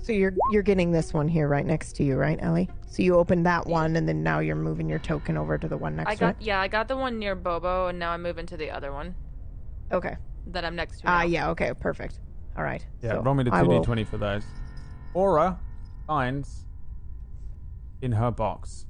So 0.00 0.12
you're 0.12 0.32
you're 0.52 0.62
getting 0.62 0.92
this 0.92 1.12
one 1.12 1.26
here 1.28 1.48
right 1.48 1.66
next 1.66 1.94
to 1.96 2.04
you, 2.04 2.16
right, 2.16 2.38
Ellie? 2.40 2.68
So 2.86 3.02
you 3.02 3.16
opened 3.16 3.44
that 3.46 3.66
one, 3.66 3.96
and 3.96 4.08
then 4.08 4.22
now 4.22 4.38
you're 4.38 4.54
moving 4.56 4.88
your 4.88 5.00
token 5.00 5.36
over 5.36 5.58
to 5.58 5.68
the 5.68 5.76
one 5.76 5.96
next 5.96 6.10
I 6.10 6.14
to 6.14 6.20
got 6.20 6.28
it. 6.30 6.42
yeah, 6.42 6.60
I 6.60 6.68
got 6.68 6.88
the 6.88 6.96
one 6.96 7.18
near 7.18 7.34
Bobo, 7.34 7.88
and 7.88 7.98
now 7.98 8.12
I'm 8.12 8.22
moving 8.22 8.46
to 8.46 8.56
the 8.56 8.70
other 8.70 8.92
one 8.92 9.14
Okay. 9.92 10.16
that 10.48 10.64
I'm 10.64 10.76
next 10.76 11.00
to. 11.00 11.08
Ah, 11.08 11.18
now. 11.20 11.24
yeah. 11.24 11.50
Okay. 11.50 11.72
Perfect. 11.78 12.20
All 12.56 12.64
right. 12.64 12.84
Yeah, 13.02 13.12
so 13.12 13.22
roll 13.22 13.34
me 13.34 13.44
the 13.44 13.54
I 13.54 13.62
will- 13.62 13.84
2d20 13.84 14.06
for 14.06 14.18
those. 14.18 14.44
Aura 15.14 15.58
finds 16.06 16.64
in 18.02 18.12
her 18.12 18.30
box 18.30 18.86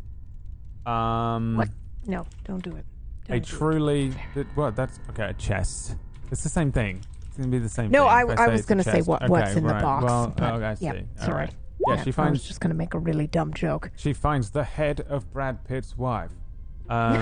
um, 0.87 1.57
What? 1.57 1.69
No, 2.07 2.27
don't 2.45 2.63
do 2.63 2.71
it. 2.77 2.85
a 3.29 3.29
Don't 3.29 3.29
do 3.29 3.33
it. 3.35 3.45
truly. 3.45 4.15
th- 4.35 4.47
Well, 4.57 4.71
that's 4.73 4.99
okay. 5.11 5.31
A 5.31 5.35
chest. 5.35 5.97
It's 6.31 6.43
the 6.43 6.49
same 6.49 6.73
thing. 6.73 7.03
It's 7.27 7.37
gonna 7.37 7.49
be 7.49 7.59
the 7.59 7.69
same. 7.69 7.91
No, 7.91 8.05
thing 8.05 8.11
I, 8.11 8.33
if 8.33 8.39
I 8.39 8.49
was 8.49 8.61
it's 8.61 8.67
a 8.67 8.69
going 8.75 8.79
to 8.79 8.85
say 8.85 8.93
chest. 8.99 9.09
what 9.09 9.23
Okay, 9.23 9.31
what's 9.31 9.55
in 9.55 9.67
the 9.67 9.75
right. 9.75 9.83
box. 9.83 10.05
Well, 10.05 10.33
but, 10.37 10.53
oh, 10.55 10.65
I 10.67 10.75
see. 10.75 10.85
Yeah, 10.87 10.93
All 11.21 11.27
sorry. 11.27 11.35
right. 11.45 11.55
Yeah, 11.87 11.97
she 11.97 12.01
I 12.01 12.05
was 12.07 12.15
finds 12.15 12.45
just 12.49 12.61
going 12.61 12.71
to 12.71 12.77
make 12.77 12.95
a 12.95 12.99
really 12.99 13.27
dumb 13.27 13.53
joke. 13.55 13.91
she 13.97 14.13
finds 14.13 14.51
the 14.51 14.65
head 14.65 15.01
of 15.03 15.31
Brad 15.33 15.65
Pitt's 15.65 15.97
wife. 15.97 16.33
Um, 16.91 17.21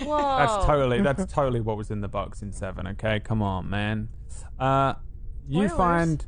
Whoa. 0.00 0.38
That's 0.38 0.66
totally 0.66 1.00
that's 1.02 1.32
totally 1.32 1.60
what 1.60 1.76
was 1.76 1.90
in 1.90 2.00
the 2.00 2.08
box 2.08 2.42
in 2.42 2.52
seven. 2.52 2.86
Okay, 2.88 3.20
come 3.20 3.42
on, 3.42 3.68
man. 3.68 4.08
Uh, 4.58 4.94
you 5.48 5.68
find 5.68 6.24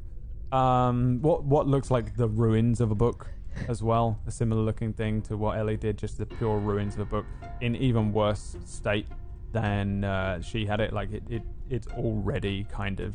um, 0.53 1.21
what 1.23 1.45
what 1.45 1.67
looks 1.67 1.91
like 1.91 2.17
the 2.17 2.29
ruins 2.29 2.81
of 2.81 2.91
a 2.91 2.95
book 2.95 3.29
as 3.69 3.83
well, 3.83 4.21
a 4.27 4.31
similar 4.31 4.63
looking 4.63 4.93
thing 4.93 5.23
to 5.23 5.37
what 5.37 5.59
Ellie 5.59 5.77
did, 5.77 5.97
just 5.97 6.19
the 6.19 6.27
pure 6.27 6.59
ruins 6.59 6.95
of 6.95 7.01
a 7.01 7.05
book 7.07 7.27
in 7.61 7.75
even 7.77 8.13
worse 8.13 8.57
state 8.65 9.07
than 9.53 10.05
uh, 10.05 10.41
she 10.41 10.67
had 10.67 10.81
it. 10.81 10.93
Like 10.93 11.13
it, 11.13 11.23
it 11.29 11.43
it's 11.71 11.87
already 11.89 12.65
kind 12.65 13.01
of 13.01 13.15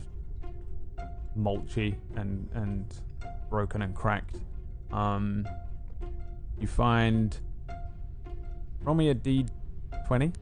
mulchy 1.38 1.96
and 2.16 2.50
and 2.54 2.86
broken 3.50 3.82
and 3.82 3.96
cracked. 3.96 4.38
Um, 4.92 5.48
you 6.60 6.68
find 6.68 7.38
roll 8.84 8.96
me 8.96 9.10
a 9.10 9.16
d20 9.16 10.34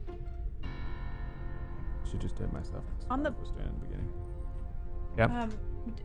she 2.10 2.18
just 2.18 2.36
did 2.36 2.52
myself. 2.52 2.84
On 3.08 3.22
the, 3.22 3.30
was 3.30 3.50
doing 3.50 3.66
in 3.66 3.74
the 3.74 3.86
beginning. 3.86 4.08
Um, 5.18 5.50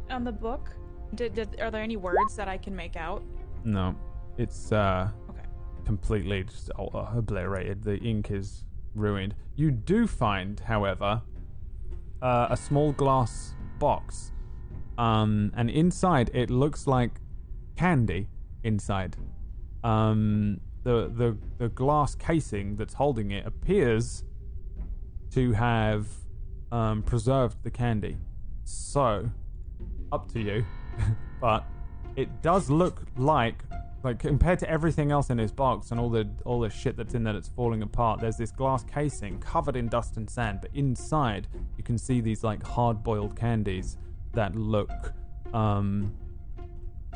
on 0.10 0.24
the 0.24 0.32
book, 0.32 0.72
did, 1.16 1.36
did, 1.36 1.60
are 1.62 1.72
there 1.72 1.82
any 1.82 1.98
words 1.98 2.36
that 2.36 2.48
I 2.48 2.58
can 2.58 2.76
make 2.76 2.96
out? 2.96 3.24
No, 3.64 3.96
it's 4.38 4.72
uh, 4.72 5.10
okay. 5.30 5.48
completely 5.86 6.44
just 6.44 6.72
uh, 6.78 7.06
obliterated. 7.16 7.84
The 7.84 7.98
ink 7.98 8.32
is 8.32 8.66
ruined. 8.94 9.36
You 9.56 9.72
do 9.72 10.08
find, 10.08 10.60
however, 10.60 11.22
uh, 12.22 12.48
a 12.50 12.58
small 12.58 12.92
glass 12.92 13.54
box, 13.80 14.32
um, 14.98 15.52
and 15.56 15.70
inside 15.70 16.30
it 16.34 16.50
looks 16.50 16.88
like 16.88 17.22
candy. 17.76 18.28
Inside, 18.64 19.16
um, 19.84 20.60
the 20.84 21.12
the 21.16 21.38
the 21.60 21.70
glass 21.70 22.16
casing 22.16 22.76
that's 22.76 22.96
holding 22.96 23.32
it 23.32 23.46
appears 23.46 24.25
to 25.32 25.52
have 25.54 26.08
um, 26.72 27.04
preserved 27.04 27.64
the 27.64 27.72
candy. 27.72 28.18
So, 28.64 29.30
up 30.12 30.32
to 30.34 30.42
you, 30.42 30.66
but 31.42 31.66
it 32.16 32.42
does 32.42 32.70
look 32.70 33.02
like 33.18 33.64
like 34.04 34.20
compared 34.20 34.60
to 34.60 34.70
everything 34.70 35.12
else 35.12 35.32
in 35.32 35.38
this 35.38 35.52
box 35.52 35.90
and 35.90 36.00
all 36.00 36.10
the 36.10 36.30
all 36.46 36.60
the 36.60 36.70
shit 36.70 36.96
that's 36.96 37.16
in 37.16 37.24
there 37.24 37.34
that's 37.34 37.48
falling 37.48 37.82
apart 37.82 38.20
there's 38.22 38.38
this 38.38 38.52
glass 38.52 38.84
casing 38.84 39.40
covered 39.40 39.76
in 39.76 39.88
dust 39.88 40.18
and 40.18 40.30
sand 40.30 40.60
but 40.62 40.70
inside 40.76 41.48
you 41.76 41.84
can 41.84 41.98
see 41.98 42.22
these 42.22 42.44
like 42.44 42.62
hard 42.62 43.04
boiled 43.04 43.36
candies 43.36 43.98
that 44.34 44.56
look 44.56 45.12
um 45.56 46.14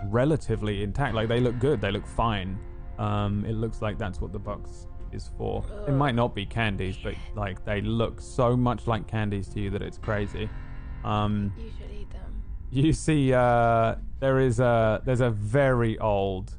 relatively 0.05 0.83
intact. 0.83 1.15
Like 1.15 1.27
they 1.27 1.39
look 1.39 1.59
good. 1.59 1.81
They 1.81 1.91
look 1.91 2.07
fine. 2.07 2.57
Um 2.97 3.45
it 3.45 3.53
looks 3.53 3.81
like 3.81 3.97
that's 3.97 4.21
what 4.21 4.31
the 4.31 4.39
box 4.39 4.87
is 5.13 5.29
for. 5.37 5.63
It 5.87 5.91
might 5.91 6.15
not 6.15 6.33
be 6.35 6.45
candies 6.45 6.97
but 7.01 7.15
like 7.35 7.63
they 7.65 7.81
look 7.81 8.21
so 8.21 8.55
much 8.57 8.87
like 8.87 9.07
candies 9.07 9.47
to 9.49 9.59
you 9.59 9.69
that 9.71 9.81
it's 9.81 9.97
crazy. 9.97 10.49
Um 11.03 11.53
You 11.57 11.71
should 11.77 11.91
eat 11.91 12.09
them. 12.11 12.43
you 12.71 12.93
see 12.93 13.33
uh 13.33 13.95
there 14.19 14.39
is 14.39 14.59
a 14.59 15.01
there's 15.05 15.21
a 15.21 15.29
very 15.29 15.97
old 15.99 16.55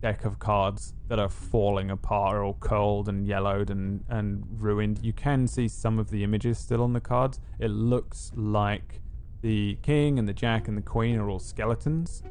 deck 0.00 0.24
of 0.24 0.38
cards 0.40 0.94
that 1.08 1.20
are 1.20 1.28
falling 1.28 1.88
apart 1.90 2.36
all 2.42 2.54
curled 2.58 3.08
and 3.08 3.24
yellowed 3.26 3.70
and 3.70 4.04
and 4.08 4.44
ruined. 4.58 4.98
You 5.02 5.12
can 5.12 5.46
see 5.46 5.68
some 5.68 5.98
of 5.98 6.10
the 6.10 6.24
images 6.24 6.58
still 6.58 6.82
on 6.82 6.92
the 6.92 7.00
cards. 7.00 7.38
It 7.60 7.68
looks 7.68 8.32
like 8.34 9.00
the 9.42 9.76
king 9.82 10.18
and 10.18 10.28
the 10.28 10.32
jack 10.32 10.68
and 10.68 10.76
the 10.76 10.82
queen 10.82 11.18
are 11.18 11.28
all 11.30 11.38
skeletons. 11.38 12.22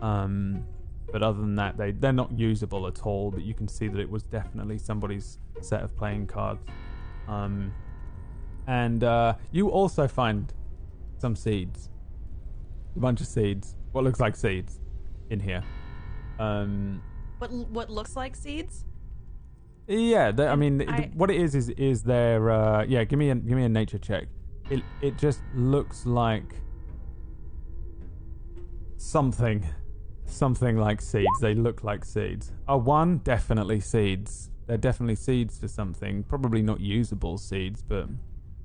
Um 0.00 0.64
but 1.12 1.22
other 1.22 1.40
than 1.40 1.54
that 1.56 1.76
they 1.76 1.90
they're 1.92 2.12
not 2.12 2.30
usable 2.38 2.86
at 2.86 3.04
all 3.06 3.30
but 3.30 3.42
you 3.42 3.54
can 3.54 3.66
see 3.68 3.88
that 3.88 3.98
it 4.00 4.08
was 4.10 4.22
definitely 4.24 4.78
somebody's 4.78 5.38
set 5.60 5.82
of 5.82 5.96
playing 5.96 6.26
cards 6.26 6.64
um 7.28 7.72
and 8.66 9.02
uh 9.04 9.34
you 9.52 9.68
also 9.68 10.06
find 10.08 10.52
some 11.18 11.34
seeds 11.36 11.88
a 12.96 12.98
bunch 12.98 13.20
of 13.20 13.26
seeds. 13.28 13.76
What 13.92 14.02
looks 14.02 14.18
like 14.18 14.34
seeds 14.34 14.80
in 15.30 15.38
here. 15.38 15.62
Um, 16.40 17.00
What 17.38 17.52
what 17.52 17.88
looks 17.90 18.16
like 18.16 18.34
seeds? 18.34 18.84
yeah, 19.86 20.32
the, 20.32 20.48
I 20.48 20.56
mean, 20.56 20.88
I- 20.88 21.10
what 21.14 21.30
it 21.30 21.36
is 21.40 21.54
is 21.54 21.68
is 21.70 22.02
there. 22.02 22.50
Uh, 22.50 22.84
yeah, 22.84 23.04
give 23.04 23.18
me 23.18 23.30
a 23.30 23.34
give 23.36 23.56
me 23.56 23.64
a 23.64 23.68
nature 23.68 23.98
check. 23.98 24.26
It 24.70 24.82
it 25.02 25.18
just 25.18 25.40
looks 25.54 26.04
like 26.04 26.54
something, 28.96 29.64
something 30.30 30.76
like 30.76 31.00
seeds. 31.00 31.40
They 31.40 31.54
look 31.54 31.84
like 31.84 32.04
seeds. 32.04 32.52
A 32.68 32.76
one 32.76 33.18
definitely 33.18 33.80
seeds. 33.80 34.50
They're 34.66 34.76
definitely 34.78 35.16
seeds 35.16 35.58
for 35.58 35.68
something. 35.68 36.22
Probably 36.24 36.62
not 36.62 36.80
usable 36.80 37.38
seeds, 37.38 37.82
but 37.82 38.06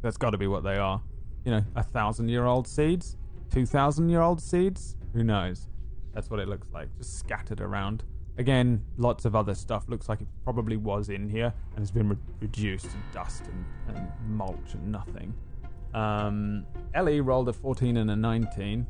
that's 0.02 0.18
got 0.18 0.32
to 0.32 0.38
be 0.38 0.48
what 0.48 0.64
they 0.64 0.78
are. 0.78 1.02
You 1.44 1.52
know, 1.52 1.64
a 1.76 1.84
thousand 1.84 2.30
year 2.30 2.46
old 2.46 2.68
seeds, 2.68 3.18
two 3.52 3.66
thousand 3.66 4.10
year 4.10 4.22
old 4.22 4.42
seeds. 4.42 4.98
Who 5.14 5.24
knows? 5.24 5.68
That's 6.14 6.30
what 6.30 6.40
it 6.40 6.48
looks 6.48 6.68
like, 6.74 6.88
just 6.98 7.20
scattered 7.20 7.62
around. 7.62 8.04
Again, 8.38 8.84
lots 8.98 9.26
of 9.26 9.36
other 9.36 9.54
stuff. 9.56 9.86
Looks 9.88 10.10
like 10.10 10.22
it 10.22 10.28
probably 10.44 10.78
was 10.78 11.10
in 11.10 11.30
here 11.30 11.54
and 11.72 11.80
has 11.80 11.92
been 11.92 12.10
re- 12.10 12.18
reduced 12.40 12.86
to 12.86 12.98
dust 13.14 13.44
and, 13.48 13.96
and 13.96 14.08
mulch 14.28 14.74
and 14.74 14.92
nothing. 14.92 15.34
Um, 15.94 16.66
Ellie 16.94 17.22
rolled 17.22 17.48
a 17.48 17.54
14 17.54 17.98
and 17.98 18.12
a 18.12 18.16
19. 18.16 18.86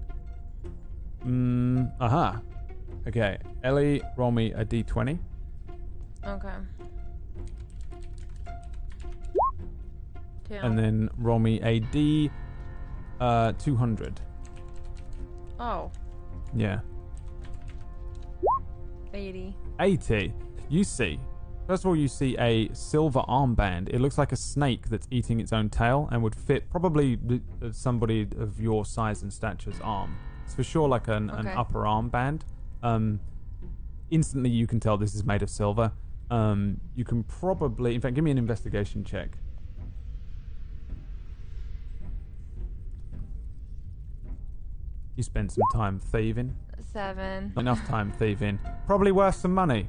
Mm, 1.26 1.92
aha. 2.00 2.42
Okay, 3.08 3.38
Ellie, 3.64 4.02
roll 4.18 4.32
me 4.32 4.52
a 4.54 4.66
d20. 4.66 5.20
Okay. 6.26 6.54
Two. 10.48 10.56
And 10.56 10.78
then 10.78 11.10
roll 11.18 11.40
me 11.40 11.60
a 11.62 11.80
d 11.80 12.30
uh, 13.20 13.52
200. 13.54 14.20
oh, 15.60 15.92
Yeah. 16.54 16.80
80. 19.14 19.56
80. 19.80 20.34
You 20.70 20.84
see, 20.84 21.20
first 21.68 21.84
of 21.84 21.88
all, 21.88 21.96
you 21.96 22.08
see 22.10 22.36
a 22.38 22.70
silver 22.74 23.22
armband. 23.30 23.90
It 23.90 24.02
looks 24.02 24.18
like 24.18 24.32
a 24.34 24.36
snake 24.36 24.90
that's 24.90 25.08
eating 25.10 25.40
its 25.40 25.54
own 25.54 25.70
tail 25.70 26.10
and 26.12 26.22
would 26.22 26.36
fit 26.36 26.70
probably 26.70 27.18
uh, 27.62 27.72
somebody 27.72 28.28
of 28.38 28.60
your 28.60 28.84
size 28.86 29.22
and 29.22 29.32
stature's 29.32 29.80
arm. 29.82 30.16
It's 30.44 30.54
for 30.54 30.64
sure 30.64 30.88
like 30.90 31.08
an, 31.08 31.30
an 31.30 31.48
Okay. 31.48 31.56
upper 31.56 31.84
armband. 31.84 32.42
Um, 32.84 33.20
instantly, 34.12 34.50
you 34.50 34.68
can 34.68 34.80
tell 34.80 34.98
this 34.98 35.16
is 35.16 35.24
made 35.24 35.42
of 35.42 35.50
silver. 35.50 35.92
Um, 36.30 36.80
you 36.96 37.06
can 37.06 37.24
probably, 37.24 37.96
in 37.96 38.02
fact, 38.02 38.16
give 38.16 38.24
me 38.24 38.32
an 38.32 38.38
investigation 38.38 39.04
check. 39.04 39.38
You 45.16 45.24
spent 45.24 45.52
some 45.52 45.64
time 45.74 46.00
thieving. 46.00 46.56
Seven. 46.92 47.54
Not 47.56 47.62
enough 47.62 47.86
time 47.88 48.12
thieving. 48.12 48.60
Probably 48.86 49.12
worth 49.12 49.36
some 49.36 49.54
money. 49.54 49.88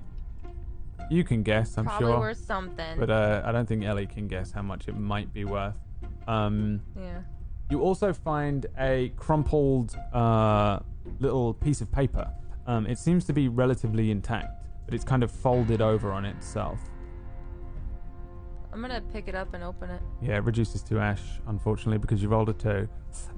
You 1.11 1.25
can 1.25 1.43
guess, 1.43 1.79
I'm 1.79 1.85
Probably 1.85 2.07
sure. 2.07 2.19
worth 2.19 2.39
something. 2.39 2.99
But 2.99 3.11
uh, 3.11 3.43
I 3.45 3.53
don't 3.53 3.67
think 3.67 3.85
Ellie 3.85 4.07
can 4.07 4.29
guess 4.29 4.51
how 4.51 4.63
much 4.63 4.89
it 4.89 4.97
might 4.97 5.33
be 5.33 5.45
worth. 5.45 5.77
Um, 6.27 6.81
yeah. 6.99 7.21
You 7.71 7.81
also 7.81 8.13
find 8.13 8.67
a 8.79 9.13
crumpled 9.17 9.97
uh, 10.13 10.81
little 11.21 11.55
piece 11.55 11.81
of 11.81 11.91
paper. 11.91 12.31
Um, 12.67 12.87
it 12.87 12.99
seems 12.99 13.25
to 13.27 13.33
be 13.33 13.49
relatively 13.49 14.11
intact, 14.11 14.65
but 14.85 14.95
it's 14.95 15.05
kind 15.05 15.23
of 15.23 15.31
folded 15.31 15.81
over 15.81 16.13
on 16.13 16.25
itself. 16.25 16.81
I'm 18.73 18.83
gonna 18.83 19.01
pick 19.13 19.27
it 19.27 19.35
up 19.35 19.55
and 19.55 19.65
open 19.65 19.89
it. 19.89 20.03
Yeah, 20.21 20.37
it 20.37 20.45
reduces 20.45 20.83
to 20.83 20.99
ash, 20.99 21.23
unfortunately, 21.47 21.97
because 21.99 22.23
you 22.23 22.29
rolled 22.29 22.51
a 22.51 22.53
two. 22.53 22.89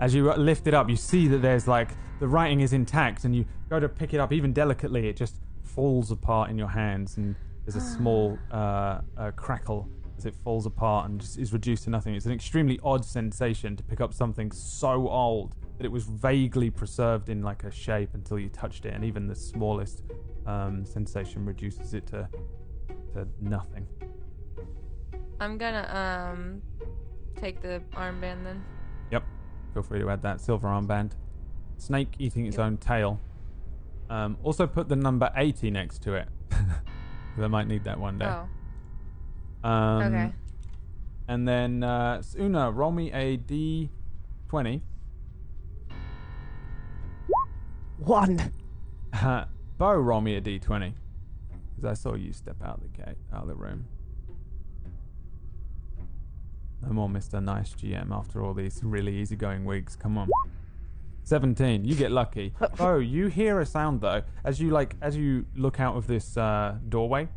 As 0.01 0.13
you 0.13 0.33
lift 0.33 0.67
it 0.67 0.75
up, 0.75 0.89
you 0.89 0.97
see 0.97 1.29
that 1.29 1.39
there's 1.39 1.69
like 1.69 1.91
the 2.19 2.27
writing 2.27 2.61
is 2.61 2.73
intact, 2.73 3.25
and 3.25 3.37
you 3.37 3.45
go 3.69 3.79
to 3.79 3.89
pick 3.89 4.15
it 4.15 4.19
up 4.19 4.33
even 4.33 4.53
delicately, 4.53 5.09
it 5.09 5.17
just 5.17 5.37
falls 5.63 6.11
apart 6.11 6.51
in 6.51 6.59
your 6.59 6.69
hands, 6.69 7.19
and 7.19 7.37
there's 7.65 7.77
a 7.77 7.81
small 7.81 8.37
uh, 8.51 9.01
uh, 9.17 9.31
crackle 9.37 9.89
as 10.19 10.27
it 10.27 10.35
falls 10.35 10.67
apart 10.67 11.09
and 11.09 11.21
just 11.21 11.39
is 11.39 11.53
reduced 11.53 11.85
to 11.85 11.91
nothing. 11.91 12.15
It's 12.15 12.27
an 12.27 12.33
extremely 12.33 12.79
odd 12.83 13.05
sensation 13.05 13.77
to 13.77 13.83
pick 13.83 14.01
up 14.01 14.13
something 14.13 14.51
so 14.51 15.09
old 15.09 15.55
that 15.79 15.85
it 15.87 15.93
was 15.93 16.05
vaguely 16.05 16.71
preserved 16.71 17.29
in 17.29 17.43
like 17.43 17.65
a 17.65 17.71
shape 17.71 18.11
until 18.15 18.39
you 18.39 18.49
touched 18.49 18.85
it, 18.85 18.95
and 18.95 19.05
even 19.05 19.27
the 19.29 19.35
smallest 19.35 20.03
um, 20.47 20.85
sensation 20.85 21.45
reduces 21.45 21.95
it 21.95 22.07
to 22.09 22.29
to 23.15 23.27
nothing. 23.41 23.87
I'm 25.41 25.57
gonna 25.57 26.31
um 26.33 26.63
take 27.37 27.63
the 27.63 27.81
armband 27.93 28.43
then. 28.45 28.63
Yep. 29.13 29.25
Feel 29.73 29.83
free 29.83 30.01
to 30.01 30.11
add 30.11 30.23
that 30.23 30.41
silver 30.41 30.67
armband. 30.69 31.13
Snake 31.77 32.15
eating 32.19 32.47
its 32.47 32.57
Yep. 32.59 32.67
own 32.67 32.77
tail. 32.79 33.21
Um, 34.11 34.37
also 34.43 34.67
put 34.67 34.89
the 34.89 34.97
number 34.97 35.31
80 35.37 35.71
next 35.71 36.03
to 36.03 36.15
it. 36.15 36.29
I 37.41 37.47
might 37.47 37.69
need 37.69 37.85
that 37.85 38.01
one 38.01 38.19
day. 38.19 38.25
Oh, 38.27 38.49
Um, 39.65 40.03
okay. 40.03 40.33
And 41.27 41.47
then, 41.47 41.83
uh, 41.83 42.23
Una, 42.39 42.71
roll 42.71 42.91
me 42.91 43.13
a 43.13 43.37
d20. 43.37 44.81
One. 47.99 48.53
Bo, 49.79 49.93
roll 49.95 50.21
me 50.21 50.37
a 50.37 50.41
d20. 50.41 50.93
Because 51.77 51.85
I 51.85 51.95
saw 51.95 52.15
you 52.15 52.33
step 52.33 52.57
out 52.65 52.81
the 52.83 52.89
gate, 52.89 53.19
out 53.33 53.43
of 53.43 53.49
the 53.49 53.55
room. 53.55 53.87
No 56.87 56.93
more 56.93 57.09
Mr. 57.09 57.43
Nice 57.43 57.75
GM 57.75 58.11
after 58.13 58.43
all 58.43 58.55
these 58.55 58.81
really 58.83 59.17
easygoing 59.17 59.65
weeks. 59.65 59.97
Come 59.97 60.17
on. 60.17 60.29
17. 61.25 61.85
You 61.85 61.95
get 61.95 62.11
lucky. 62.11 62.55
Oh, 62.81 62.99
you 62.99 63.27
hear 63.27 63.61
a 63.61 63.67
sound 63.67 64.01
though. 64.01 64.23
As 64.45 64.61
you 64.61 64.71
like 64.71 64.95
as 65.03 65.17
you 65.17 65.45
look 65.57 65.81
out 65.81 65.97
of 65.97 66.07
this 66.07 66.37
uh, 66.37 66.77
doorway, 66.89 67.29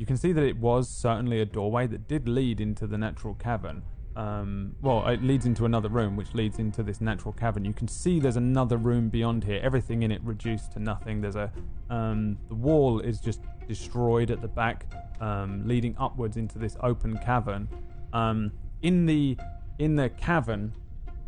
you 0.00 0.06
can 0.06 0.16
see 0.16 0.32
that 0.32 0.42
it 0.42 0.56
was 0.56 0.88
certainly 0.88 1.42
a 1.42 1.44
doorway 1.44 1.86
that 1.86 2.08
did 2.08 2.26
lead 2.26 2.58
into 2.58 2.86
the 2.86 2.96
natural 2.96 3.34
cavern. 3.34 3.82
Um, 4.16 4.74
well, 4.80 5.06
it 5.06 5.22
leads 5.22 5.44
into 5.44 5.66
another 5.66 5.90
room, 5.90 6.16
which 6.16 6.32
leads 6.32 6.58
into 6.58 6.82
this 6.82 7.02
natural 7.02 7.34
cavern. 7.34 7.66
You 7.66 7.74
can 7.74 7.86
see 7.86 8.18
there's 8.18 8.38
another 8.38 8.78
room 8.78 9.10
beyond 9.10 9.44
here. 9.44 9.60
Everything 9.62 10.02
in 10.02 10.10
it 10.10 10.22
reduced 10.24 10.72
to 10.72 10.78
nothing. 10.78 11.20
There's 11.20 11.36
a 11.36 11.52
um, 11.90 12.38
the 12.48 12.54
wall 12.54 13.00
is 13.00 13.20
just 13.20 13.42
destroyed 13.68 14.30
at 14.30 14.40
the 14.40 14.48
back, 14.48 14.86
um, 15.20 15.68
leading 15.68 15.94
upwards 15.98 16.38
into 16.38 16.58
this 16.58 16.78
open 16.82 17.18
cavern. 17.18 17.68
Um, 18.14 18.52
in 18.80 19.04
the 19.04 19.36
in 19.78 19.96
the 19.96 20.08
cavern, 20.08 20.72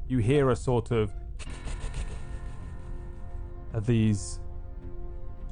you 0.09 0.17
hear 0.17 0.49
a 0.49 0.57
sort 0.57 0.93
of 0.93 1.13
of 3.75 3.85
these 3.85 4.41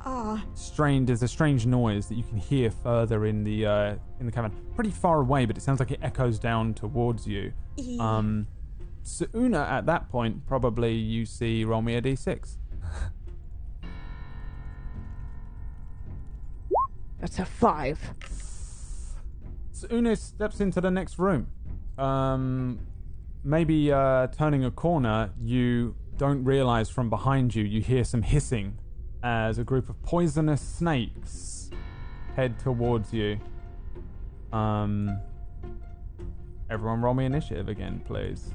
Ah, 0.03 0.43
strange 0.55 1.09
there's 1.09 1.23
a 1.23 1.29
strange 1.29 1.67
noise 1.67 2.07
that 2.09 2.15
you 2.15 2.23
can 2.23 2.39
hear 2.39 2.71
further 2.71 3.27
in 3.27 3.45
the 3.45 3.67
uh, 3.67 3.95
in 4.19 4.27
the 4.27 4.33
cavern. 4.33 4.53
Pretty 4.75 4.91
far 4.91 5.21
away 5.21 5.45
but 5.45 5.57
it 5.59 5.61
sounds 5.61 5.79
like 5.79 5.91
it 5.91 6.01
echoes 6.03 6.39
down 6.39 6.73
towards 6.75 7.27
you. 7.27 7.53
Ee. 7.79 7.99
um 7.99 8.47
so 9.03 9.27
una 9.35 9.61
at 9.63 9.87
that 9.87 10.09
point 10.11 10.47
probably 10.47 10.95
you 10.95 11.25
see 11.27 11.65
roll 11.65 11.83
me 11.83 11.95
a 11.97 12.03
d6 12.03 12.57
That's 17.21 17.39
a 17.39 17.45
five. 17.45 17.99
so 19.73 19.87
una 19.93 20.17
steps 20.17 20.61
into 20.61 20.81
the 20.81 20.91
next 20.91 21.19
room. 21.19 21.49
Um 21.99 22.79
maybe 23.45 23.93
uh 23.93 24.27
turning 24.29 24.65
a 24.65 24.71
corner 24.71 25.31
you 25.41 25.95
don't 26.19 26.45
realize 26.45 26.91
from 26.91 27.09
behind 27.09 27.55
you 27.55 27.65
you 27.65 27.81
hear 27.81 28.05
some 28.05 28.21
hissing 28.23 28.79
as 29.23 29.59
a 29.59 29.65
group 29.65 29.89
of 29.89 30.01
poisonous 30.03 30.61
snakes 30.61 31.71
head 32.37 32.59
towards 32.59 33.13
you 33.13 33.39
um 34.53 35.19
everyone 36.71 37.01
roll 37.01 37.15
me 37.15 37.25
initiative 37.25 37.69
again 37.69 38.01
please 38.07 38.55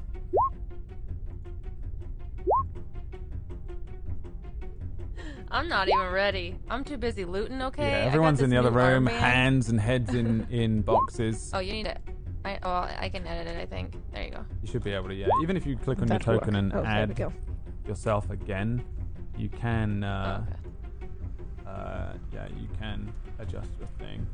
I'm 5.48 5.68
not 5.68 5.88
even 5.88 6.10
ready. 6.10 6.58
I'm 6.68 6.84
too 6.84 6.96
busy 6.98 7.24
looting. 7.24 7.62
Okay. 7.62 7.88
yeah 7.88 7.96
everyone's 8.06 8.42
in 8.42 8.50
the 8.50 8.56
other 8.56 8.70
room 8.70 9.06
armband. 9.06 9.10
hands 9.18 9.68
and 9.68 9.80
heads 9.80 10.12
in 10.12 10.46
in 10.50 10.82
boxes 10.82 11.50
Oh, 11.54 11.60
you 11.60 11.72
need 11.72 11.86
it. 11.86 11.98
I 12.44 12.58
oh 12.62 12.88
I 12.98 13.08
can 13.08 13.26
edit 13.26 13.54
it. 13.54 13.58
I 13.58 13.64
think. 13.64 13.94
There 14.12 14.24
you 14.24 14.30
go. 14.32 14.44
you 14.62 14.68
should 14.68 14.84
be 14.84 14.90
able 14.92 15.08
to 15.08 15.14
yeah 15.14 15.28
even 15.42 15.56
if 15.56 15.64
you 15.64 15.76
click 15.76 16.02
on 16.02 16.08
your 16.08 16.18
That'll 16.18 16.38
token 16.40 16.54
work. 16.54 16.62
and 16.62 16.74
oh, 16.74 16.84
add 16.84 17.32
yourself 17.86 18.28
again 18.30 18.84
you 19.36 19.48
can 19.48 20.04
uh 20.04 20.44
okay. 20.48 20.66
Uh, 21.66 22.12
yeah, 22.32 22.46
you 22.60 22.68
can 22.78 23.12
adjust 23.38 23.68
your 23.78 23.88
thing. 23.98 24.26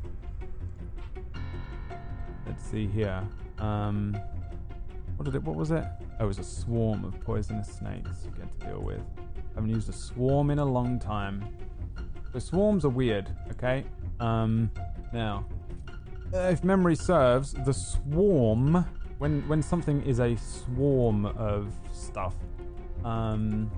Let's 2.45 2.63
see 2.63 2.87
here. 2.87 3.23
Um, 3.57 4.15
what 5.15 5.25
did 5.25 5.35
it? 5.35 5.43
What 5.43 5.55
was 5.55 5.71
it? 5.71 5.83
Oh, 6.19 6.25
it 6.25 6.27
was 6.27 6.39
a 6.39 6.43
swarm 6.43 7.03
of 7.03 7.19
poisonous 7.21 7.67
snakes 7.67 8.25
you 8.25 8.31
get 8.37 8.59
to 8.59 8.67
deal 8.67 8.81
with. 8.81 9.01
I 9.27 9.55
haven't 9.55 9.71
used 9.71 9.89
a 9.89 9.93
swarm 9.93 10.51
in 10.51 10.59
a 10.59 10.65
long 10.65 10.99
time. 10.99 11.43
So 12.31 12.39
swarms 12.39 12.85
are 12.85 12.89
weird. 12.89 13.29
Okay. 13.51 13.83
Um, 14.19 14.69
now, 15.11 15.45
if 16.33 16.63
memory 16.63 16.95
serves, 16.95 17.53
the 17.53 17.73
swarm 17.73 18.85
when 19.17 19.47
when 19.47 19.61
something 19.61 20.01
is 20.03 20.19
a 20.19 20.35
swarm 20.35 21.25
of 21.25 21.73
stuff, 21.91 22.35
um, 23.03 23.71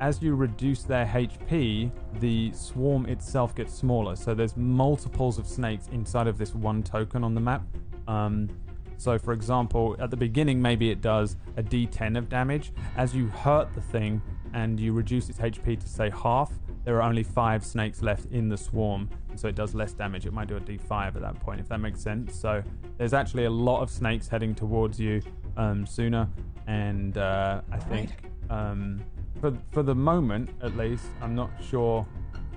as 0.00 0.22
you 0.22 0.34
reduce 0.34 0.82
their 0.82 1.06
HP, 1.06 1.90
the 2.20 2.52
swarm 2.52 3.06
itself 3.06 3.54
gets 3.54 3.74
smaller. 3.74 4.16
So 4.16 4.34
there's 4.34 4.56
multiples 4.56 5.38
of 5.38 5.46
snakes 5.46 5.88
inside 5.92 6.26
of 6.26 6.38
this 6.38 6.54
one 6.54 6.82
token 6.82 7.24
on 7.24 7.34
the 7.34 7.40
map. 7.40 7.62
Um, 8.06 8.48
so, 8.96 9.16
for 9.18 9.32
example, 9.32 9.96
at 10.00 10.10
the 10.10 10.16
beginning, 10.16 10.60
maybe 10.60 10.90
it 10.90 11.00
does 11.00 11.36
a 11.56 11.62
d10 11.62 12.18
of 12.18 12.28
damage. 12.28 12.72
As 12.96 13.14
you 13.14 13.28
hurt 13.28 13.72
the 13.74 13.80
thing 13.80 14.20
and 14.54 14.78
you 14.78 14.92
reduce 14.92 15.28
its 15.28 15.38
HP 15.38 15.78
to 15.80 15.88
say 15.88 16.10
half, 16.10 16.52
there 16.84 16.96
are 16.96 17.02
only 17.02 17.22
five 17.22 17.64
snakes 17.64 18.02
left 18.02 18.26
in 18.32 18.48
the 18.48 18.56
swarm, 18.56 19.08
so 19.36 19.46
it 19.46 19.54
does 19.54 19.74
less 19.74 19.92
damage. 19.92 20.26
It 20.26 20.32
might 20.32 20.48
do 20.48 20.56
a 20.56 20.60
d5 20.60 21.14
at 21.14 21.20
that 21.20 21.38
point, 21.38 21.60
if 21.60 21.68
that 21.68 21.78
makes 21.78 22.00
sense. 22.00 22.34
So, 22.34 22.62
there's 22.96 23.14
actually 23.14 23.44
a 23.44 23.50
lot 23.50 23.82
of 23.82 23.90
snakes 23.90 24.26
heading 24.26 24.54
towards 24.54 24.98
you 24.98 25.22
um, 25.56 25.86
Suna, 25.86 26.28
and 26.66 27.18
uh, 27.18 27.60
I 27.70 27.78
think 27.78 28.10
um, 28.50 29.00
for 29.40 29.56
for 29.72 29.82
the 29.82 29.94
moment, 29.94 30.50
at 30.62 30.76
least, 30.76 31.06
I'm 31.20 31.34
not 31.34 31.50
sure 31.62 32.06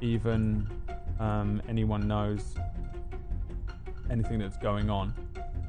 even 0.02 0.68
um, 1.20 1.62
anyone 1.68 2.08
knows 2.08 2.56
anything 4.10 4.40
that's 4.40 4.58
going 4.58 4.90
on 4.90 5.14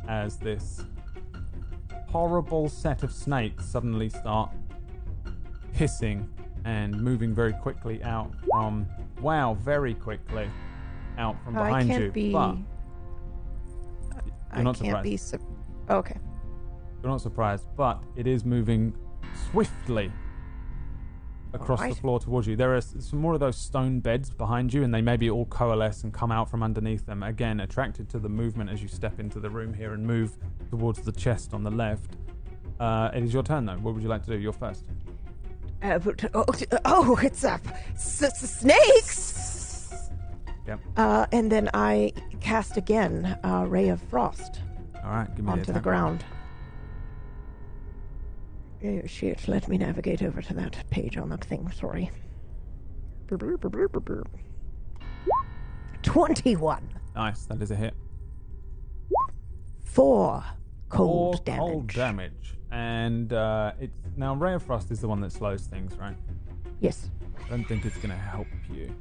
as 0.08 0.36
this 0.36 0.84
horrible 2.08 2.68
set 2.68 3.02
of 3.02 3.12
snakes 3.12 3.64
suddenly 3.64 4.08
start 4.08 4.50
hissing 5.72 6.28
and 6.64 7.00
moving 7.00 7.34
very 7.34 7.52
quickly 7.52 8.02
out 8.02 8.30
from 8.50 8.86
wow 9.20 9.54
very 9.62 9.94
quickly 9.94 10.48
out 11.18 11.36
from 11.44 11.56
I 11.56 11.64
behind 11.66 11.88
can't 11.88 12.02
you 12.04 12.10
be. 12.10 12.32
but 12.32 12.56
I 14.50 14.56
you're 14.56 14.64
not 14.64 14.76
can't 14.76 14.86
surprised. 14.86 15.02
be. 15.04 15.16
Su- 15.16 15.38
okay. 15.90 16.16
You're 17.02 17.10
not 17.10 17.20
surprised, 17.20 17.66
but 17.76 18.02
it 18.16 18.26
is 18.26 18.44
moving 18.44 18.94
swiftly 19.50 20.12
across 21.52 21.80
the 21.80 21.94
floor 21.94 22.18
towards 22.20 22.46
you. 22.46 22.56
There 22.56 22.74
are 22.74 22.80
some 22.80 23.20
more 23.20 23.34
of 23.34 23.40
those 23.40 23.56
stone 23.56 24.00
beds 24.00 24.30
behind 24.30 24.72
you, 24.72 24.84
and 24.84 24.92
they 24.94 25.02
maybe 25.02 25.30
all 25.30 25.46
coalesce 25.46 26.04
and 26.04 26.12
come 26.12 26.32
out 26.32 26.50
from 26.50 26.62
underneath 26.62 27.06
them. 27.06 27.22
Again, 27.22 27.60
attracted 27.60 28.08
to 28.10 28.18
the 28.18 28.28
movement 28.28 28.70
as 28.70 28.82
you 28.82 28.88
step 28.88 29.20
into 29.20 29.40
the 29.40 29.50
room 29.50 29.72
here 29.74 29.92
and 29.94 30.06
move 30.06 30.36
towards 30.70 31.00
the 31.02 31.12
chest 31.12 31.54
on 31.54 31.62
the 31.62 31.70
left. 31.70 32.16
Uh, 32.80 33.10
it 33.14 33.22
is 33.22 33.32
your 33.32 33.42
turn, 33.42 33.66
though. 33.66 33.76
What 33.76 33.94
would 33.94 34.02
you 34.02 34.08
like 34.08 34.24
to 34.24 34.30
do? 34.30 34.38
You're 34.38 34.52
first. 34.52 34.84
Uh, 35.82 35.98
but, 35.98 36.24
oh, 36.34 36.44
oh, 36.84 37.16
it's 37.22 37.44
up. 37.44 37.60
S- 37.94 38.22
s- 38.22 38.58
snakes. 38.60 40.10
Yep. 40.66 40.80
Uh, 40.96 41.26
and 41.32 41.50
then 41.50 41.68
I 41.74 42.12
cast 42.40 42.76
again, 42.76 43.38
uh, 43.44 43.66
ray 43.68 43.88
of 43.88 44.00
frost 44.00 44.60
All 45.04 45.10
right, 45.10 45.34
give 45.34 45.44
me 45.44 45.50
onto 45.52 45.72
the 45.72 45.80
ground. 45.80 46.24
Oh, 48.84 49.02
shit, 49.06 49.46
let 49.46 49.68
me 49.68 49.78
navigate 49.78 50.22
over 50.22 50.42
to 50.42 50.54
that 50.54 50.84
page 50.90 51.16
on 51.16 51.28
the 51.28 51.36
thing, 51.36 51.70
sorry. 51.70 52.10
21. 56.02 56.88
Nice, 57.14 57.44
that 57.46 57.62
is 57.62 57.70
a 57.70 57.76
hit. 57.76 57.94
Four 59.84 60.44
cold 60.88 61.36
Four 61.36 61.44
damage. 61.44 61.60
Cold 61.60 61.86
damage. 61.88 62.58
And 62.70 63.32
uh, 63.32 63.72
it's 63.80 63.92
now 64.16 64.34
Ray 64.34 64.54
of 64.54 64.62
Frost 64.62 64.90
is 64.90 65.00
the 65.00 65.08
one 65.08 65.20
that 65.20 65.32
slows 65.32 65.62
things, 65.66 65.96
right? 65.96 66.16
Yes. 66.80 67.10
I 67.44 67.48
don't 67.50 67.64
think 67.64 67.84
it's 67.84 67.96
going 67.96 68.10
to 68.10 68.16
help 68.16 68.46
you. 68.72 68.94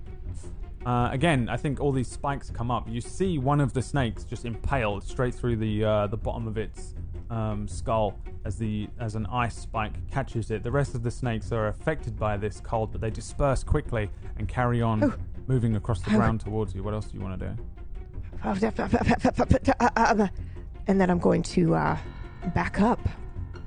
Uh, 0.86 1.10
again, 1.12 1.48
I 1.50 1.58
think 1.58 1.80
all 1.80 1.92
these 1.92 2.08
spikes 2.08 2.50
come 2.50 2.72
up. 2.72 2.88
You 2.90 3.02
see 3.02 3.38
one 3.38 3.62
of 3.62 3.74
the 3.74 3.82
snakes 3.82 4.24
just 4.24 4.46
impaled 4.46 5.04
straight 5.04 5.34
through 5.34 5.58
the 5.58 5.84
uh, 5.84 6.08
the 6.08 6.18
bottom 6.18 6.48
of 6.48 6.58
its 6.58 6.96
um, 7.32 7.68
skull 7.68 8.20
as 8.46 8.58
the 8.58 8.88
as 9.00 9.16
an 9.16 9.26
ice 9.28 9.56
spike 9.56 9.94
catches 10.12 10.52
it. 10.52 10.62
The 10.64 10.72
rest 10.72 10.94
of 10.96 11.02
the 11.02 11.10
snakes 11.10 11.52
are 11.52 11.68
affected 11.70 12.20
by 12.20 12.38
this 12.38 12.60
cold, 12.60 12.92
but 12.92 13.02
they 13.02 13.10
disperse 13.10 13.64
quickly 13.64 14.10
and 14.38 14.48
carry 14.48 14.82
on 14.82 15.04
Oh. 15.04 15.14
moving 15.48 15.76
across 15.78 16.02
the 16.02 16.12
Oh. 16.12 16.18
ground 16.18 16.42
towards 16.42 16.76
you. 16.76 16.84
What 16.84 16.94
else 16.94 17.08
do 17.08 17.18
you 17.18 17.24
want 17.24 17.40
to 17.40 17.48
do? 17.50 17.56
And 20.88 21.00
then 21.00 21.10
I'm 21.12 21.20
going 21.20 21.44
to 21.44 21.76
uh, 21.76 21.98
back 22.56 22.82
up. 22.82 23.00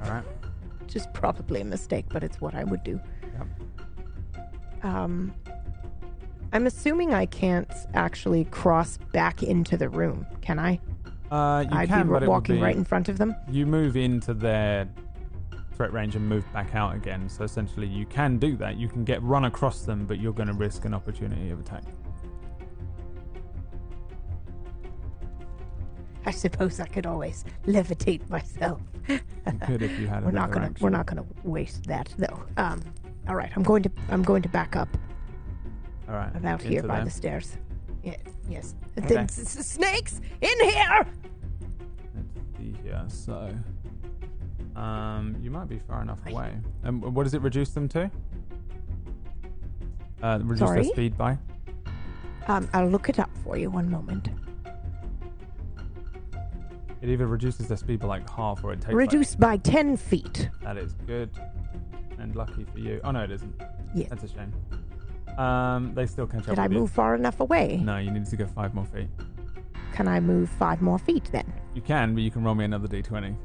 All 0.05 0.11
right. 0.11 0.25
Which 0.81 0.97
is 0.97 1.07
probably 1.15 1.61
a 1.61 1.65
mistake, 1.65 2.07
but 2.11 2.23
it's 2.25 2.41
what 2.41 2.55
I 2.57 2.65
would 2.65 2.83
do. 2.83 3.01
Yep. 3.39 3.47
Um, 4.83 5.33
I'm 6.53 6.67
assuming 6.67 7.15
I 7.15 7.27
can't 7.27 7.71
actually 7.95 8.45
cross 8.47 8.99
back 9.13 9.43
into 9.45 9.77
the 9.77 9.89
room, 9.89 10.27
can 10.41 10.59
I? 10.59 10.81
Uh, 11.35 11.63
you 11.63 11.77
I'd 11.79 11.89
can, 11.89 12.07
be 12.07 12.13
but 12.13 12.29
walking 12.29 12.57
be, 12.57 12.63
right 12.63 12.77
in 12.77 12.85
front 12.85 13.09
of 13.09 13.19
them. 13.19 13.35
you 13.51 13.67
move 13.67 13.97
into 13.97 14.35
their 14.35 14.89
threat 15.75 15.93
range 15.93 16.15
and 16.15 16.29
move 16.29 16.45
back 16.53 16.77
out 16.77 16.95
again. 16.95 17.29
So 17.29 17.43
essentially, 17.43 17.89
you 17.89 18.07
can 18.07 18.39
do 18.39 18.57
that. 18.59 18.77
You 18.77 18.89
can 18.89 19.03
get 19.05 19.21
run 19.21 19.47
across 19.47 19.83
them, 19.83 20.07
but 20.07 20.21
you're 20.21 20.33
going 20.33 20.47
to 20.47 20.55
risk 20.55 20.85
an 20.85 20.95
opportunity 20.95 21.51
of 21.51 21.59
attack. 21.59 21.83
I 26.27 26.31
suppose 26.31 26.79
I 26.81 26.87
could 26.87 27.07
always 27.07 27.45
levitate 27.67 28.29
myself. 28.31 28.81
You 29.47 29.59
could 29.67 29.83
if 29.83 30.01
you 30.01 30.07
had 30.07 30.25
we're 30.25 30.31
not 30.31 30.51
gonna 30.51 30.67
action. 30.69 30.83
we're 30.83 30.89
not 30.89 31.05
gonna 31.05 31.27
waste 31.43 31.85
that 31.87 32.09
though. 32.17 32.43
Um, 32.57 32.81
all 33.29 33.35
right, 33.35 33.53
I'm 33.55 33.63
going 33.63 33.83
to 33.83 33.91
I'm 34.09 34.23
going 34.23 34.41
to 34.41 34.49
back 34.49 34.75
up 34.75 34.89
All 36.09 36.15
right. 36.15 36.35
about 36.35 36.63
here 36.63 36.83
by 36.83 36.97
them. 36.97 37.05
the 37.05 37.11
stairs. 37.11 37.59
Yeah, 38.05 38.17
yes. 38.49 38.75
Okay. 38.99 39.09
The 39.15 39.21
s- 39.21 39.57
s- 39.57 39.67
snakes 39.67 40.21
in 40.41 40.61
here. 40.69 41.07
Let's 42.15 42.59
see 42.59 42.75
here. 42.83 43.05
So, 43.09 43.55
um, 44.77 45.37
you 45.41 45.51
might 45.51 45.69
be 45.69 45.79
far 45.79 46.03
enough 46.03 46.19
away. 46.27 46.55
Um, 46.85 47.01
what 47.01 47.25
does 47.25 47.35
it 47.35 47.41
reduce 47.43 47.71
them 47.71 47.89
to? 47.89 48.11
Uh, 50.23 50.39
reduce 50.43 50.59
Sorry? 50.61 50.83
their 50.83 50.93
speed 50.93 51.17
by. 51.17 51.39
Um, 52.47 52.69
I'll 52.75 52.89
look 52.89 53.09
it 53.09 53.19
up 53.19 53.31
for 53.43 53.57
you. 53.57 53.71
One 53.71 53.91
moment. 53.91 54.29
It 57.01 57.09
either 57.11 57.27
reduces 57.27 57.69
their 57.69 57.77
speed 57.77 58.01
by 58.01 58.07
like 58.09 58.29
half, 58.31 58.65
or 58.65 58.73
it 58.73 58.77
takes. 58.77 58.87
like- 58.89 58.97
Reduced 58.97 59.39
by 59.41 59.57
ten 59.59 59.97
feet. 59.97 60.49
that 60.63 60.77
is 60.79 60.95
good, 61.07 61.31
and 62.19 62.35
lucky 62.35 62.65
for 62.65 62.79
you. 62.79 63.01
Oh 63.05 63.11
no, 63.11 63.21
it 63.25 63.31
isn't. 63.31 63.55
Yeah. 63.95 64.07
That's 64.09 64.25
a 64.25 64.29
shame. 64.29 64.53
Um, 65.39 65.95
they 65.95 66.07
still 66.07 66.27
catch 66.27 66.43
up. 66.43 66.47
Did 66.47 66.59
I 66.59 66.65
with 66.65 66.73
you. 66.73 66.79
move 66.81 66.91
far 66.91 67.15
enough 67.15 67.41
away? 67.41 67.81
No, 67.83 67.99
you 67.99 68.11
need 68.11 68.27
to 68.27 68.37
go 68.37 68.47
five 68.47 68.75
more 68.75 68.87
feet. 68.87 69.09
Can 69.93 70.09
I 70.09 70.21
move 70.21 70.51
five 70.51 70.83
more 70.83 70.99
feet 70.99 71.29
then? 71.33 71.53
You 71.75 71.83
can, 71.83 72.15
but 72.15 72.23
you 72.23 72.31
can 72.31 72.43
roll 72.45 72.55
me 72.55 72.65
another 72.65 72.89
d20. 72.89 73.37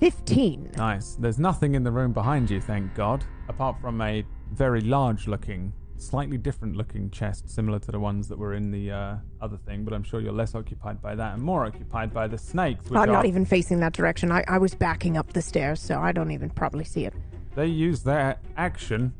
Fifteen. 0.00 0.70
Nice. 0.76 1.16
There's 1.16 1.38
nothing 1.38 1.74
in 1.74 1.82
the 1.82 1.90
room 1.90 2.12
behind 2.12 2.50
you, 2.50 2.60
thank 2.60 2.94
God, 2.94 3.24
apart 3.48 3.80
from 3.80 4.00
a 4.00 4.24
very 4.52 4.80
large-looking, 4.80 5.72
slightly 5.96 6.38
different-looking 6.38 7.10
chest, 7.10 7.50
similar 7.50 7.80
to 7.80 7.90
the 7.90 7.98
ones 7.98 8.28
that 8.28 8.38
were 8.38 8.54
in 8.54 8.70
the 8.70 8.92
uh, 8.92 9.16
other 9.40 9.56
thing. 9.56 9.84
But 9.84 9.94
I'm 9.94 10.04
sure 10.04 10.20
you're 10.20 10.32
less 10.32 10.54
occupied 10.54 11.02
by 11.02 11.16
that 11.16 11.34
and 11.34 11.42
more 11.42 11.66
occupied 11.66 12.14
by 12.14 12.28
the 12.28 12.38
snakes. 12.38 12.84
I'm 12.90 12.96
are, 12.96 13.06
not 13.06 13.26
even 13.26 13.44
facing 13.44 13.80
that 13.80 13.92
direction. 13.92 14.30
I, 14.30 14.44
I 14.46 14.58
was 14.58 14.74
backing 14.74 15.16
up 15.16 15.32
the 15.32 15.42
stairs, 15.42 15.80
so 15.80 15.98
I 15.98 16.12
don't 16.12 16.30
even 16.30 16.50
probably 16.50 16.84
see 16.84 17.04
it. 17.04 17.14
They 17.58 17.66
use 17.66 18.04
their 18.04 18.36
action 18.56 19.12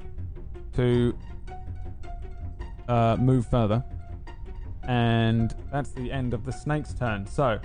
to 0.77 1.13
uh, 2.89 3.17
move 3.19 3.47
further, 3.49 3.83
and 4.85 5.53
that's 5.73 5.91
the 5.91 6.13
end 6.13 6.33
of 6.35 6.45
the 6.47 6.53
snake's 6.53 6.95
turn. 6.95 7.27
So, 7.27 7.59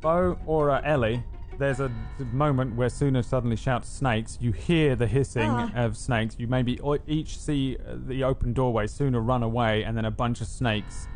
Bo, 0.00 0.38
Aura, 0.46 0.80
Ellie. 0.84 1.24
There's 1.58 1.80
a 1.80 1.90
moment 2.32 2.76
where 2.76 2.88
Suna 2.88 3.24
suddenly 3.24 3.56
shouts 3.56 3.88
snakes. 3.88 4.38
You 4.40 4.52
hear 4.52 4.94
the 4.94 5.08
hissing 5.08 5.50
Ah. 5.50 5.70
of 5.74 5.96
snakes. 5.96 6.36
You 6.38 6.46
maybe 6.46 6.78
each 7.08 7.36
see 7.36 7.76
uh, 7.76 7.96
the 8.06 8.22
open 8.22 8.52
doorway. 8.52 8.86
Suna 8.86 9.18
run 9.20 9.42
away, 9.42 9.82
and 9.82 9.96
then 9.96 10.04
a 10.04 10.10
bunch 10.12 10.40
of 10.40 10.46
snakes 10.46 11.08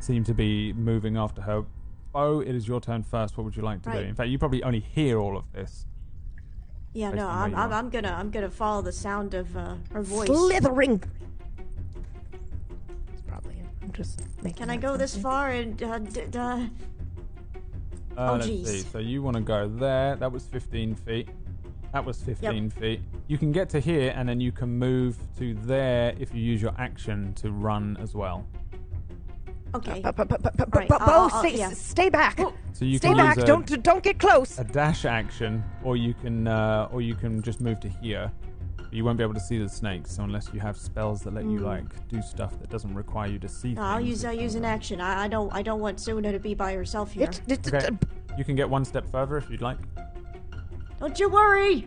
seem 0.00 0.24
to 0.24 0.34
be 0.34 0.72
moving 0.72 1.16
after 1.16 1.42
her. 1.42 1.64
Bo, 2.12 2.40
it 2.40 2.56
is 2.56 2.66
your 2.66 2.80
turn 2.80 3.04
first. 3.04 3.36
What 3.38 3.44
would 3.44 3.54
you 3.56 3.62
like 3.62 3.82
to 3.82 3.92
do? 3.92 3.98
In 3.98 4.16
fact, 4.16 4.30
you 4.30 4.38
probably 4.38 4.64
only 4.64 4.80
hear 4.80 5.20
all 5.20 5.36
of 5.36 5.44
this. 5.52 5.86
Yeah, 6.98 7.10
Based 7.12 7.18
no, 7.18 7.28
I'm, 7.28 7.54
I'm. 7.54 7.72
I'm 7.72 7.90
gonna 7.90 8.10
I'm 8.10 8.28
gonna 8.28 8.50
follow 8.50 8.82
the 8.82 8.90
sound 8.90 9.32
of 9.34 9.56
uh, 9.56 9.76
her 9.92 10.02
voice. 10.02 10.26
Slithering. 10.26 11.00
It's 13.12 13.22
probably 13.24 13.54
it. 13.54 13.66
I'm 13.82 13.92
just 13.92 14.20
making. 14.42 14.56
Can 14.58 14.68
I 14.70 14.76
go 14.78 14.96
this 14.96 15.16
far 15.16 15.50
and 15.50 15.80
uh, 15.80 16.00
d- 16.00 16.22
d- 16.28 16.36
uh, 16.38 16.42
Uh, 16.42 16.66
Oh, 18.16 18.32
let's 18.32 18.48
jeez. 18.48 18.66
see. 18.66 18.78
So 18.80 18.98
you 18.98 19.22
want 19.22 19.36
to 19.36 19.40
go 19.42 19.68
there. 19.68 20.16
That 20.16 20.32
was 20.32 20.44
15 20.46 20.96
feet. 20.96 21.28
That 21.92 22.04
was 22.04 22.20
15 22.20 22.70
feet. 22.70 23.00
You 23.28 23.38
can 23.38 23.52
get 23.52 23.68
to 23.70 23.78
here, 23.78 24.12
and 24.16 24.28
then 24.28 24.40
you 24.40 24.50
can 24.50 24.68
move 24.76 25.16
to 25.38 25.54
there 25.54 26.16
if 26.18 26.34
you 26.34 26.42
use 26.42 26.60
your 26.60 26.74
action 26.78 27.32
to 27.34 27.52
run 27.52 27.96
as 28.00 28.12
well. 28.16 28.44
Okay. 29.74 30.00
But, 30.02 30.18
Right, 30.74 30.88
but, 30.88 31.00
I'll- 31.02 31.06
Bo, 31.06 31.12
I'll- 31.34 31.40
stay, 31.44 31.56
yeah. 31.58 31.70
stay 31.70 32.08
back. 32.10 32.38
So 32.72 32.84
you 32.84 32.98
stay 32.98 33.08
can 33.08 33.16
back. 33.16 33.36
use 33.36 33.44
a, 33.44 33.46
Don't 33.46 33.82
don't 33.82 34.02
get 34.02 34.18
close. 34.18 34.58
a 34.58 34.64
dash 34.64 35.04
action, 35.04 35.62
or 35.82 35.96
you 35.96 36.14
can, 36.14 36.46
uh, 36.46 36.88
or 36.92 37.00
you 37.02 37.14
can 37.14 37.42
just 37.42 37.60
move 37.60 37.80
to 37.80 37.88
here. 37.88 38.30
You 38.90 39.04
won't 39.04 39.18
be 39.18 39.24
able 39.24 39.34
to 39.34 39.40
see 39.40 39.58
the 39.58 39.68
snakes 39.68 40.16
unless 40.18 40.48
you 40.54 40.60
have 40.60 40.76
spells 40.76 41.20
that 41.22 41.34
let 41.34 41.44
you 41.44 41.58
like 41.58 41.84
do 42.08 42.22
stuff 42.22 42.58
that 42.60 42.70
doesn't 42.70 42.94
require 42.94 43.28
you 43.28 43.38
to 43.40 43.48
see. 43.48 43.74
No, 43.74 43.82
I'll 43.82 44.00
use 44.00 44.24
I'll 44.24 44.32
use 44.32 44.54
an 44.54 44.64
action. 44.64 45.00
I, 45.00 45.24
I 45.24 45.28
don't 45.28 45.52
I 45.52 45.60
don't 45.62 45.80
want 45.80 46.00
Suna 46.00 46.32
to 46.32 46.38
be 46.38 46.54
by 46.54 46.72
herself 46.72 47.12
here. 47.12 47.24
It, 47.28 47.40
it, 47.48 47.74
Okay. 47.74 47.88
You 48.38 48.44
can 48.44 48.54
get 48.54 48.70
one 48.70 48.84
step 48.84 49.10
further 49.10 49.36
if 49.36 49.50
you'd 49.50 49.60
like. 49.60 49.78
Don't 51.00 51.18
you 51.20 51.28
worry. 51.28 51.86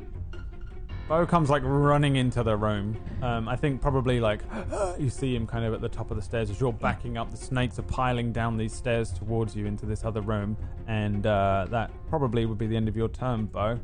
Bo 1.07 1.25
comes 1.25 1.49
like 1.49 1.63
running 1.65 2.15
into 2.15 2.41
the 2.43 2.55
room. 2.55 2.95
Um, 3.21 3.47
I 3.47 3.55
think 3.55 3.81
probably 3.81 4.19
like 4.19 4.41
you 4.99 5.09
see 5.09 5.35
him 5.35 5.45
kind 5.45 5.65
of 5.65 5.73
at 5.73 5.81
the 5.81 5.89
top 5.89 6.11
of 6.11 6.17
the 6.17 6.23
stairs 6.23 6.49
as 6.49 6.59
you're 6.59 6.73
backing 6.73 7.17
up. 7.17 7.31
The 7.31 7.37
snakes 7.37 7.79
are 7.79 7.83
piling 7.83 8.31
down 8.31 8.57
these 8.57 8.73
stairs 8.73 9.11
towards 9.11 9.55
you 9.55 9.65
into 9.65 9.85
this 9.85 10.05
other 10.05 10.21
room, 10.21 10.55
and 10.87 11.25
uh, 11.25 11.67
that 11.69 11.91
probably 12.09 12.45
would 12.45 12.57
be 12.57 12.67
the 12.67 12.75
end 12.75 12.87
of 12.87 12.95
your 12.95 13.09
turn, 13.09 13.45
Bo. 13.45 13.79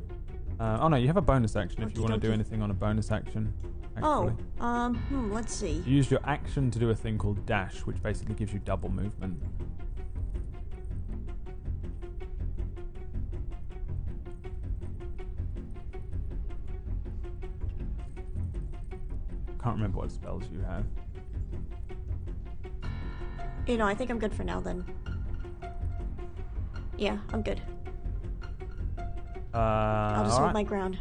Uh, 0.59 0.79
oh 0.81 0.87
no, 0.87 0.97
you 0.97 1.07
have 1.07 1.17
a 1.17 1.21
bonus 1.21 1.55
action 1.55 1.83
if 1.83 1.95
you 1.95 2.01
want 2.01 2.13
to 2.13 2.19
do 2.19 2.33
anything 2.33 2.61
on 2.61 2.71
a 2.71 2.73
bonus 2.73 3.11
action. 3.11 3.53
Oh, 4.01 4.35
um, 4.59 4.95
hmm, 4.95 5.31
let's 5.31 5.53
see. 5.53 5.83
You 5.85 5.95
use 5.95 6.11
your 6.11 6.19
action 6.23 6.69
to 6.71 6.79
do 6.79 6.91
a 6.91 6.95
thing 6.95 7.17
called 7.17 7.43
dash, 7.45 7.79
which 7.79 8.01
basically 8.03 8.35
gives 8.35 8.53
you 8.53 8.59
double 8.59 8.89
movement. 8.89 9.41
I 19.67 19.69
can't 19.71 19.79
remember 19.79 19.97
what 19.97 20.11
spells 20.13 20.43
you 20.49 20.61
have. 20.61 20.85
You 23.67 23.75
know, 23.75 23.85
I 23.85 23.93
think 23.93 24.09
I'm 24.09 24.17
good 24.17 24.33
for 24.33 24.45
now 24.45 24.61
then. 24.61 24.85
Yeah, 26.97 27.17
I'm 27.33 27.41
good. 27.41 27.61
Uh, 29.53 29.57
I'll 29.57 30.23
just 30.23 30.37
hold 30.37 30.39
alright. 30.39 30.53
my 30.53 30.63
ground. 30.63 30.97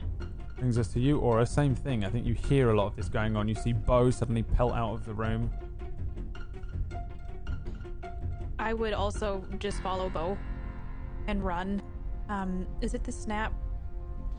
Brings 0.59 0.79
us 0.79 0.89
to 0.95 1.01
you, 1.01 1.21
Aura. 1.21 1.47
Same 1.47 1.77
thing. 1.77 2.05
I 2.05 2.11
think 2.11 2.27
you 2.27 2.35
hear 2.35 2.71
a 2.71 2.77
lot 2.77 2.89
of 2.89 2.97
this 2.97 3.09
going 3.09 3.37
on. 3.37 3.47
You 3.47 3.55
see 3.55 3.73
Bo 3.73 4.11
suddenly 4.11 4.43
pelt 4.43 4.73
out 4.73 4.95
of 4.95 5.05
the 5.05 5.15
room. 5.15 5.49
I 8.59 8.75
would 8.75 8.95
also 8.95 9.45
just 9.61 9.81
follow 9.81 10.09
Bo 10.09 10.37
and 11.29 11.45
run. 11.45 11.81
Um, 12.29 12.67
is 12.81 12.95
it 12.95 13.05
the 13.05 13.13
snap 13.13 13.53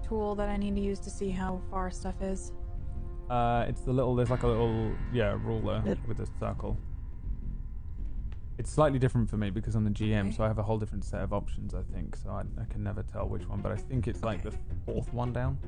tool 0.03 0.35
that 0.35 0.49
I 0.49 0.57
need 0.57 0.75
to 0.75 0.81
use 0.81 0.99
to 0.99 1.09
see 1.09 1.29
how 1.29 1.61
far 1.71 1.89
stuff 1.91 2.21
is? 2.21 2.51
Uh, 3.29 3.65
it's 3.67 3.81
the 3.81 3.91
little. 3.91 4.15
There's 4.15 4.29
like 4.29 4.43
a 4.43 4.47
little 4.47 4.91
yeah 5.11 5.37
ruler 5.43 5.81
It- 5.85 5.99
with 6.07 6.19
a 6.19 6.27
circle. 6.39 6.77
It's 8.57 8.71
slightly 8.71 8.97
different 8.97 9.29
for 9.29 9.37
me 9.37 9.51
because 9.51 9.75
I'm 9.75 9.83
the 9.83 9.91
GM, 9.91 10.27
Okay. 10.27 10.31
so 10.31 10.43
I 10.43 10.47
have 10.47 10.57
a 10.57 10.63
whole 10.63 10.79
different 10.79 11.05
set 11.05 11.21
of 11.21 11.31
options. 11.31 11.75
I 11.75 11.83
think 11.93 12.15
so. 12.15 12.31
I, 12.31 12.41
I 12.59 12.65
can 12.65 12.83
never 12.83 13.03
tell 13.03 13.27
which 13.29 13.47
one, 13.47 13.61
but 13.61 13.71
I 13.71 13.75
think 13.75 14.07
it's 14.07 14.23
like 14.23 14.41
the 14.41 14.51
fourth 14.83 15.13
one 15.13 15.31
down. 15.31 15.59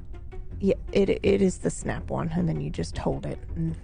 Yeah, 0.60 0.74
it 0.92 1.10
it 1.10 1.42
is 1.42 1.60
the 1.60 1.70
snap 1.70 2.10
one, 2.10 2.30
and 2.30 2.48
then 2.50 2.60
you 2.60 2.70
just 2.72 2.98
hold 2.98 3.26
it, 3.28 3.38
and 3.56 3.76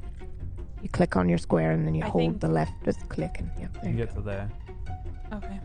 you 0.82 0.90
click 0.90 1.16
on 1.16 1.30
your 1.30 1.38
square, 1.38 1.72
and 1.72 1.86
then 1.86 1.94
you 1.94 2.04
I 2.04 2.08
hold 2.10 2.24
think- 2.24 2.42
the 2.42 2.48
left. 2.50 2.74
Just 2.84 3.08
click, 3.10 3.36
and 3.40 3.52
yep, 3.60 3.74
there 3.74 3.86
You 3.86 3.92
you 3.92 3.98
get 4.06 4.10
go. 4.16 4.22
to 4.22 4.26
there. 4.26 4.50
Okay. 5.34 5.60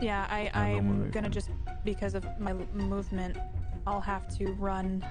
Yeah, 0.00 0.26
I, 0.30 0.44
normal 0.72 0.78
I'm 0.78 0.86
movement. 0.88 1.12
gonna 1.12 1.28
just 1.30 1.50
because 1.84 2.14
of 2.14 2.24
my 2.40 2.50
l- 2.52 2.66
movement, 2.72 3.36
I'll 3.86 4.00
have 4.00 4.26
to 4.38 4.52
run 4.54 5.04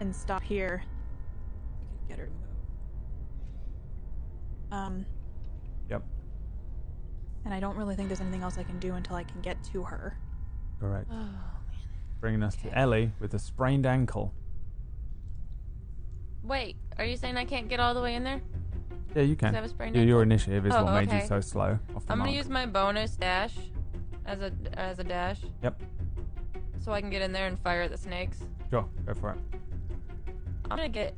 and 0.00 0.14
stop 0.14 0.42
here. 0.42 0.82
I 2.04 2.06
could 2.06 2.08
get 2.08 2.18
her 2.18 2.26
to 2.26 2.30
move. 2.32 2.40
Um, 4.72 5.06
Yep. 5.90 6.02
And 7.44 7.52
I 7.52 7.60
don't 7.60 7.76
really 7.76 7.94
think 7.94 8.08
there's 8.08 8.20
anything 8.20 8.42
else 8.42 8.56
I 8.56 8.62
can 8.62 8.78
do 8.78 8.94
until 8.94 9.16
I 9.16 9.24
can 9.24 9.40
get 9.42 9.62
to 9.72 9.82
her. 9.82 10.16
Correct. 10.80 11.08
Oh, 11.10 11.14
man. 11.14 11.34
Bringing 12.20 12.42
us 12.42 12.56
to 12.56 12.76
Ellie 12.78 13.12
with 13.20 13.34
a 13.34 13.38
sprained 13.38 13.84
ankle. 13.84 14.32
Wait, 16.42 16.76
are 16.98 17.04
you 17.04 17.16
saying 17.16 17.36
I 17.36 17.44
can't 17.44 17.68
get 17.68 17.80
all 17.80 17.92
the 17.94 18.00
way 18.00 18.14
in 18.14 18.24
there? 18.24 18.40
Yeah, 19.14 19.22
you 19.22 19.36
can. 19.36 19.54
I 19.54 19.56
have 19.56 19.64
a 19.64 19.68
sprained 19.68 19.94
Your, 19.94 20.04
your 20.04 20.22
initiative 20.22 20.66
is 20.66 20.74
Oh, 20.74 20.84
what 20.84 20.94
made 21.06 21.12
you 21.12 21.26
so 21.26 21.40
slow. 21.40 21.78
Off 21.94 22.06
the 22.06 22.12
I'm 22.12 22.18
gonna 22.18 22.30
use 22.32 22.48
my 22.48 22.66
bonus 22.66 23.16
dash 23.16 23.54
as 24.26 24.40
a 24.40 24.50
as 24.74 24.98
a 24.98 25.04
dash. 25.04 25.40
Yep. 25.62 25.80
So 26.80 26.92
I 26.92 27.00
can 27.00 27.10
get 27.10 27.22
in 27.22 27.32
there 27.32 27.46
and 27.46 27.58
fire 27.58 27.82
at 27.82 27.90
the 27.90 27.96
snakes. 27.96 28.38
Sure, 28.70 28.88
go 29.06 29.14
for 29.14 29.30
it. 29.32 29.38
I'm 30.64 30.76
gonna 30.76 30.88
get 30.88 31.14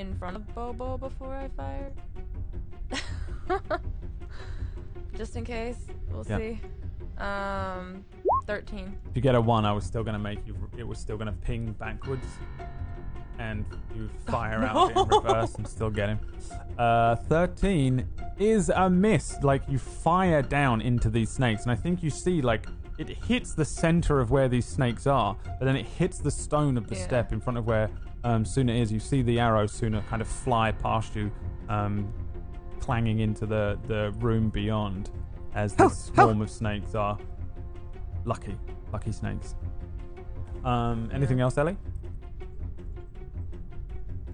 in 0.00 0.14
front 0.16 0.36
of 0.36 0.54
Bobo 0.54 0.96
before 0.98 1.34
I 1.36 1.48
fire. 1.48 1.92
Just 5.16 5.36
in 5.36 5.44
case. 5.44 5.86
We'll 6.10 6.24
Yeah. 6.28 6.38
see. 6.38 6.60
Um, 7.18 8.04
13. 8.46 8.96
If 9.10 9.16
you 9.16 9.20
get 9.22 9.34
a 9.34 9.40
one, 9.40 9.66
I 9.66 9.72
was 9.72 9.84
still 9.84 10.02
gonna 10.02 10.18
make 10.18 10.46
you. 10.46 10.56
It 10.78 10.86
was 10.86 10.98
still 10.98 11.18
gonna 11.18 11.32
ping 11.42 11.72
backwards, 11.72 12.26
and 13.38 13.66
you 13.94 14.08
fire 14.26 14.64
out 14.64 14.90
in 14.92 15.08
reverse 15.08 15.54
and 15.56 15.66
still 15.68 15.90
get 15.90 16.08
him. 16.08 16.20
Uh, 16.78 17.16
Thirteen 17.16 18.06
is 18.38 18.70
a 18.70 18.88
miss. 18.88 19.42
Like 19.42 19.62
you 19.68 19.78
fire 19.78 20.40
down 20.40 20.80
into 20.80 21.10
these 21.10 21.28
snakes, 21.30 21.64
and 21.64 21.70
I 21.72 21.74
think 21.76 22.02
you 22.02 22.08
see 22.08 22.40
like 22.40 22.66
it 22.96 23.08
hits 23.10 23.52
the 23.52 23.64
center 23.66 24.20
of 24.20 24.30
where 24.30 24.48
these 24.48 24.66
snakes 24.66 25.06
are, 25.06 25.36
but 25.58 25.66
then 25.66 25.76
it 25.76 25.84
hits 25.86 26.18
the 26.18 26.30
stone 26.30 26.78
of 26.78 26.86
the 26.88 26.94
Yeah. 26.94 27.02
step 27.04 27.32
in 27.32 27.40
front 27.40 27.58
of 27.58 27.66
where 27.66 27.90
um, 28.24 28.44
Suna 28.44 28.72
is. 28.72 28.92
You 28.92 29.00
see 29.00 29.22
the 29.22 29.38
arrow 29.40 29.66
Suna 29.66 30.02
kind 30.08 30.22
of 30.22 30.28
fly 30.28 30.72
past 30.72 31.14
you, 31.16 31.30
um, 31.68 32.12
clanging 32.80 33.20
into 33.20 33.46
the 33.46 33.78
the 33.86 34.12
room 34.18 34.50
beyond, 34.50 35.10
as 35.54 35.74
this 35.74 36.10
oh. 36.10 36.14
swarm 36.14 36.42
of 36.42 36.50
snakes 36.50 36.94
are 36.94 37.18
lucky, 38.24 38.56
lucky 38.92 39.12
snakes. 39.12 39.54
Um, 40.64 41.10
anything 41.12 41.40
else, 41.40 41.56
Ellie? 41.56 41.76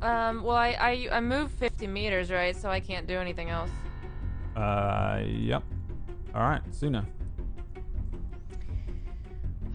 Um, 0.03 0.43
well, 0.43 0.57
I, 0.57 0.69
I, 0.79 1.09
I 1.17 1.21
moved 1.21 1.53
50 1.59 1.87
meters, 1.87 2.31
right? 2.31 2.55
So 2.55 2.69
I 2.69 2.81
can't 2.81 3.07
do 3.07 3.17
anything 3.19 3.51
else. 3.51 3.71
Uh, 4.55 5.23
yep. 5.25 5.63
All 6.35 6.43
right, 6.43 6.63
Suna. 6.71 7.07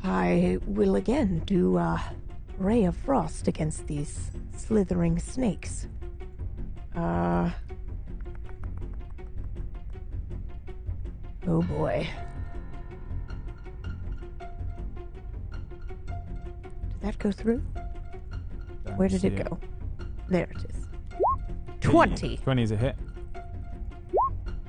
I 0.03 0.57
will 0.65 0.95
again 0.95 1.41
do 1.45 1.77
uh, 1.77 1.99
Ray 2.61 2.83
of 2.83 2.95
Frost 2.95 3.47
against 3.47 3.87
these 3.87 4.29
slithering 4.55 5.17
snakes. 5.17 5.87
Uh. 6.95 7.49
Oh 11.47 11.63
boy. 11.63 12.07
Did 16.91 17.01
that 17.01 17.17
go 17.17 17.31
through? 17.31 17.63
Where 18.95 19.09
did 19.09 19.21
see 19.21 19.29
it 19.29 19.43
go? 19.43 19.57
There 20.29 20.43
it 20.51 20.57
is. 20.69 20.85
20. 21.81 22.37
Twenty 22.37 22.61
is 22.61 22.69
a 22.71 22.77
hit. 22.77 22.95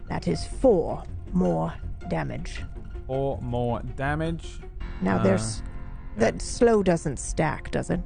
That 0.08 0.28
is 0.28 0.46
four 0.46 1.02
more 1.32 1.74
damage. 2.08 2.62
Four 3.06 3.38
more 3.42 3.82
damage. 3.96 4.60
Now 5.02 5.18
Uh, 5.18 5.22
there's 5.24 5.62
that 6.16 6.40
slow 6.42 6.82
doesn't 6.82 7.18
stack, 7.18 7.70
does 7.70 7.90
it? 7.90 8.00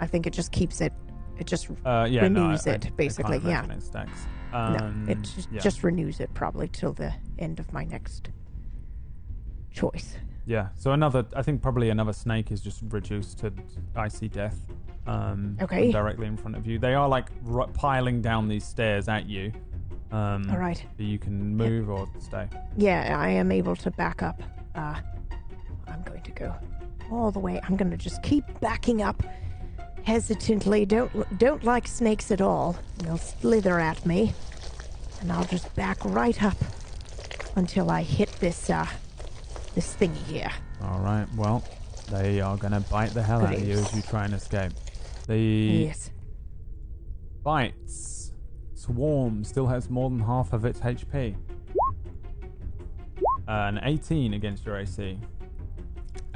I 0.00 0.06
think 0.06 0.26
it 0.26 0.32
just 0.32 0.52
keeps 0.52 0.80
it. 0.80 0.92
It 1.38 1.46
just 1.46 1.68
Uh, 1.84 2.06
yeah, 2.08 2.28
no, 2.28 2.42
I- 2.42 2.44
renews 2.46 2.66
I- 2.66 2.72
it 2.72 2.86
I 2.86 2.90
basically. 2.90 3.38
yeah, 3.38 3.60
imagine 3.64 3.70
It 3.78 3.82
stacks. 3.82 4.26
no, 4.52 4.58
Um, 4.58 5.08
it 5.08 5.22
just, 5.22 5.48
yeah. 5.50 5.60
just 5.60 5.82
renews 5.82 6.20
it 6.20 6.32
probably 6.34 6.68
till 6.68 6.92
the 6.92 7.12
end 7.38 7.58
of 7.58 7.72
my 7.72 7.84
next 7.84 8.30
choice. 9.70 10.16
Yeah. 10.46 10.68
So 10.76 10.92
another, 10.92 11.24
I 11.34 11.42
think 11.42 11.62
probably 11.62 11.90
another 11.90 12.12
snake 12.12 12.52
is 12.52 12.60
just 12.60 12.82
reduced 12.90 13.38
to 13.38 13.52
icy 13.96 14.28
death. 14.28 14.58
Um, 15.06 15.56
Okay. 15.60 15.90
Directly 15.90 16.26
in 16.26 16.36
front 16.36 16.56
of 16.56 16.66
you, 16.66 16.78
they 16.78 16.94
are 16.94 17.08
like 17.08 17.30
r- 17.50 17.66
piling 17.68 18.20
down 18.22 18.48
these 18.48 18.64
stairs 18.64 19.08
at 19.08 19.26
you. 19.28 19.52
Um, 20.12 20.48
All 20.50 20.58
right. 20.58 20.76
so 20.96 21.02
You 21.02 21.18
can 21.18 21.56
move 21.56 21.90
or 21.90 22.08
stay. 22.20 22.46
Yeah, 22.76 23.18
I 23.18 23.30
am 23.30 23.50
able 23.50 23.74
to 23.76 23.90
back 23.90 24.22
up. 24.22 24.42
Uh, 24.74 25.00
I'm 25.94 26.02
going 26.02 26.22
to 26.22 26.30
go 26.32 26.54
all 27.10 27.30
the 27.30 27.38
way. 27.38 27.60
I'm 27.62 27.76
going 27.76 27.90
to 27.90 27.96
just 27.96 28.22
keep 28.22 28.44
backing 28.60 29.02
up 29.02 29.22
hesitantly. 30.02 30.84
Don't 30.84 31.38
don't 31.38 31.64
like 31.64 31.86
snakes 31.86 32.30
at 32.30 32.40
all. 32.40 32.76
They'll 32.98 33.16
slither 33.18 33.78
at 33.80 34.04
me, 34.04 34.32
and 35.20 35.30
I'll 35.32 35.44
just 35.44 35.74
back 35.74 36.04
right 36.04 36.42
up 36.42 36.56
until 37.56 37.90
I 37.90 38.02
hit 38.02 38.28
this 38.40 38.68
uh 38.70 38.86
this 39.74 39.94
thingy 39.94 40.16
here. 40.26 40.50
All 40.82 41.00
right. 41.00 41.26
Well, 41.36 41.64
they 42.10 42.40
are 42.40 42.56
gonna 42.56 42.80
bite 42.80 43.10
the 43.14 43.22
hell 43.22 43.46
out 43.46 43.54
of 43.54 43.66
you 43.66 43.74
as 43.78 43.94
you 43.94 44.02
try 44.02 44.24
and 44.24 44.34
escape. 44.34 44.72
The 45.28 45.38
Yes. 45.38 46.10
bites 47.42 48.32
swarm 48.74 49.44
still 49.44 49.66
has 49.66 49.88
more 49.88 50.10
than 50.10 50.20
half 50.20 50.52
of 50.52 50.64
its 50.64 50.80
HP. 50.80 51.36
Uh, 53.46 53.50
an 53.50 53.80
18 53.82 54.34
against 54.34 54.64
your 54.64 54.76
AC. 54.76 55.18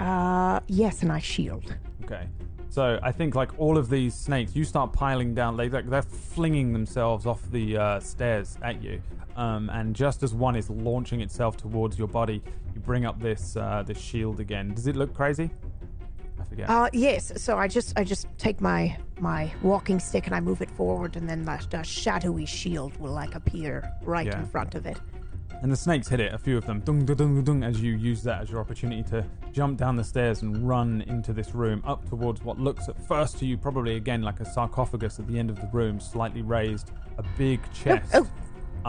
Uh, 0.00 0.60
yes, 0.66 1.02
and 1.02 1.12
I 1.12 1.18
shield. 1.18 1.74
Okay. 2.04 2.26
So 2.70 2.98
I 3.02 3.12
think 3.12 3.34
like 3.34 3.58
all 3.58 3.78
of 3.78 3.88
these 3.88 4.14
snakes, 4.14 4.54
you 4.54 4.64
start 4.64 4.92
piling 4.92 5.34
down. 5.34 5.56
They 5.56 5.68
like 5.68 5.88
they're 5.88 6.02
flinging 6.02 6.72
themselves 6.72 7.26
off 7.26 7.40
the 7.50 7.76
uh, 7.76 8.00
stairs 8.00 8.56
at 8.62 8.82
you, 8.82 9.00
um, 9.36 9.70
and 9.70 9.96
just 9.96 10.22
as 10.22 10.34
one 10.34 10.54
is 10.54 10.68
launching 10.68 11.20
itself 11.22 11.56
towards 11.56 11.98
your 11.98 12.08
body, 12.08 12.42
you 12.74 12.80
bring 12.80 13.06
up 13.06 13.20
this 13.20 13.56
uh, 13.56 13.82
this 13.86 13.98
shield 13.98 14.38
again. 14.38 14.74
Does 14.74 14.86
it 14.86 14.96
look 14.96 15.14
crazy? 15.14 15.50
I 16.38 16.44
forget. 16.44 16.68
Uh, 16.70 16.88
yes. 16.92 17.32
So 17.42 17.56
I 17.56 17.68
just 17.68 17.98
I 17.98 18.04
just 18.04 18.26
take 18.36 18.60
my 18.60 18.96
my 19.18 19.50
walking 19.62 19.98
stick 19.98 20.26
and 20.26 20.34
I 20.34 20.40
move 20.40 20.60
it 20.60 20.70
forward, 20.72 21.16
and 21.16 21.28
then 21.28 21.42
that 21.44 21.74
uh, 21.74 21.82
shadowy 21.82 22.44
shield 22.46 22.96
will 23.00 23.12
like 23.12 23.34
appear 23.34 23.90
right 24.02 24.26
Yeah. 24.26 24.38
in 24.40 24.46
front 24.46 24.74
of 24.74 24.84
it. 24.86 24.98
And 25.62 25.72
the 25.72 25.76
snakes 25.76 26.06
hit 26.06 26.20
it, 26.20 26.32
a 26.32 26.38
few 26.38 26.56
of 26.56 26.66
them, 26.66 26.78
dung, 26.80 27.04
dung, 27.04 27.16
dung, 27.16 27.42
dung, 27.42 27.64
as 27.64 27.80
you 27.80 27.94
use 27.96 28.22
that 28.22 28.42
as 28.42 28.50
your 28.50 28.60
opportunity 28.60 29.02
to 29.10 29.24
jump 29.58 29.76
down 29.76 29.96
the 29.96 30.04
stairs 30.04 30.42
and 30.42 30.68
run 30.68 31.02
into 31.08 31.32
this 31.32 31.52
room 31.52 31.82
up 31.84 32.08
towards 32.08 32.44
what 32.44 32.60
looks 32.60 32.88
at 32.88 32.96
first 33.08 33.38
to 33.40 33.44
you 33.44 33.58
probably 33.58 33.96
again 33.96 34.22
like 34.22 34.38
a 34.38 34.44
sarcophagus 34.44 35.18
at 35.18 35.26
the 35.26 35.36
end 35.36 35.50
of 35.50 35.56
the 35.60 35.68
room, 35.72 35.98
slightly 35.98 36.42
raised, 36.42 36.92
a 37.18 37.24
big 37.36 37.60
chest. 37.72 38.14
oh. 38.14 38.20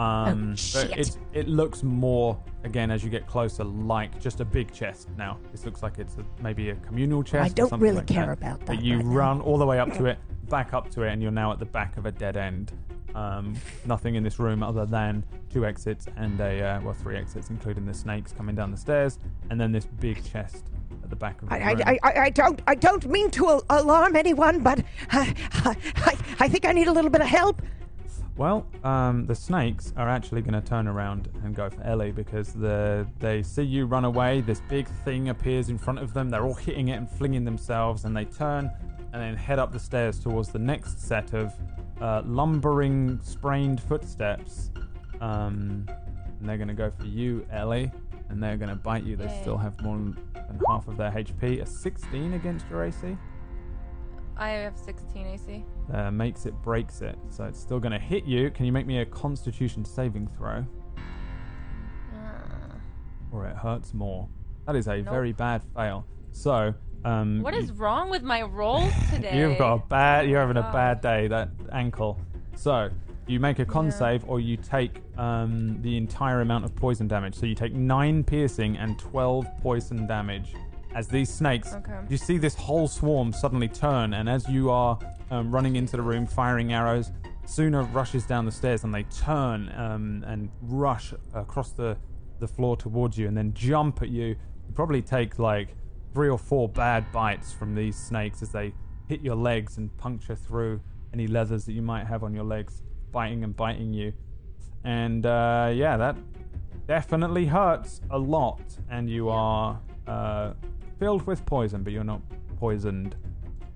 Um, 0.00 0.44
Oh, 0.46 0.50
but 0.50 0.58
shit. 0.60 0.92
it, 0.98 1.18
it 1.32 1.48
looks 1.48 1.82
more, 1.82 2.38
again, 2.62 2.92
as 2.92 3.02
you 3.02 3.10
get 3.10 3.26
closer, 3.26 3.64
like 3.64 4.20
just 4.20 4.38
a 4.38 4.44
big 4.44 4.72
chest 4.72 5.08
now. 5.18 5.38
This 5.50 5.64
looks 5.66 5.82
like 5.82 5.98
it's 5.98 6.14
a, 6.18 6.24
maybe 6.40 6.70
a 6.70 6.76
communal 6.76 7.24
chest. 7.24 7.50
I 7.50 7.52
don't 7.52 7.68
something 7.68 7.82
really 7.82 7.96
like 7.98 8.06
care 8.06 8.26
that. 8.26 8.38
about 8.38 8.60
But 8.60 8.66
that 8.76 8.82
you 8.84 8.98
right 8.98 9.04
now. 9.06 9.12
run 9.12 9.40
all 9.40 9.58
the 9.58 9.66
way 9.66 9.80
up 9.80 9.92
to 9.94 10.04
it, 10.04 10.18
back 10.48 10.72
up 10.72 10.88
to 10.92 11.02
it, 11.02 11.12
and 11.12 11.20
you're 11.20 11.32
now 11.32 11.50
at 11.50 11.58
the 11.58 11.66
back 11.66 11.96
of 11.96 12.06
a 12.06 12.12
dead 12.12 12.36
end. 12.36 12.72
Um, 13.14 13.54
nothing 13.86 14.14
in 14.14 14.22
this 14.22 14.38
room 14.38 14.62
other 14.62 14.86
than 14.86 15.24
two 15.52 15.66
exits 15.66 16.06
and 16.16 16.40
a 16.40 16.62
uh, 16.62 16.80
well, 16.82 16.94
three 16.94 17.16
exits, 17.16 17.50
including 17.50 17.86
the 17.86 17.94
snakes 17.94 18.32
coming 18.32 18.54
down 18.54 18.70
the 18.70 18.76
stairs, 18.76 19.18
and 19.50 19.60
then 19.60 19.72
this 19.72 19.86
big 19.86 20.24
chest 20.30 20.66
at 21.02 21.10
the 21.10 21.16
back 21.16 21.40
of 21.42 21.48
the 21.48 21.54
I, 21.54 21.72
room. 21.72 21.82
I, 21.84 21.98
I, 22.02 22.20
I 22.24 22.30
don't 22.30 22.62
I 22.66 22.74
don't 22.74 23.06
mean 23.06 23.30
to 23.32 23.48
al- 23.48 23.64
alarm 23.70 24.16
anyone, 24.16 24.60
but 24.60 24.82
I, 25.10 25.34
I, 25.52 26.16
I 26.40 26.48
think 26.48 26.66
I 26.66 26.72
need 26.72 26.88
a 26.88 26.92
little 26.92 27.10
bit 27.10 27.20
of 27.20 27.26
help. 27.26 27.62
Well, 28.36 28.66
um, 28.84 29.26
the 29.26 29.34
snakes 29.34 29.92
are 29.98 30.08
actually 30.08 30.40
going 30.40 30.54
to 30.54 30.66
turn 30.66 30.88
around 30.88 31.28
and 31.44 31.54
go 31.54 31.68
for 31.68 31.82
Ellie 31.82 32.12
because 32.12 32.54
the 32.54 33.06
they 33.18 33.42
see 33.42 33.62
you 33.62 33.84
run 33.84 34.06
away. 34.06 34.40
This 34.40 34.62
big 34.68 34.88
thing 35.04 35.28
appears 35.28 35.68
in 35.68 35.76
front 35.76 35.98
of 35.98 36.14
them. 36.14 36.30
They're 36.30 36.44
all 36.44 36.54
hitting 36.54 36.88
it 36.88 36.94
and 36.94 37.10
flinging 37.10 37.44
themselves, 37.44 38.06
and 38.06 38.16
they 38.16 38.24
turn 38.24 38.70
and 39.12 39.20
then 39.20 39.34
head 39.36 39.58
up 39.58 39.72
the 39.72 39.78
stairs 39.78 40.18
towards 40.18 40.48
the 40.48 40.58
next 40.58 41.00
set 41.00 41.34
of 41.34 41.52
uh, 42.00 42.22
lumbering, 42.24 43.20
sprained 43.22 43.80
footsteps. 43.80 44.70
Um, 45.20 45.86
and 46.40 46.48
they're 46.48 46.56
going 46.56 46.68
to 46.68 46.74
go 46.74 46.90
for 46.90 47.04
you, 47.04 47.46
Ellie, 47.50 47.90
and 48.30 48.42
they're 48.42 48.56
going 48.56 48.70
to 48.70 48.76
bite 48.76 49.04
you. 49.04 49.16
They 49.16 49.26
Yay. 49.26 49.40
still 49.42 49.58
have 49.58 49.80
more 49.82 49.96
than 49.96 50.16
half 50.66 50.88
of 50.88 50.96
their 50.96 51.10
HP. 51.10 51.60
A 51.62 51.66
16 51.66 52.32
against 52.34 52.66
your 52.70 52.84
AC 52.84 53.16
I 54.36 54.48
have 54.50 54.78
16 54.78 55.26
AC. 55.26 55.64
uh, 55.92 56.10
makes 56.10 56.46
it 56.46 56.54
breaks 56.62 57.02
it, 57.02 57.18
so 57.28 57.44
it's 57.44 57.60
still 57.60 57.78
going 57.78 57.92
to 57.92 57.98
hit 57.98 58.24
you. 58.24 58.50
Can 58.50 58.64
you 58.64 58.72
make 58.72 58.86
me 58.86 59.00
a 59.00 59.04
Constitution 59.04 59.84
saving 59.84 60.28
throw? 60.28 60.64
Uh, 62.14 62.74
or 63.32 63.46
it 63.46 63.54
hurts 63.56 63.92
more. 63.92 64.28
That 64.66 64.76
is 64.76 64.86
a 64.88 64.96
Nope. 65.02 65.10
very 65.10 65.32
bad 65.32 65.62
fail. 65.76 66.06
So, 66.32 66.72
um, 67.04 67.40
what 67.42 67.54
is 67.54 67.72
wrong 67.72 68.10
with 68.10 68.22
my 68.22 68.42
rolls 68.42 68.92
today? 69.10 69.38
You've 69.38 69.58
got 69.58 69.74
a 69.74 69.78
bad. 69.86 70.28
You're 70.28 70.40
having 70.40 70.56
a 70.56 70.68
Oh. 70.68 70.72
bad 70.72 71.00
day. 71.00 71.28
That 71.28 71.48
ankle. 71.72 72.18
So 72.56 72.90
you 73.26 73.40
make 73.40 73.58
a 73.58 73.64
con 73.64 73.86
Yeah. 73.86 73.90
save, 73.92 74.28
or 74.28 74.40
you 74.40 74.56
take 74.56 75.02
um, 75.16 75.80
the 75.82 75.96
entire 75.96 76.40
amount 76.40 76.64
of 76.64 76.74
poison 76.74 77.06
damage. 77.08 77.34
So 77.34 77.46
you 77.46 77.54
take 77.54 77.74
nine 77.74 78.24
piercing 78.24 78.76
and 78.76 78.98
twelve 78.98 79.46
poison 79.62 80.06
damage. 80.06 80.54
As 80.94 81.06
these 81.06 81.28
snakes, 81.32 81.72
Okay. 81.74 82.00
you 82.08 82.16
see 82.16 82.36
this 82.36 82.54
whole 82.56 82.88
swarm 82.88 83.32
suddenly 83.32 83.68
turn, 83.68 84.12
and 84.14 84.28
as 84.28 84.48
you 84.48 84.70
are 84.70 84.98
um, 85.30 85.52
running 85.54 85.76
into 85.76 85.96
the 85.96 86.02
room, 86.02 86.26
firing 86.26 86.72
arrows, 86.72 87.12
Suna 87.46 87.82
rushes 87.84 88.26
down 88.26 88.44
the 88.44 88.50
stairs 88.52 88.82
and 88.84 88.92
they 88.94 89.04
turn 89.04 89.72
um, 89.76 90.24
and 90.26 90.50
rush 90.62 91.12
across 91.34 91.70
the, 91.72 91.96
the 92.40 92.46
floor 92.48 92.76
towards 92.76 93.16
you 93.18 93.26
and 93.28 93.36
then 93.36 93.52
jump 93.54 94.02
at 94.02 94.08
you. 94.08 94.26
You 94.26 94.74
probably 94.74 95.00
take 95.02 95.38
like 95.38 95.74
three 96.12 96.28
or 96.28 96.38
four 96.38 96.68
bad 96.68 97.10
bites 97.12 97.52
from 97.52 97.74
these 97.74 97.96
snakes 97.96 98.42
as 98.42 98.50
they 98.50 98.72
hit 99.08 99.20
your 99.20 99.36
legs 99.36 99.76
and 99.78 99.96
puncture 99.96 100.34
through 100.34 100.80
any 101.12 101.26
leathers 101.26 101.64
that 101.64 101.72
you 101.72 101.82
might 101.82 102.06
have 102.06 102.22
on 102.22 102.32
your 102.34 102.44
legs, 102.44 102.82
biting 103.12 103.42
and 103.44 103.56
biting 103.56 103.92
you. 103.92 104.12
And 104.84 105.26
uh, 105.26 105.70
yeah, 105.74 105.96
that 105.96 106.16
definitely 106.86 107.46
hurts 107.46 108.00
a 108.10 108.18
lot, 108.18 108.60
and 108.90 109.08
you 109.10 109.28
are 109.28 109.80
uh, 110.06 110.52
filled 110.98 111.26
with 111.26 111.44
poison, 111.46 111.82
but 111.82 111.92
you're 111.92 112.04
not 112.04 112.20
poisoned. 112.58 113.16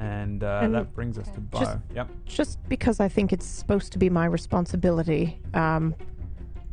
And, 0.01 0.43
uh, 0.43 0.61
And 0.62 0.74
that 0.74 0.93
brings 0.93 1.19
us 1.19 1.28
to 1.31 1.40
Bo. 1.40 1.59
Just- 1.61 1.78
Yep. 1.94 2.09
Just 2.27 2.69
because 2.69 3.01
I 3.01 3.09
think 3.09 3.32
it's 3.32 3.47
supposed 3.47 3.93
to 3.93 3.98
be 3.98 4.11
my 4.11 4.27
responsibility. 4.27 5.40
Um, 5.55 5.94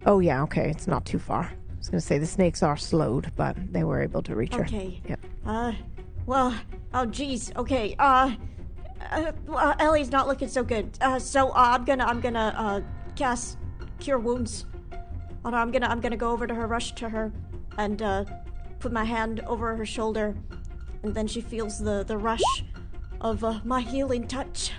oh 0.06 0.20
yeah, 0.20 0.42
okay, 0.44 0.70
it's 0.70 0.88
not 0.88 1.06
too 1.06 1.20
far. 1.20 1.52
I 1.82 1.84
was 1.84 1.90
gonna 1.90 2.02
say 2.02 2.18
the 2.20 2.28
snakes 2.28 2.62
are 2.62 2.78
slowed, 2.78 3.32
but 3.36 3.56
they 3.74 3.84
were 3.84 4.02
able 4.02 4.22
to 4.24 4.36
reach 4.36 4.54
her. 4.54 4.64
Okay. 4.64 5.02
Yep. 5.08 5.20
Uh, 5.46 5.74
well, 6.28 6.56
oh 6.94 7.06
geez. 7.06 7.52
Okay. 7.56 7.96
Uh, 7.98 8.36
uh 9.10 9.32
well, 9.48 9.76
Ellie's 9.80 10.12
not 10.12 10.28
looking 10.28 10.48
so 10.48 10.64
good. 10.64 10.96
Uh, 11.02 11.18
so 11.18 11.50
uh, 11.50 11.76
I'm 11.76 11.86
gonna 11.86 12.06
I'm 12.06 12.22
gonna 12.22 12.54
uh 12.56 12.82
cast 13.16 13.58
cure 14.00 14.20
wounds 14.20 14.66
Oh 15.44 15.50
no, 15.50 15.58
I'm 15.58 15.72
gonna 15.72 15.88
I'm 15.88 16.00
gonna 16.00 16.18
go 16.18 16.32
over 16.32 16.46
to 16.46 16.54
her, 16.54 16.68
rush 16.68 16.94
to 16.94 17.10
her, 17.10 17.32
and 17.78 18.02
uh, 18.02 18.26
put 18.80 18.92
my 18.92 19.04
hand 19.04 19.40
over 19.42 19.76
her 19.76 19.86
shoulder, 19.86 20.36
and 21.04 21.16
then 21.16 21.28
she 21.28 21.42
feels 21.42 21.80
the 21.80 22.04
the 22.04 22.18
rush 22.18 22.44
of 23.22 23.44
uh, 23.44 23.60
my 23.64 23.82
healing 23.82 24.28
touch. 24.28 24.72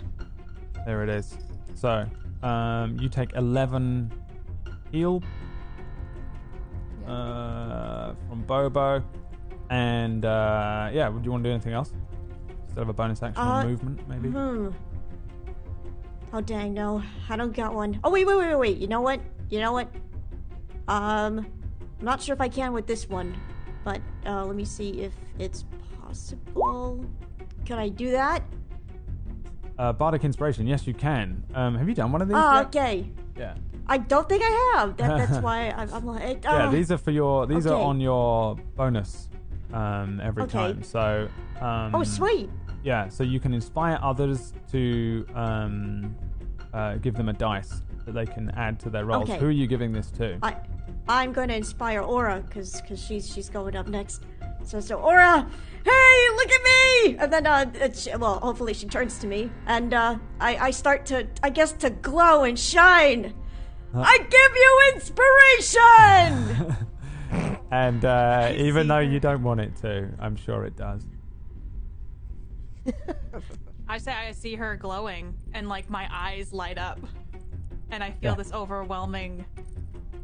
There 0.86 1.02
it 1.02 1.08
is. 1.08 1.36
So, 1.74 2.06
um, 2.42 2.96
you 3.00 3.08
take 3.08 3.34
11 3.34 4.12
heal 4.92 5.22
uh, 7.12 8.14
from 8.28 8.42
Bobo. 8.42 9.02
And, 9.70 10.24
uh, 10.24 10.90
yeah, 10.92 11.08
would 11.08 11.24
you 11.24 11.30
want 11.30 11.44
to 11.44 11.48
do 11.48 11.52
anything 11.54 11.72
else? 11.72 11.92
Instead 12.66 12.82
of 12.82 12.88
a 12.88 12.92
bonus 12.92 13.22
action 13.22 13.42
Uh, 13.42 13.62
or 13.62 13.68
movement, 13.68 14.08
maybe? 14.08 14.28
Hmm. 14.28 14.68
Oh 16.34 16.40
dang, 16.40 16.72
no, 16.72 17.02
I 17.28 17.36
don't 17.36 17.54
got 17.54 17.74
one. 17.74 18.00
Oh 18.02 18.10
wait, 18.10 18.26
wait, 18.26 18.36
wait, 18.38 18.48
wait, 18.48 18.56
wait. 18.58 18.78
You 18.78 18.86
know 18.86 19.02
what? 19.02 19.20
You 19.50 19.60
know 19.60 19.72
what? 19.72 19.88
Um, 20.88 21.46
I'm 22.00 22.04
not 22.04 22.22
sure 22.22 22.34
if 22.34 22.40
I 22.40 22.48
can 22.48 22.72
with 22.72 22.86
this 22.86 23.06
one, 23.08 23.36
but 23.84 24.00
uh, 24.24 24.44
let 24.46 24.56
me 24.56 24.64
see 24.64 25.02
if 25.02 25.12
it's 25.38 25.66
possible. 26.00 27.04
Can 27.66 27.78
I 27.78 27.90
do 27.90 28.10
that? 28.12 28.42
Uh, 29.78 29.92
Bardic 29.92 30.24
Inspiration, 30.24 30.66
yes, 30.66 30.86
you 30.86 30.94
can. 30.94 31.44
Um, 31.54 31.76
have 31.76 31.86
you 31.88 31.94
done 31.94 32.12
one 32.12 32.22
of 32.22 32.28
these 32.28 32.36
Oh, 32.38 32.54
yet? 32.56 32.66
okay. 32.66 33.10
Yeah. 33.36 33.54
I 33.86 33.98
don't 33.98 34.28
think 34.28 34.42
I 34.44 34.74
have. 34.76 34.96
That, 34.96 35.18
that's 35.18 35.42
why 35.42 35.70
I'm, 35.70 35.92
I'm 35.92 36.06
like. 36.06 36.44
Yeah, 36.44 36.68
uh, 36.68 36.70
these 36.70 36.90
are 36.90 36.98
for 36.98 37.10
your. 37.10 37.46
These 37.46 37.66
are 37.66 37.80
on 37.80 38.00
your 38.00 38.56
bonus 38.76 39.28
um, 39.72 40.20
every 40.22 40.44
Okay. 40.44 40.52
time. 40.52 40.82
So. 40.82 41.28
Um, 41.60 41.94
Oh, 41.94 42.02
sweet. 42.02 42.50
Yeah, 42.84 43.08
so 43.08 43.22
you 43.22 43.38
can 43.38 43.54
inspire 43.54 43.98
others 44.02 44.52
to 44.72 45.24
um, 45.34 46.16
uh, 46.74 46.96
give 46.96 47.14
them 47.14 47.28
a 47.28 47.32
dice 47.32 47.82
that 48.04 48.12
they 48.12 48.26
can 48.26 48.50
add 48.50 48.80
to 48.80 48.90
their 48.90 49.04
rolls. 49.04 49.30
Okay. 49.30 49.38
Who 49.38 49.46
are 49.46 49.50
you 49.52 49.68
giving 49.68 49.92
this 49.92 50.10
to? 50.12 50.36
I, 50.42 50.56
I'm 51.08 51.32
going 51.32 51.48
to 51.48 51.54
inspire 51.56 52.00
Aura 52.00 52.42
because 52.44 52.80
because 52.80 53.00
she's 53.00 53.32
she's 53.32 53.48
going 53.48 53.76
up 53.76 53.86
next. 53.86 54.24
So 54.64 54.80
so 54.80 54.96
Aura, 54.96 55.46
hey, 55.84 56.28
look 56.36 56.50
at 56.50 56.62
me! 56.64 57.16
And 57.18 57.32
then 57.32 57.46
uh, 57.46 57.92
she, 57.92 58.14
well, 58.16 58.40
hopefully 58.40 58.74
she 58.74 58.86
turns 58.86 59.18
to 59.18 59.26
me, 59.28 59.50
and 59.66 59.94
uh, 59.94 60.18
I 60.40 60.56
I 60.56 60.70
start 60.72 61.06
to 61.06 61.26
I 61.44 61.50
guess 61.50 61.72
to 61.74 61.90
glow 61.90 62.42
and 62.42 62.58
shine. 62.58 63.32
I 63.94 64.18
give 64.18 64.56
you 64.56 64.92
inspiration. 64.94 66.76
and 67.70 68.04
uh, 68.04 68.52
even 68.56 68.88
though 68.88 68.98
you 69.00 69.20
don't 69.20 69.42
want 69.42 69.60
it 69.60 69.76
to, 69.76 70.08
I'm 70.18 70.36
sure 70.36 70.64
it 70.64 70.76
does. 70.76 71.04
I 73.88 73.98
say 73.98 74.12
I 74.12 74.32
see 74.32 74.54
her 74.54 74.76
glowing, 74.76 75.34
and 75.52 75.68
like 75.68 75.90
my 75.90 76.08
eyes 76.10 76.52
light 76.52 76.78
up, 76.78 76.98
and 77.90 78.02
I 78.02 78.10
feel 78.12 78.30
Yeah. 78.30 78.34
this 78.36 78.52
overwhelming 78.52 79.44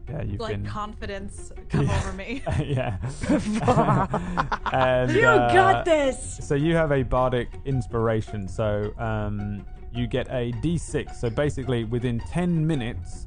Yeah, 0.08 0.22
you've 0.22 0.40
like 0.40 0.56
been. 0.56 0.66
confidence 0.66 1.52
come 1.68 1.86
Yeah. 1.86 1.98
over 1.98 2.12
me. 2.14 2.42
yeah. 2.64 2.96
and, 4.72 5.12
you 5.12 5.26
uh, 5.26 5.52
got 5.52 5.84
this. 5.84 6.38
So 6.42 6.54
you 6.54 6.74
have 6.76 6.92
a 6.92 7.02
bardic 7.02 7.48
inspiration. 7.66 8.48
So 8.48 8.92
um, 8.98 9.66
you 9.92 10.06
get 10.06 10.26
a 10.30 10.52
d6. 10.62 11.14
So 11.16 11.28
basically, 11.28 11.84
within 11.84 12.20
10 12.20 12.66
minutes, 12.66 13.26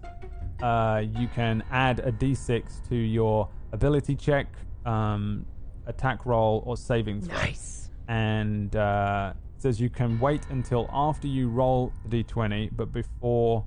uh, 0.62 1.04
you 1.18 1.28
can 1.28 1.64
add 1.72 2.00
a 2.00 2.12
d6 2.12 2.88
to 2.90 2.96
your 2.96 3.50
ability 3.72 4.16
check, 4.16 4.48
um, 4.86 5.46
attack 5.88 6.26
roll, 6.26 6.64
or 6.66 6.78
saving 6.78 7.22
throw. 7.22 7.36
Nice. 7.36 7.90
And 8.08 8.76
uh, 8.76 9.34
it 9.56 9.62
says 9.62 9.80
you 9.80 9.90
can 9.90 10.20
wait 10.20 10.42
until 10.50 10.90
after 10.92 11.28
you 11.28 11.50
roll 11.50 11.94
the 12.06 12.24
d20, 12.24 12.72
but 12.76 12.92
before 12.92 13.66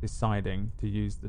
deciding 0.00 0.72
to 0.78 0.88
use 0.88 1.16
the, 1.16 1.28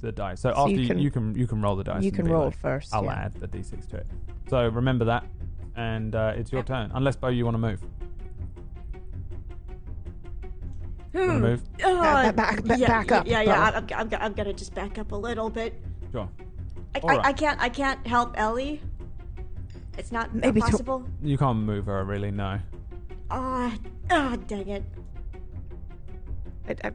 the 0.00 0.12
dice. 0.12 0.40
So, 0.40 0.52
So 0.52 0.60
after 0.60 0.70
you 0.72 0.86
can- 0.88 0.98
you 0.98 1.10
can 1.10 1.34
you 1.34 1.46
can 1.46 1.60
roll 1.60 1.76
the 1.76 1.84
dice. 1.84 2.02
You 2.02 2.12
can 2.12 2.26
roll 2.26 2.46
like, 2.46 2.58
first. 2.58 2.94
I'll 2.94 3.04
yeah. 3.04 3.24
add 3.26 3.34
the 3.34 3.48
d6 3.48 3.88
to 3.90 3.96
it. 3.98 4.06
So 4.48 4.66
remember 4.68 5.04
that, 5.06 5.24
and 5.76 6.14
uh, 6.14 6.32
it's 6.36 6.52
your 6.52 6.62
turn. 6.62 6.90
Unless 6.94 7.16
Bo, 7.16 7.28
you 7.28 7.44
want 7.44 7.54
to 7.54 7.58
move. 7.58 7.80
Hmm. 11.14 11.28
Want 11.28 11.30
to 11.30 11.38
move? 11.48 11.62
Uh, 11.84 12.02
back- 12.32 12.36
back- 12.36 12.64
back- 12.64 12.78
yeah, 12.78 12.86
back 12.88 13.12
up, 13.12 13.26
Yeah, 13.26 13.42
yeah. 13.42 13.70
Bo. 13.70 13.76
I'm, 13.78 13.84
I'm, 13.84 14.08
I'm, 14.14 14.20
I'm 14.22 14.32
gonna 14.32 14.52
just 14.52 14.74
back 14.74 14.98
up 14.98 15.12
a 15.12 15.16
little 15.16 15.48
bit. 15.48 15.80
Sure. 16.10 16.28
I, 16.94 16.98
All 17.00 17.10
I, 17.10 17.16
right. 17.16 17.26
I 17.26 17.32
can't 17.32 17.60
I 17.60 17.68
can't 17.68 18.04
help 18.06 18.34
Ellie. 18.36 18.80
It's 19.96 20.10
not 20.10 20.34
Maybe 20.34 20.60
to- 20.60 20.66
possible. 20.66 21.04
You 21.22 21.38
can't 21.38 21.58
move 21.58 21.86
her, 21.86 22.04
really. 22.04 22.32
No. 22.32 22.58
Ah, 23.30 23.72
ah, 24.10 24.36
dang 24.48 24.68
it. 24.68 24.82
I, 26.68 26.74
I, 26.88 26.92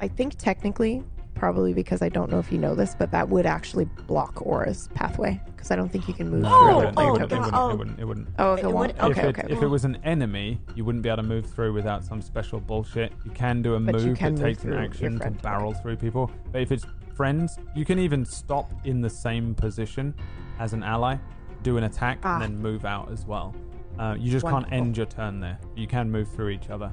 I 0.00 0.08
think 0.08 0.36
technically, 0.38 1.02
probably 1.34 1.72
because 1.72 2.00
I 2.02 2.08
don't 2.08 2.30
know 2.30 2.38
if 2.38 2.50
you 2.52 2.58
know 2.58 2.74
this, 2.74 2.94
but 2.98 3.10
that 3.10 3.28
would 3.28 3.46
actually 3.46 3.84
block 4.06 4.40
Aura's 4.46 4.88
pathway 4.94 5.40
because 5.46 5.70
I 5.70 5.76
don't 5.76 5.88
think 5.90 6.06
you 6.08 6.14
can 6.14 6.30
move 6.30 6.42
No, 6.42 6.48
through 6.50 6.92
Oh, 7.04 7.14
it 7.16 7.22
it. 7.22 7.30
wouldn't. 7.30 7.32
oh, 7.32 7.32
it, 7.32 7.32
wouldn't, 7.32 7.32
it, 7.32 7.38
wouldn't, 7.38 7.54
oh. 7.54 7.70
it 7.70 7.76
wouldn't. 7.78 8.00
It 8.00 8.04
wouldn't. 8.04 8.28
Oh, 8.38 8.52
if 8.54 8.58
It 8.60 8.64
it, 8.66 8.72
won't. 8.72 8.92
okay, 8.92 9.04
Okay, 9.04 9.20
if, 9.20 9.24
it, 9.38 9.44
okay. 9.44 9.52
if 9.54 9.62
it 9.62 9.66
was 9.66 9.84
an 9.84 9.98
enemy, 10.04 10.60
you 10.74 10.84
wouldn't 10.84 11.02
be 11.02 11.08
able 11.08 11.22
to 11.22 11.28
move 11.28 11.46
through 11.46 11.72
without 11.72 12.04
some 12.04 12.20
special 12.22 12.60
bullshit. 12.60 13.12
You 13.24 13.30
can 13.32 13.62
do 13.62 13.74
a 13.74 13.80
But 13.80 13.94
move 14.02 14.16
can 14.18 14.34
that 14.36 14.42
takes 14.42 14.64
an 14.64 14.74
action 14.74 15.12
to 15.14 15.18
friend. 15.18 15.42
barrel 15.42 15.74
through 15.74 15.96
people. 15.96 16.30
But 16.52 16.62
if 16.62 16.72
it's 16.72 16.86
friends, 17.14 17.58
you 17.74 17.84
can 17.84 17.98
even 17.98 18.24
stop 18.24 18.70
in 18.84 19.00
the 19.00 19.10
same 19.10 19.54
position 19.54 20.14
as 20.58 20.72
an 20.72 20.82
ally, 20.82 21.16
do 21.62 21.76
an 21.78 21.84
attack, 21.84 22.18
Ah. 22.24 22.34
and 22.34 22.42
then 22.42 22.62
move 22.62 22.84
out 22.84 23.10
as 23.10 23.24
well. 23.26 23.54
Uh, 23.98 24.16
you 24.18 24.30
just 24.30 24.44
can't 24.46 24.70
end 24.72 24.96
your 24.96 25.06
turn 25.06 25.38
there. 25.40 25.58
You 25.76 25.86
can 25.86 26.10
move 26.10 26.28
through 26.28 26.48
each 26.48 26.68
other, 26.68 26.90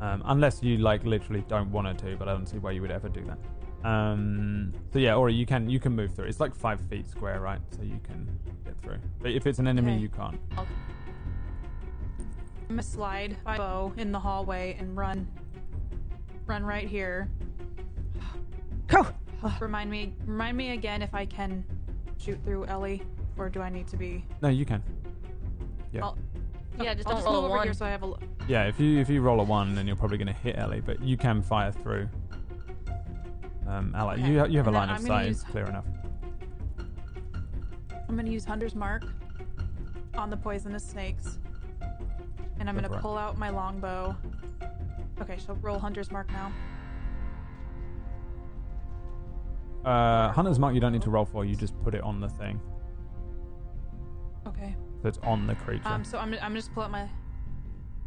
um, 0.00 0.22
unless 0.26 0.62
you 0.62 0.78
like 0.78 1.04
literally 1.04 1.44
don't 1.48 1.70
want 1.72 1.98
to. 1.98 2.16
But 2.16 2.28
I 2.28 2.32
don't 2.32 2.46
see 2.48 2.58
why 2.58 2.70
you 2.70 2.80
would 2.82 2.92
ever 2.92 3.08
do 3.08 3.24
that. 3.24 3.38
Um, 3.84 4.72
so 4.92 4.98
yeah, 4.98 5.14
or 5.14 5.30
you 5.30 5.46
can 5.46 5.68
you 5.70 5.78
can 5.80 5.94
move 5.94 6.14
through. 6.14 6.26
It's 6.26 6.40
like 6.40 6.54
five 6.54 6.80
feet 6.82 7.08
square, 7.08 7.40
right? 7.40 7.60
So 7.76 7.82
you 7.82 8.00
can 8.02 8.28
get 8.64 8.80
through. 8.82 8.98
But 9.20 9.30
if 9.32 9.46
it's 9.46 9.58
an 9.58 9.66
enemy, 9.68 9.92
Okay. 9.92 10.00
you 10.02 10.08
can't. 10.08 10.38
I'm 10.56 10.66
gonna 12.68 12.82
slide 12.82 13.36
my 13.44 13.56
bow 13.56 13.92
in 13.96 14.12
the 14.12 14.18
hallway 14.20 14.76
and 14.78 14.96
run. 14.96 15.26
Run 16.46 16.64
right 16.64 16.88
here. 16.88 17.28
Go. 18.88 19.06
Remind 19.60 19.90
me, 19.90 20.14
remind 20.26 20.56
me 20.56 20.70
again 20.72 21.00
if 21.02 21.14
I 21.14 21.24
can 21.24 21.64
shoot 22.18 22.38
through 22.44 22.66
Ellie, 22.66 23.02
or 23.36 23.48
do 23.48 23.60
I 23.60 23.68
need 23.68 23.86
to 23.88 23.96
be? 23.96 24.24
No, 24.42 24.48
you 24.48 24.64
can. 24.66 24.82
Yeah. 25.92 26.04
I'll- 26.04 26.18
Yeah, 26.80 26.94
just 26.94 27.06
I'll 27.08 27.14
don't 27.14 27.22
just 27.22 27.26
roll 27.26 27.34
move 27.34 27.44
a 27.44 27.46
over 27.46 27.56
one. 27.58 27.66
here 27.66 27.74
so 27.74 27.86
I 27.86 27.90
have 27.90 28.02
a. 28.02 28.06
l- 28.06 28.18
Yeah, 28.48 28.64
if 28.64 28.78
you 28.80 28.98
if 28.98 29.08
you 29.08 29.20
roll 29.20 29.40
a 29.40 29.44
one, 29.44 29.74
then 29.74 29.86
you're 29.86 29.96
probably 29.96 30.16
going 30.18 30.26
to 30.28 30.32
hit 30.32 30.56
Ellie, 30.58 30.80
but 30.80 31.00
you 31.02 31.16
can 31.16 31.42
fire 31.42 31.70
through. 31.72 32.08
Um, 33.68 33.94
Ally, 33.94 34.14
Okay, 34.14 34.26
you 34.32 34.46
you 34.46 34.56
have 34.56 34.66
a 34.66 34.70
line 34.70 34.88
of 34.88 35.00
sight. 35.00 35.36
clear 35.50 35.66
enough. 35.66 35.84
I'm 38.08 38.16
gonna 38.16 38.30
use 38.30 38.44
Hunter's 38.44 38.74
Mark 38.74 39.04
on 40.16 40.30
the 40.30 40.36
poisonous 40.36 40.84
snakes, 40.84 41.38
and 42.58 42.68
I'm 42.68 42.74
gonna 42.74 42.98
pull 43.00 43.18
out 43.18 43.36
my 43.36 43.50
longbow. 43.50 44.16
Okay, 45.20 45.36
so 45.36 45.52
roll 45.60 45.78
Hunter's 45.78 46.10
Mark 46.10 46.30
now. 46.32 46.50
Uh, 49.84 50.32
Hunter's 50.32 50.58
mark 50.58 50.74
you 50.74 50.80
don't 50.80 50.92
need 50.92 51.02
to 51.02 51.10
roll 51.10 51.24
for. 51.24 51.44
You 51.44 51.54
just 51.54 51.78
put 51.82 51.94
it 51.94 52.02
on 52.02 52.20
the 52.20 52.28
thing, 52.28 52.60
Okay. 54.46 54.74
so 55.02 55.08
it's 55.08 55.18
on 55.18 55.46
the 55.46 55.54
creature. 55.54 55.88
Um, 55.88 56.04
so 56.04 56.18
I'm, 56.18 56.34
I'm 56.42 56.54
just 56.54 56.72
pull 56.72 56.82
out 56.84 56.90
my. 56.90 57.08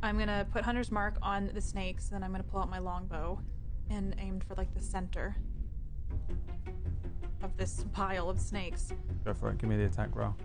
I'm 0.04 0.18
gonna 0.18 0.48
put 0.52 0.64
Hunter's 0.64 0.92
Mark 0.92 1.18
on 1.22 1.52
the 1.54 1.62
snakes, 1.62 2.10
then 2.10 2.24
I'm 2.24 2.32
gonna 2.32 2.44
pull 2.44 2.60
out 2.60 2.70
my 2.70 2.80
longbow, 2.80 3.40
and 3.90 4.16
aimed 4.18 4.44
for 4.44 4.56
like 4.56 4.74
the 4.74 4.82
center 4.82 5.36
of 7.44 7.56
this 7.58 7.86
pile 7.94 8.30
of 8.30 8.40
snakes. 8.40 8.94
Go 9.26 9.34
for 9.34 9.50
it. 9.50 9.58
Give 9.58 9.70
me 9.70 9.78
the 9.78 9.86
attack 9.86 10.10
roll. 10.16 10.36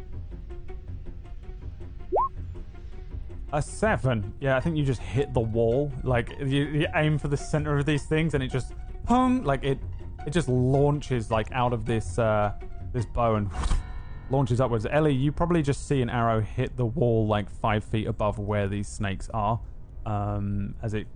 A 3.52 3.62
seven. 3.62 4.34
Yeah, 4.40 4.56
I 4.56 4.60
think 4.60 4.76
you 4.76 4.84
just 4.84 5.01
hit 5.01 5.32
the 5.32 5.40
wall. 5.40 5.93
Like 6.02 6.30
you, 6.40 6.64
you 6.64 6.86
aim 6.94 7.18
for 7.18 7.28
the 7.28 7.36
center 7.36 7.78
of 7.78 7.86
these 7.86 8.05
things, 8.05 8.34
and 8.34 8.43
it 8.43 8.51
just 8.51 8.72
hung 9.06 9.44
like 9.44 9.62
it 9.62 9.78
it 10.26 10.30
just 10.30 10.48
launches 10.48 11.30
like 11.30 11.51
out 11.52 11.72
of 11.72 11.84
this 11.86 12.18
uh 12.18 12.52
this 12.93 13.06
bow 13.06 13.36
and 13.36 13.51
launches 14.30 14.60
upwards. 14.60 14.86
Ellie, 14.90 15.14
you 15.14 15.30
probably 15.30 15.62
just 15.62 15.86
see 15.86 16.02
an 16.02 16.10
arrow 16.10 16.40
hit 16.40 16.76
the 16.76 16.86
wall 16.86 17.26
like 17.26 17.48
five 17.48 17.84
feet 17.84 18.06
above 18.06 18.38
where 18.38 18.66
these 18.66 18.88
snakes 18.88 19.30
are. 19.32 19.60
Um, 20.05 20.74
as 20.82 20.94
it 20.94 21.06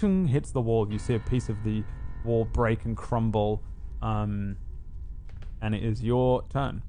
hits 0.00 0.50
the 0.50 0.60
wall, 0.60 0.90
you 0.92 0.98
see 0.98 1.14
a 1.14 1.20
piece 1.20 1.48
of 1.48 1.62
the 1.64 1.82
wall 2.24 2.44
break 2.44 2.84
and 2.84 2.96
crumble. 2.96 3.62
Um, 4.02 4.56
and 5.60 5.74
it 5.74 5.82
is 5.82 6.02
your 6.02 6.44
turn. 6.50 6.82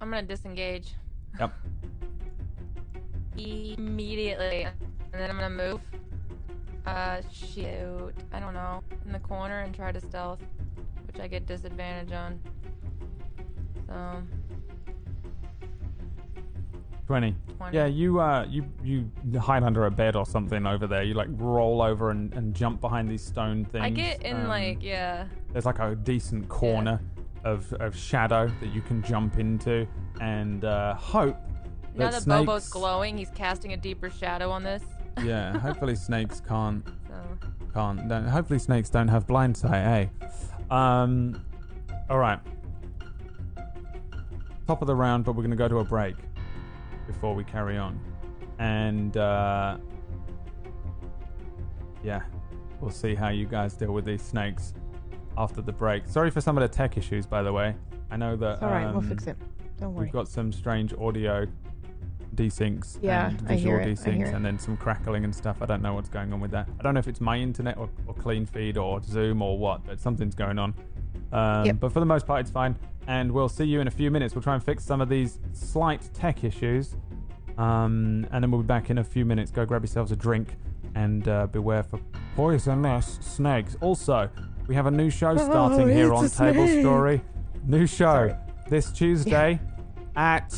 I'm 0.00 0.10
gonna 0.10 0.22
disengage 0.22 0.94
Yep. 1.38 1.52
immediately, 3.36 4.62
and 4.64 4.74
then 5.12 5.30
I'm 5.30 5.36
gonna 5.36 5.50
move. 5.50 5.80
Uh, 6.86 7.20
shoot. 7.30 8.14
I 8.32 8.40
don't 8.40 8.54
know. 8.54 8.82
In 9.04 9.12
the 9.12 9.18
corner 9.18 9.60
and 9.60 9.74
try 9.74 9.92
to 9.92 10.00
stealth, 10.00 10.40
which 11.06 11.20
I 11.20 11.28
get 11.28 11.46
disadvantage 11.46 12.12
on. 12.12 12.40
So, 13.86 14.22
20. 17.08 17.34
20. 17.56 17.74
Yeah, 17.76 17.86
you 17.86 18.20
uh 18.20 18.44
you 18.50 18.66
you 18.84 19.10
hide 19.40 19.62
under 19.62 19.86
a 19.86 19.90
bed 19.90 20.14
or 20.14 20.26
something 20.26 20.66
over 20.66 20.86
there. 20.86 21.02
You 21.02 21.14
like 21.14 21.28
roll 21.32 21.80
over 21.80 22.10
and, 22.10 22.32
and 22.34 22.54
jump 22.54 22.82
behind 22.82 23.08
these 23.08 23.22
stone 23.24 23.64
things. 23.64 23.82
I 23.82 23.88
get 23.88 24.22
in 24.22 24.36
Um, 24.42 24.48
like 24.48 24.82
yeah. 24.82 25.24
there's 25.52 25.64
like 25.64 25.78
a 25.78 25.94
decent 25.96 26.50
corner 26.50 27.00
of, 27.44 27.72
of 27.74 27.96
shadow 27.96 28.52
that 28.60 28.74
you 28.74 28.82
can 28.82 29.02
jump 29.02 29.38
into 29.38 29.86
and 30.20 30.66
uh, 30.66 30.94
hope 30.96 31.36
Now 31.94 32.10
that 32.10 32.24
that 32.26 32.44
Bobo's 32.44 32.68
glowing, 32.68 33.16
he's 33.16 33.30
casting 33.30 33.72
a 33.72 33.76
deeper 33.78 34.10
shadow 34.10 34.50
on 34.50 34.62
this. 34.62 34.82
yeah 35.24 35.58
hopefully 35.58 35.94
snakes 36.08 36.42
can't 36.46 36.84
So 37.08 37.48
can't 37.72 38.06
don't, 38.06 38.26
hopefully 38.28 38.58
snakes 38.58 38.90
don't 38.90 39.08
have 39.08 39.26
blind 39.26 39.56
sight 39.56 39.82
eh 39.96 40.06
um 40.70 41.42
all 42.10 42.18
right 42.18 42.38
top 44.66 44.82
of 44.82 44.86
the 44.86 44.94
round 44.94 45.24
but 45.24 45.32
we're 45.32 45.42
going 45.42 45.50
to 45.50 45.56
go 45.56 45.68
to 45.68 45.78
a 45.78 45.84
break 45.84 46.14
before 47.08 47.34
we 47.34 47.42
carry 47.42 47.76
on 47.76 47.98
and 48.60 49.16
uh 49.16 49.76
yeah 52.04 52.20
we'll 52.80 52.90
see 52.90 53.14
how 53.14 53.28
you 53.30 53.46
guys 53.46 53.74
deal 53.74 53.92
with 53.92 54.04
these 54.04 54.22
snakes 54.22 54.74
after 55.36 55.60
the 55.60 55.72
break 55.72 56.06
sorry 56.06 56.30
for 56.30 56.40
some 56.40 56.56
of 56.56 56.62
the 56.62 56.68
tech 56.68 56.96
issues 56.96 57.26
by 57.26 57.42
the 57.42 57.52
way 57.52 57.74
i 58.10 58.16
know 58.16 58.36
that 58.36 58.54
It's 58.54 58.62
all 58.62 58.70
right. 58.70 58.86
we'll 58.86 58.98
um, 58.98 59.08
fix 59.08 59.26
it. 59.26 59.36
Don't 59.80 59.94
worry. 59.94 60.06
We've 60.06 60.12
got 60.12 60.26
some 60.28 60.52
strange 60.52 60.92
audio 60.94 61.46
desyncs 62.34 62.98
Yeah, 63.00 63.28
and 63.28 63.40
visual 63.42 63.78
hear 63.78 63.80
it, 63.80 63.86
I 63.86 63.92
desyncs 64.02 64.34
and 64.34 64.44
then 64.44 64.58
some 64.58 64.76
crackling 64.76 65.22
and 65.24 65.32
stuff. 65.34 65.62
I 65.62 65.66
don't 65.66 65.82
know 65.82 65.94
what's 65.94 66.08
going 66.08 66.32
on 66.32 66.40
with 66.40 66.50
that. 66.50 66.68
I 66.80 66.82
don't 66.82 66.94
know 66.94 66.98
if 67.00 67.06
it's 67.06 67.20
my 67.20 67.36
internet 67.36 67.78
or, 67.78 67.88
or 68.08 68.14
clean 68.14 68.44
feed 68.44 68.76
or 68.76 69.00
Zoom 69.04 69.40
or 69.40 69.56
what, 69.56 69.86
but 69.86 70.00
something's 70.00 70.34
going 70.34 70.58
on. 70.58 70.74
Um, 71.32 71.64
Yep. 71.66 71.76
But 71.78 71.92
for 71.92 72.00
the 72.00 72.06
most 72.06 72.26
part, 72.26 72.40
it's 72.40 72.50
fine. 72.50 72.74
And 73.08 73.32
we'll 73.32 73.48
see 73.48 73.64
you 73.64 73.80
in 73.80 73.88
a 73.88 73.90
few 73.90 74.10
minutes. 74.10 74.34
We'll 74.34 74.42
try 74.42 74.54
and 74.54 74.62
fix 74.62 74.84
some 74.84 75.00
of 75.00 75.08
these 75.08 75.38
slight 75.52 76.08
tech 76.12 76.44
issues. 76.44 76.94
Um, 77.56 78.26
and 78.30 78.44
then 78.44 78.50
we'll 78.50 78.60
be 78.60 78.66
back 78.66 78.90
in 78.90 78.98
a 78.98 79.04
few 79.04 79.24
minutes. 79.24 79.50
Go 79.50 79.64
grab 79.64 79.82
yourselves 79.82 80.12
a 80.12 80.16
drink 80.16 80.56
and 80.94 81.26
uh, 81.26 81.46
beware 81.46 81.82
for 81.82 81.98
poisonous 82.36 83.18
snakes. 83.22 83.76
Also, 83.80 84.28
we 84.66 84.74
have 84.74 84.84
a 84.86 84.90
new 84.90 85.08
show 85.08 85.36
starting 85.38 85.88
here 85.88 86.12
Oh, 86.12 86.22
it's 86.22 86.38
on 86.38 86.52
Table 86.52 86.66
snake. 86.66 86.80
Story. 86.82 87.20
New 87.64 87.86
show 87.86 88.28
Sorry. 88.28 88.34
this 88.68 88.92
Tuesday 88.92 89.58
at 90.14 90.54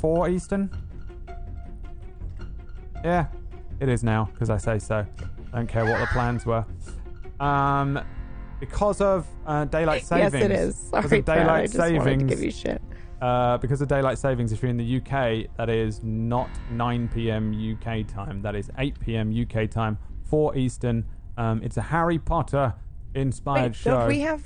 4 0.00 0.30
Eastern. 0.30 0.70
Yeah, 3.04 3.26
it 3.80 3.88
is 3.90 4.02
now 4.02 4.30
because 4.32 4.48
I 4.48 4.56
say 4.56 4.78
so. 4.78 5.04
Don't 5.52 5.68
care 5.68 5.84
what 5.84 6.00
the 6.00 6.06
plans 6.06 6.46
were. 6.46 6.64
Um, 7.38 8.00
because 8.60 9.00
of 9.00 9.26
uh, 9.46 9.64
daylight 9.66 10.04
savings. 10.04 10.34
Yes, 10.34 10.42
it 10.42 10.50
is. 10.50 10.74
Because 10.90 11.08
Sorry, 11.10 11.18
of 11.20 11.24
Brad, 11.24 11.48
I 11.48 11.66
just 11.66 11.78
wanted 11.78 12.18
to 12.20 12.24
give 12.24 12.42
you 12.42 12.50
shit. 12.50 12.82
Uh, 13.20 13.58
because 13.58 13.80
of 13.80 13.88
daylight 13.88 14.18
savings, 14.18 14.52
if 14.52 14.62
you're 14.62 14.70
in 14.70 14.76
the 14.76 14.96
UK, 14.98 15.50
that 15.56 15.68
is 15.68 16.02
not 16.04 16.48
9 16.70 17.08
p.m. 17.12 17.52
UK 17.52 18.06
time. 18.06 18.40
That 18.42 18.54
is 18.54 18.70
8 18.78 19.00
p.m. 19.00 19.34
UK 19.42 19.68
time, 19.68 19.98
4 20.24 20.56
Eastern. 20.56 21.04
Um, 21.36 21.60
it's 21.62 21.76
a 21.76 21.82
Harry 21.82 22.18
Potter 22.18 22.74
inspired 23.14 23.70
Wait, 23.72 23.76
show. 23.76 23.90
don't 23.98 24.08
we 24.08 24.20
have 24.20 24.42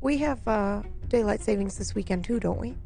we 0.00 0.18
have 0.18 0.46
uh, 0.46 0.82
daylight 1.08 1.40
savings 1.40 1.76
this 1.78 1.94
weekend 1.94 2.24
too, 2.24 2.38
don't 2.38 2.60
we? 2.60 2.76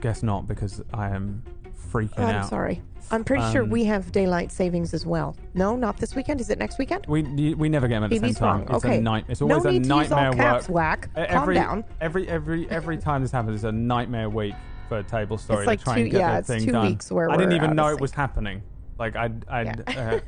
Guess 0.00 0.22
not, 0.22 0.46
because 0.46 0.82
I 0.94 1.08
am 1.08 1.42
freaking 1.90 2.12
Oh, 2.18 2.24
I'm 2.24 2.34
out. 2.36 2.48
sorry. 2.48 2.80
I'm 3.10 3.24
pretty 3.24 3.50
sure 3.52 3.62
Um, 3.62 3.70
we 3.70 3.84
have 3.84 4.12
daylight 4.12 4.52
savings 4.52 4.92
as 4.94 5.06
well. 5.06 5.36
No, 5.54 5.76
not 5.76 5.96
this 5.96 6.14
weekend. 6.14 6.40
Is 6.40 6.50
it 6.50 6.58
next 6.58 6.78
weekend? 6.78 7.06
We 7.08 7.54
we 7.54 7.68
never 7.68 7.88
get 7.88 7.96
them 7.96 8.04
at 8.04 8.10
the 8.10 8.18
same 8.18 8.34
time. 8.34 8.58
wrong. 8.60 8.76
It's 8.76 8.84
okay. 8.84 8.98
a 8.98 9.00
night. 9.00 9.24
It's 9.28 9.40
no 9.40 9.48
always 9.50 9.64
a 9.64 9.72
use 9.74 9.90
all 9.90 9.98
nightmare 10.00 10.32
caps, 10.32 10.68
work. 10.68 10.74
whack. 10.74 11.14
Calm 11.14 11.24
Every, 11.42 11.54
down. 11.54 11.84
Every 12.00 12.28
every 12.28 12.68
every 12.70 12.98
time 13.08 13.22
this 13.22 13.30
happens, 13.32 13.54
it's 13.56 13.64
a 13.64 13.72
nightmare 13.72 14.28
week 14.28 14.54
for 14.88 14.98
a 14.98 15.02
table 15.02 15.36
story 15.38 15.66
like 15.66 15.78
to 15.80 15.84
try 15.84 15.94
two- 15.96 16.02
and 16.02 16.10
get 16.10 16.18
yeah, 16.18 16.32
the 16.32 16.38
it's 16.38 16.48
thing 16.48 16.64
two 16.66 16.72
done. 16.72 16.86
weeks 16.86 17.10
where 17.12 17.30
I 17.30 17.36
didn't 17.36 17.52
even 17.54 17.74
know 17.76 17.88
it 17.88 18.00
was 18.00 18.12
happening. 18.12 18.62
Like 18.98 19.16
I 19.16 19.30
I. 19.48 19.62
Yeah. 19.62 20.20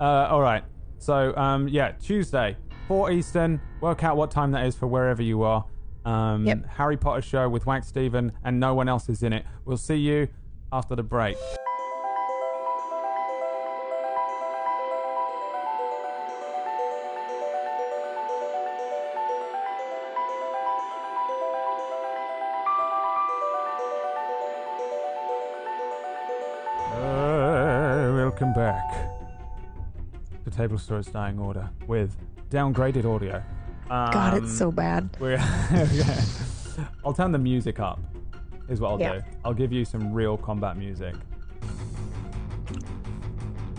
uh, 0.00 0.02
uh, 0.02 0.28
all 0.30 0.40
right. 0.40 0.64
So 0.98 1.34
um 1.36 1.68
yeah, 1.68 1.92
Tuesday, 1.92 2.56
four 2.88 3.10
Eastern. 3.10 3.60
Work 3.80 4.02
out 4.04 4.16
what 4.16 4.30
time 4.30 4.50
that 4.52 4.66
is 4.66 4.74
for 4.74 4.86
wherever 4.86 5.22
you 5.22 5.42
are. 5.42 5.64
Um, 6.04 6.46
Yep. 6.46 6.66
Harry 6.68 6.96
Potter 6.96 7.22
show 7.22 7.48
with 7.48 7.64
Wax 7.66 7.86
Steven 7.88 8.32
and 8.44 8.60
no 8.60 8.74
one 8.74 8.88
else 8.88 9.08
is 9.08 9.22
in 9.22 9.32
it. 9.32 9.44
We'll 9.64 9.76
see 9.78 9.96
you 9.96 10.28
after 10.72 10.94
the 10.94 11.02
break. 11.02 11.36
Table 30.54 30.78
Stories 30.78 31.06
Dying 31.06 31.38
Order 31.38 31.68
with 31.86 32.16
downgraded 32.50 33.04
audio. 33.04 33.36
Um, 33.90 34.10
God, 34.12 34.42
it's 34.42 34.56
so 34.56 34.70
bad. 34.70 35.10
We're 35.20 35.38
I'll 37.04 37.12
turn 37.12 37.32
the 37.32 37.38
music 37.38 37.80
up. 37.80 38.00
Is 38.68 38.80
what 38.80 38.92
I'll 38.92 39.00
Yeah. 39.00 39.14
do. 39.18 39.22
I'll 39.44 39.52
give 39.54 39.72
you 39.72 39.84
some 39.84 40.12
real 40.12 40.36
combat 40.36 40.76
music. 40.76 41.14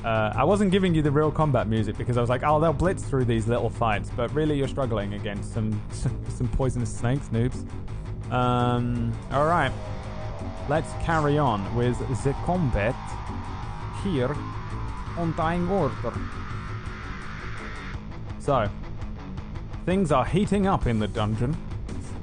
Uh, 0.04 0.32
I 0.36 0.44
wasn't 0.44 0.70
giving 0.72 0.94
you 0.94 1.02
the 1.02 1.10
real 1.10 1.32
combat 1.32 1.68
music 1.68 1.98
because 1.98 2.16
I 2.18 2.22
was 2.22 2.30
like, 2.30 2.44
oh, 2.44 2.60
they'll 2.60 2.74
blitz 2.74 3.04
through 3.04 3.26
these 3.26 3.48
little 3.48 3.72
fights, 3.72 4.12
but 4.16 4.32
really 4.36 4.56
you're 4.56 4.68
struggling 4.68 5.16
against 5.16 5.52
some 5.54 5.82
some 6.30 6.48
poisonous 6.50 6.96
snakes, 6.96 7.30
noobs. 7.30 7.66
Um, 8.32 9.12
all 9.32 9.46
right, 9.48 9.72
let's 10.70 10.92
carry 11.04 11.40
on 11.40 11.74
with 11.76 11.98
the 12.24 12.34
combat 12.46 12.96
here 14.04 14.36
on 15.18 15.34
Dying 15.36 15.68
Order. 15.70 16.14
So, 18.46 18.70
things 19.88 20.12
are 20.12 20.24
heating 20.24 20.68
up 20.68 20.86
in 20.86 21.00
the 21.00 21.08
dungeon 21.08 21.58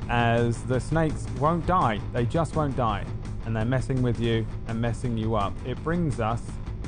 as 0.09 0.63
the 0.63 0.79
snakes 0.79 1.27
won't 1.41 1.67
die. 1.67 1.99
They 2.13 2.27
just 2.27 2.55
won't 2.55 2.77
die. 2.77 3.05
And 3.45 3.57
they're 3.57 3.65
messing 3.65 4.03
with 4.03 4.21
you 4.21 4.47
and 4.69 4.81
messing 4.81 5.19
you 5.19 5.35
up. 5.35 5.53
It 5.67 5.83
brings 5.83 6.21
us 6.21 6.41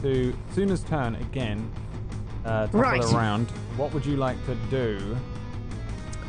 to 0.02 0.32
Suna's 0.52 0.82
turn 0.84 1.16
again. 1.16 1.68
Uh, 2.44 2.66
top 2.68 2.74
Right. 2.74 3.02
of 3.02 3.10
the 3.10 3.16
round. 3.16 3.50
What 3.76 3.92
would 3.92 4.06
you 4.06 4.16
like 4.16 4.36
to 4.46 4.54
do? 4.70 5.16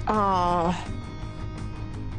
Uh, 0.08 0.74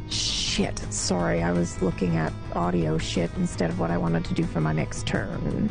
shit. 0.09 0.79
Sorry, 0.93 1.43
I 1.43 1.51
was 1.51 1.81
looking 1.81 2.15
at 2.15 2.31
audio 2.55 2.97
shit 2.97 3.29
instead 3.35 3.69
of 3.69 3.77
what 3.77 3.91
I 3.91 3.97
wanted 3.97 4.23
to 4.25 4.33
do 4.33 4.43
for 4.45 4.61
my 4.61 4.71
next 4.71 5.05
turn. 5.05 5.69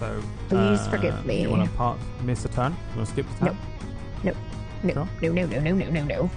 So 0.00 0.20
Please 0.48 0.80
uh, 0.80 0.90
forgive 0.90 1.24
me. 1.24 1.42
You 1.42 1.50
want 1.50 1.70
to 1.70 1.76
part, 1.76 1.98
miss 2.24 2.44
a 2.44 2.48
turn? 2.48 2.72
You 2.92 2.96
want 2.96 3.06
to 3.08 3.12
skip 3.12 3.26
the 3.38 3.46
turn? 3.46 3.56
No, 4.22 4.32
no, 4.82 5.08
no, 5.22 5.32
no, 5.32 5.46
no, 5.46 5.60
no, 5.60 5.72
no, 5.72 5.90
no, 5.90 6.04
no. 6.04 6.30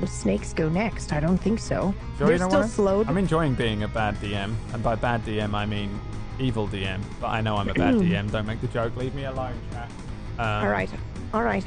The 0.00 0.06
snakes 0.06 0.52
go 0.52 0.68
next. 0.68 1.12
I 1.12 1.20
don't 1.20 1.38
think 1.38 1.58
so. 1.58 1.94
Sure, 2.16 2.26
They're 2.26 2.34
you 2.34 2.38
don't 2.38 2.50
still 2.50 2.68
slowed. 2.68 3.08
I'm 3.08 3.18
enjoying 3.18 3.54
being 3.54 3.82
a 3.82 3.88
bad 3.88 4.14
DM, 4.16 4.54
and 4.72 4.82
by 4.82 4.94
bad 4.94 5.24
DM 5.24 5.54
I 5.54 5.66
mean 5.66 6.00
evil 6.38 6.68
DM. 6.68 7.00
But 7.20 7.28
I 7.28 7.40
know 7.40 7.56
I'm 7.56 7.68
a 7.68 7.74
bad 7.74 7.94
DM. 8.02 8.30
Don't 8.30 8.46
make 8.46 8.60
the 8.60 8.68
joke. 8.68 8.94
Leave 8.96 9.14
me 9.14 9.24
alone, 9.24 9.54
chat. 9.72 9.90
Um, 10.38 10.46
all 10.46 10.68
right, 10.68 10.90
all 11.34 11.42
right, 11.42 11.64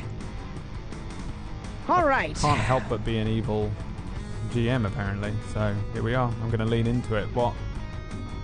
all 1.89 2.07
right. 2.07 2.35
Can't 2.35 2.59
help 2.59 2.83
but 2.87 3.03
be 3.03 3.17
an 3.17 3.27
evil 3.27 3.69
GM 4.51 4.85
apparently. 4.85 5.33
So 5.53 5.75
here 5.93 6.03
we 6.03 6.15
are. 6.15 6.29
I'm 6.41 6.47
going 6.49 6.59
to 6.59 6.65
lean 6.65 6.87
into 6.87 7.15
it. 7.15 7.25
What? 7.35 7.53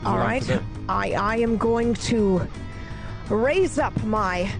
All 0.05 0.17
right. 0.17 0.43
I 0.89 1.11
I 1.13 1.37
am 1.37 1.57
going 1.57 1.93
to 1.93 2.45
raise 3.29 3.79
up 3.79 4.01
my 4.03 4.51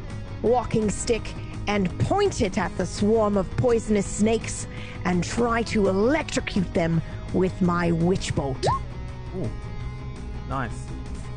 walking 0.41 0.89
stick 0.89 1.33
and 1.67 1.97
point 1.99 2.41
it 2.41 2.57
at 2.57 2.75
the 2.77 2.85
swarm 2.85 3.37
of 3.37 3.49
poisonous 3.57 4.05
snakes 4.05 4.67
and 5.05 5.23
try 5.23 5.61
to 5.63 5.87
electrocute 5.87 6.73
them 6.73 7.01
with 7.33 7.61
my 7.61 7.91
witch 7.91 8.33
bolt. 8.33 8.65
Ooh, 9.37 9.49
nice. 10.49 10.87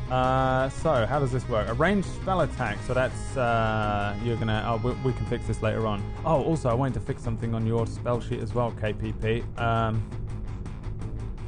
Uh, 0.09 0.67
so 0.67 1.05
how 1.05 1.19
does 1.19 1.31
this 1.31 1.47
work? 1.47 1.69
A 1.69 1.73
ranged 1.73 2.07
spell 2.09 2.41
attack. 2.41 2.77
So 2.85 2.93
that's 2.93 3.37
uh, 3.37 4.13
you're 4.23 4.35
gonna. 4.35 4.63
Oh, 4.67 4.75
we, 4.85 4.91
we 5.05 5.13
can 5.13 5.25
fix 5.27 5.47
this 5.47 5.61
later 5.61 5.87
on. 5.87 6.03
Oh, 6.25 6.43
also 6.43 6.69
I 6.69 6.73
wanted 6.73 6.95
to 6.95 6.99
fix 6.99 7.23
something 7.23 7.55
on 7.55 7.65
your 7.65 7.87
spell 7.87 8.19
sheet 8.19 8.41
as 8.41 8.53
well, 8.53 8.71
KPP. 8.73 9.57
Um, 9.57 10.03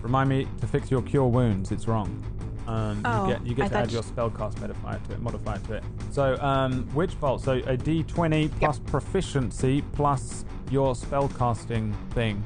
remind 0.01 0.29
me 0.29 0.47
to 0.61 0.67
fix 0.67 0.89
your 0.89 1.01
cure 1.01 1.27
wounds. 1.27 1.71
It's 1.71 1.87
wrong. 1.89 2.23
Um, 2.67 3.01
Oh, 3.05 3.27
you 3.27 3.33
get 3.33 3.45
you 3.47 3.55
get 3.55 3.69
to 3.71 3.77
add 3.77 3.91
your 3.91 4.03
spellcast 4.03 4.59
modifier 4.61 4.99
to 5.07 5.13
it. 5.13 5.19
Modifier 5.21 5.59
to 5.59 5.73
it. 5.75 5.83
So 6.11 6.37
um, 6.41 6.87
witch 6.93 7.19
bolt. 7.19 7.41
So 7.41 7.53
a 7.53 7.77
D20 7.77 8.51
plus 8.59 8.79
proficiency 8.79 9.81
plus 9.93 10.45
your 10.71 10.93
spellcasting 10.93 11.93
thing. 12.11 12.43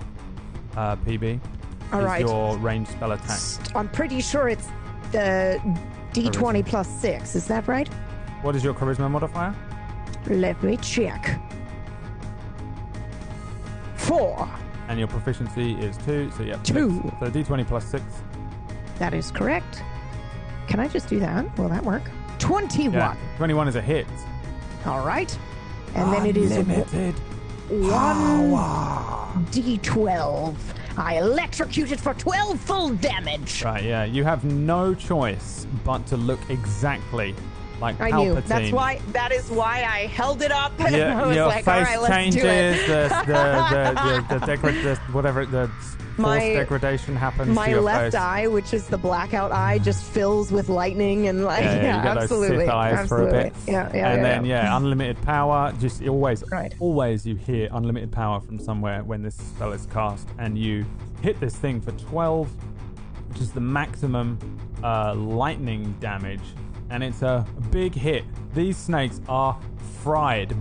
Uh, 0.75 0.95
PB. 0.97 1.39
All 1.93 1.99
is 1.99 2.05
right. 2.05 2.21
Your 2.21 2.57
range 2.57 2.87
spell 2.87 3.11
attack. 3.13 3.39
I'm 3.75 3.89
pretty 3.89 4.21
sure 4.21 4.49
it's 4.49 4.67
the 5.11 5.59
D20 6.13 6.31
Charisma. 6.33 6.65
plus 6.65 6.87
six. 7.01 7.35
Is 7.35 7.47
that 7.47 7.67
right? 7.67 7.87
What 8.41 8.55
is 8.55 8.63
your 8.63 8.73
charisma 8.73 9.09
modifier? 9.09 9.55
Let 10.27 10.61
me 10.61 10.77
check. 10.77 11.39
Four. 13.95 14.49
And 14.87 14.99
your 14.99 15.07
proficiency 15.07 15.73
is 15.73 15.97
two, 15.97 16.31
so 16.31 16.43
yeah. 16.43 16.57
Two. 16.63 17.01
six. 17.03 17.19
So 17.19 17.31
d20 17.55 17.67
plus 17.67 17.85
six. 17.85 18.03
That 18.99 19.13
is 19.13 19.31
correct. 19.31 19.81
Can 20.67 20.79
I 20.79 20.87
just 20.87 21.07
do 21.07 21.19
that? 21.19 21.57
Will 21.57 21.69
that 21.69 21.83
work? 21.83 22.03
21. 22.39 22.93
Yeah. 22.93 23.15
21 23.37 23.67
is 23.67 23.75
a 23.75 23.81
hit. 23.81 24.05
All 24.85 25.05
right. 25.05 25.37
And 25.95 26.13
then 26.13 26.25
it 26.25 26.37
is 26.37 26.51
Unlimited. 26.55 27.15
one 27.69 29.45
D12. 29.51 30.55
I 30.97 31.17
electrocute 31.17 31.91
it 31.91 31.99
for 31.99 32.13
12 32.15 32.59
full 32.59 32.89
damage. 32.95 33.63
Right, 33.63 33.83
yeah. 33.83 34.03
You 34.03 34.23
have 34.23 34.43
no 34.43 34.93
choice 34.95 35.67
but 35.85 36.05
to 36.07 36.17
look 36.17 36.39
exactly 36.49 37.35
like 37.79 37.99
I 38.01 38.09
Palpatine. 38.11 38.35
knew. 38.35 38.41
That's 38.41 38.71
why. 38.71 38.99
That 39.11 39.31
is 39.31 39.49
why 39.51 39.83
I 39.83 40.07
held 40.07 40.41
it 40.41 40.51
up. 40.51 40.73
And 40.79 40.95
Yeah, 40.95 41.21
I 41.21 41.27
was 41.27 41.35
your 41.35 41.45
like, 41.47 41.67
all 41.67 41.73
face 41.75 41.87
right, 41.87 42.01
let's 42.01 42.13
changes. 42.15 42.41
do 42.41 42.47
it. 42.47 42.87
The 42.87 43.09
the 43.27 43.33
the, 44.29 44.39
the, 44.39 44.45
the, 44.57 44.71
the 44.83 44.95
whatever 45.11 45.45
the 45.45 45.69
force 46.17 46.27
My- 46.43 46.53
degradation 46.53 47.15
happens. 47.15 47.47
to 47.47 47.53
My 47.53 47.73
left 47.75 48.13
face. 48.13 48.15
eye, 48.15 48.47
which 48.47 48.73
is 48.73 48.87
the 48.87 48.97
blackout 48.97 49.51
eye, 49.51 49.77
just 49.79 50.03
fills 50.03 50.51
with 50.51 50.67
lightning 50.69 51.27
and 51.27 51.45
like, 51.45 51.63
Yeah, 51.63 51.75
yeah, 51.75 52.03
yeah, 52.03 52.11
absolutely, 52.11 52.47
those 52.49 52.65
Sith 52.65 52.69
eyes 52.73 52.93
absolutely. 52.99 53.29
for 53.31 53.37
a 53.39 53.43
bit. 53.43 53.53
Yeah, 53.65 53.73
yeah, 53.73 53.83
and 53.85 53.95
yeah, 53.95 54.21
then 54.23 54.45
yeah. 54.45 54.77
unlimited 54.77 55.21
power. 55.21 55.73
Just 55.79 56.05
always, 56.05 56.43
Right. 56.51 56.73
always 56.79 57.25
you 57.25 57.35
hear 57.35 57.69
unlimited 57.71 58.11
power 58.11 58.39
from 58.41 58.59
somewhere 58.59 59.03
when 59.03 59.21
this 59.21 59.35
spell 59.35 59.71
is 59.71 59.85
cast, 59.93 60.27
and 60.37 60.57
you 60.57 60.85
hit 61.21 61.39
this 61.39 61.55
thing 61.55 61.79
for 61.81 61.91
twelve, 61.93 62.49
which 63.29 63.39
is 63.41 63.51
the 63.51 63.61
maximum 63.61 64.37
uh, 64.83 65.13
lightning 65.15 65.95
damage, 65.99 66.41
and 66.89 67.03
it's 67.03 67.21
a 67.21 67.45
big 67.71 67.93
hit. 67.95 68.23
These 68.53 68.77
snakes 68.77 69.19
are 69.29 69.57
fried. 70.03 70.55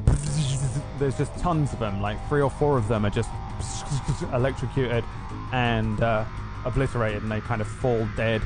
There's 0.98 1.18
just 1.18 1.36
tons 1.38 1.72
of 1.74 1.78
them, 1.78 2.00
like 2.00 2.16
three 2.28 2.40
or 2.40 2.50
four 2.50 2.78
of 2.78 2.88
them 2.88 3.04
are 3.04 3.10
just 3.10 3.28
electrocuted 4.32 5.04
and 5.52 6.00
uh, 6.02 6.24
obliterated, 6.64 7.22
and 7.22 7.30
they 7.30 7.40
kind 7.40 7.60
of 7.60 7.68
fall 7.68 8.06
dead. 8.16 8.42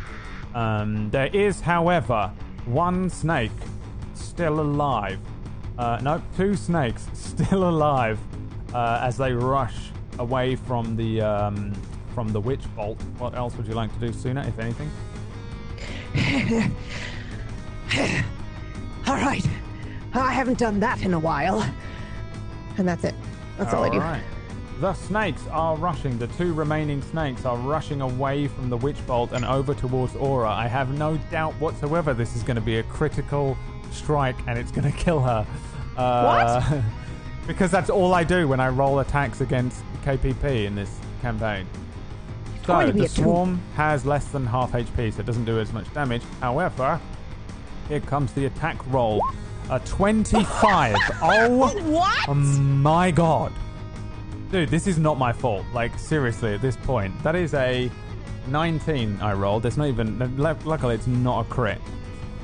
Um, 0.54 1.10
there 1.10 1.28
is, 1.34 1.60
however, 1.60 2.32
one 2.66 3.08
snake 3.10 3.52
still 4.14 4.60
alive. 4.60 5.18
Uh, 5.78 5.98
no, 6.02 6.22
two 6.36 6.54
snakes 6.54 7.08
still 7.14 7.68
alive 7.68 8.18
uh, 8.74 9.00
as 9.02 9.16
they 9.16 9.32
rush 9.32 9.76
away 10.18 10.56
from 10.56 10.96
the 10.96 11.20
um, 11.20 11.72
from 12.14 12.32
the 12.32 12.40
witch 12.40 12.62
bolt. 12.76 13.00
What 13.18 13.34
else 13.34 13.56
would 13.56 13.66
you 13.66 13.74
like 13.74 13.92
to 13.98 14.06
do 14.06 14.12
Suna, 14.12 14.42
if 14.46 14.58
anything? 14.58 14.90
All 19.06 19.14
right. 19.14 19.46
I 20.12 20.32
haven't 20.32 20.58
done 20.58 20.80
that 20.80 21.02
in 21.02 21.14
a 21.14 21.18
while. 21.18 21.64
And 22.78 22.88
that's 22.88 23.04
it. 23.04 23.14
That's 23.58 23.72
all, 23.74 23.84
I 23.84 23.90
do. 23.90 23.98
right. 23.98 24.22
The 24.80 24.94
snakes 24.94 25.46
are 25.48 25.76
rushing. 25.76 26.16
The 26.16 26.26
two 26.28 26.54
remaining 26.54 27.02
snakes 27.02 27.44
are 27.44 27.58
rushing 27.58 28.00
away 28.00 28.48
from 28.48 28.70
the 28.70 28.78
witch 28.78 28.96
bolt 29.06 29.32
and 29.32 29.44
over 29.44 29.74
towards 29.74 30.16
Aura. 30.16 30.50
I 30.50 30.68
have 30.68 30.96
no 30.96 31.18
doubt 31.30 31.52
whatsoever 31.60 32.14
this 32.14 32.34
is 32.34 32.42
going 32.42 32.54
to 32.54 32.62
be 32.62 32.78
a 32.78 32.82
critical 32.84 33.58
strike 33.92 34.36
and 34.46 34.58
it's 34.58 34.70
going 34.72 34.90
to 34.92 34.96
kill 34.98 35.20
her. 35.20 35.46
Uh, 35.98 36.62
what? 36.62 36.82
because 37.46 37.70
that's 37.70 37.90
all 37.90 38.14
I 38.14 38.24
do 38.24 38.48
when 38.48 38.58
I 38.58 38.70
roll 38.70 39.00
attacks 39.00 39.42
against 39.42 39.82
KPP 40.02 40.64
in 40.64 40.74
this 40.74 40.98
campaign. 41.20 41.66
So 42.64 42.90
the 42.90 43.00
two. 43.02 43.08
swarm 43.08 43.60
has 43.74 44.06
less 44.06 44.28
than 44.28 44.46
half 44.46 44.72
HP, 44.72 45.12
so 45.12 45.20
it 45.20 45.26
doesn't 45.26 45.44
do 45.44 45.58
as 45.60 45.74
much 45.74 45.92
damage. 45.92 46.22
However, 46.40 46.98
here 47.88 48.00
comes 48.00 48.32
the 48.32 48.46
attack 48.46 48.78
roll. 48.86 49.20
A 49.68 49.78
25. 49.80 50.96
oh 51.22 51.56
What? 51.58 52.34
my 52.34 53.10
god. 53.10 53.52
Dude, 54.50 54.68
this 54.68 54.86
is 54.86 54.98
not 54.98 55.18
my 55.18 55.32
fault. 55.32 55.64
Like, 55.72 55.96
seriously, 55.98 56.54
at 56.54 56.60
this 56.60 56.76
point. 56.76 57.14
That 57.22 57.36
is 57.36 57.54
a 57.54 57.90
19 58.48 59.20
I 59.20 59.32
rolled. 59.34 59.64
It's 59.66 59.76
not 59.76 59.86
even. 59.88 60.18
Luckily, 60.36 60.94
it's 60.96 61.06
not 61.06 61.46
a 61.46 61.48
crit. 61.48 61.78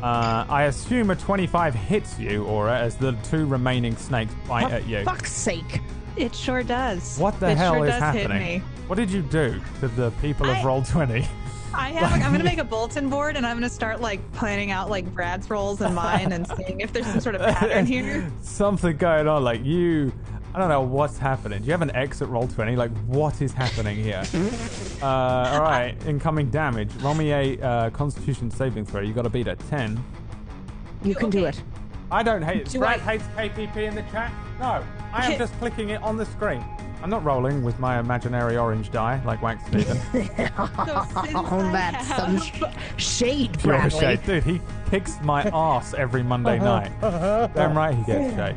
Uh, 0.02 0.44
I 0.48 0.64
assume 0.64 1.10
a 1.10 1.16
25 1.16 1.74
hits 1.74 2.18
you, 2.18 2.44
Aura, 2.44 2.78
as 2.78 2.96
the 2.96 3.12
two 3.24 3.46
remaining 3.46 3.96
snakes 3.96 4.32
bite 4.46 4.70
at 4.70 4.86
you. 4.86 5.02
fuck's 5.04 5.32
sake. 5.32 5.80
It 6.16 6.34
sure 6.34 6.62
does. 6.62 7.18
What 7.18 7.40
the 7.40 7.50
it 7.50 7.56
hell 7.56 7.74
sure 7.74 7.86
is 7.86 7.90
does 7.92 8.00
happening? 8.02 8.40
Hit 8.40 8.58
me. 8.60 8.64
What 8.86 8.96
did 8.96 9.10
you 9.10 9.22
do 9.22 9.60
to 9.80 9.88
the 9.88 10.10
people 10.22 10.48
of 10.48 10.56
I- 10.56 10.62
Roll20? 10.62 11.26
I 11.74 11.88
have. 11.90 12.12
I'm 12.12 12.32
gonna 12.32 12.44
make 12.44 12.58
a 12.58 12.64
bulletin 12.64 13.10
board, 13.10 13.36
and 13.36 13.44
I'm 13.44 13.56
gonna 13.56 13.68
start 13.68 14.00
like 14.00 14.20
planning 14.32 14.70
out 14.70 14.88
like 14.88 15.12
Brad's 15.12 15.50
rolls 15.50 15.80
and 15.80 15.94
mine, 15.94 16.32
and 16.32 16.46
seeing 16.56 16.80
if 16.80 16.92
there's 16.92 17.06
some 17.06 17.20
sort 17.20 17.34
of 17.34 17.42
pattern 17.42 17.84
here. 17.94 18.30
Something 18.42 18.96
going 18.96 19.26
on. 19.28 19.42
Like, 19.44 19.62
you. 19.64 20.12
I 20.56 20.60
don't 20.60 20.70
know 20.70 20.80
what's 20.80 21.18
happening. 21.18 21.58
Do 21.60 21.66
you 21.66 21.72
have 21.72 21.82
an 21.82 21.94
exit 21.94 22.30
Roll20? 22.30 22.78
Like, 22.78 22.90
what 23.08 23.42
is 23.42 23.52
happening 23.52 23.94
here? 24.02 24.22
uh, 25.02 25.06
all 25.06 25.60
right, 25.60 25.94
incoming 26.06 26.48
damage. 26.48 26.90
Roll 27.02 27.12
me 27.12 27.30
a 27.30 27.60
uh, 27.62 27.90
Constitution 27.90 28.50
saving 28.50 28.86
throw. 28.86 29.02
You 29.02 29.12
got 29.12 29.22
to 29.24 29.28
beat 29.28 29.48
a 29.48 29.56
10. 29.56 30.02
You 31.04 31.14
can 31.14 31.28
do 31.28 31.44
it. 31.44 31.62
I 32.10 32.22
don't 32.22 32.40
hate. 32.40 32.70
Do 32.70 32.78
Brad 32.78 33.00
I- 33.00 33.18
hates 33.18 33.24
KPP 33.36 33.76
in 33.76 33.94
the 33.96 34.02
chat. 34.10 34.32
No, 34.58 34.82
I 35.12 35.30
am 35.30 35.36
just 35.38 35.52
clicking 35.58 35.90
it 35.90 36.02
on 36.02 36.16
the 36.16 36.24
screen. 36.24 36.64
I'm 37.02 37.10
not 37.10 37.22
rolling 37.22 37.62
with 37.62 37.78
my 37.78 37.98
imaginary 37.98 38.56
orange 38.56 38.90
die 38.90 39.20
like 39.26 39.42
Wax 39.42 39.62
Steven. 39.66 39.98
So 39.98 40.22
Oh, 40.56 41.68
that's 41.70 42.08
have- 42.08 42.16
some 42.16 42.40
sh- 42.40 42.62
shade, 42.96 43.58
Pure 43.58 43.76
Bradley. 43.76 44.00
shade. 44.00 44.22
Dude, 44.24 44.42
he 44.44 44.60
kicks 44.88 45.18
my 45.22 45.42
ass 45.52 45.92
every 45.92 46.22
Monday 46.22 46.58
night. 46.58 46.90
Damn 47.02 47.76
right 47.76 47.94
he 47.94 48.02
gets 48.04 48.34
shade. 48.34 48.56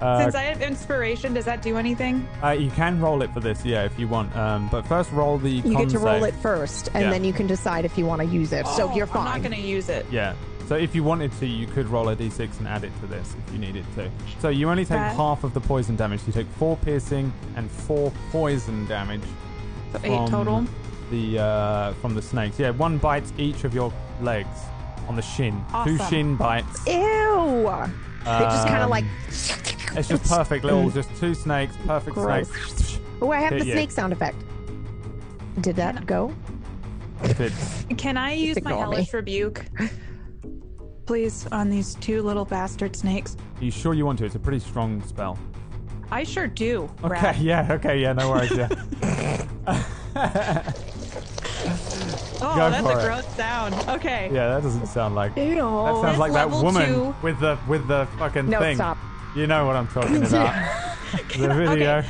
Uh, 0.00 0.22
Since 0.22 0.34
I 0.36 0.42
have 0.42 0.62
inspiration, 0.62 1.34
does 1.34 1.44
that 1.46 1.60
do 1.62 1.76
anything? 1.76 2.28
uh, 2.42 2.50
you 2.50 2.70
can 2.70 3.00
roll 3.00 3.22
it 3.22 3.32
for 3.32 3.40
this, 3.40 3.64
yeah, 3.64 3.84
if 3.84 3.98
you 3.98 4.06
want. 4.06 4.34
Um, 4.36 4.68
but 4.70 4.86
first, 4.86 5.10
roll 5.12 5.38
the. 5.38 5.50
You 5.50 5.62
con 5.62 5.72
get 5.72 5.88
to 5.90 5.98
roll 5.98 6.20
save. 6.20 6.34
it 6.34 6.40
first, 6.40 6.88
and 6.94 7.04
Yeah. 7.04 7.10
then 7.10 7.24
you 7.24 7.32
can 7.32 7.46
decide 7.48 7.84
if 7.84 7.98
you 7.98 8.06
want 8.06 8.20
to 8.22 8.26
use 8.28 8.52
it. 8.52 8.66
so 8.68 8.88
Oh, 8.90 8.94
you're 8.94 9.06
fine. 9.06 9.26
I'm 9.26 9.42
not 9.42 9.42
gonna 9.42 9.56
use 9.62 9.88
it. 9.88 10.06
Yeah. 10.10 10.34
So 10.68 10.74
if 10.76 10.94
you 10.94 11.02
wanted 11.02 11.32
to, 11.40 11.46
you 11.46 11.66
could 11.66 11.88
roll 11.88 12.10
a 12.10 12.14
d6 12.16 12.58
and 12.58 12.68
add 12.68 12.84
it 12.84 12.92
to 13.00 13.06
this 13.06 13.34
if 13.46 13.52
you 13.54 13.58
needed 13.58 13.84
to. 13.96 14.10
So 14.40 14.50
you 14.50 14.68
only 14.70 14.84
take 14.84 14.98
Right. 14.98 15.16
half 15.16 15.42
of 15.42 15.54
the 15.54 15.60
poison 15.60 15.96
damage. 15.96 16.20
You 16.26 16.32
take 16.32 16.46
four 16.58 16.76
piercing 16.76 17.32
and 17.56 17.70
four 17.70 18.12
poison 18.30 18.86
damage. 18.86 19.22
So 19.92 19.98
eight 20.04 20.14
from 20.14 20.28
total. 20.30 20.64
The 21.10 21.38
uh, 21.38 21.92
from 21.94 22.14
the 22.14 22.20
snakes. 22.22 22.58
Yeah, 22.58 22.70
one 22.70 22.98
bites 22.98 23.32
each 23.38 23.64
of 23.64 23.74
your 23.74 23.90
legs 24.20 24.60
on 25.08 25.16
the 25.16 25.22
shin. 25.22 25.54
Two 25.70 25.74
Awesome. 25.96 25.98
shin 26.10 26.36
bites. 26.36 26.86
Ew. 26.86 27.72
They 28.38 28.44
just 28.44 28.66
kind 28.68 28.78
of 28.78 28.84
Um, 28.84 28.90
like. 28.90 29.04
It's 29.96 30.08
just 30.08 30.24
perfect 30.30 30.64
little, 30.64 30.90
just 30.90 31.08
two 31.18 31.34
snakes, 31.34 31.74
perfect 31.86 32.14
Gross. 32.14 32.48
snakes. 32.48 33.00
Oh, 33.22 33.30
I 33.32 33.40
have 33.40 33.52
Hit 33.54 33.60
the 33.60 33.66
you. 33.66 33.72
snake 33.72 33.90
sound 33.90 34.12
effect. 34.12 34.36
Did 35.60 35.76
that 35.76 36.06
go? 36.06 36.32
If 37.24 37.40
it's 37.40 37.84
Can 37.96 38.16
I 38.16 38.32
use 38.34 38.56
my 38.62 38.70
ignore 38.70 38.86
me. 38.88 38.94
hellish 38.96 39.12
rebuke, 39.12 39.64
please, 41.06 41.46
on 41.50 41.68
these 41.68 41.94
two 41.96 42.22
little 42.22 42.44
bastard 42.44 42.94
snakes? 42.94 43.36
Are 43.60 43.64
you 43.64 43.70
sure 43.72 43.92
you 43.94 44.06
want 44.06 44.18
to? 44.20 44.24
It's 44.24 44.36
a 44.36 44.38
pretty 44.38 44.60
strong 44.60 45.02
spell. 45.02 45.36
I 46.10 46.22
sure 46.24 46.46
do. 46.46 46.84
Okay, 47.02 47.08
Brad. 47.08 47.36
yeah, 47.40 47.66
okay, 47.72 47.98
yeah, 48.00 48.12
no 48.12 48.30
worries, 48.30 48.52
yeah. 48.56 48.68
Oh, 52.40 52.54
Go 52.56 52.70
that's 52.70 52.86
for 52.86 52.92
a 52.92 52.98
it. 52.98 53.04
gross 53.04 53.26
sound. 53.36 53.74
Okay. 53.88 54.30
yeah, 54.32 54.48
that 54.54 54.62
doesn't 54.62 54.86
sound 54.86 55.14
like. 55.14 55.36
Ew. 55.36 55.54
That 55.56 55.94
sounds 55.96 56.08
It's 56.10 56.18
like 56.18 56.32
that 56.32 56.50
woman 56.50 56.86
two. 56.86 57.14
with 57.22 57.40
the 57.40 57.58
with 57.68 57.86
the 57.88 58.06
fucking 58.18 58.48
No, 58.48 58.60
thing. 58.60 58.76
stop. 58.76 58.96
You 59.34 59.46
know 59.46 59.66
what 59.66 59.76
I'm 59.76 59.88
talking 59.88 60.16
about. 60.24 60.54
the 61.36 61.48
video. 61.54 62.04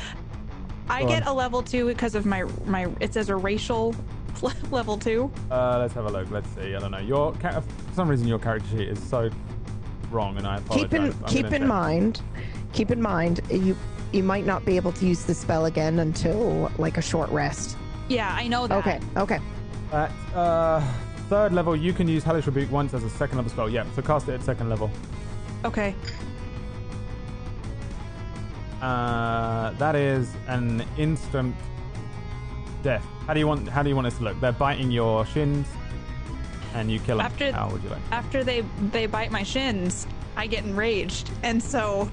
I 0.89 1.03
get 1.05 1.27
a 1.27 1.33
level 1.33 1.61
two 1.61 1.85
because 1.87 2.15
of 2.15 2.25
my 2.25 2.43
my. 2.65 2.87
It 2.99 3.13
says 3.13 3.29
a 3.29 3.35
racial 3.35 3.95
level 4.71 4.97
two. 4.97 5.31
Uh, 5.51 5.77
let's 5.79 5.93
have 5.93 6.05
a 6.05 6.09
look. 6.09 6.29
Let's 6.31 6.49
see. 6.49 6.75
I 6.75 6.79
don't 6.79 6.91
know. 6.91 6.99
Your 6.99 7.33
ca- 7.33 7.61
for 7.61 7.93
some 7.95 8.07
reason 8.07 8.27
your 8.27 8.39
character 8.39 8.69
sheet 8.77 8.87
is 8.89 9.01
so 9.01 9.29
wrong, 10.11 10.37
and 10.37 10.47
I 10.47 10.57
apologize. 10.57 10.83
keep 10.89 10.93
in 10.93 11.03
I'm 11.05 11.23
keep 11.25 11.45
in 11.47 11.51
check. 11.51 11.61
mind, 11.63 12.21
keep 12.73 12.91
in 12.91 13.01
mind 13.01 13.41
you 13.51 13.75
you 14.11 14.23
might 14.23 14.45
not 14.45 14.65
be 14.65 14.75
able 14.75 14.91
to 14.93 15.05
use 15.05 15.25
the 15.25 15.33
spell 15.35 15.65
again 15.65 15.99
until 15.99 16.71
like 16.79 16.97
a 16.97 17.01
short 17.01 17.29
rest. 17.29 17.77
Yeah, 18.07 18.33
I 18.35 18.47
know 18.47 18.65
that. 18.65 18.77
Okay, 18.79 18.99
okay. 19.17 19.39
That 19.91 20.11
uh, 20.35 20.81
third 21.29 21.53
level, 21.53 21.75
you 21.75 21.93
can 21.93 22.07
use 22.07 22.23
Hellish 22.23 22.45
Rebuke 22.45 22.71
once 22.71 22.93
as 22.93 23.03
a 23.03 23.09
second 23.09 23.37
level 23.37 23.51
spell. 23.51 23.69
Yeah, 23.69 23.85
so 23.95 24.01
cast 24.01 24.29
it 24.29 24.33
at 24.33 24.43
second 24.43 24.69
level. 24.69 24.91
Okay. 25.65 25.95
Uh, 28.81 29.71
that 29.71 29.95
is 29.95 30.33
an 30.47 30.85
instant 30.97 31.55
death. 32.81 33.05
How 33.27 33.33
do 33.33 33.39
you 33.39 33.47
want? 33.47 33.67
How 33.67 33.83
do 33.83 33.89
you 33.89 33.95
want 33.95 34.05
this 34.05 34.17
to 34.19 34.23
look? 34.23 34.39
They're 34.39 34.51
biting 34.53 34.91
your 34.91 35.25
shins, 35.25 35.67
and 36.75 36.89
you 36.89 36.99
kill 36.99 37.17
them. 37.17 37.25
After- 37.25 37.51
how 37.51 37.69
would 37.69 37.83
you 37.83 37.89
like? 37.89 37.99
After 38.11 38.43
they 38.43 38.61
they 38.91 39.05
bite 39.05 39.31
my 39.31 39.43
shins, 39.43 40.07
I 40.37 40.47
get 40.47 40.63
enraged, 40.63 41.29
and 41.43 41.61
so 41.61 42.09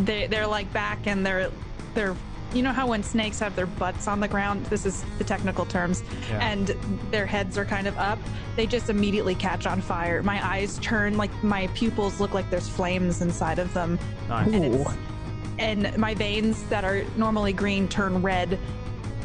they 0.00 0.26
they're 0.26 0.46
like 0.46 0.72
back 0.72 1.06
and 1.06 1.24
they're 1.24 1.50
they're 1.94 2.16
you 2.52 2.62
know 2.62 2.72
how 2.72 2.86
when 2.86 3.02
snakes 3.02 3.38
have 3.38 3.54
their 3.56 3.66
butts 3.66 4.08
on 4.08 4.20
the 4.20 4.28
ground 4.28 4.64
this 4.66 4.84
is 4.84 5.04
the 5.18 5.24
technical 5.24 5.64
terms 5.64 6.02
Yeah. 6.30 6.38
and 6.50 6.68
their 7.10 7.26
heads 7.26 7.56
are 7.56 7.64
kind 7.64 7.86
of 7.86 7.96
up 7.98 8.18
they 8.56 8.66
just 8.66 8.90
immediately 8.90 9.34
catch 9.34 9.66
on 9.66 9.80
fire 9.80 10.22
my 10.22 10.44
eyes 10.46 10.78
turn 10.80 11.16
like 11.16 11.30
my 11.44 11.68
pupils 11.68 12.18
look 12.20 12.34
like 12.34 12.48
there's 12.50 12.68
flames 12.68 13.22
inside 13.22 13.58
of 13.58 13.72
them 13.74 13.98
Nice. 14.28 14.52
and 14.52 14.86
and 15.58 15.98
my 15.98 16.14
veins 16.14 16.62
that 16.64 16.84
are 16.84 17.04
normally 17.16 17.52
green 17.52 17.86
turn 17.88 18.20
red 18.22 18.58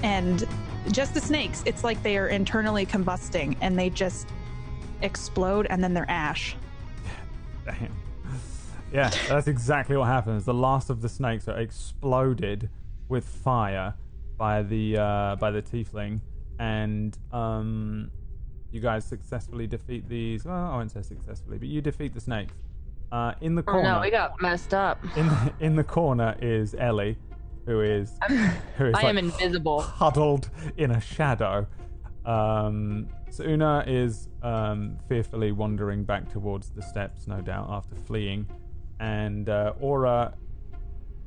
and 0.03 0.47
just 0.91 1.13
the 1.13 1.21
snakes 1.21 1.63
it's 1.65 1.83
like 1.83 2.01
they 2.03 2.17
are 2.17 2.27
internally 2.27 2.85
combusting 2.85 3.55
and 3.61 3.77
they 3.79 3.89
just 3.89 4.27
explode 5.01 5.65
and 5.69 5.83
then 5.83 5.93
they're 5.93 6.09
ash 6.09 6.55
Damn. 7.65 7.91
Yeah, 8.93 9.09
that's 9.27 9.47
exactly 9.47 9.97
what 9.97 10.05
happens. 10.05 10.45
The 10.45 10.53
last 10.53 10.89
of 10.91 11.01
the 11.01 11.09
snakes 11.09 11.47
are 11.49 11.57
exploded 11.59 12.69
with 13.09 13.25
fire 13.25 13.93
by 14.37 14.63
the 14.63 14.97
uh, 14.97 15.35
by 15.37 15.51
the 15.51 15.61
tiefling, 15.61 16.21
and 16.59 17.17
um, 17.31 18.11
you 18.71 18.79
guys 18.81 19.05
successfully 19.05 19.67
defeat 19.67 20.07
these. 20.09 20.45
Well, 20.45 20.55
I 20.55 20.75
won't 20.75 20.91
say 20.91 21.01
successfully, 21.01 21.57
but 21.57 21.67
you 21.67 21.81
defeat 21.81 22.13
the 22.13 22.21
snakes. 22.21 22.53
Uh, 23.11 23.33
in 23.41 23.55
the 23.55 23.63
corner. 23.63 23.87
Oh 23.89 23.93
no, 23.95 24.01
we 24.01 24.09
got 24.09 24.41
messed 24.41 24.73
up. 24.73 24.99
in 25.15 25.27
the, 25.27 25.53
in 25.59 25.75
the 25.75 25.83
corner 25.83 26.35
is 26.41 26.75
Ellie, 26.77 27.17
who 27.65 27.81
is 27.81 28.17
who 28.77 28.85
is 28.87 28.95
I 28.95 29.01
am 29.09 29.15
like, 29.15 29.23
invisible. 29.25 29.81
huddled 29.81 30.49
in 30.77 30.91
a 30.91 30.99
shadow. 30.99 31.67
Um, 32.25 33.07
so 33.29 33.43
Una 33.43 33.83
is 33.85 34.27
um, 34.41 34.97
fearfully 35.07 35.51
wandering 35.51 36.03
back 36.03 36.29
towards 36.31 36.69
the 36.71 36.81
steps, 36.81 37.27
no 37.27 37.41
doubt, 37.41 37.67
after 37.69 37.95
fleeing. 37.95 38.47
And 38.99 39.49
uh, 39.49 39.73
Aura, 39.79 40.33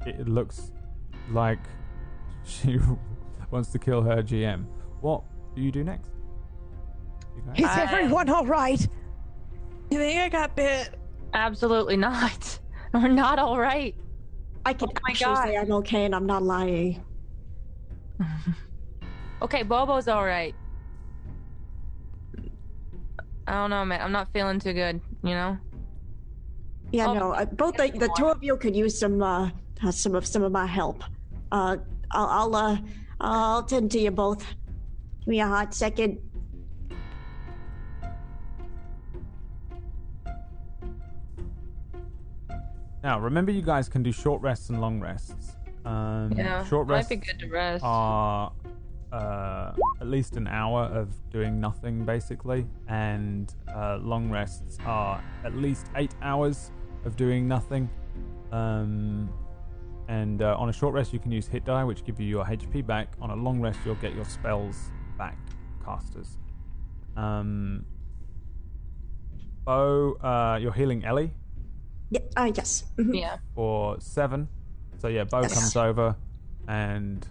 it 0.06 0.26
looks 0.28 0.72
like 1.32 1.58
she 2.44 2.78
wants 3.50 3.70
to 3.72 3.78
kill 3.78 4.02
her 4.02 4.22
GM. 4.22 4.64
What 5.00 5.22
do 5.54 5.62
you 5.62 5.70
do 5.72 5.84
next? 5.84 6.10
You? 7.54 7.64
Is 7.64 7.70
everyone 7.76 8.28
all 8.28 8.44
right? 8.46 8.86
you 9.90 9.98
think 9.98 10.20
i 10.20 10.28
got 10.28 10.54
bit 10.54 10.98
Absolutely 11.32 11.96
not. 11.96 12.58
We're 12.94 13.08
not 13.08 13.38
all 13.38 13.58
right. 13.58 13.94
I 14.64 14.72
can 14.72 14.88
Oh 14.88 14.92
my 15.02 15.10
actually 15.10 15.34
God. 15.34 15.44
say 15.46 15.56
I'm 15.56 15.72
okay 15.72 16.04
and 16.04 16.14
I'm 16.14 16.26
not 16.26 16.42
lying. 16.42 17.02
Okay, 19.40 19.62
Bobo's 19.62 20.08
all 20.08 20.24
right. 20.24 20.52
I 23.46 23.52
don't 23.52 23.70
know, 23.70 23.84
man. 23.84 24.00
I'm 24.00 24.10
not 24.10 24.32
feeling 24.32 24.58
too 24.58 24.72
good. 24.72 25.00
You 25.22 25.30
know. 25.30 25.58
Yeah, 26.90 27.06
Oh, 27.08 27.14
no, 27.14 27.32
uh, 27.32 27.44
both 27.44 27.76
the, 27.76 27.88
the 27.90 28.10
two 28.16 28.26
of 28.26 28.42
you 28.42 28.56
could 28.56 28.74
use 28.74 28.98
some 28.98 29.22
uh, 29.22 29.50
uh, 29.84 29.90
some 29.92 30.14
of 30.14 30.26
some 30.26 30.42
of 30.42 30.50
my 30.50 30.66
help. 30.66 31.04
Uh, 31.50 31.76
I'll 32.10 32.26
I'll 32.26 32.56
uh, 32.56 32.78
I'll 33.20 33.62
tend 33.62 33.90
to 33.92 33.98
you 33.98 34.10
both. 34.10 34.40
Give 35.20 35.28
me 35.28 35.40
a 35.40 35.46
hot 35.46 35.74
second. 35.74 36.18
Now, 43.02 43.20
remember, 43.20 43.52
you 43.52 43.62
guys 43.62 43.88
can 43.88 44.02
do 44.02 44.12
short 44.12 44.42
rests 44.42 44.70
and 44.70 44.80
long 44.80 45.00
rests. 45.00 45.56
Um, 45.84 46.32
Yeah. 46.36 46.64
short 46.64 46.88
might 46.88 46.96
rests 46.96 47.10
be 47.10 47.16
good 47.16 47.38
to 47.38 47.48
rest. 47.48 47.84
are 47.84 48.52
uh, 49.12 49.72
at 50.00 50.06
least 50.08 50.36
an 50.36 50.46
hour 50.46 50.82
of 50.84 51.08
doing 51.30 51.60
nothing, 51.60 52.04
basically, 52.04 52.66
and 52.88 53.54
uh, 53.74 53.98
long 54.02 54.30
rests 54.30 54.78
are 54.84 55.22
at 55.44 55.54
least 55.54 55.86
eight 55.96 56.14
hours 56.20 56.72
of 57.04 57.16
doing 57.16 57.46
nothing. 57.48 57.88
Um, 58.52 59.30
and 60.08 60.40
uh, 60.40 60.56
on 60.58 60.70
a 60.70 60.72
short 60.72 60.94
rest, 60.94 61.12
you 61.12 61.18
can 61.18 61.30
use 61.30 61.46
hit 61.46 61.64
die, 61.66 61.84
which 61.84 62.02
give 62.04 62.18
you 62.18 62.26
your 62.26 62.44
HP 62.44 62.84
back. 62.86 63.12
On 63.20 63.30
a 63.30 63.36
long 63.36 63.60
rest, 63.60 63.78
you'll 63.84 63.94
get 63.96 64.14
your 64.14 64.24
spells 64.24 64.90
back, 65.18 65.36
casters. 65.84 66.38
Um, 67.16 67.84
Bo, 69.64 70.14
uh, 70.22 70.58
you're 70.60 70.72
healing 70.72 71.04
Ellie 71.04 71.32
Yeah, 72.10 72.20
uh, 72.36 72.50
yes. 72.54 72.84
mhm. 72.96 73.20
yeah. 73.20 73.36
for 73.54 74.00
seven. 74.00 74.48
So 74.98 75.08
yeah, 75.08 75.24
Bo 75.24 75.42
Yes. 75.42 75.54
comes 75.54 75.76
over 75.76 76.16
and 76.66 77.26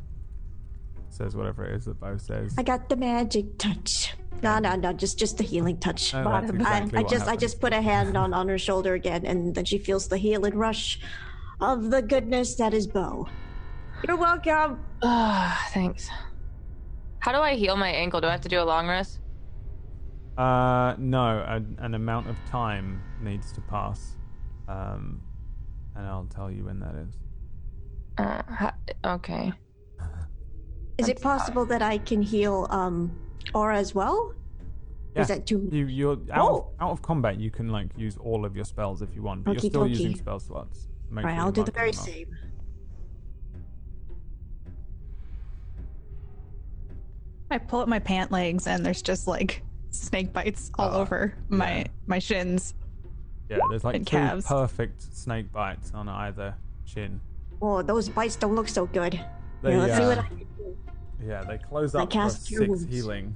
says 1.09 1.35
whatever 1.35 1.65
it 1.65 1.75
is 1.75 1.85
that 1.85 1.99
Bo 1.99 2.17
says. 2.17 2.53
I 2.59 2.63
got 2.63 2.89
the 2.89 2.95
magic 2.95 3.57
touch. 3.57 4.13
No, 4.43 4.59
no, 4.59 4.75
no, 4.75 4.93
just 4.93 5.17
just 5.17 5.37
the 5.39 5.43
healing 5.43 5.79
touch. 5.79 6.13
No, 6.13 6.23
that's 6.25 6.51
I, 6.51 6.55
exactly 6.55 6.99
I 6.99 7.01
what 7.01 7.11
just 7.11 7.27
I 7.27 7.35
just 7.35 7.59
put 7.59 7.73
a 7.73 7.81
hand 7.81 8.15
on 8.15 8.35
on 8.35 8.47
her 8.49 8.59
shoulder 8.59 8.93
again, 8.93 9.25
and 9.25 9.55
then 9.55 9.65
she 9.65 9.79
feels 9.79 10.07
the 10.09 10.17
healing 10.17 10.55
rush 10.55 10.99
of 11.59 11.89
the 11.89 12.01
goodness 12.01 12.55
that 12.55 12.73
is 12.73 12.87
Bo. 12.87 13.27
You're 14.07 14.17
welcome. 14.17 14.79
Ah, 15.03 15.67
thanks. 15.73 16.09
How 17.19 17.31
do 17.31 17.39
I 17.39 17.55
heal 17.55 17.75
my 17.75 17.89
ankle? 17.89 18.21
Do 18.21 18.27
I 18.27 18.31
have 18.31 18.41
to 18.41 18.49
do 18.49 18.59
a 18.61 18.63
long 18.63 18.87
rest? 18.87 19.19
Uh, 20.37 20.93
no, 20.99 21.43
an, 21.47 21.75
an 21.79 21.95
amount 21.95 22.29
of 22.29 22.35
time 22.49 23.01
needs 23.21 23.51
to 23.53 23.61
pass, 23.61 24.15
um, 24.67 25.19
and 25.95 26.05
I'll 26.05 26.25
tell 26.25 26.51
you 26.51 26.65
when 26.65 26.79
that 26.79 26.93
is. 26.95 27.17
Uh, 28.19 28.41
ha- 28.47 28.75
okay. 29.03 29.51
Is 30.99 31.09
it 31.09 31.21
possible 31.21 31.65
that 31.67 31.81
I 31.83 31.97
can 31.99 32.21
heal 32.23 32.65
um 32.71 33.15
Aura 33.53 33.77
as 33.77 33.93
well? 33.95 34.33
Or 35.15 35.21
Is 35.21 35.27
that 35.29 35.45
too? 35.47 35.67
You, 35.71 35.85
you're 35.87 36.17
out, 36.31 36.49
of, 36.49 36.55
Oh. 36.55 36.67
out 36.79 36.91
of 36.91 37.01
combat. 37.01 37.39
You 37.39 37.49
can 37.49 37.69
like 37.69 37.87
use 37.97 38.17
all 38.17 38.45
of 38.45 38.55
your 38.55 38.65
spells 38.65 39.01
if 39.01 39.15
you 39.15 39.23
want, 39.23 39.43
but 39.43 39.53
you're 39.53 39.69
still 39.71 39.81
Okey-dokey. 39.83 39.89
using 39.89 40.15
spell 40.15 40.39
slots. 40.39 40.87
Make 41.09 41.25
Right, 41.25 41.35
sure 41.35 41.41
I'll 41.43 41.51
do 41.51 41.63
the 41.63 41.71
very 41.71 41.93
same. 41.93 42.27
I 47.49 47.57
pull 47.57 47.79
up 47.79 47.87
my 47.87 47.99
pant 47.99 48.31
legs 48.31 48.67
and 48.67 48.85
there's 48.85 49.01
just 49.01 49.27
like 49.27 49.63
snake 49.91 50.33
bites 50.33 50.69
all 50.77 50.89
Ah, 50.95 50.99
over 50.99 51.33
my 51.49 51.77
yeah. 51.79 51.87
my 52.05 52.19
shins. 52.19 52.73
Yeah, 53.49 53.59
there's 53.69 53.85
like 53.85 53.99
two 53.99 54.03
calves. 54.05 54.45
perfect 54.45 55.01
snake 55.15 55.51
bites 55.53 55.91
on 55.93 56.09
either 56.09 56.55
chin. 56.85 57.21
Oh, 57.61 57.81
those 57.81 58.09
bites 58.09 58.35
don't 58.35 58.55
look 58.55 58.67
so 58.67 58.85
good. 58.85 59.13
They, 59.61 59.71
Yeah, 59.71 59.77
let's 59.77 59.97
see 59.97 60.03
what 60.03 60.17
uh, 60.17 60.21
I 60.21 60.27
can 60.27 60.37
do. 60.57 60.77
Yeah, 61.25 61.43
they 61.43 61.57
close 61.57 61.95
up 61.95 62.01
for 62.01 62.07
cast 62.11 62.47
Cure 62.47 62.59
six 62.61 62.69
Wounds. 62.69 62.93
healing. 62.93 63.35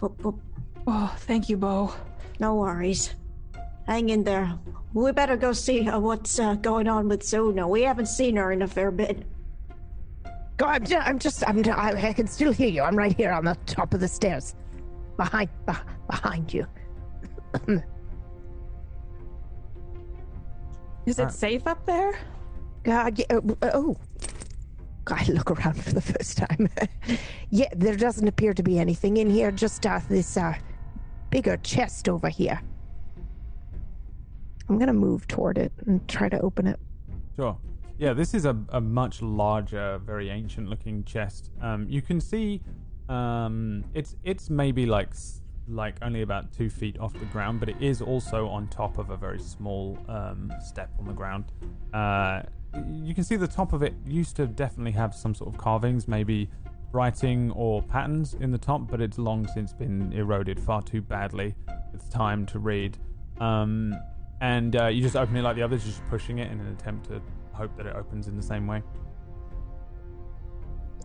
Boop, 0.00 0.16
boop. 0.16 0.38
Oh, 0.86 1.14
thank 1.18 1.48
you, 1.50 1.58
Bo. 1.58 1.92
No 2.40 2.54
worries. 2.54 3.14
Hang 3.88 4.10
in 4.10 4.22
there. 4.22 4.52
We 4.92 5.10
better 5.12 5.36
go 5.36 5.52
see 5.52 5.88
uh, 5.88 5.98
what's 5.98 6.38
uh, 6.38 6.54
going 6.56 6.88
on 6.88 7.08
with 7.08 7.22
Suna. 7.22 7.66
We 7.66 7.82
haven't 7.82 8.06
seen 8.06 8.36
her 8.36 8.52
in 8.52 8.60
a 8.62 8.68
fair 8.68 8.90
bit. 8.90 9.24
Go, 10.58 10.66
I'm, 10.66 10.84
ju- 10.84 10.96
I'm 10.98 11.18
just 11.18 11.42
I'm, 11.48 11.64
I, 11.70 12.08
I 12.08 12.12
can 12.12 12.26
still 12.26 12.52
hear 12.52 12.68
you. 12.68 12.82
I'm 12.82 12.96
right 12.96 13.16
here 13.16 13.32
on 13.32 13.44
the 13.46 13.56
top 13.64 13.94
of 13.94 14.00
the 14.00 14.08
stairs, 14.08 14.54
behind, 15.16 15.48
beh- 15.66 15.80
behind 16.06 16.52
you. 16.52 16.66
Is 21.06 21.18
Uh, 21.18 21.24
it 21.24 21.32
safe 21.32 21.66
up 21.66 21.86
there? 21.86 22.10
Uh, 22.86 23.10
yeah, 23.14 23.24
uh, 23.30 23.40
oh, 23.72 23.96
I 25.06 25.24
look 25.30 25.50
around 25.50 25.82
for 25.82 25.92
the 25.92 26.00
first 26.02 26.36
time. 26.38 26.68
yeah, 27.50 27.68
there 27.74 27.96
doesn't 27.96 28.28
appear 28.28 28.52
to 28.52 28.62
be 28.62 28.78
anything 28.78 29.16
in 29.16 29.30
here. 29.30 29.50
Just 29.50 29.86
uh, 29.86 30.00
this 30.10 30.36
uh, 30.36 30.54
bigger 31.30 31.56
chest 31.58 32.08
over 32.08 32.28
here. 32.28 32.60
I'm 34.68 34.78
gonna 34.78 34.92
move 34.92 35.26
toward 35.26 35.58
it 35.58 35.72
and 35.86 36.06
try 36.08 36.28
to 36.28 36.40
open 36.40 36.66
it. 36.66 36.78
Sure. 37.36 37.56
Yeah, 37.98 38.12
this 38.12 38.34
is 38.34 38.44
a, 38.44 38.56
a 38.68 38.80
much 38.80 39.22
larger, 39.22 39.98
very 39.98 40.30
ancient 40.30 40.68
looking 40.68 41.02
chest. 41.04 41.50
Um, 41.60 41.86
you 41.88 42.00
can 42.00 42.20
see 42.20 42.62
um, 43.08 43.84
it's 43.94 44.16
it's 44.22 44.50
maybe 44.50 44.86
like 44.86 45.10
like 45.68 45.96
only 46.02 46.22
about 46.22 46.52
two 46.52 46.70
feet 46.70 46.98
off 46.98 47.12
the 47.12 47.26
ground, 47.26 47.60
but 47.60 47.68
it 47.68 47.76
is 47.80 48.00
also 48.00 48.48
on 48.48 48.68
top 48.68 48.98
of 48.98 49.10
a 49.10 49.16
very 49.16 49.38
small 49.38 49.98
um, 50.08 50.52
step 50.64 50.90
on 50.98 51.06
the 51.06 51.12
ground. 51.12 51.52
Uh, 51.92 52.42
you 52.90 53.14
can 53.14 53.24
see 53.24 53.36
the 53.36 53.48
top 53.48 53.72
of 53.72 53.82
it 53.82 53.94
used 54.06 54.36
to 54.36 54.46
definitely 54.46 54.92
have 54.92 55.14
some 55.14 55.34
sort 55.34 55.52
of 55.52 55.58
carvings, 55.58 56.06
maybe 56.06 56.48
writing 56.92 57.50
or 57.52 57.82
patterns 57.82 58.34
in 58.34 58.50
the 58.50 58.58
top, 58.58 58.88
but 58.90 59.00
it's 59.00 59.18
long 59.18 59.46
since 59.48 59.72
been 59.72 60.12
eroded 60.12 60.58
far 60.58 60.82
too 60.82 61.02
badly. 61.02 61.54
It's 61.94 62.08
time 62.08 62.46
to 62.46 62.58
read. 62.58 62.96
Um, 63.40 63.94
and 64.40 64.76
uh, 64.76 64.86
you 64.86 65.02
just 65.02 65.16
open 65.16 65.36
it 65.36 65.42
like 65.42 65.56
the 65.56 65.62
others, 65.62 65.84
just 65.84 66.04
pushing 66.08 66.38
it 66.38 66.50
in 66.50 66.60
an 66.60 66.68
attempt 66.68 67.08
to 67.08 67.20
hope 67.52 67.76
that 67.76 67.86
it 67.86 67.96
opens 67.96 68.28
in 68.28 68.36
the 68.36 68.42
same 68.42 68.66
way. 68.66 68.82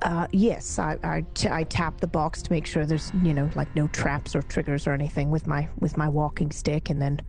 Uh, 0.01 0.27
yes, 0.31 0.79
I, 0.79 0.97
I, 1.03 1.25
t- 1.33 1.47
I 1.49 1.63
tap 1.63 2.01
the 2.01 2.07
box 2.07 2.41
to 2.41 2.51
make 2.51 2.65
sure 2.65 2.85
there's 2.85 3.11
you 3.23 3.33
know 3.33 3.49
like 3.55 3.73
no 3.75 3.87
traps 3.87 4.35
or 4.35 4.41
triggers 4.41 4.85
or 4.85 4.91
anything 4.91 5.31
with 5.31 5.47
my 5.47 5.67
with 5.79 5.95
my 5.97 6.09
walking 6.09 6.51
stick, 6.51 6.89
and 6.89 7.01
then 7.01 7.21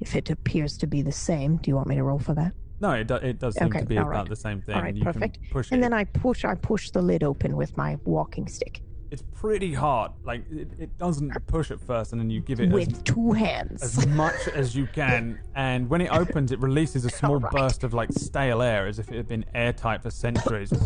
if 0.00 0.14
it 0.14 0.30
appears 0.30 0.76
to 0.78 0.86
be 0.86 1.02
the 1.02 1.12
same, 1.12 1.56
do 1.56 1.70
you 1.70 1.76
want 1.76 1.88
me 1.88 1.96
to 1.96 2.04
roll 2.04 2.18
for 2.18 2.34
that? 2.34 2.52
No, 2.80 2.90
it, 2.92 3.06
do, 3.06 3.14
it 3.14 3.38
does 3.38 3.54
seem 3.56 3.68
Okay, 3.68 3.80
to 3.80 3.86
be 3.86 3.96
about 3.96 4.10
right. 4.10 4.28
the 4.28 4.36
same 4.36 4.60
thing. 4.60 4.74
All 4.74 4.82
right, 4.82 5.00
perfect. 5.00 5.38
Can 5.40 5.50
push 5.50 5.70
And 5.72 5.80
it. 5.80 5.82
then 5.82 5.92
I 5.92 6.04
push 6.04 6.44
I 6.44 6.54
push 6.54 6.90
the 6.90 7.02
lid 7.02 7.24
open 7.24 7.56
with 7.56 7.76
my 7.76 7.96
walking 8.04 8.46
stick 8.46 8.80
it's 9.14 9.22
pretty 9.32 9.72
hard. 9.72 10.10
Like 10.24 10.44
it, 10.50 10.68
it 10.76 10.98
doesn't 10.98 11.30
push 11.46 11.70
at 11.70 11.80
first, 11.80 12.10
and 12.10 12.20
then 12.20 12.30
you 12.30 12.40
give 12.40 12.58
it 12.60 12.66
as, 12.66 12.72
with 12.72 13.04
two 13.04 13.30
hands. 13.30 13.80
as 13.82 14.06
much 14.08 14.48
as 14.48 14.74
you 14.74 14.88
can. 14.92 15.38
And 15.54 15.88
when 15.88 16.00
it 16.00 16.10
opens, 16.10 16.50
it 16.50 16.58
releases 16.58 17.04
a 17.04 17.10
small 17.10 17.34
Alright. 17.34 17.52
burst 17.52 17.84
of 17.84 17.94
like 17.94 18.10
stale 18.10 18.60
air, 18.60 18.88
as 18.88 18.98
if 18.98 19.08
it 19.12 19.16
had 19.16 19.28
been 19.28 19.44
airtight 19.54 20.02
for 20.02 20.10
centuries. 20.10 20.72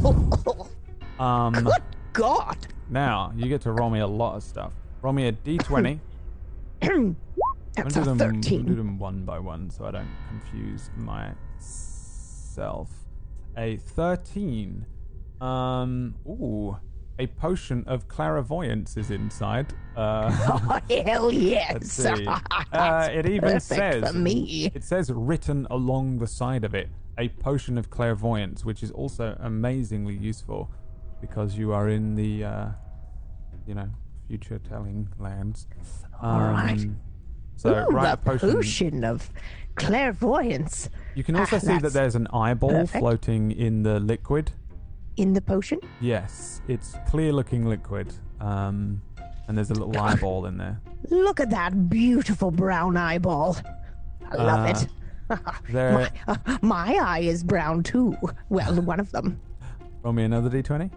Um, 1.19 1.53
Good 1.53 1.83
God! 2.13 2.59
now 2.89 3.33
you 3.35 3.49
get 3.49 3.63
to 3.63 3.73
roll 3.73 3.91
me 3.91 3.99
a 3.99 4.07
lot 4.07 4.37
of 4.37 4.45
stuff. 4.45 4.73
Roll 5.03 5.13
me 5.13 5.27
a 5.27 5.33
d20. 5.33 5.99
I'm 6.83 7.17
That's 7.75 7.95
gonna 7.97 8.13
a 8.13 8.15
do 8.15 8.19
them, 8.19 8.21
I'm 8.21 8.41
gonna 8.41 8.63
do 8.63 8.75
them 8.77 8.99
one 9.01 9.25
by 9.25 9.41
one 9.41 9.69
so 9.69 9.85
I 9.87 9.91
don't 9.91 10.09
confuse 10.29 10.91
myself. 10.97 12.89
A 13.57 13.79
13. 13.79 14.87
Um, 15.41 16.15
ooh, 16.25 16.77
a 17.19 17.27
potion 17.27 17.85
of 17.87 18.07
clairvoyance 18.09 18.97
is 18.97 19.11
inside. 19.11 19.73
Uh, 19.97 20.31
Oh 20.91 21.03
hell 21.05 21.33
yes! 21.33 22.05
Uh, 22.73 23.09
it 23.11 23.27
even 23.29 23.59
says, 23.61 24.11
for 24.11 24.17
me. 24.17 24.71
it 24.75 24.85
says 24.85 25.11
written 25.11 25.67
along 25.71 26.19
the 26.19 26.27
side 26.27 26.65
of 26.65 26.75
it, 26.75 26.89
a 27.17 27.29
potion 27.29 27.79
of 27.79 27.89
clairvoyance, 27.91 28.65
which 28.65 28.83
is 28.83 28.91
also 28.91 29.37
amazingly 29.41 30.15
useful 30.15 30.71
because 31.21 31.57
you 31.57 31.73
are 31.73 31.89
in 31.89 32.15
the, 32.15 32.45
uh, 32.45 32.67
you 33.67 33.75
know, 33.75 33.89
future 34.29 34.59
telling 34.59 35.09
lands. 35.19 35.67
All 36.23 36.41
right. 36.41 36.79
Um, 36.79 37.01
So 37.57 37.71
Ooh, 37.91 37.93
write 37.93 38.13
a 38.13 38.17
potion. 38.19 38.53
potion 38.53 39.05
of 39.05 39.31
clairvoyance 39.75 40.89
You 41.15 41.25
can 41.25 41.35
also 41.37 41.57
Ah, 41.57 41.61
see 41.61 41.79
that 41.79 41.93
there's 41.93 42.15
an 42.15 42.29
eyeball 42.33 42.71
perfect. 42.71 42.99
floating 43.01 43.51
in 43.51 43.83
the 43.83 43.99
liquid. 43.99 44.53
In 45.19 45.33
the 45.33 45.41
potion. 45.41 45.79
Yes, 46.01 46.63
it's 46.69 46.95
clear 47.09 47.33
looking 47.33 47.67
liquid. 47.67 48.13
Um, 48.41 49.03
and 49.49 49.57
there's 49.59 49.71
a 49.71 49.75
little 49.75 49.99
eyeball 50.03 50.47
in 50.47 50.57
there. 50.57 50.81
Look 51.11 51.41
at 51.41 51.51
that 51.51 51.89
beautiful 51.91 52.51
brown 52.51 52.97
eyeball. 52.97 53.57
I 54.31 54.37
love 54.37 54.67
Uh, 54.67 54.71
it. 54.71 54.89
There, 55.71 55.93
my, 55.93 56.11
uh, 56.35 56.59
my 56.63 56.95
eye 56.95 57.19
is 57.21 57.45
brown 57.45 57.83
too. 57.83 58.17
Well, 58.49 58.75
one 58.93 58.99
of 58.99 59.13
them. 59.13 59.39
roll 60.03 60.15
me 60.15 60.23
another 60.25 60.49
d20. 60.49 60.91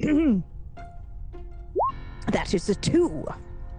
That 2.32 2.52
is 2.54 2.68
a 2.68 2.74
two. 2.74 3.24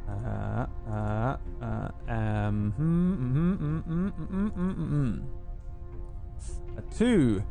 Uh, 0.07 0.65
uh, 0.89 1.37
uh, 1.61 1.89
um, 2.07 2.71
hmm, 2.77 3.13
mm, 3.13 3.57
mm, 3.57 3.83
mm, 3.83 4.11
mm, 4.13 4.51
mm, 4.51 4.75
mm, 4.75 4.89
mm. 4.89 6.77
A 6.77 6.81
two. 6.95 7.43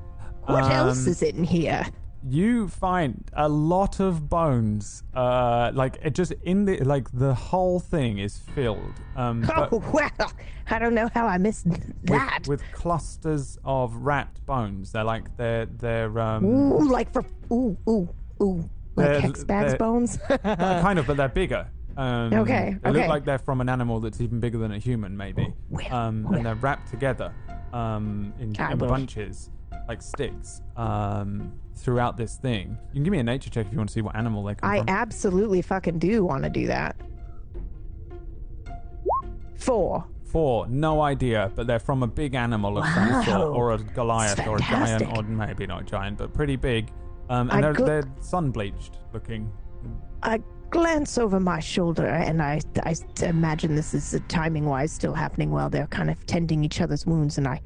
What 0.47 0.71
else 0.71 1.05
Um, 1.07 1.11
is 1.13 1.23
in 1.23 1.45
here? 1.45 1.85
You 2.29 2.67
find 2.69 3.31
a 3.35 3.49
lot 3.49 4.01
of 4.01 4.29
bones. 4.29 5.05
Uh, 5.15 5.71
like 5.75 5.99
it 6.03 6.15
just 6.15 6.33
in 6.43 6.65
the 6.65 6.79
like 6.85 7.09
the 7.13 7.35
whole 7.35 7.79
thing 7.79 8.19
is 8.19 8.39
filled. 8.39 8.95
Um, 9.17 9.45
Oh 9.57 9.83
well, 9.93 10.33
I 10.69 10.79
don't 10.81 10.95
know 10.95 11.09
how 11.15 11.27
I 11.27 11.39
missed 11.39 11.67
that. 12.05 12.41
with, 12.41 12.49
with 12.49 12.63
clusters 12.73 13.59
of 13.65 13.95
rat 13.97 14.41
bones. 14.45 14.91
They're 14.93 15.05
like 15.05 15.37
they're 15.37 15.67
they're 15.67 16.19
um 16.19 16.45
Ooh, 16.45 16.89
like 16.91 17.13
for 17.13 17.25
ooh 17.53 17.77
ooh 17.89 18.09
ooh, 18.43 18.69
like 18.97 19.07
They're- 19.07 19.21
Hexbag's 19.21 19.75
bones. 19.77 20.19
kind 20.43 20.99
of, 20.99 21.07
but 21.07 21.17
they're 21.17 21.29
bigger. 21.29 21.69
Um, 21.97 22.33
Okay, 22.35 22.77
They 22.83 22.91
look 22.91 23.07
like 23.09 23.25
they're 23.25 23.39
from 23.39 23.61
an 23.63 23.69
animal 23.69 24.01
that's 24.01 24.21
even 24.21 24.39
bigger 24.41 24.59
than 24.59 24.73
a 24.73 24.79
human, 24.79 25.17
maybe. 25.17 25.55
well, 25.71 25.95
Um, 25.95 26.27
and 26.35 26.45
they're 26.45 26.55
wrapped 26.57 26.91
together 26.91 27.33
um, 27.73 28.35
in, 28.39 28.55
in 28.55 28.79
bunches, 28.79 29.49
like 29.89 30.03
sticks, 30.03 30.63
um, 30.77 31.53
throughout 31.77 32.17
this 32.17 32.37
thing. 32.37 32.77
You 32.89 32.95
can 32.95 33.05
give 33.05 33.13
me 33.13 33.19
a 33.19 33.23
nature 33.25 33.51
check 33.51 33.67
if 33.67 33.73
you 33.73 33.79
want 33.79 33.89
to 33.91 33.93
see 33.95 34.01
what 34.01 34.17
animal 34.17 34.43
they 34.45 34.55
come 34.55 34.71
I 34.71 34.79
from. 34.79 34.89
absolutely 34.89 35.63
fucking 35.63 35.99
do 35.99 36.25
want 36.25 36.43
to 36.45 36.51
do 36.51 36.67
that. 36.69 36.97
Four. 39.57 40.05
Four, 40.25 40.67
no 40.69 41.01
idea, 41.03 41.51
but 41.55 41.67
they're 41.67 41.79
from 41.79 42.03
a 42.03 42.07
big 42.07 42.35
animal 42.35 42.79
of 42.79 42.85
some 42.89 43.25
sort, 43.25 43.41
Wow. 43.41 43.47
or 43.53 43.73
a 43.73 43.79
Goliath, 43.79 44.37
That's 44.37 44.49
or 44.49 44.57
a 44.57 44.61
giant, 44.61 45.17
or 45.17 45.23
maybe 45.23 45.67
not 45.67 45.87
giant, 45.87 46.19
but 46.19 46.35
pretty 46.35 46.57
big. 46.57 46.91
Um, 47.31 47.51
I 47.51 47.57
and 47.61 47.65
they're, 47.77 47.87
they're 48.03 48.13
sun 48.21 48.51
bleached 48.51 48.99
looking. 49.13 49.51
I 50.23 50.43
glance 50.71 51.17
over 51.17 51.39
my 51.39 51.61
shoulder 51.61 52.07
and 52.07 52.43
I, 52.43 52.61
I 52.83 52.97
imagine 53.23 53.77
this 53.77 53.95
is 53.95 54.15
uh, 54.15 54.19
timing 54.29 54.67
wise 54.67 54.91
still 54.93 55.15
happening 55.15 55.51
while 55.53 55.71
they're 55.71 55.87
kind 55.87 56.11
of 56.11 56.27
tending 56.27 56.65
each 56.65 56.81
other's 56.81 57.07
wounds, 57.07 57.39
and 57.39 57.47
I, 57.49 57.61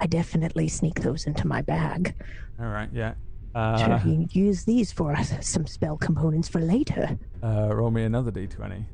I 0.00 0.06
definitely 0.06 0.68
sneak 0.68 1.00
those 1.00 1.26
into 1.26 1.46
my 1.46 1.62
bag. 1.62 2.14
All 2.58 2.66
right, 2.66 2.88
yeah. 2.92 3.14
Sure, 3.54 3.62
Uh, 3.62 3.96
you 3.96 4.00
can 4.00 4.28
use 4.32 4.64
these 4.64 4.92
for 4.92 5.14
some 5.40 5.66
spell 5.66 5.96
components 5.96 6.48
for 6.48 6.60
later. 6.60 7.18
uh, 7.42 7.68
roll 7.74 7.90
me 7.90 8.04
another 8.04 8.30
d20 8.30 8.84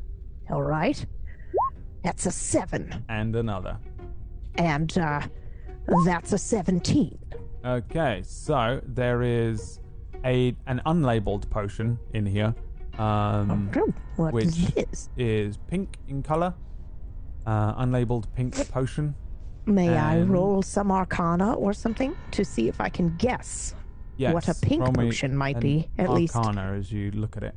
All 0.50 0.62
right. 0.62 1.04
That's 2.02 2.24
a 2.26 2.30
seven, 2.30 3.04
and 3.08 3.34
another. 3.36 3.76
and 4.56 4.96
uh, 4.96 5.20
that's 6.04 6.32
a 6.32 6.38
seventeen. 6.38 7.18
Okay, 7.64 8.22
so 8.24 8.80
there 8.86 9.22
is 9.22 9.80
a 10.24 10.54
an 10.66 10.80
unlabeled 10.86 11.50
potion 11.50 11.98
in 12.14 12.24
here, 12.24 12.54
um, 12.98 13.70
Oh, 13.76 13.92
what 14.16 14.32
which 14.32 14.56
is 14.76 15.10
is 15.16 15.56
pink 15.66 15.98
in 16.08 16.22
color. 16.22 16.54
Uh, 17.44 17.74
unlabeled 17.84 18.24
pink 18.34 18.54
potion. 18.70 19.14
May 19.66 19.96
I 19.96 20.20
roll 20.20 20.62
some 20.62 20.92
arcana 20.92 21.54
or 21.54 21.72
something 21.72 22.14
to 22.30 22.44
see 22.44 22.68
if 22.68 22.80
I 22.80 22.88
can 22.88 23.16
guess 23.16 23.74
Yes. 24.16 24.32
what 24.32 24.48
a 24.48 24.54
pink 24.54 24.94
potion 24.94 25.36
might 25.36 25.58
be, 25.60 25.90
at 25.98 26.08
least 26.10 26.36
Arcana 26.36 26.72
as 26.78 26.90
you 26.92 27.10
look 27.10 27.36
at 27.36 27.42
it. 27.42 27.54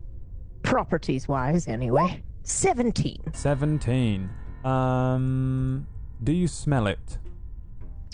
properties 0.64 1.28
wise, 1.28 1.68
anyway? 1.68 2.22
17. 2.44 3.32
Seventeen. 3.34 4.30
Um, 4.66 5.88
do 6.24 6.32
you 6.34 6.48
smell 6.48 6.88
it? 6.88 7.20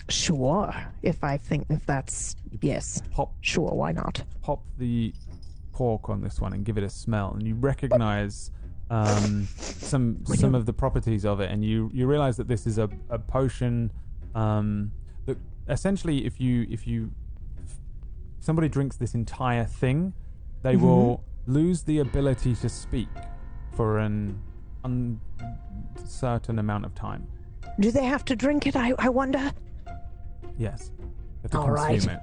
Sure. 0.08 0.72
If 1.02 1.24
I 1.24 1.38
think 1.38 1.66
if 1.70 1.84
that's 1.86 2.36
yes. 2.60 3.02
Pop 3.10 3.32
Sure, 3.40 3.70
why 3.72 3.92
not? 3.92 4.22
pop 4.42 4.62
the 4.78 5.12
cork 5.72 6.08
on 6.08 6.20
this 6.20 6.40
one 6.40 6.52
and 6.52 6.64
give 6.64 6.78
it 6.78 6.84
a 6.84 6.88
smell, 6.90 7.32
and 7.32 7.46
you 7.46 7.54
recognize 7.56 8.50
um, 8.90 9.48
some 9.56 10.24
some 10.26 10.54
of 10.54 10.66
the 10.66 10.72
properties 10.72 11.24
of 11.24 11.40
it, 11.40 11.50
and 11.50 11.64
you 11.64 11.90
you 11.92 12.06
realize 12.06 12.36
that 12.36 12.48
this 12.48 12.66
is 12.66 12.78
a, 12.78 12.88
a 13.10 13.18
potion 13.18 13.90
um, 14.34 14.92
that 15.26 15.38
essentially, 15.68 16.24
if 16.24 16.40
you 16.40 16.66
if 16.70 16.86
you 16.86 17.10
if 17.64 17.74
somebody 18.40 18.68
drinks 18.68 18.96
this 18.96 19.14
entire 19.14 19.64
thing, 19.64 20.12
they 20.62 20.76
will 20.76 21.24
lose 21.46 21.82
the 21.82 21.98
ability 21.98 22.54
to 22.56 22.68
speak 22.68 23.08
for 23.72 23.98
an 23.98 24.40
uncertain 24.84 26.58
amount 26.58 26.84
of 26.84 26.94
time. 26.94 27.26
Do 27.80 27.90
they 27.90 28.04
have 28.04 28.24
to 28.26 28.36
drink 28.36 28.66
it? 28.66 28.76
I, 28.76 28.92
I 28.98 29.08
wonder. 29.08 29.52
Yes, 30.58 30.90
you 30.98 31.08
have 31.42 31.50
to 31.50 31.58
All 31.58 31.70
right. 31.70 32.04
it. 32.04 32.20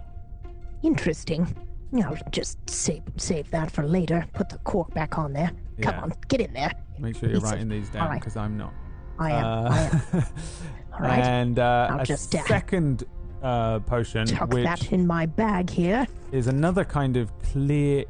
Interesting. 0.81 1.55
I'll 2.01 2.17
just 2.31 2.57
save 2.69 3.03
save 3.17 3.49
that 3.51 3.69
for 3.71 3.83
later. 3.83 4.25
Put 4.33 4.49
the 4.49 4.57
cork 4.59 4.93
back 4.93 5.17
on 5.17 5.33
there. 5.33 5.51
Come 5.81 5.93
Yeah. 5.95 6.01
on, 6.01 6.13
get 6.27 6.41
in 6.41 6.53
there. 6.53 6.71
Make 6.99 7.15
sure 7.17 7.29
you're 7.29 7.39
writing 7.41 7.69
these 7.69 7.89
down 7.89 8.09
right. 8.09 8.19
because 8.19 8.35
I'm 8.37 8.57
not. 8.57 8.73
I 9.19 9.31
am. 9.31 9.45
Uh, 9.45 9.69
I 9.69 9.77
am. 9.79 10.01
All 10.93 10.99
right. 10.99 11.19
And 11.23 11.59
uh, 11.59 11.87
I'll 11.91 11.99
a 12.01 12.05
just, 12.05 12.33
uh, 12.35 12.43
second 12.45 13.03
uh, 13.41 13.79
potion, 13.79 14.25
Tuck 14.27 14.51
which 14.53 14.63
that 14.63 14.91
in 14.91 15.05
my 15.05 15.25
bag 15.25 15.69
here. 15.69 16.07
is 16.31 16.47
another 16.47 16.83
kind 16.85 17.17
of 17.17 17.31
clear, 17.41 18.05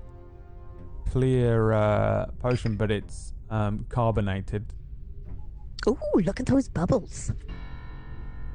clear 1.10 1.73
uh, 1.73 2.26
potion, 2.39 2.76
but 2.76 2.91
it's 2.91 3.34
um, 3.49 3.85
carbonated. 3.89 4.65
Ooh, 5.88 5.97
look 6.15 6.39
at 6.39 6.45
those 6.45 6.68
bubbles. 6.69 7.31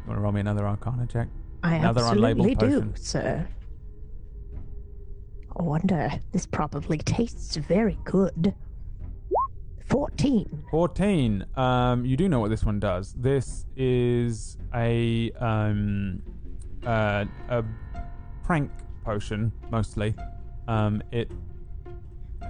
Want 0.07 0.19
to 0.19 0.23
roll 0.23 0.33
me 0.33 0.41
another 0.41 0.67
Arcana 0.67 1.07
check? 1.07 1.29
I 1.63 1.77
Another 1.77 2.03
absolutely 2.03 2.55
unlabeled 2.55 2.59
do, 2.61 2.81
potion. 2.81 2.97
sir. 2.97 3.49
I 5.57 5.63
wonder. 5.63 6.11
This 6.33 6.47
probably 6.47 6.99
tastes 6.99 7.57
very 7.57 7.99
good. 8.05 8.55
14. 9.87 10.65
14. 10.71 11.47
Um, 11.57 12.05
you 12.05 12.17
do 12.17 12.29
know 12.29 12.41
what 12.41 12.51
this 12.51 12.65
one 12.65 12.79
does. 12.79 13.15
This 13.15 13.65
is 13.77 14.59
a 14.75 15.31
um, 15.33 16.23
uh, 16.85 17.25
a 17.49 17.65
prank 18.45 18.71
potion, 19.05 19.51
mostly. 19.71 20.15
Um, 20.67 21.03
it 21.11 21.31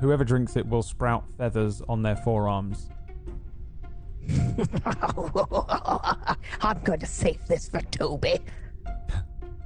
whoever 0.00 0.24
drinks 0.24 0.56
it 0.56 0.66
will 0.66 0.82
sprout 0.82 1.24
feathers 1.36 1.82
on 1.88 2.02
their 2.02 2.16
forearms. 2.16 2.90
I'm 6.60 6.80
going 6.84 7.00
to 7.00 7.06
save 7.06 7.46
this 7.46 7.68
for 7.68 7.80
Toby. 7.82 8.40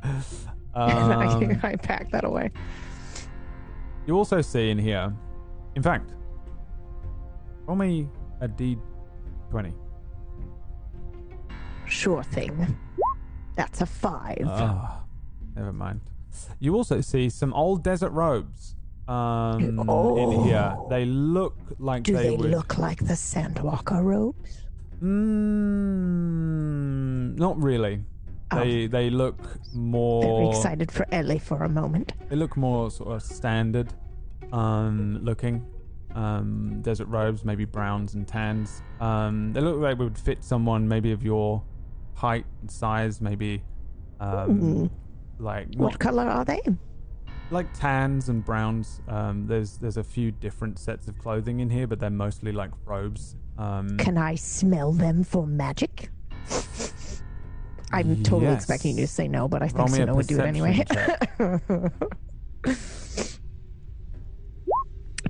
Um, 0.75 1.61
I 1.63 1.77
pack 1.77 2.11
that 2.13 2.25
away. 2.25 2.51
You 4.07 4.17
also 4.17 4.41
see 4.41 4.71
in 4.71 4.79
here, 4.79 5.13
in 5.77 5.83
fact, 5.83 6.13
roll 7.67 7.77
me 7.77 8.09
a 8.41 8.49
d20. 8.49 9.73
Sure 11.87 12.23
thing. 12.23 12.77
That's 13.57 13.81
a 13.81 13.87
five. 13.87 14.43
Ah, 14.47 15.05
never 15.55 15.73
mind. 15.73 16.01
You 16.59 16.75
also 16.75 17.01
see 17.01 17.29
some 17.29 17.53
old 17.55 17.83
desert 17.85 18.11
robes 18.11 18.75
um, 19.07 19.61
in 19.63 19.79
Oh. 19.89 20.43
here. 20.45 20.75
They 20.89 21.05
look 21.05 21.57
like 21.79 22.03
Do 22.05 22.15
they, 22.17 22.23
they 22.31 22.37
would. 22.37 22.51
look 22.51 22.79
like 22.79 22.99
the 23.07 23.13
Sandwalker 23.15 24.03
robes? 24.03 24.63
Mm, 26.03 27.37
not 27.39 27.61
really. 27.63 28.05
They 28.61 28.87
they 28.87 29.11
look 29.11 29.41
Very 29.43 29.75
more. 29.75 30.51
excited 30.51 30.91
for 30.93 31.07
Ellie 31.13 31.39
for 31.39 31.63
a 31.65 31.69
moment. 31.69 32.13
They 32.29 32.37
look 32.37 32.57
more 32.57 32.91
sort 32.91 33.15
of 33.17 33.23
standard 33.23 33.93
um, 34.53 35.19
looking. 35.23 35.67
Um, 36.15 36.83
desert 36.83 37.07
robes, 37.09 37.43
maybe 37.43 37.65
browns 37.65 38.13
and 38.15 38.29
tans. 38.29 38.83
Um, 39.01 39.55
they 39.55 39.63
look 39.63 39.79
like 39.81 39.99
would 39.99 40.19
fit 40.19 40.45
someone 40.45 40.87
maybe 40.87 41.13
of 41.13 41.23
your 41.23 41.63
height 42.15 42.45
and 42.61 42.71
size, 42.71 43.23
maybe 43.23 43.63
um, 44.21 44.91
like 45.39 45.71
not 45.71 45.79
What 45.79 45.99
color 45.99 46.25
are 46.29 46.45
they? 46.45 46.61
like 47.51 47.73
tans 47.75 48.29
and 48.29 48.45
browns. 48.45 49.01
Um, 49.09 49.47
there's 49.47 49.79
there's 49.79 49.97
a 49.97 50.05
few 50.05 50.31
different 50.33 50.79
sets 50.79 51.09
of 51.09 51.19
clothing 51.19 51.61
in 51.61 51.71
here, 51.71 51.87
but 51.87 51.99
they're 51.99 52.11
mostly 52.11 52.53
like 52.53 52.71
robes. 52.85 53.37
Um, 53.57 53.97
Can 53.99 54.19
I 54.19 54.35
smell 54.35 54.93
them 54.93 55.25
for 55.25 55.47
magic? 55.47 56.11
I'm 57.93 58.23
totally 58.23 58.45
Yes. 58.53 58.63
expecting 58.63 58.97
you 58.97 59.03
to 59.03 59.07
say 59.07 59.29
no, 59.29 59.49
but 59.49 59.63
I 59.63 59.69
think 59.69 60.09
a 60.09 60.15
would 60.15 60.27
do 60.27 60.41
it 60.41 60.47
anyway. 60.47 60.85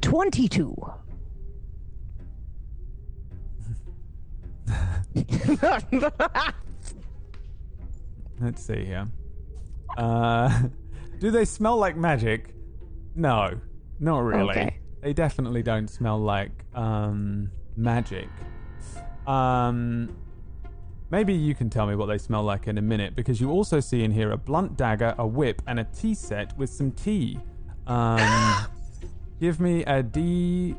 22. 0.01 0.77
Let's 8.41 8.65
see 8.65 8.85
here. 8.85 9.09
Uh, 9.97 10.63
do 11.21 11.31
they 11.31 11.45
smell 11.45 11.77
like 11.77 11.97
magic? 11.97 12.55
No, 13.15 13.61
not 14.01 14.19
really. 14.21 14.51
Okay. 14.51 14.79
They 15.01 15.13
definitely 15.13 15.63
don't 15.63 15.89
smell 15.89 16.19
like 16.19 16.51
um, 16.75 17.51
magic. 17.77 18.29
Um, 19.27 20.15
maybe 21.13 21.35
you 21.35 21.55
can 21.55 21.69
tell 21.69 21.87
me 21.87 21.95
what 21.95 22.07
they 22.07 22.17
smell 22.17 22.43
like 22.43 22.67
in 22.67 22.79
a 22.79 22.83
minute, 22.83 23.15
because 23.15 23.39
you 23.41 23.51
also 23.51 23.79
see 23.79 24.03
in 24.03 24.11
here 24.11 24.33
a 24.33 24.37
blunt 24.37 24.77
dagger, 24.79 25.15
a 25.19 25.27
whip, 25.27 25.61
and 25.67 25.79
a 25.79 25.85
tea 25.85 26.15
set 26.15 26.57
with 26.57 26.71
some 26.71 26.91
tea. 26.91 27.39
Um, 27.87 28.67
give 29.41 29.61
me 29.61 29.85
a 29.85 30.03
D. 30.03 30.75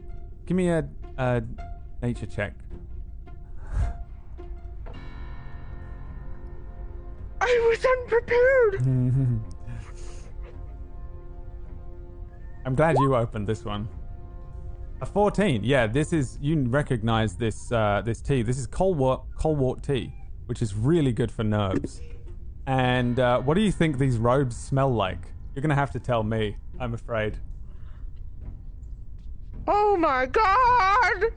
Give 0.47 0.57
me 0.57 0.69
a, 0.69 0.83
a 1.19 1.43
nature 2.01 2.25
check. 2.25 2.55
I 7.39 7.67
was 7.69 7.85
unprepared. 7.85 8.81
I'm 12.65 12.75
glad 12.75 12.97
you 12.97 13.15
opened 13.15 13.45
this 13.45 13.63
one. 13.63 13.87
A 15.01 15.05
14. 15.05 15.63
Yeah, 15.63 15.85
this 15.85 16.13
is 16.13 16.39
you 16.41 16.63
recognize 16.63 17.35
this 17.35 17.71
uh, 17.71 18.01
this 18.03 18.21
tea. 18.21 18.41
This 18.41 18.57
is 18.57 18.65
colwort 18.65 19.21
colwort 19.37 19.83
tea, 19.83 20.13
which 20.45 20.61
is 20.61 20.75
really 20.75 21.11
good 21.11 21.31
for 21.31 21.43
nerves. 21.43 22.01
And 22.65 23.19
uh, 23.19 23.41
what 23.41 23.55
do 23.55 23.61
you 23.61 23.71
think 23.71 23.97
these 23.97 24.17
robes 24.17 24.55
smell 24.55 24.93
like? 24.93 25.19
You're 25.53 25.61
gonna 25.61 25.75
have 25.75 25.91
to 25.91 25.99
tell 25.99 26.23
me. 26.23 26.55
I'm 26.79 26.93
afraid. 26.93 27.37
Oh 29.67 29.95
my 29.97 30.25
god! 30.25 31.31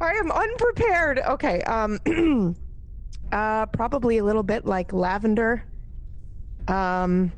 I 0.00 0.12
am 0.12 0.30
unprepared. 0.30 1.18
Okay, 1.20 1.62
um 1.62 1.98
uh 3.32 3.66
probably 3.66 4.18
a 4.18 4.24
little 4.24 4.42
bit 4.42 4.66
like 4.66 4.92
lavender. 4.92 5.64
Um 6.68 7.32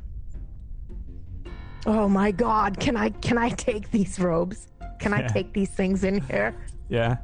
Oh 1.85 2.09
my 2.09 2.31
god, 2.31 2.79
can 2.79 2.97
I 2.97 3.09
can 3.09 3.37
I 3.37 3.49
take 3.49 3.89
these 3.91 4.19
robes? 4.19 4.67
Can 4.99 5.13
I 5.13 5.25
take 5.27 5.53
these 5.53 5.69
things 5.69 6.03
in 6.03 6.21
here? 6.21 6.55
Yeah. 6.89 7.17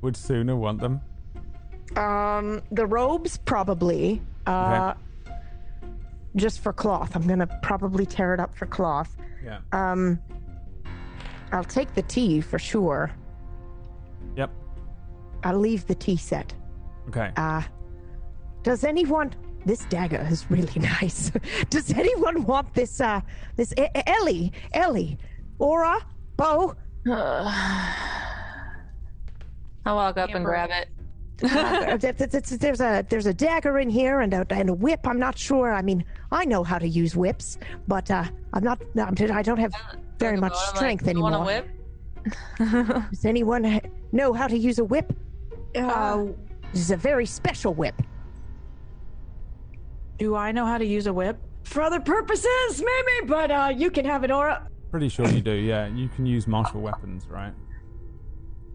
Would 0.00 0.16
Suna 0.16 0.56
want 0.56 0.80
them. 0.80 1.00
Um 1.96 2.62
the 2.72 2.86
robes 2.86 3.38
probably. 3.38 4.20
Uh 4.46 4.94
just 6.36 6.60
for 6.60 6.72
cloth. 6.72 7.16
I'm 7.16 7.26
going 7.26 7.38
to 7.40 7.46
probably 7.62 8.06
tear 8.06 8.32
it 8.34 8.38
up 8.38 8.54
for 8.54 8.66
cloth. 8.66 9.16
Yeah. 9.44 9.58
Um 9.72 10.20
I'll 11.52 11.64
take 11.64 11.94
the 11.94 12.02
tea 12.02 12.40
for 12.40 12.58
sure. 12.58 13.10
Yep. 14.36 14.50
I'll 15.44 15.58
leave 15.58 15.86
the 15.86 15.94
tea 15.94 16.16
set. 16.16 16.52
Okay. 17.08 17.32
Uh, 17.36 17.62
does 18.62 18.84
anyone? 18.84 19.32
This 19.64 19.84
dagger 19.86 20.26
is 20.30 20.50
really 20.50 20.78
nice. 21.00 21.32
does 21.70 21.90
anyone 21.92 22.44
want 22.44 22.74
this? 22.74 23.00
Uh, 23.00 23.22
this 23.56 23.72
E- 23.78 23.82
E- 23.96 24.02
Ellie, 24.06 24.52
Ellie, 24.74 25.16
Aura, 25.58 26.04
Bo? 26.36 26.74
I'll 29.86 29.96
walk 29.96 30.18
up 30.18 30.30
and 30.34 30.44
grab 30.44 30.70
it. 30.70 30.88
Uh, 31.42 31.96
th- 31.98 32.16
th- 32.16 32.30
th- 32.30 32.44
there's 32.60 32.80
a 32.80 33.04
there's 33.08 33.26
a 33.26 33.34
dagger 33.34 33.78
in 33.78 33.88
here 33.88 34.20
and 34.20 34.34
a, 34.34 34.44
and 34.50 34.68
a 34.70 34.74
whip. 34.74 35.06
I'm 35.06 35.18
not 35.20 35.38
sure. 35.38 35.72
I 35.72 35.82
mean, 35.82 36.04
I 36.32 36.44
know 36.44 36.64
how 36.64 36.78
to 36.78 36.88
use 36.88 37.14
whips, 37.14 37.58
but 37.86 38.10
uh, 38.10 38.24
I'm 38.52 38.64
not. 38.64 38.80
I'm- 38.98 39.14
I 39.32 39.42
don't 39.42 39.58
have 39.58 39.72
very 40.18 40.36
much 40.36 40.52
about 40.52 40.76
strength 40.76 41.06
like, 41.06 41.14
"You 41.16 41.24
anymore. 41.26 41.44
Want 41.44 41.50
a 41.50 41.62
whip? 42.58 43.08
Does 43.12 43.24
anyone 43.24 43.80
know 44.12 44.32
how 44.32 44.48
to 44.48 44.58
use 44.58 44.78
a 44.80 44.84
whip? 44.84 45.12
Uh, 45.76 46.26
This 46.72 46.80
is 46.82 46.90
a 46.90 46.96
very 46.96 47.24
special 47.26 47.72
whip. 47.74 47.94
do 50.18 50.34
I 50.34 50.50
know 50.52 50.66
how 50.66 50.78
to 50.78 50.84
use 50.84 51.06
a 51.06 51.12
whip? 51.12 51.38
For 51.62 51.82
other 51.82 52.00
purposes, 52.00 52.82
maybe, 52.82 53.26
but 53.28 53.50
uh, 53.50 53.72
you 53.76 53.90
can 53.90 54.04
have 54.04 54.24
it, 54.24 54.30
Aura. 54.30 54.66
Pretty 54.90 55.08
sure 55.08 55.28
you 55.28 55.40
do. 55.40 55.52
Yeah. 55.52 55.86
You 55.86 56.08
can 56.08 56.26
use 56.26 56.46
martial 56.46 56.80
weapons, 56.80 57.26
right? 57.28 57.52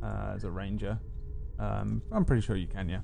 Uh, 0.02 0.34
as 0.36 0.44
a 0.46 0.52
ranger. 0.52 0.98
Um, 1.60 2.02
I'm 2.12 2.26
pretty 2.26 2.42
sure 2.42 2.56
you 2.56 2.68
can. 2.68 2.90
Yeah. 2.90 3.00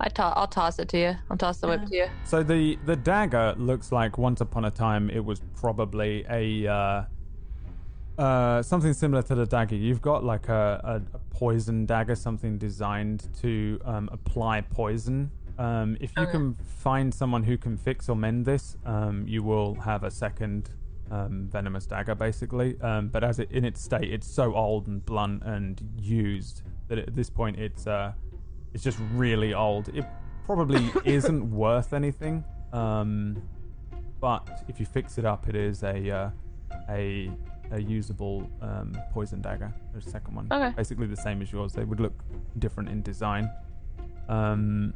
I 0.00 0.08
to- 0.08 0.22
I'll 0.22 0.46
toss 0.48 0.78
it 0.78 0.88
to 0.90 0.98
you. 0.98 1.14
I'll 1.30 1.36
toss 1.36 1.58
the 1.58 1.68
whip 1.68 1.86
to 1.86 1.94
you. 1.94 2.06
So 2.24 2.42
the 2.42 2.76
the 2.86 2.96
dagger 2.96 3.54
looks 3.56 3.92
like 3.92 4.18
once 4.18 4.40
upon 4.40 4.64
a 4.64 4.70
time 4.70 5.10
it 5.10 5.24
was 5.24 5.40
probably 5.54 6.24
a 6.28 6.66
uh, 6.66 7.04
uh, 8.18 8.62
something 8.62 8.92
similar 8.92 9.22
to 9.22 9.34
the 9.34 9.46
dagger. 9.46 9.76
You've 9.76 10.02
got 10.02 10.24
like 10.24 10.48
a, 10.48 11.02
a, 11.12 11.16
a 11.16 11.18
poison 11.30 11.86
dagger, 11.86 12.14
something 12.14 12.58
designed 12.58 13.28
to 13.40 13.80
um, 13.84 14.08
apply 14.12 14.62
poison. 14.62 15.30
Um, 15.58 15.96
if 16.00 16.12
you 16.16 16.22
Okay. 16.24 16.32
can 16.32 16.54
find 16.54 17.12
someone 17.14 17.42
who 17.44 17.56
can 17.56 17.76
fix 17.76 18.08
or 18.08 18.16
mend 18.16 18.44
this, 18.44 18.76
um, 18.84 19.24
you 19.28 19.42
will 19.42 19.74
have 19.76 20.02
a 20.02 20.10
second 20.10 20.70
um, 21.10 21.46
venomous 21.50 21.86
dagger, 21.86 22.14
basically. 22.14 22.80
Um, 22.80 23.08
but 23.08 23.22
as 23.22 23.38
it 23.38 23.50
in 23.52 23.64
its 23.64 23.80
state, 23.82 24.10
it's 24.12 24.26
so 24.26 24.54
old 24.54 24.86
and 24.88 25.04
blunt 25.04 25.42
and 25.44 25.80
used 25.98 26.62
that 26.94 27.08
at 27.08 27.14
this 27.16 27.30
point 27.30 27.58
it's 27.58 27.86
uh, 27.86 28.12
it's 28.74 28.84
just 28.84 28.98
really 29.14 29.54
old. 29.54 29.88
It 29.96 30.04
probably 30.44 30.90
isn't 31.04 31.50
worth 31.50 31.92
anything. 31.94 32.44
Um, 32.72 33.42
but 34.20 34.64
if 34.68 34.78
you 34.78 34.84
fix 34.86 35.16
it 35.18 35.24
up, 35.24 35.48
it 35.48 35.56
is 35.56 35.82
a 35.82 36.10
uh, 36.10 36.30
a 36.90 37.30
a 37.70 37.80
usable 37.80 38.50
um, 38.60 38.92
poison 39.10 39.40
dagger. 39.40 39.72
There's 39.92 40.06
a 40.06 40.10
second 40.10 40.34
one, 40.36 40.46
Okay. 40.52 40.74
basically 40.76 41.06
the 41.06 41.16
same 41.16 41.40
as 41.40 41.50
yours. 41.50 41.72
They 41.72 41.84
would 41.84 42.00
look 42.00 42.12
different 42.58 42.90
in 42.90 43.00
design. 43.02 43.50
Um, 44.28 44.92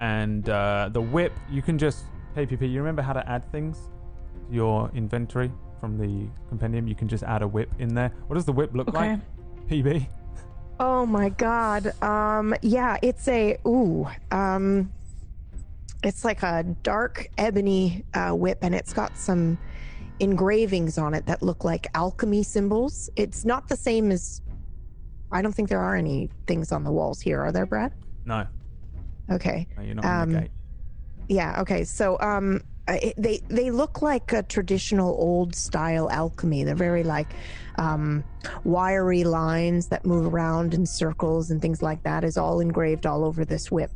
and 0.00 0.48
uh, 0.48 0.88
the 0.92 1.00
whip, 1.00 1.32
you 1.48 1.62
can 1.62 1.78
just 1.78 2.04
KPP. 2.36 2.68
You 2.68 2.80
remember 2.80 3.02
how 3.02 3.12
to 3.12 3.26
add 3.28 3.50
things 3.52 3.76
to 4.48 4.54
your 4.54 4.90
inventory 4.94 5.52
from 5.78 5.96
the 5.96 6.26
compendium? 6.48 6.88
You 6.88 6.96
can 6.96 7.06
just 7.06 7.22
add 7.22 7.42
a 7.42 7.46
whip 7.48 7.70
in 7.78 7.94
there. 7.94 8.10
What 8.26 8.34
does 8.34 8.44
the 8.44 8.52
whip 8.52 8.74
look 8.74 8.88
Okay. 8.88 9.10
like? 9.12 9.20
PB. 9.68 10.08
Oh 10.86 11.06
my 11.06 11.30
god. 11.30 11.94
Um 12.02 12.54
yeah, 12.60 12.98
it's 13.00 13.26
a 13.26 13.56
ooh. 13.66 14.06
Um 14.30 14.92
it's 16.02 16.26
like 16.26 16.42
a 16.42 16.62
dark 16.82 17.26
ebony 17.38 18.04
uh, 18.12 18.32
whip 18.32 18.58
and 18.60 18.74
it's 18.74 18.92
got 18.92 19.16
some 19.16 19.56
engravings 20.20 20.98
on 20.98 21.14
it 21.14 21.24
that 21.24 21.42
look 21.42 21.64
like 21.64 21.86
alchemy 21.94 22.42
symbols. 22.42 23.08
It's 23.16 23.46
not 23.46 23.66
the 23.68 23.76
same 23.76 24.12
as 24.12 24.42
I 25.32 25.40
don't 25.40 25.54
think 25.54 25.70
there 25.70 25.80
are 25.80 25.96
any 25.96 26.28
things 26.46 26.70
on 26.70 26.84
the 26.84 26.92
walls 26.92 27.18
here, 27.22 27.40
are 27.40 27.50
there, 27.50 27.64
Brad? 27.64 27.92
No, 28.26 28.46
Okay. 29.32 29.66
no, 29.78 29.82
you're 29.82 29.94
not 29.94 30.04
Um, 30.04 30.32
gate. 30.32 30.50
Yeah, 31.28 31.62
okay. 31.62 31.84
So 31.84 32.20
um 32.20 32.60
they 32.86 33.40
they 33.48 33.70
look 33.70 34.02
like 34.02 34.32
a 34.32 34.42
traditional 34.42 35.10
old 35.18 35.54
style 35.54 36.10
alchemy. 36.10 36.64
They're 36.64 36.74
very 36.74 37.02
like 37.02 37.28
um 37.76 38.22
wiry 38.64 39.24
lines 39.24 39.88
that 39.88 40.04
move 40.04 40.32
around 40.32 40.74
in 40.74 40.86
circles 40.86 41.50
and 41.50 41.60
things 41.62 41.82
like 41.82 42.02
that 42.02 42.24
is 42.24 42.36
all 42.36 42.60
engraved 42.60 43.06
all 43.06 43.24
over 43.24 43.44
this 43.44 43.70
whip. 43.70 43.90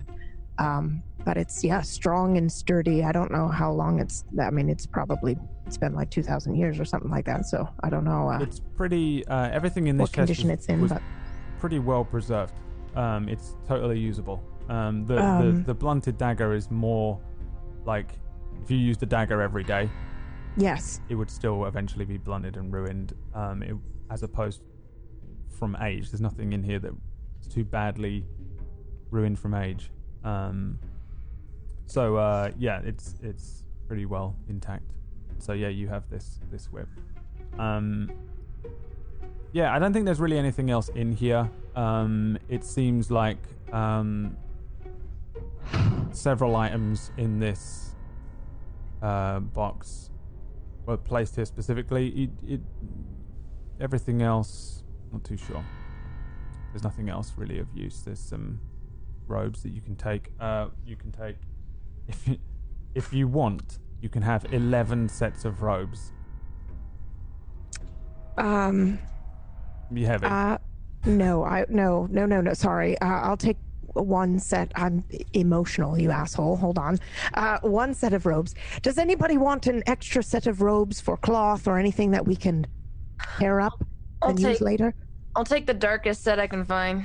Um 0.59 1.03
but 1.25 1.37
it's 1.37 1.63
yeah, 1.63 1.83
strong 1.83 2.39
and 2.39 2.51
sturdy. 2.51 3.05
I 3.05 3.13
don't 3.13 3.31
know 3.31 3.49
how 3.49 3.71
long 3.71 4.01
it's. 4.01 4.25
I 4.41 4.49
mean, 4.49 4.71
it's 4.71 4.87
probably 4.87 5.37
it's 5.67 5.77
been 5.77 5.95
like 5.95 6.09
two 6.09 6.23
thousand 6.23 6.55
years 6.55 6.81
or 6.81 6.87
something 6.87 7.11
like 7.11 7.27
that. 7.27 7.45
So 7.45 7.69
I 7.85 7.91
don't 7.91 8.05
know 8.05 8.31
uh, 8.31 8.39
It's 8.41 8.61
pretty. 8.77 9.27
Uh, 9.27 9.51
everything 9.51 9.89
in 9.89 9.99
this 9.99 10.05
what 10.05 10.13
condition 10.13 10.49
chest 10.49 10.61
it's 10.61 10.69
in, 10.69 10.87
but 10.87 11.03
pretty 11.61 11.81
well 11.81 12.03
preserved. 12.03 12.55
Um, 12.95 13.29
it's 13.29 13.57
totally 13.67 13.99
usable. 13.99 14.43
Um, 14.71 15.07
the, 15.07 15.23
Um, 15.23 15.57
the 15.57 15.63
the 15.65 15.75
blunted 15.75 16.17
dagger 16.17 16.55
is 16.55 16.71
more 16.71 17.21
like 17.85 18.19
if 18.69 18.73
you 18.73 18.77
used 18.77 19.03
a 19.03 19.07
dagger 19.07 19.41
every 19.41 19.65
day, 19.65 19.89
yes, 20.59 21.01
it 21.09 21.15
would 21.15 21.31
still 21.31 21.65
eventually 21.65 22.05
be 22.05 22.19
blunted 22.19 22.59
and 22.59 22.71
ruined. 22.71 23.15
Um, 23.35 23.63
it, 23.63 23.75
as 24.11 24.23
opposed 24.23 24.61
from 25.59 25.75
age, 25.81 26.11
there's 26.11 26.21
nothing 26.21 26.53
in 26.53 26.63
here 26.63 26.79
that's 26.79 27.49
too 27.49 27.65
badly 27.65 28.27
ruined 29.11 29.39
from 29.39 29.55
age. 29.55 29.91
Um, 30.23 30.79
so 31.87 32.17
uh, 32.17 32.51
yeah, 32.59 32.83
it's 32.85 33.15
it's 33.23 33.65
pretty 33.87 34.05
well 34.05 34.37
intact. 34.51 34.93
So 35.39 35.55
yeah, 35.55 35.69
you 35.69 35.89
have 35.89 36.11
this 36.11 36.39
this 36.51 36.67
whip. 36.71 36.89
Um, 37.59 38.13
yeah, 39.53 39.75
I 39.75 39.79
don't 39.79 39.95
think 39.95 40.05
there's 40.05 40.21
really 40.21 40.37
anything 40.37 40.69
else 40.69 40.91
in 40.91 41.13
here. 41.13 41.51
Um, 41.75 42.37
it 42.51 42.65
seems 42.65 43.11
like 43.11 43.39
um, 43.73 44.37
several 46.13 46.55
items 46.55 47.13
in 47.17 47.39
this 47.39 47.88
uh, 49.03 49.41
box 49.41 50.11
were 50.87 50.97
placed 50.97 51.37
here 51.37 51.45
specifically. 51.45 52.09
It, 52.09 52.31
it, 52.47 52.61
everything 53.81 54.23
else, 54.23 54.83
not 55.13 55.25
too 55.25 55.37
sure. 55.37 55.65
There's 56.73 56.83
nothing 56.85 57.09
else 57.09 57.33
really 57.37 57.59
of 57.59 57.69
use. 57.75 58.03
There's 58.03 58.21
some 58.21 58.61
robes 59.27 59.63
that 59.63 59.71
you 59.71 59.81
can 59.81 59.97
take. 59.97 60.33
Uh, 60.41 60.69
you 60.87 60.97
can 60.97 61.13
take 61.13 61.37
if 62.09 62.29
you, 62.29 62.39
if 62.95 63.13
you 63.13 63.29
want. 63.29 63.79
You 64.01 64.09
can 64.09 64.23
have 64.23 64.47
eleven 64.53 65.09
sets 65.09 65.45
of 65.45 65.63
robes. 65.63 66.13
um, 68.37 68.99
Be 69.93 70.05
heavy. 70.05 70.27
uh, 70.27 70.59
no, 71.05 71.45
I 71.45 71.65
no 71.69 72.07
no 72.11 72.27
no 72.27 72.41
no. 72.41 72.53
Sorry, 72.55 72.99
uh, 73.01 73.07
I'll 73.07 73.37
take 73.37 73.57
one 74.03 74.39
set. 74.39 74.73
I'm 74.75 75.05
emotional, 75.33 75.99
you 75.99 76.11
asshole. 76.11 76.57
Hold 76.57 76.79
on. 76.79 76.99
Uh, 77.35 77.59
one 77.63 77.95
set 77.95 78.13
of 78.13 78.27
robes. 78.27 78.55
Does 78.83 78.99
anybody 78.99 79.37
want 79.39 79.67
an 79.67 79.83
extra 79.87 80.23
set 80.23 80.47
of 80.47 80.63
robes 80.63 81.01
for 81.01 81.17
cloth 81.17 81.67
or 81.69 81.79
anything 81.79 82.11
that 82.13 82.27
we 82.27 82.37
can 82.37 82.67
pair 83.19 83.61
up 83.61 83.85
I'll 84.23 84.31
and 84.31 84.39
use 84.41 84.59
take- 84.59 84.61
later? 84.61 84.95
I'll 85.37 85.45
take 85.45 85.67
the 85.67 85.75
darkest 85.75 86.23
set 86.25 86.39
I 86.41 86.47
can 86.47 86.65
find. 86.65 87.05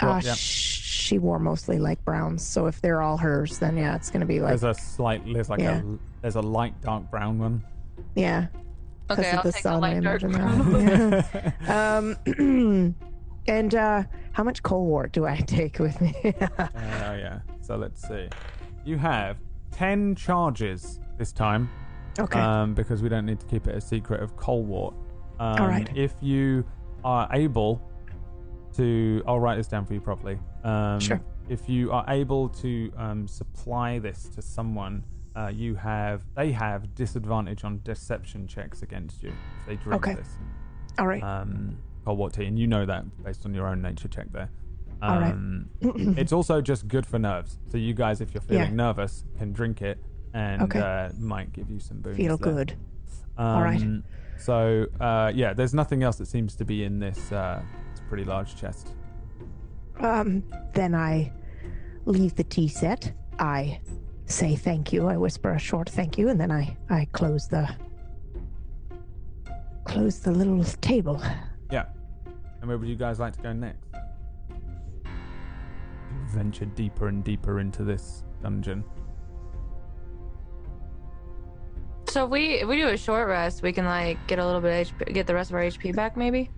Well, 0.00 0.12
uh, 0.12 0.20
yeah. 0.24 0.34
sh- 0.34 0.80
she 0.80 1.18
wore 1.18 1.38
mostly 1.38 1.78
like 1.78 2.02
browns, 2.04 2.42
so 2.46 2.66
if 2.66 2.80
they're 2.80 3.02
all 3.02 3.16
hers, 3.18 3.58
then 3.58 3.76
yeah, 3.76 3.96
it's 3.96 4.10
gonna 4.10 4.24
be 4.24 4.40
like 4.40 4.58
there's 4.58 4.62
a 4.64 4.72
slight. 4.80 5.22
There's 5.30 5.50
like 5.50 5.60
Yeah. 5.60 5.80
a. 5.80 5.84
There's 6.22 6.36
a 6.36 6.40
light 6.40 6.80
dark 6.80 7.10
brown 7.10 7.38
one. 7.38 7.62
yeah. 8.14 8.46
Okay, 9.10 9.22
because 9.22 9.32
I'll 9.32 9.38
of 9.40 9.44
the 9.44 9.52
take 9.52 9.62
sun, 9.62 9.80
the 9.80 9.86
I 9.86 9.92
light 9.94 10.02
dark 10.02 10.22
imagine 10.22 10.70
brown. 10.70 11.10
that. 11.66 12.14
um, 12.38 12.94
and 13.46 13.74
uh, 13.74 14.02
how 14.32 14.44
much 14.44 14.62
Colwart 14.62 15.12
do 15.12 15.26
I 15.26 15.36
take 15.46 15.78
with 15.78 16.00
me? 16.00 16.14
Oh 16.24 16.68
yeah. 16.74 17.40
So 17.60 17.76
let's 17.76 18.06
see. 18.06 18.28
You 18.84 18.96
have 18.98 19.38
ten 19.70 20.14
charges 20.14 21.00
this 21.18 21.32
time. 21.32 21.68
okay. 22.18 22.38
Um, 22.40 22.74
because 22.74 23.02
we 23.02 23.08
don't 23.08 23.26
need 23.26 23.40
to 23.40 23.46
keep 23.46 23.66
it 23.66 23.74
a 23.74 23.80
secret 23.80 24.22
of 24.22 24.36
Colwart. 24.36 24.94
Um, 25.38 25.60
All 25.62 25.68
right. 25.68 25.88
If 25.96 26.14
you 26.20 26.64
are 27.04 27.28
able 27.32 27.80
to, 28.76 29.22
I'll 29.26 29.40
write 29.40 29.56
this 29.56 29.68
down 29.68 29.84
for 29.86 29.94
you 29.94 30.00
properly. 30.00 30.38
Um, 30.64 31.00
Sure. 31.00 31.20
If 31.48 31.68
you 31.68 31.90
are 31.90 32.04
able 32.08 32.48
to 32.50 32.92
um, 32.96 33.26
supply 33.26 33.98
this 33.98 34.28
to 34.36 34.42
someone, 34.42 35.02
uh, 35.34 35.50
you 35.52 35.74
have 35.74 36.22
they 36.36 36.52
have 36.52 36.94
disadvantage 36.94 37.64
on 37.64 37.80
deception 37.84 38.46
checks 38.46 38.82
against 38.82 39.22
you 39.22 39.30
if 39.30 39.66
they 39.66 39.76
drink 39.76 40.06
Okay. 40.06 40.14
this. 40.14 40.28
all 40.98 41.06
right. 41.08 41.22
Um, 41.22 41.76
Colwart 42.10 42.32
tea, 42.32 42.46
and 42.46 42.58
you 42.58 42.66
know 42.66 42.84
that 42.86 43.04
based 43.22 43.46
on 43.46 43.54
your 43.54 43.68
own 43.68 43.80
nature 43.80 44.08
check 44.08 44.26
there. 44.32 44.50
All 45.00 45.20
right. 45.20 45.32
Um, 45.32 45.70
it's 46.18 46.32
also 46.32 46.60
just 46.60 46.88
good 46.88 47.06
for 47.06 47.20
nerves. 47.20 47.56
So 47.70 47.78
you 47.78 47.94
guys, 47.94 48.20
if 48.20 48.34
you're 48.34 48.40
feeling 48.40 48.70
Yeah. 48.70 48.74
nervous, 48.86 49.24
can 49.38 49.52
drink 49.52 49.80
it, 49.80 49.96
and 50.34 50.62
Okay. 50.62 50.80
uh, 50.80 51.10
might 51.20 51.52
give 51.52 51.70
you 51.70 51.78
some 51.78 52.00
boons. 52.00 52.16
Feel 52.16 52.36
there. 52.36 52.52
good. 52.52 52.72
Um, 53.38 53.46
All 53.46 53.62
right. 53.62 54.02
So 54.38 54.86
uh, 55.00 55.30
yeah, 55.32 55.52
there's 55.54 55.72
nothing 55.72 56.02
else 56.02 56.16
that 56.16 56.26
seems 56.26 56.56
to 56.56 56.64
be 56.64 56.82
in 56.82 56.98
this. 56.98 57.30
Uh, 57.30 57.62
it's 57.92 58.00
a 58.00 58.04
pretty 58.04 58.24
large 58.24 58.56
chest. 58.56 58.88
Um, 60.00 60.42
then 60.74 60.94
I 60.96 61.30
leave 62.06 62.34
the 62.34 62.44
tea 62.44 62.66
set. 62.66 63.12
I 63.38 63.80
say 64.26 64.56
thank 64.56 64.92
you. 64.92 65.06
I 65.06 65.16
whisper 65.16 65.52
a 65.52 65.58
short 65.60 65.88
thank 65.88 66.18
you, 66.18 66.28
and 66.28 66.40
then 66.40 66.50
I 66.50 66.76
I 66.88 67.04
close 67.12 67.46
the 67.46 67.68
close 69.84 70.18
the 70.18 70.32
little 70.32 70.64
table. 70.80 71.22
And 72.60 72.68
where 72.68 72.78
would 72.78 72.88
you 72.88 72.96
guys 72.96 73.18
like 73.18 73.34
to 73.36 73.42
go 73.42 73.52
next? 73.52 73.88
Venture 76.28 76.66
deeper 76.66 77.08
and 77.08 77.24
deeper 77.24 77.60
into 77.60 77.84
this 77.84 78.24
dungeon. 78.42 78.84
So 82.08 82.24
if 82.24 82.30
we 82.30 82.54
if 82.54 82.68
we 82.68 82.76
do 82.76 82.88
a 82.88 82.96
short 82.96 83.28
rest, 83.28 83.62
we 83.62 83.72
can 83.72 83.84
like 83.84 84.18
get 84.26 84.38
a 84.38 84.44
little 84.44 84.60
bit 84.60 84.88
of 84.90 84.98
HP, 84.98 85.14
get 85.14 85.26
the 85.26 85.34
rest 85.34 85.50
of 85.50 85.54
our 85.54 85.62
HP 85.62 85.94
back, 85.94 86.16
maybe. 86.16 86.50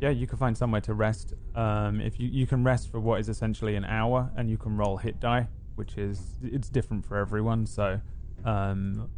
Yeah, 0.00 0.10
you 0.10 0.26
can 0.26 0.38
find 0.38 0.56
somewhere 0.56 0.80
to 0.82 0.94
rest. 0.94 1.34
Um, 1.54 2.00
if 2.00 2.20
you 2.20 2.28
you 2.28 2.46
can 2.46 2.62
rest 2.62 2.90
for 2.90 3.00
what 3.00 3.20
is 3.20 3.28
essentially 3.28 3.74
an 3.74 3.84
hour, 3.84 4.30
and 4.36 4.48
you 4.48 4.56
can 4.56 4.76
roll 4.76 4.96
hit 4.96 5.18
die, 5.18 5.48
which 5.74 5.96
is 5.98 6.38
it's 6.42 6.68
different 6.68 7.04
for 7.04 7.16
everyone. 7.16 7.66
So 7.66 8.00
um, 8.44 9.10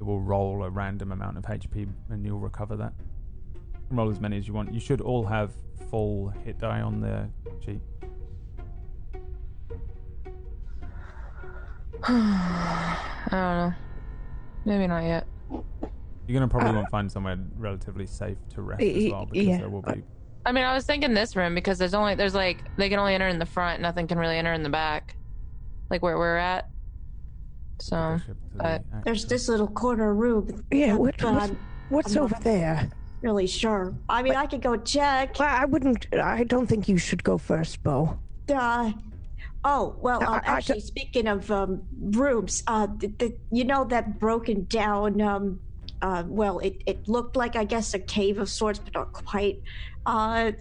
it 0.00 0.04
will 0.04 0.20
roll 0.20 0.64
a 0.64 0.70
random 0.70 1.12
amount 1.12 1.38
of 1.38 1.44
HP, 1.44 1.88
and 2.10 2.26
you'll 2.26 2.40
recover 2.40 2.76
that. 2.76 2.92
You 3.92 3.96
can 3.96 4.04
roll 4.06 4.10
as 4.10 4.20
many 4.20 4.38
as 4.38 4.48
you 4.48 4.54
want. 4.54 4.72
You 4.72 4.80
should 4.80 5.02
all 5.02 5.26
have 5.26 5.50
full 5.90 6.32
hit 6.46 6.58
die 6.58 6.80
on 6.80 7.02
their 7.02 7.28
cheek. 7.62 7.82
I 12.08 12.96
don't 13.30 13.40
know. 13.58 13.74
Maybe 14.64 14.86
not 14.86 15.00
yet. 15.04 15.26
You're 15.50 16.32
gonna 16.32 16.48
probably 16.48 16.72
want 16.72 16.86
to 16.86 16.90
find 16.90 17.12
somewhere 17.12 17.36
relatively 17.58 18.06
safe 18.06 18.38
to 18.54 18.62
rest 18.62 18.82
as 18.82 19.12
well, 19.12 19.26
because 19.26 19.46
yeah, 19.46 19.58
there 19.58 19.68
will 19.68 19.82
be. 19.82 20.02
I 20.46 20.52
mean, 20.52 20.64
I 20.64 20.72
was 20.72 20.86
thinking 20.86 21.12
this 21.12 21.36
room 21.36 21.54
because 21.54 21.76
there's 21.76 21.92
only 21.92 22.14
there's 22.14 22.34
like 22.34 22.64
they 22.78 22.88
can 22.88 22.98
only 22.98 23.14
enter 23.14 23.28
in 23.28 23.38
the 23.38 23.44
front, 23.44 23.82
nothing 23.82 24.06
can 24.06 24.16
really 24.16 24.38
enter 24.38 24.54
in 24.54 24.62
the 24.62 24.70
back, 24.70 25.16
like 25.90 26.02
where 26.02 26.16
we're 26.16 26.38
at. 26.38 26.70
So 27.78 27.96
leadership 28.12 28.36
to 28.52 28.56
the 28.56 28.64
uh. 28.64 28.78
There's 29.04 29.26
this 29.26 29.50
little 29.50 29.68
corner 29.68 30.14
room. 30.14 30.64
Yeah, 30.70 30.92
but 30.92 31.00
what, 31.00 31.22
what's, 31.22 31.52
what's 31.90 32.16
I'm 32.16 32.22
over 32.22 32.36
not- 32.36 32.42
there? 32.44 32.90
Really 33.22 33.46
sure. 33.46 33.94
I 34.08 34.22
mean, 34.22 34.34
I 34.34 34.46
could 34.46 34.62
go 34.62 34.76
check. 34.76 35.38
Well, 35.38 35.48
I 35.48 35.64
wouldn't. 35.64 36.06
I 36.14 36.44
don't 36.44 36.66
think 36.66 36.88
you 36.88 36.98
should 36.98 37.22
go 37.24 37.38
first, 37.38 37.82
Bo. 37.82 38.18
Uh, 38.52 38.92
oh 39.64 39.96
well. 40.00 40.22
I- 40.22 40.26
Um, 40.26 40.32
I- 40.34 40.36
I 40.52 40.56
actually, 40.56 40.80
speaking 40.80 41.26
of 41.28 41.50
um, 41.50 41.82
rooms, 42.00 42.62
uh, 42.66 42.86
the, 42.98 43.06
the, 43.18 43.36
you 43.50 43.64
know 43.64 43.84
that 43.84 44.18
broken 44.18 44.64
down. 44.68 45.20
Um, 45.20 45.60
uh, 46.02 46.24
well, 46.26 46.58
it, 46.58 46.82
it 46.86 47.06
looked 47.08 47.36
like 47.36 47.54
I 47.54 47.64
guess 47.64 47.94
a 47.94 47.98
cave 47.98 48.38
of 48.38 48.48
sorts, 48.48 48.78
but 48.80 48.92
not 48.94 49.12
quite. 49.12 49.62
Uh, 50.04 50.52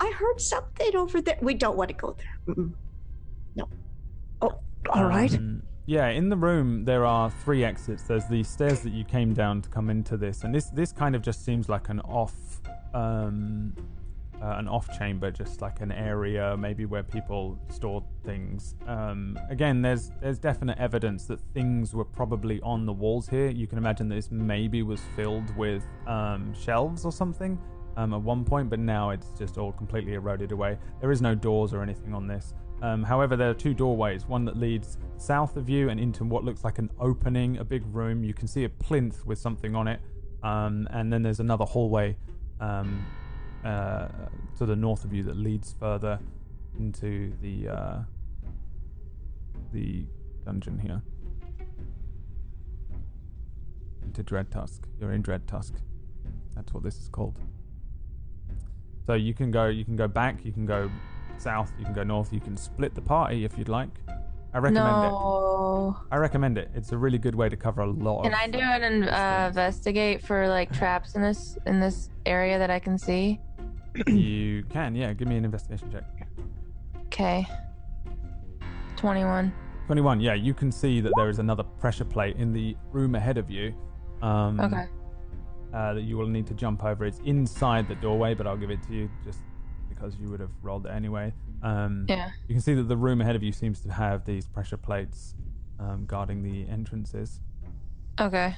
I 0.00 0.12
heard 0.18 0.40
something 0.40 0.96
over 0.96 1.20
there. 1.20 1.38
We 1.42 1.54
don't 1.54 1.76
want 1.76 1.88
to 1.90 1.94
go 1.94 2.16
there. 2.16 2.54
Mm-mm. 2.54 2.72
All 4.90 5.04
right. 5.04 5.36
Yeah, 5.88 6.08
in 6.08 6.28
the 6.28 6.36
room 6.36 6.84
there 6.84 7.06
are 7.06 7.30
three 7.30 7.62
exits. 7.62 8.02
There's 8.02 8.26
the 8.26 8.42
stairs 8.42 8.80
that 8.80 8.90
you 8.90 9.04
came 9.04 9.32
down 9.32 9.62
to 9.62 9.68
come 9.68 9.88
into 9.88 10.16
this, 10.16 10.42
and 10.42 10.52
this 10.52 10.66
this 10.70 10.90
kind 10.90 11.14
of 11.14 11.22
just 11.22 11.44
seems 11.44 11.68
like 11.68 11.88
an 11.90 12.00
off, 12.00 12.34
um, 12.92 13.72
uh, 14.42 14.56
an 14.58 14.66
off 14.66 14.88
chamber, 14.98 15.30
just 15.30 15.62
like 15.62 15.80
an 15.80 15.92
area 15.92 16.56
maybe 16.56 16.86
where 16.86 17.04
people 17.04 17.56
stored 17.68 18.02
things. 18.24 18.74
Um, 18.88 19.38
again, 19.48 19.80
there's 19.80 20.10
there's 20.20 20.40
definite 20.40 20.76
evidence 20.78 21.26
that 21.26 21.38
things 21.54 21.94
were 21.94 22.04
probably 22.04 22.60
on 22.62 22.84
the 22.84 22.92
walls 22.92 23.28
here. 23.28 23.48
You 23.48 23.68
can 23.68 23.78
imagine 23.78 24.08
this 24.08 24.32
maybe 24.32 24.82
was 24.82 25.00
filled 25.14 25.56
with 25.56 25.84
um, 26.08 26.52
shelves 26.52 27.04
or 27.04 27.12
something. 27.12 27.60
Um, 27.98 28.12
at 28.12 28.20
one 28.20 28.44
point, 28.44 28.68
but 28.68 28.78
now 28.78 29.08
it's 29.08 29.28
just 29.38 29.56
all 29.56 29.72
completely 29.72 30.14
eroded 30.14 30.52
away. 30.52 30.76
There 31.00 31.10
is 31.10 31.22
no 31.22 31.34
doors 31.34 31.72
or 31.72 31.80
anything 31.82 32.12
on 32.12 32.26
this. 32.26 32.52
Um, 32.82 33.02
however, 33.02 33.36
there 33.36 33.50
are 33.50 33.54
two 33.54 33.74
doorways 33.74 34.26
one 34.26 34.44
that 34.44 34.56
leads 34.56 34.98
south 35.16 35.56
of 35.56 35.68
you 35.68 35.88
and 35.88 35.98
into 35.98 36.24
what 36.24 36.44
looks 36.44 36.62
like 36.62 36.78
an 36.78 36.90
opening, 37.00 37.56
a 37.58 37.64
big 37.64 37.82
room. 37.86 38.22
You 38.22 38.34
can 38.34 38.46
see 38.46 38.64
a 38.64 38.68
plinth 38.68 39.24
with 39.24 39.38
something 39.38 39.74
on 39.74 39.88
it. 39.88 40.00
Um, 40.42 40.86
and 40.90 41.12
then 41.12 41.22
there's 41.22 41.40
another 41.40 41.64
hallway 41.64 42.16
um, 42.60 43.04
uh, 43.64 44.08
to 44.58 44.66
the 44.66 44.76
north 44.76 45.04
of 45.04 45.12
you 45.12 45.22
that 45.24 45.36
leads 45.36 45.74
further 45.78 46.20
into 46.78 47.32
the 47.40 47.68
uh, 47.68 47.98
the 49.72 50.04
dungeon 50.44 50.78
here. 50.78 51.02
Into 54.04 54.22
Dread 54.22 54.50
Tusk. 54.50 54.86
You're 55.00 55.12
in 55.12 55.22
Dread 55.22 55.46
Tusk. 55.48 55.74
That's 56.54 56.72
what 56.72 56.82
this 56.82 56.98
is 56.98 57.08
called. 57.08 57.38
So 59.06 59.14
you 59.14 59.34
can 59.34 59.50
go 59.50 59.66
you 59.66 59.84
can 59.84 59.96
go 59.96 60.08
back, 60.08 60.44
you 60.44 60.52
can 60.52 60.66
go 60.66 60.90
south, 61.40 61.72
you 61.78 61.84
can 61.84 61.94
go 61.94 62.02
north, 62.02 62.32
you 62.32 62.40
can 62.40 62.56
split 62.56 62.94
the 62.94 63.00
party 63.00 63.44
if 63.44 63.56
you'd 63.58 63.68
like. 63.68 63.90
I 64.54 64.58
recommend 64.58 64.86
it. 65.04 65.10
No. 65.10 65.96
I 66.10 66.16
recommend 66.16 66.56
it. 66.56 66.70
It's 66.74 66.92
a 66.92 66.96
really 66.96 67.18
good 67.18 67.34
way 67.34 67.48
to 67.48 67.56
cover 67.56 67.82
a 67.82 67.90
lot. 67.90 68.22
Can 68.22 68.34
I 68.34 68.46
do 68.48 68.58
an 68.58 69.04
uh, 69.04 69.46
investigate 69.48 70.22
for 70.22 70.48
like 70.48 70.72
traps 70.78 71.14
in 71.14 71.22
this 71.22 71.58
in 71.66 71.78
this 71.78 72.08
area 72.24 72.58
that 72.58 72.70
I 72.70 72.78
can 72.78 72.98
see? 72.98 73.40
You 74.06 74.62
can, 74.68 74.94
yeah. 74.94 75.12
Give 75.14 75.26
me 75.28 75.36
an 75.36 75.44
investigation 75.44 75.90
check. 75.90 76.04
Okay. 77.06 77.46
Twenty-one. 78.96 79.52
21, 79.86 80.20
yeah, 80.20 80.34
you 80.34 80.52
can 80.52 80.72
see 80.72 81.00
that 81.00 81.12
there 81.16 81.28
is 81.28 81.38
another 81.38 81.62
pressure 81.62 82.04
plate 82.04 82.36
in 82.36 82.52
the 82.52 82.76
room 82.90 83.14
ahead 83.14 83.38
of 83.38 83.48
you. 83.48 83.72
Um, 84.20 84.58
Okay. 84.58 84.84
Uh, 85.72 85.94
that 85.94 86.02
you 86.02 86.16
will 86.16 86.26
need 86.26 86.46
to 86.46 86.54
jump 86.54 86.82
over. 86.82 87.04
It's 87.04 87.20
inside 87.24 87.86
the 87.86 87.94
doorway, 87.96 88.34
but 88.34 88.46
I'll 88.46 88.56
give 88.56 88.70
it 88.70 88.82
to 88.84 88.92
you 88.92 89.08
just 89.24 89.40
because 89.96 90.16
you 90.20 90.28
would 90.28 90.40
have 90.40 90.50
rolled 90.62 90.86
it 90.86 90.90
anyway. 90.90 91.32
Um, 91.62 92.04
Yeah. 92.08 92.30
You 92.48 92.54
can 92.54 92.62
see 92.62 92.74
that 92.74 92.84
the 92.84 92.96
room 92.96 93.20
ahead 93.20 93.34
of 93.36 93.42
you 93.42 93.52
seems 93.52 93.80
to 93.80 93.90
have 93.92 94.24
these 94.24 94.46
pressure 94.46 94.76
plates 94.76 95.34
um, 95.80 96.04
guarding 96.06 96.42
the 96.42 96.68
entrances. 96.70 97.40
Okay. 98.20 98.54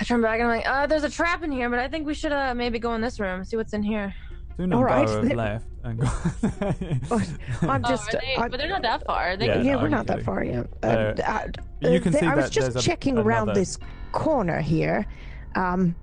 I 0.00 0.04
turn 0.04 0.20
back 0.22 0.38
and 0.40 0.48
I'm 0.48 0.56
like, 0.58 0.68
uh, 0.68 0.86
there's 0.86 1.02
a 1.04 1.10
trap 1.10 1.42
in 1.42 1.50
here, 1.50 1.68
but 1.68 1.78
I 1.80 1.88
think 1.88 2.06
we 2.06 2.14
should 2.14 2.30
uh 2.32 2.54
maybe 2.54 2.78
go 2.78 2.94
in 2.94 3.00
this 3.00 3.18
room, 3.18 3.44
see 3.44 3.56
what's 3.56 3.72
in 3.72 3.82
here. 3.82 4.14
Soon 4.56 4.72
All 4.72 4.84
right, 4.84 5.08
have 5.08 5.22
then- 5.28 5.36
left 5.36 5.66
and 5.82 5.98
go. 6.00 6.06
I'm 7.68 7.84
Oh, 7.84 7.88
just. 7.88 8.14
are 8.14 8.20
they, 8.20 8.36
I- 8.36 8.48
but 8.48 8.58
they're 8.60 8.68
not 8.68 8.82
that 8.82 9.04
far. 9.04 9.36
They 9.36 9.46
Yeah, 9.46 9.54
can 9.54 9.64
yeah, 9.64 9.72
no, 9.72 9.78
we're 9.78 9.84
I'm 9.86 9.90
not 9.90 10.06
that 10.06 10.22
far 10.22 10.44
yet. 10.44 10.66
Uh, 10.84 10.86
Uh, 10.86 11.22
uh, 11.84 11.88
you 11.88 12.00
can 12.00 12.14
uh, 12.14 12.18
see 12.18 12.26
I 12.26 12.34
was 12.36 12.44
that 12.46 12.52
just 12.52 12.72
there's 12.74 12.84
a- 12.84 12.88
checking 12.88 13.18
around 13.18 13.44
another- 13.44 13.60
this 13.60 13.78
corner 14.12 14.60
here. 14.60 15.04
Um, 15.56 15.96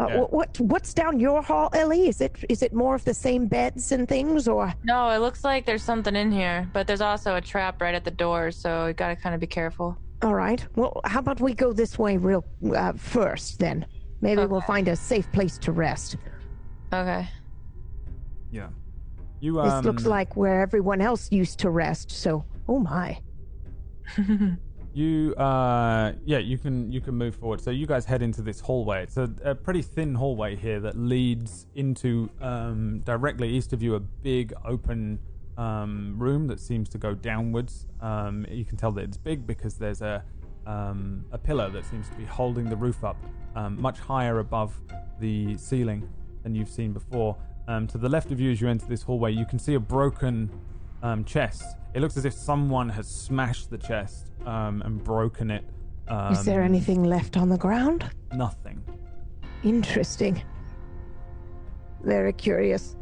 uh, 0.00 0.06
Yeah. 0.08 0.20
what 0.38 0.58
what's 0.60 0.92
down 0.94 1.20
your 1.20 1.42
hall, 1.42 1.68
Ellie? 1.74 2.08
Is 2.08 2.20
it 2.20 2.32
is 2.48 2.62
it 2.62 2.72
more 2.72 2.94
of 2.94 3.04
the 3.04 3.14
same 3.14 3.46
beds 3.46 3.92
and 3.92 4.08
things, 4.08 4.48
or 4.48 4.72
No, 4.84 5.10
it 5.10 5.18
looks 5.18 5.44
like 5.44 5.66
there's 5.66 5.82
something 5.82 6.16
in 6.16 6.30
here, 6.32 6.68
but 6.72 6.86
there's 6.86 7.00
also 7.10 7.36
a 7.36 7.40
trap 7.40 7.80
right 7.82 7.94
at 7.94 8.04
the 8.04 8.10
door, 8.10 8.50
so 8.50 8.86
you 8.86 8.92
gotta 8.94 9.16
kind 9.16 9.34
of 9.34 9.40
be 9.40 9.46
careful. 9.60 9.96
all 10.22 10.34
right? 10.34 10.66
Well, 10.76 10.92
how 11.04 11.20
about 11.20 11.40
we 11.40 11.52
go 11.54 11.72
this 11.72 11.98
way 11.98 12.16
real 12.16 12.44
uh, 12.74 12.92
first 12.96 13.58
then? 13.58 13.86
Maybe 14.22 14.44
we'll 14.44 14.60
find 14.74 14.86
a 14.88 14.96
safe 14.96 15.30
place 15.32 15.56
to 15.58 15.72
rest. 15.72 16.16
Okay. 16.92 17.26
yeah. 18.50 18.68
You, 19.40 19.54
This 19.62 19.72
um, 19.72 19.84
looks 19.86 20.04
like 20.04 20.36
where 20.36 20.60
everyone 20.60 21.00
else 21.00 21.32
used 21.32 21.58
to 21.60 21.70
rest. 21.70 22.10
So, 22.10 22.44
oh 22.68 22.78
my. 22.80 23.18
You, 24.92 25.34
uh, 25.36 26.14
yeah, 26.24 26.38
you 26.38 26.58
can 26.58 26.90
you 26.90 27.00
can 27.00 27.14
move 27.14 27.36
forward. 27.36 27.60
So 27.60 27.70
you 27.70 27.86
guys 27.86 28.04
head 28.04 28.22
into 28.22 28.42
this 28.42 28.58
hallway. 28.58 29.04
It's 29.04 29.16
a, 29.16 29.30
a 29.44 29.54
pretty 29.54 29.82
thin 29.82 30.14
hallway 30.14 30.56
here 30.56 30.80
that 30.80 30.98
leads 30.98 31.66
into 31.76 32.28
um, 32.40 33.00
directly 33.00 33.48
east 33.48 33.72
of 33.72 33.82
you 33.82 33.94
a 33.94 34.00
big 34.00 34.52
open 34.64 35.20
um, 35.56 36.16
room 36.18 36.48
that 36.48 36.58
seems 36.58 36.88
to 36.88 36.98
go 36.98 37.14
downwards. 37.14 37.86
Um, 38.00 38.44
you 38.50 38.64
can 38.64 38.76
tell 38.76 38.90
that 38.92 39.04
it's 39.04 39.16
big 39.16 39.46
because 39.46 39.74
there's 39.74 40.02
a 40.02 40.24
um, 40.66 41.24
a 41.32 41.38
pillar 41.38 41.70
that 41.70 41.84
seems 41.84 42.08
to 42.08 42.14
be 42.16 42.24
holding 42.24 42.68
the 42.68 42.76
roof 42.76 43.04
up 43.04 43.16
um, 43.54 43.80
much 43.80 43.98
higher 43.98 44.40
above 44.40 44.74
the 45.20 45.56
ceiling 45.56 46.08
than 46.42 46.54
you've 46.54 46.68
seen 46.68 46.92
before. 46.92 47.36
Um, 47.68 47.86
to 47.88 47.98
the 47.98 48.08
left 48.08 48.32
of 48.32 48.40
you, 48.40 48.50
as 48.50 48.60
you 48.60 48.68
enter 48.68 48.86
this 48.86 49.02
hallway, 49.02 49.32
you 49.32 49.46
can 49.46 49.58
see 49.58 49.74
a 49.74 49.80
broken 49.80 50.50
um, 51.02 51.24
chest. 51.24 51.76
It 51.94 52.00
looks 52.00 52.16
as 52.16 52.24
if 52.24 52.32
someone 52.32 52.88
has 52.88 53.08
smashed 53.08 53.70
the 53.70 53.78
chest 53.78 54.30
um, 54.46 54.82
and 54.82 55.02
broken 55.02 55.50
it. 55.50 55.64
Um, 56.08 56.32
Is 56.32 56.44
there 56.44 56.62
anything 56.62 57.04
left 57.04 57.36
on 57.36 57.48
the 57.48 57.58
ground? 57.58 58.08
Nothing. 58.32 58.82
Interesting. 59.62 60.42
Very 62.02 62.32
curious. 62.32 62.96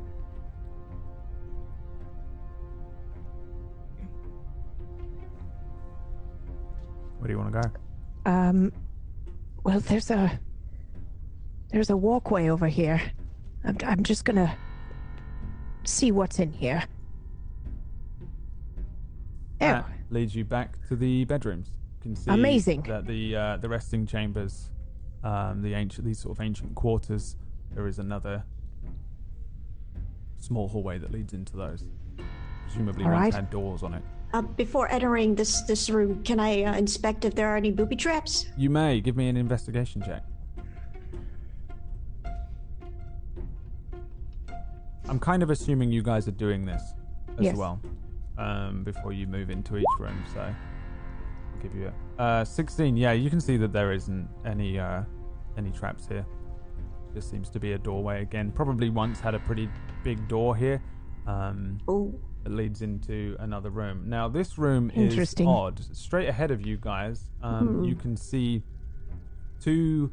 Where 7.19 7.29
do 7.29 7.33
you 7.33 7.39
want 7.39 7.53
to 7.53 7.61
go? 7.61 8.31
Um, 8.31 8.73
well, 9.65 9.81
there's 9.81 10.11
a 10.11 10.39
there's 11.70 11.91
a 11.91 11.97
walkway 11.97 12.49
over 12.49 12.69
here. 12.69 13.01
I'm 13.65 13.77
I'm 13.85 14.03
just 14.03 14.25
gonna 14.25 14.57
see 15.85 16.12
what's 16.12 16.39
in 16.39 16.53
here. 16.53 16.85
That 19.59 19.87
leads 20.11 20.35
you 20.35 20.45
back 20.45 20.77
to 20.89 20.97
the 20.97 21.25
bedrooms. 21.25 21.69
You 21.99 22.03
can 22.03 22.17
see 22.17 22.31
Amazing. 22.31 22.83
that 22.83 23.07
the 23.07 23.37
uh, 23.37 23.57
the 23.57 23.69
resting 23.69 24.07
chambers, 24.07 24.71
um, 25.25 25.63
the 25.63 25.75
ancient 25.75 26.07
these 26.07 26.19
sort 26.21 26.39
of 26.39 26.43
ancient 26.45 26.75
quarters. 26.75 27.37
There 27.75 27.87
is 27.87 27.99
another 27.99 28.45
small 30.39 30.69
hallway 30.69 30.99
that 30.99 31.11
leads 31.11 31.33
into 31.35 31.57
those. 31.57 31.85
Presumably, 32.65 33.05
All 33.05 33.11
once 33.11 33.23
right. 33.25 33.35
had 33.35 33.51
doors 33.51 33.83
on 33.83 33.95
it. 33.95 34.03
Uh, 34.33 34.43
before 34.43 34.91
entering 34.91 35.35
this 35.35 35.63
this 35.63 35.91
room, 35.91 36.23
can 36.23 36.39
I 36.39 36.63
uh, 36.63 36.77
inspect 36.77 37.25
if 37.25 37.35
there 37.35 37.49
are 37.49 37.57
any 37.57 37.71
booby 37.73 37.97
traps? 37.97 38.47
You 38.57 38.71
may 38.71 39.01
give 39.01 39.17
me 39.17 39.29
an 39.29 39.37
investigation 39.37 40.03
check. 40.03 40.23
I'm 45.09 45.19
kind 45.19 45.43
of 45.43 45.49
assuming 45.51 45.91
you 45.91 46.03
guys 46.03 46.29
are 46.29 46.33
doing 46.33 46.67
this 46.67 46.83
as 47.39 47.45
Yes. 47.47 47.57
well 47.57 47.81
um, 48.39 48.85
before 48.85 49.12
you 49.12 49.27
move 49.27 49.51
into 49.51 49.77
each 49.77 49.85
room. 49.98 50.23
So 50.32 50.40
I'll 50.40 51.62
give 51.62 51.74
you 51.74 51.93
a 52.19 52.23
uh, 52.23 52.44
16. 52.44 52.97
Yeah, 52.97 53.12
you 53.12 53.31
can 53.31 53.40
see 53.40 53.56
that 53.59 53.73
there 53.73 53.93
isn't 53.93 54.28
any 54.44 54.78
uh, 54.78 55.02
any 55.56 55.70
traps 55.70 56.06
here. 56.09 56.24
Just 57.15 57.31
seems 57.31 57.48
to 57.51 57.60
be 57.60 57.73
a 57.73 57.78
doorway 57.78 58.23
again. 58.23 58.52
Probably 58.52 58.90
once 58.90 59.19
had 59.20 59.35
a 59.35 59.39
pretty 59.40 59.69
big 60.05 60.27
door 60.28 60.55
here. 60.56 60.82
Um, 61.27 61.78
Oh, 61.89 62.15
that 62.44 62.52
leads 62.52 62.82
into 62.82 63.36
another 63.40 63.70
room. 63.70 64.05
Now, 64.09 64.28
this 64.28 64.56
room 64.59 64.90
is 64.94 65.15
odd. 65.48 65.81
Straight 65.97 66.28
ahead 66.28 66.51
of 66.51 66.65
you 66.65 66.77
guys, 66.77 67.31
um, 67.43 67.82
you 67.85 67.94
can 67.97 68.16
see 68.16 68.62
two 69.60 70.10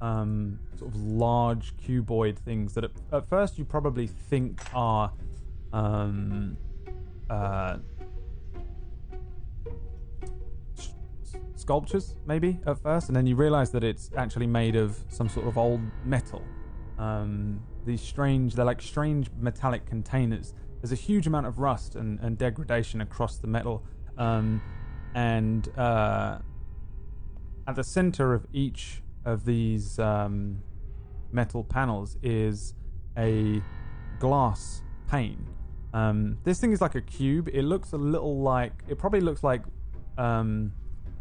um, 0.00 0.58
sort 0.76 0.92
of 0.94 1.00
large 1.00 1.76
cuboid 1.76 2.36
things 2.38 2.74
that 2.74 2.84
at, 2.84 2.90
at 3.12 3.28
first 3.28 3.58
you 3.58 3.64
probably 3.64 4.06
think 4.06 4.60
are 4.74 5.12
um, 5.72 6.56
uh, 7.30 7.78
sculptures, 11.54 12.16
maybe 12.26 12.58
at 12.66 12.78
first, 12.78 13.08
and 13.08 13.16
then 13.16 13.26
you 13.26 13.36
realize 13.36 13.70
that 13.72 13.84
it's 13.84 14.10
actually 14.16 14.46
made 14.46 14.74
of 14.74 14.96
some 15.08 15.28
sort 15.28 15.46
of 15.46 15.58
old 15.58 15.80
metal. 16.04 16.42
Um, 16.98 17.60
these 17.84 18.00
strange, 18.00 18.54
they're 18.54 18.64
like 18.64 18.80
strange 18.80 19.28
metallic 19.38 19.84
containers. 19.86 20.54
There's 20.80 20.92
a 20.92 21.02
huge 21.08 21.26
amount 21.26 21.46
of 21.46 21.58
rust 21.58 21.94
and, 21.94 22.18
and 22.20 22.38
degradation 22.38 23.00
across 23.00 23.36
the 23.36 23.46
metal. 23.46 23.84
Um, 24.16 24.62
and 25.14 25.68
uh, 25.76 26.38
at 27.66 27.76
the 27.76 27.84
center 27.84 28.34
of 28.34 28.46
each 28.52 29.02
of 29.24 29.44
these 29.44 29.98
um, 29.98 30.62
metal 31.32 31.64
panels 31.64 32.16
is 32.22 32.74
a 33.16 33.60
glass 34.18 34.82
pane. 35.06 35.46
Um, 35.92 36.38
this 36.44 36.60
thing 36.60 36.72
is 36.72 36.80
like 36.80 36.94
a 36.94 37.00
cube. 37.00 37.48
It 37.52 37.62
looks 37.62 37.92
a 37.92 37.96
little 37.96 38.40
like 38.40 38.72
it 38.88 38.98
probably 38.98 39.20
looks 39.20 39.42
like 39.42 39.62
um, 40.16 40.72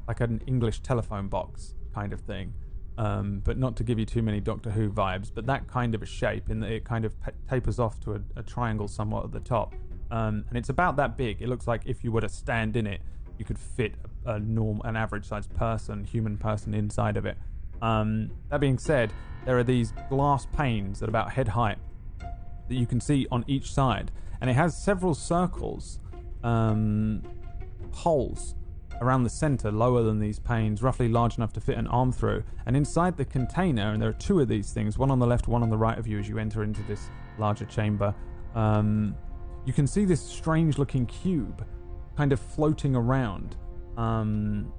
like 0.07 0.22
an 0.22 0.41
English 0.48 0.81
telephone 0.81 1.27
box 1.27 1.76
kind 1.94 2.14
of 2.14 2.22
thing, 2.22 2.53
um, 2.98 3.41
but 3.44 3.57
not 3.57 3.76
to 3.77 3.84
give 3.84 3.98
you 3.98 4.06
too 4.06 4.22
many 4.22 4.39
Doctor 4.39 4.69
Who 4.69 4.89
vibes. 4.89 5.31
But 5.34 5.45
that 5.45 5.68
kind 5.68 5.95
of 5.95 6.02
a 6.02 6.06
shape, 6.06 6.49
in 6.49 6.60
that 6.61 6.72
it 6.72 6.85
kind 6.85 7.06
of 7.06 7.14
tapers 7.49 7.80
off 7.80 7.99
to 8.02 8.15
a, 8.15 8.22
a 8.35 8.44
triangle 8.44 8.88
somewhat 8.88 9.23
at 9.23 9.31
the 9.31 9.39
top, 9.39 9.73
um, 10.11 10.45
and 10.49 10.57
it's 10.57 10.69
about 10.69 10.98
that 10.98 11.18
big. 11.18 11.41
It 11.41 11.48
looks 11.48 11.68
like 11.68 11.81
if 11.85 12.03
you 12.03 12.11
were 12.11 12.22
to 12.22 12.30
stand 12.30 12.76
in 12.76 12.88
it, 12.88 13.02
you 13.38 13.45
could 13.45 13.60
fit 13.60 13.94
a, 14.26 14.34
a 14.34 14.35
an 14.35 14.95
average-sized 14.95 15.53
person, 15.56 16.03
human 16.03 16.38
person 16.38 16.73
inside 16.73 17.18
of 17.18 17.26
it. 17.26 17.38
Um, 17.81 18.31
that 18.49 18.60
being 18.60 18.80
said, 18.80 19.14
there 19.45 19.57
are 19.57 19.64
these 19.64 19.94
glass 20.10 20.48
panes 20.48 21.02
at 21.03 21.10
about 21.10 21.31
head 21.31 21.48
height 21.48 21.77
that 22.19 22.76
you 22.76 22.85
can 22.85 22.99
see 22.99 23.27
on 23.31 23.45
each 23.48 23.72
side, 23.72 24.11
and 24.41 24.49
it 24.49 24.53
has 24.53 24.81
several 24.81 25.14
circles, 25.14 25.99
um, 26.43 27.23
holes 27.91 28.55
around 29.01 29.23
the 29.23 29.30
center, 29.30 29.72
lower 29.72 30.01
than 30.03 30.19
these 30.19 30.39
panes, 30.39 30.81
roughly 30.81 31.07
large 31.07 31.38
enough 31.38 31.53
to 31.53 31.61
fit 31.61 31.77
an 31.77 31.88
arm 31.88 32.11
through. 32.11 32.43
And 32.65 32.76
inside 32.76 33.15
the 33.15 33.26
container, 33.26 33.91
and 33.91 34.01
there 34.01 34.09
are 34.09 34.14
two 34.14 34.39
of 34.39 34.47
these 34.47 34.72
things, 34.72 34.97
one 34.97 35.11
on 35.11 35.19
the 35.19 35.27
left, 35.27 35.47
one 35.47 35.61
on 35.61 35.69
the 35.69 35.77
right 35.77 35.97
of 35.97 36.07
you 36.07 36.19
as 36.19 36.27
you 36.27 36.39
enter 36.39 36.64
into 36.64 36.81
this 36.84 37.09
larger 37.38 37.65
chamber. 37.65 38.14
Um, 38.55 39.15
you 39.65 39.73
can 39.73 39.85
see 39.85 40.05
this 40.05 40.22
strange-looking 40.22 41.05
cube, 41.05 41.65
kind 42.15 42.31
of 42.31 42.39
floating 42.39 42.95
around. 42.95 43.55
Um, 43.97 44.73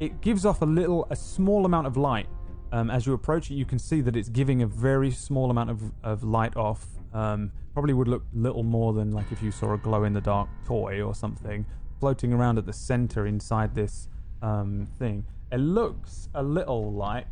it 0.00 0.20
gives 0.20 0.46
off 0.46 0.62
a 0.62 0.66
little, 0.66 1.06
a 1.10 1.16
small 1.16 1.66
amount 1.66 1.86
of 1.86 1.96
light. 1.96 2.28
Um, 2.72 2.90
as 2.90 3.06
you 3.06 3.12
approach 3.12 3.50
it, 3.50 3.54
you 3.54 3.66
can 3.66 3.78
see 3.78 4.00
that 4.00 4.16
it's 4.16 4.30
giving 4.30 4.62
a 4.62 4.66
very 4.66 5.10
small 5.10 5.50
amount 5.50 5.70
of, 5.70 5.82
of 6.02 6.24
light 6.24 6.56
off. 6.56 6.86
Um, 7.12 7.52
probably 7.72 7.94
would 7.94 8.08
look 8.08 8.24
little 8.34 8.62
more 8.62 8.92
than 8.92 9.12
like 9.12 9.30
if 9.32 9.42
you 9.42 9.50
saw 9.50 9.72
a 9.74 9.78
glow 9.78 10.04
in 10.04 10.12
the 10.12 10.20
dark 10.20 10.48
toy 10.64 11.02
or 11.02 11.14
something 11.14 11.64
floating 12.00 12.32
around 12.32 12.58
at 12.58 12.66
the 12.66 12.72
center 12.72 13.26
inside 13.26 13.74
this 13.74 14.08
um, 14.42 14.88
thing. 14.98 15.24
It 15.50 15.58
looks 15.58 16.28
a 16.34 16.42
little 16.42 16.92
like. 16.92 17.26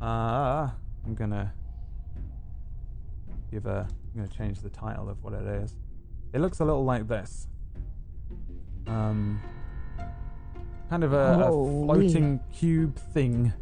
Uh, 0.00 0.70
I'm 1.04 1.14
gonna 1.14 1.52
give 3.50 3.66
a. 3.66 3.88
I'm 4.14 4.22
gonna 4.22 4.28
change 4.28 4.60
the 4.60 4.70
title 4.70 5.08
of 5.08 5.22
what 5.24 5.32
it 5.32 5.46
is. 5.62 5.76
It 6.32 6.40
looks 6.40 6.60
a 6.60 6.64
little 6.64 6.84
like 6.84 7.08
this. 7.08 7.48
um, 8.86 9.40
kind 10.88 11.04
of 11.04 11.12
a, 11.12 11.38
a 11.40 11.48
floating 11.48 12.40
cube 12.52 12.96
thing 13.14 13.52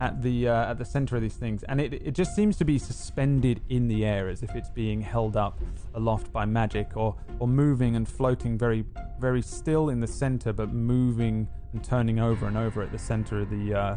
at 0.00 0.22
the 0.22 0.48
uh, 0.48 0.70
at 0.70 0.78
the 0.78 0.84
center 0.84 1.16
of 1.16 1.22
these 1.22 1.34
things, 1.34 1.62
and 1.64 1.80
it 1.80 1.92
it 1.94 2.12
just 2.12 2.34
seems 2.36 2.56
to 2.56 2.64
be 2.64 2.78
suspended 2.78 3.60
in 3.68 3.88
the 3.88 4.04
air 4.04 4.28
as 4.28 4.42
if 4.42 4.54
it's 4.54 4.70
being 4.70 5.00
held 5.00 5.36
up 5.36 5.60
aloft 5.94 6.32
by 6.32 6.44
magic, 6.44 6.96
or 6.96 7.16
or 7.38 7.48
moving 7.48 7.96
and 7.96 8.08
floating 8.08 8.56
very 8.56 8.84
very 9.18 9.42
still 9.42 9.88
in 9.88 10.00
the 10.00 10.06
center, 10.06 10.52
but 10.52 10.72
moving 10.72 11.48
and 11.72 11.82
turning 11.84 12.20
over 12.20 12.46
and 12.46 12.56
over 12.56 12.82
at 12.82 12.92
the 12.92 12.98
center 12.98 13.40
of 13.40 13.50
the 13.50 13.74
uh, 13.74 13.96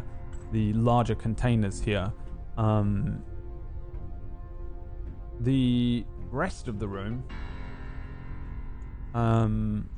the 0.52 0.72
larger 0.72 1.14
containers 1.14 1.80
here. 1.80 2.12
Um, 2.56 3.22
the 5.40 6.04
rest 6.30 6.68
of 6.68 6.78
the 6.78 6.86
room 6.86 7.24
um, 9.14 9.88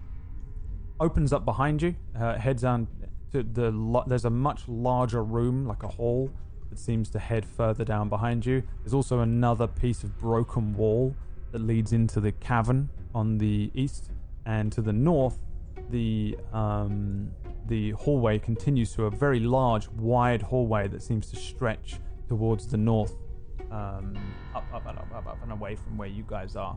opens 1.01 1.33
up 1.33 1.45
behind 1.45 1.83
you, 1.83 1.95
uh, 2.19 2.37
heads 2.39 2.63
down 2.63 2.89
to 3.35 3.43
the. 3.43 4.05
There's 4.07 4.25
a 4.25 4.31
much 4.31 4.69
larger 4.69 5.23
room, 5.23 5.67
like 5.67 5.83
a 5.83 5.89
hall, 5.89 6.31
that 6.71 6.79
seems 6.79 7.11
to 7.11 7.19
head 7.19 7.45
further 7.45 7.85
down 7.85 8.09
behind 8.09 8.47
you. 8.47 8.63
There's 8.83 8.95
also 8.95 9.21
another 9.21 9.67
piece 9.67 10.05
of 10.05 10.19
broken 10.19 10.75
wall 10.75 11.15
that 11.53 11.61
leads 11.61 11.93
into 11.93 12.21
the 12.21 12.33
cavern 12.33 12.89
on 13.15 13.39
the 13.39 13.71
east, 13.75 14.11
and 14.47 14.73
to 14.73 14.81
the 14.81 14.93
north, 14.93 15.39
the 15.91 16.39
um, 16.53 17.31
the 17.67 17.91
hallway 17.93 18.39
continues 18.39 18.93
to 18.95 19.05
a 19.05 19.11
very 19.11 19.41
large, 19.41 19.89
wide 19.89 20.43
hallway 20.43 20.87
that 20.89 21.03
seems 21.03 21.31
to 21.31 21.37
stretch 21.37 21.99
towards 22.29 22.67
the 22.67 22.77
north, 22.77 23.17
um, 23.71 24.17
up, 24.55 24.65
up, 24.73 24.87
up, 24.87 25.07
up, 25.15 25.27
up, 25.27 25.39
and 25.43 25.51
away 25.51 25.75
from 25.75 25.97
where 25.97 26.09
you 26.09 26.25
guys 26.27 26.57
are. 26.57 26.77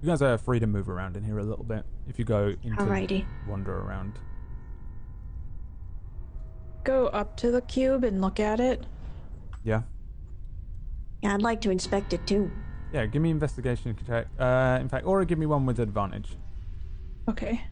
You 0.00 0.08
guys 0.08 0.22
are 0.22 0.36
free 0.38 0.60
to 0.60 0.66
move 0.66 0.88
around 0.88 1.16
in 1.16 1.24
here 1.24 1.38
a 1.38 1.44
little 1.44 1.64
bit 1.64 1.84
if 2.08 2.18
you 2.18 2.24
go 2.24 2.54
into 2.62 2.82
Alrighty. 2.82 3.24
wander 3.48 3.76
around. 3.78 4.18
Go 6.84 7.06
up 7.08 7.36
to 7.38 7.50
the 7.50 7.62
cube 7.62 8.04
and 8.04 8.20
look 8.20 8.38
at 8.40 8.60
it. 8.60 8.84
Yeah, 9.62 9.82
Yeah, 11.22 11.34
I'd 11.34 11.40
like 11.42 11.60
to 11.62 11.70
inspect 11.70 12.12
it 12.12 12.26
too. 12.26 12.50
yeah. 12.92 13.06
Give 13.06 13.22
me 13.22 13.30
investigation 13.30 13.96
check. 14.06 14.26
Uh, 14.38 14.78
in 14.80 14.88
fact, 14.90 15.06
or 15.06 15.24
give 15.24 15.38
me 15.38 15.46
one 15.46 15.64
with 15.64 15.80
advantage. 15.80 16.36
Okay. 17.28 17.62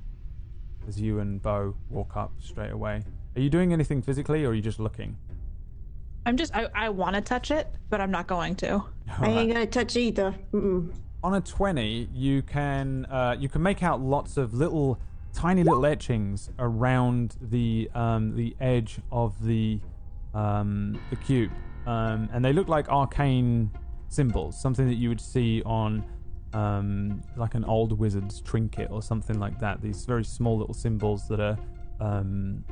As 0.89 0.99
you 1.01 1.19
and 1.19 1.41
Bo 1.43 1.75
walk 1.91 2.17
up 2.17 2.33
straight 2.41 2.73
away. 2.73 3.03
Are 3.37 3.41
you 3.41 3.51
doing 3.51 3.73
anything 3.75 4.01
physically, 4.03 4.45
or 4.45 4.51
are 4.51 4.55
you 4.55 4.63
just 4.63 4.81
looking? 4.81 5.17
I'm 6.25 6.37
just 6.39 6.55
I, 6.55 6.69
I 6.75 6.89
want 6.89 7.15
to 7.17 7.21
touch 7.21 7.51
it, 7.51 7.67
but 7.91 8.01
I'm 8.01 8.11
not 8.11 8.27
going 8.27 8.55
to. 8.57 8.83
I 9.19 9.29
ain't 9.29 9.53
gonna 9.53 9.67
touch 9.67 9.97
either. 9.97 10.35
Mm-mm. 10.53 10.95
On 11.25 11.35
a 11.35 11.41
20 11.41 12.09
you 12.13 12.43
can 12.43 13.07
uh, 13.07 13.37
you 13.39 13.49
can 13.49 13.63
make 13.63 13.83
out 13.83 14.01
lots 14.01 14.37
of 14.37 14.55
little 14.55 14.99
tiny 15.33 15.63
little 15.63 15.87
etchings 15.87 16.51
around 16.59 17.37
the 17.41 17.91
um, 17.95 18.37
the 18.37 18.55
edge 18.61 18.99
of 19.11 19.43
the 19.45 19.81
um, 20.35 20.99
the 21.11 21.17
cube. 21.17 21.51
Um, 21.87 22.29
and 22.33 22.45
they 22.45 22.53
look 22.53 22.69
like 22.69 22.89
arcane 22.89 23.71
symbols 24.09 24.61
something 24.61 24.87
that 24.87 24.97
you 24.97 25.09
would 25.09 25.21
see 25.21 25.63
on 25.65 26.05
um, 26.53 27.23
like 27.37 27.55
an 27.55 27.65
old 27.65 27.99
wizard's 27.99 28.41
trinket 28.41 28.91
or 28.91 29.03
something 29.03 29.39
like 29.39 29.59
that. 29.61 29.81
These 29.81 30.05
very 30.05 30.25
small 30.25 30.59
little 30.59 30.75
symbols 30.75 31.27
that 31.29 31.41
are 31.41 31.59
um, 32.01 32.65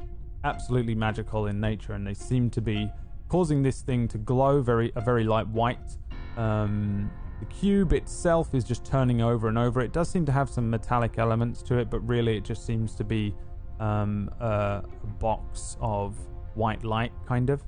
absolutely 0.45 0.95
magical 0.95 1.47
in 1.47 1.61
nature 1.61 1.95
and 1.95 2.07
they 2.07 2.15
seem 2.15 2.51
to 2.51 2.61
be 2.61 2.91
causing 3.29 3.63
this 3.63 3.81
thing 3.81 4.09
to 4.09 4.19
glow 4.19 4.61
very 4.61 4.93
a 4.97 5.01
very 5.01 5.25
light 5.25 5.47
white 5.49 5.97
um, 6.37 7.11
the 7.41 7.47
cube 7.47 7.95
itself 7.95 8.55
is 8.55 8.65
just 8.65 8.85
turning 8.85 9.23
over 9.23 9.49
and 9.49 9.57
over. 9.57 9.81
It 9.81 9.93
does 9.93 10.11
seem 10.11 10.27
to 10.27 10.33
have 10.33 10.51
some 10.51 10.69
metallic 10.69 11.19
elements 11.19 11.63
to 11.63 11.79
it, 11.79 11.91
but 11.91 12.01
really 12.01 12.37
it 12.37 12.45
just 12.45 12.67
seems 12.67 12.95
to 12.97 13.05
be 13.05 13.35
um, 13.81 14.31
a, 14.41 14.83
box 15.19 15.79
of 15.81 16.15
white 16.55 16.85
light, 16.85 17.13
kind 17.27 17.49
of. 17.49 17.63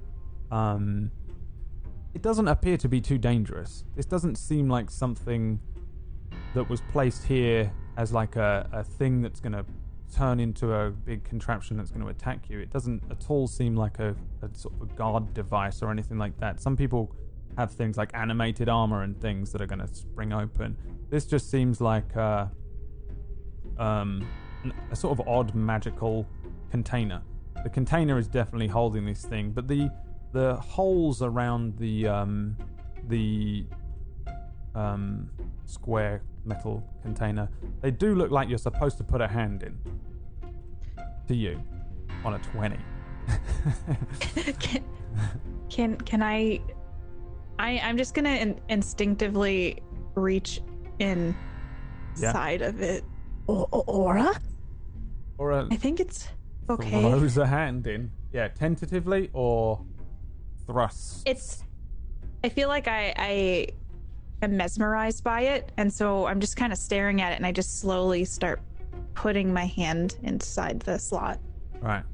Um, 0.50 1.10
it 2.14 2.20
doesn't 2.20 2.48
appear 2.48 2.76
to 2.76 2.88
be 2.88 3.00
too 3.00 3.16
dangerous. 3.16 3.84
This 3.96 4.04
doesn't 4.04 4.36
seem 4.36 4.68
like 4.68 4.90
something 4.90 5.58
that 6.54 6.68
was 6.68 6.82
placed 6.92 7.24
here 7.24 7.72
as 7.96 8.12
like 8.12 8.36
a, 8.36 8.68
a 8.72 8.84
thing 8.84 9.22
that's 9.22 9.40
going 9.40 9.54
to 9.54 9.64
turn 10.14 10.38
into 10.38 10.74
a 10.74 10.90
big 10.90 11.24
contraption 11.24 11.78
that's 11.78 11.90
going 11.90 12.02
to 12.02 12.08
attack 12.08 12.50
you. 12.50 12.58
It 12.58 12.70
doesn't 12.70 13.02
at 13.10 13.30
all 13.30 13.46
seem 13.46 13.74
like 13.74 13.98
a, 13.98 14.14
a 14.42 14.54
sort 14.54 14.74
of 14.74 14.82
a 14.82 14.94
guard 14.94 15.32
device 15.32 15.80
or 15.80 15.90
anything 15.90 16.18
like 16.18 16.38
that. 16.40 16.60
Some 16.60 16.76
people 16.76 17.16
have 17.56 17.72
things 17.72 17.96
like 17.96 18.10
animated 18.14 18.68
armor 18.68 19.02
and 19.02 19.20
things 19.20 19.52
that 19.52 19.60
are 19.60 19.66
going 19.66 19.80
to 19.80 19.94
spring 19.94 20.32
open. 20.32 20.76
This 21.10 21.26
just 21.26 21.50
seems 21.50 21.80
like 21.80 22.16
uh, 22.16 22.46
um, 23.78 24.26
a 24.90 24.96
sort 24.96 25.18
of 25.18 25.28
odd 25.28 25.54
magical 25.54 26.26
container. 26.70 27.22
The 27.62 27.70
container 27.70 28.18
is 28.18 28.26
definitely 28.26 28.68
holding 28.68 29.04
this 29.04 29.24
thing, 29.24 29.50
but 29.50 29.68
the 29.68 29.90
the 30.32 30.56
holes 30.56 31.20
around 31.20 31.76
the 31.76 32.08
um, 32.08 32.56
the 33.08 33.66
um, 34.74 35.30
square 35.66 36.22
metal 36.44 36.82
container 37.02 37.48
they 37.82 37.90
do 37.90 38.16
look 38.16 38.30
like 38.32 38.48
you're 38.48 38.58
supposed 38.58 38.96
to 38.98 39.04
put 39.04 39.20
a 39.20 39.28
hand 39.28 39.62
in. 39.62 39.78
To 41.28 41.34
you, 41.36 41.62
on 42.24 42.34
a 42.34 42.38
twenty. 42.38 42.78
can, 44.58 44.84
can 45.68 45.96
can 45.98 46.22
I? 46.22 46.60
I 47.62 47.78
I'm 47.82 47.96
just 47.96 48.12
gonna 48.14 48.30
in, 48.44 48.60
instinctively 48.68 49.78
reach 50.14 50.60
in 50.98 51.34
Yeah. 52.18 52.32
side 52.32 52.60
of 52.60 52.82
it. 52.82 53.04
O- 53.48 53.68
o- 53.72 53.84
aura? 53.86 54.32
or 55.38 55.52
a 55.52 55.66
I 55.70 55.76
think 55.76 55.98
it's 56.00 56.28
okay. 56.68 56.90
throws 56.90 57.38
a 57.38 57.46
hand 57.46 57.86
in. 57.86 58.10
Yeah, 58.32 58.48
tentatively 58.48 59.30
or 59.32 59.80
thrust. 60.66 61.22
It's. 61.26 61.64
I 62.44 62.48
feel 62.48 62.68
like 62.68 62.86
I 62.88 63.14
I 63.16 63.66
am 64.42 64.56
mesmerized 64.56 65.22
by 65.24 65.42
it, 65.42 65.72
and 65.76 65.92
so 65.92 66.26
I'm 66.26 66.40
just 66.40 66.56
kind 66.56 66.72
of 66.72 66.78
staring 66.78 67.20
at 67.22 67.32
it, 67.32 67.36
and 67.36 67.46
I 67.46 67.52
just 67.52 67.78
slowly 67.80 68.24
start 68.24 68.60
putting 69.14 69.52
my 69.52 69.66
hand 69.66 70.16
inside 70.22 70.80
the 70.80 70.98
slot. 70.98 71.38
Right. 71.80 72.04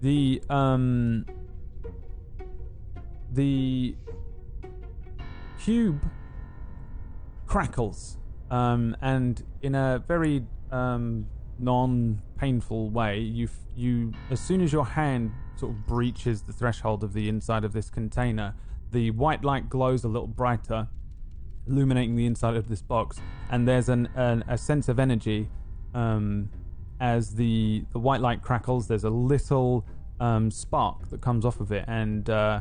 The 0.00 0.42
um 0.50 1.26
the 3.32 3.96
cube 5.58 6.04
crackles 7.46 8.18
um 8.50 8.96
and 9.00 9.42
in 9.62 9.74
a 9.74 10.02
very 10.06 10.44
um 10.70 11.26
non-painful 11.58 12.90
way 12.90 13.18
you 13.18 13.46
f- 13.46 13.58
you 13.76 14.12
as 14.30 14.40
soon 14.40 14.60
as 14.60 14.72
your 14.72 14.84
hand 14.84 15.30
sort 15.56 15.72
of 15.72 15.86
breaches 15.86 16.42
the 16.42 16.52
threshold 16.52 17.04
of 17.04 17.12
the 17.12 17.28
inside 17.28 17.64
of 17.64 17.72
this 17.72 17.90
container 17.90 18.54
the 18.90 19.10
white 19.12 19.44
light 19.44 19.68
glows 19.68 20.04
a 20.04 20.08
little 20.08 20.26
brighter 20.26 20.88
illuminating 21.66 22.16
the 22.16 22.26
inside 22.26 22.56
of 22.56 22.68
this 22.68 22.82
box, 22.82 23.20
and 23.50 23.66
there's 23.66 23.88
an, 23.88 24.08
an 24.14 24.44
a 24.48 24.58
sense 24.58 24.88
of 24.88 24.98
energy 24.98 25.48
um, 25.94 26.50
as 27.00 27.34
the 27.34 27.84
the 27.92 27.98
white 27.98 28.20
light 28.20 28.42
crackles. 28.42 28.88
There's 28.88 29.04
a 29.04 29.10
little 29.10 29.86
um, 30.20 30.50
spark 30.50 31.08
that 31.10 31.20
comes 31.20 31.44
off 31.44 31.60
of 31.60 31.72
it, 31.72 31.84
and 31.88 32.28
uh, 32.28 32.60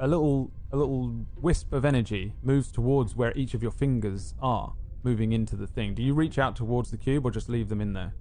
a 0.00 0.08
little 0.08 0.50
a 0.72 0.76
little 0.76 1.26
wisp 1.40 1.72
of 1.72 1.84
energy 1.84 2.34
moves 2.42 2.70
towards 2.70 3.14
where 3.16 3.32
each 3.36 3.54
of 3.54 3.62
your 3.62 3.72
fingers 3.72 4.34
are, 4.40 4.74
moving 5.02 5.32
into 5.32 5.56
the 5.56 5.66
thing. 5.66 5.94
Do 5.94 6.02
you 6.02 6.14
reach 6.14 6.38
out 6.38 6.56
towards 6.56 6.90
the 6.90 6.96
cube, 6.96 7.24
or 7.24 7.30
just 7.30 7.48
leave 7.48 7.68
them 7.68 7.80
in 7.80 7.92
there? 7.94 8.14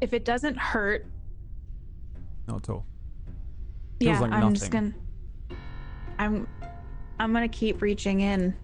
If 0.00 0.12
it 0.12 0.24
doesn't 0.24 0.58
hurt, 0.58 1.06
Not 2.46 2.64
at 2.64 2.70
all. 2.70 2.86
Feels 4.00 4.14
yeah, 4.14 4.20
like 4.20 4.32
I'm 4.32 4.54
just 4.54 4.70
gonna. 4.70 4.92
I'm. 6.18 6.46
I'm 7.18 7.32
gonna 7.32 7.48
keep 7.48 7.80
reaching 7.80 8.20
in. 8.20 8.54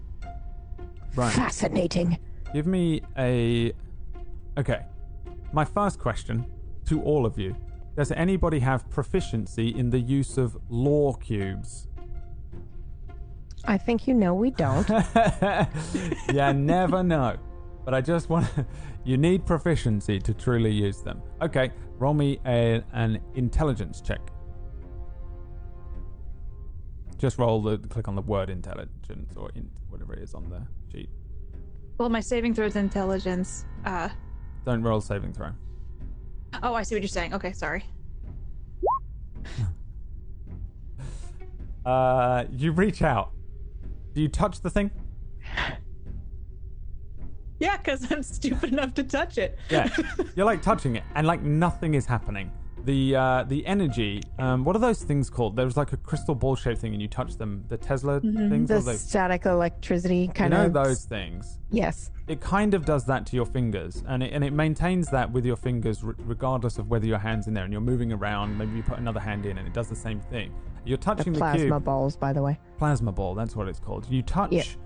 Right. 1.15 1.33
Fascinating. 1.33 2.19
Give 2.53 2.67
me 2.67 3.01
a. 3.17 3.73
Okay. 4.57 4.85
My 5.53 5.65
first 5.65 5.99
question 5.99 6.45
to 6.85 7.01
all 7.01 7.25
of 7.25 7.37
you 7.37 7.55
Does 7.95 8.11
anybody 8.11 8.59
have 8.59 8.89
proficiency 8.89 9.69
in 9.69 9.89
the 9.89 9.99
use 9.99 10.37
of 10.37 10.57
lore 10.69 11.17
cubes? 11.17 11.87
I 13.65 13.77
think 13.77 14.07
you 14.07 14.13
know 14.13 14.33
we 14.33 14.51
don't. 14.51 14.87
you 16.33 16.53
never 16.53 17.03
know. 17.03 17.37
But 17.85 17.93
I 17.93 18.01
just 18.01 18.29
want 18.29 18.47
You 19.03 19.17
need 19.17 19.45
proficiency 19.45 20.19
to 20.19 20.33
truly 20.33 20.71
use 20.71 21.01
them. 21.01 21.21
Okay, 21.41 21.71
roll 21.97 22.13
me 22.13 22.39
a, 22.45 22.83
an 22.93 23.19
intelligence 23.35 24.01
check. 24.01 24.19
Just 27.17 27.37
roll 27.39 27.61
the 27.61 27.77
click 27.77 28.07
on 28.07 28.15
the 28.15 28.21
word 28.21 28.49
intelligence 28.49 29.35
or 29.35 29.49
in, 29.55 29.69
whatever 29.89 30.13
it 30.13 30.19
is 30.19 30.33
on 30.33 30.49
the 30.49 30.61
sheet. 30.91 31.09
Well, 31.97 32.09
my 32.09 32.19
saving 32.19 32.53
throw 32.53 32.65
is 32.65 32.75
intelligence. 32.75 33.65
Uh. 33.85 34.09
Don't 34.65 34.83
roll 34.83 35.01
saving 35.01 35.33
throw. 35.33 35.51
Oh, 36.63 36.73
I 36.73 36.83
see 36.83 36.95
what 36.95 37.01
you're 37.01 37.09
saying. 37.09 37.33
Okay, 37.33 37.53
sorry. 37.53 37.85
Uh, 41.83 42.45
you 42.51 42.71
reach 42.71 43.01
out. 43.01 43.31
Do 44.13 44.21
you 44.21 44.27
touch 44.27 44.61
the 44.61 44.69
thing? 44.69 44.91
Yeah, 47.59 47.77
because 47.77 48.11
I'm 48.11 48.23
stupid 48.23 48.73
enough 48.73 48.95
to 48.95 49.03
touch 49.03 49.37
it. 49.37 49.57
Yeah. 49.69 49.87
You're 50.35 50.45
like 50.45 50.61
touching 50.61 50.95
it, 50.95 51.03
and 51.15 51.27
like 51.27 51.43
nothing 51.43 51.93
is 51.93 52.05
happening. 52.05 52.51
The 52.83 53.15
uh, 53.15 53.43
the 53.43 53.65
energy. 53.67 54.23
Um, 54.39 54.63
what 54.63 54.75
are 54.75 54.79
those 54.79 55.03
things 55.03 55.29
called? 55.29 55.55
There's 55.55 55.77
like 55.77 55.93
a 55.93 55.97
crystal 55.97 56.33
ball 56.33 56.55
shaped 56.55 56.81
thing, 56.81 56.93
and 56.93 57.01
you 57.01 57.07
touch 57.07 57.37
them. 57.37 57.63
The 57.67 57.77
Tesla 57.77 58.19
things. 58.21 58.69
The 58.69 58.81
static 58.97 59.45
electricity 59.45 60.17
you 60.17 60.27
kind 60.29 60.51
know 60.51 60.65
of. 60.65 60.73
those 60.73 61.05
things. 61.05 61.59
Yes. 61.69 62.09
It 62.27 62.41
kind 62.41 62.73
of 62.73 62.85
does 62.85 63.05
that 63.05 63.25
to 63.27 63.35
your 63.35 63.45
fingers, 63.45 64.03
and 64.07 64.23
it, 64.23 64.33
and 64.33 64.43
it 64.43 64.51
maintains 64.51 65.09
that 65.09 65.31
with 65.31 65.45
your 65.45 65.57
fingers, 65.57 66.03
r- 66.03 66.15
regardless 66.19 66.77
of 66.79 66.89
whether 66.89 67.05
your 67.05 67.17
hand's 67.19 67.47
in 67.47 67.53
there 67.53 67.65
and 67.65 67.71
you're 67.71 67.81
moving 67.81 68.11
around. 68.11 68.57
Maybe 68.57 68.77
you 68.77 68.83
put 68.83 68.97
another 68.97 69.19
hand 69.19 69.45
in, 69.45 69.57
and 69.59 69.67
it 69.67 69.73
does 69.73 69.87
the 69.87 69.95
same 69.95 70.19
thing. 70.19 70.51
You're 70.83 70.97
touching 70.97 71.33
the, 71.33 71.39
plasma 71.39 71.65
cube. 71.67 71.83
balls, 71.83 72.15
by 72.15 72.33
the 72.33 72.41
way. 72.41 72.57
plasma 72.79 73.11
ball. 73.11 73.35
That's 73.35 73.55
what 73.55 73.67
it's 73.67 73.79
called. 73.79 74.07
You 74.09 74.23
touch, 74.23 74.77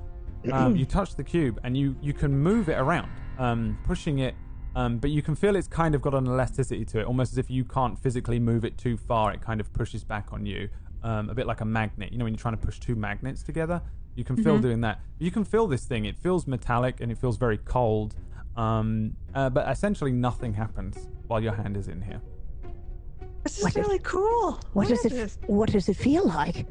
Yeah. 0.44 0.66
um, 0.66 0.76
you 0.76 0.86
touch 0.86 1.16
the 1.16 1.24
cube, 1.24 1.60
and 1.64 1.78
you 1.78 1.96
you 2.02 2.12
can 2.14 2.38
move 2.38 2.68
it 2.68 2.78
around, 2.78 3.10
um, 3.40 3.78
pushing 3.86 4.20
it. 4.20 4.36
Um, 4.76 4.98
but 4.98 5.10
you 5.10 5.22
can 5.22 5.36
feel 5.36 5.56
it's 5.56 5.68
kind 5.68 5.96
of 5.96 6.02
got 6.02 6.14
an 6.14 6.26
elasticity 6.28 6.84
to 6.86 7.00
it, 7.00 7.06
almost 7.06 7.32
as 7.32 7.38
if 7.38 7.50
you 7.50 7.64
can't 7.64 7.98
physically 7.98 8.40
move 8.40 8.66
it 8.66 8.78
too 8.78 8.98
far. 8.98 9.32
It 9.34 9.42
kind 9.42 9.62
of 9.62 9.72
pushes 9.74 10.04
back 10.04 10.34
on 10.34 10.46
you, 10.46 10.68
um, 11.04 11.30
a 11.30 11.34
bit 11.34 11.48
like 11.48 11.62
a 11.62 11.66
magnet. 11.66 12.12
You 12.12 12.18
know, 12.18 12.26
when 12.26 12.34
you're 12.34 12.40
trying 12.42 12.58
to 12.58 12.66
push 12.66 12.80
two 12.80 12.96
magnets 12.96 13.42
together, 13.42 13.82
you 14.16 14.24
can 14.26 14.36
feel 14.36 14.58
doing 14.60 14.82
that. 14.82 15.00
You 15.20 15.32
can 15.32 15.44
feel 15.46 15.68
this 15.68 15.86
thing. 15.86 16.06
It 16.06 16.18
feels 16.18 16.46
metallic 16.48 17.00
and 17.02 17.12
it 17.12 17.18
feels 17.18 17.38
very 17.38 17.58
cold. 17.60 18.16
Um, 18.58 19.16
uh, 19.34 19.50
but 19.50 19.70
essentially, 19.70 20.12
nothing 20.12 20.54
happens 20.54 21.08
while 21.28 21.42
your 21.42 21.54
hand 21.54 21.78
is 21.78 21.88
in 21.88 22.02
here. 22.02 22.22
This 23.44 23.58
is 23.60 23.64
What 23.64 23.76
is- 23.78 23.86
really 23.86 24.00
cool. 24.00 24.60
What 24.74 24.88
does 24.88 25.06
it? 25.06 25.12
is 25.14 25.18
this? 25.18 25.38
What 25.48 25.72
does 25.72 25.88
it 25.90 25.96
feel 25.98 26.26
like? 26.28 26.66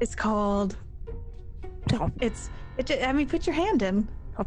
It's 0.00 0.14
called. 0.14 0.76
Oh, 1.94 2.10
It's. 2.20 2.48
It. 2.78 2.90
I 3.02 3.12
mean, 3.12 3.28
put 3.28 3.46
your 3.46 3.54
hand 3.54 3.82
in. 3.82 4.08
oh, 4.38 4.44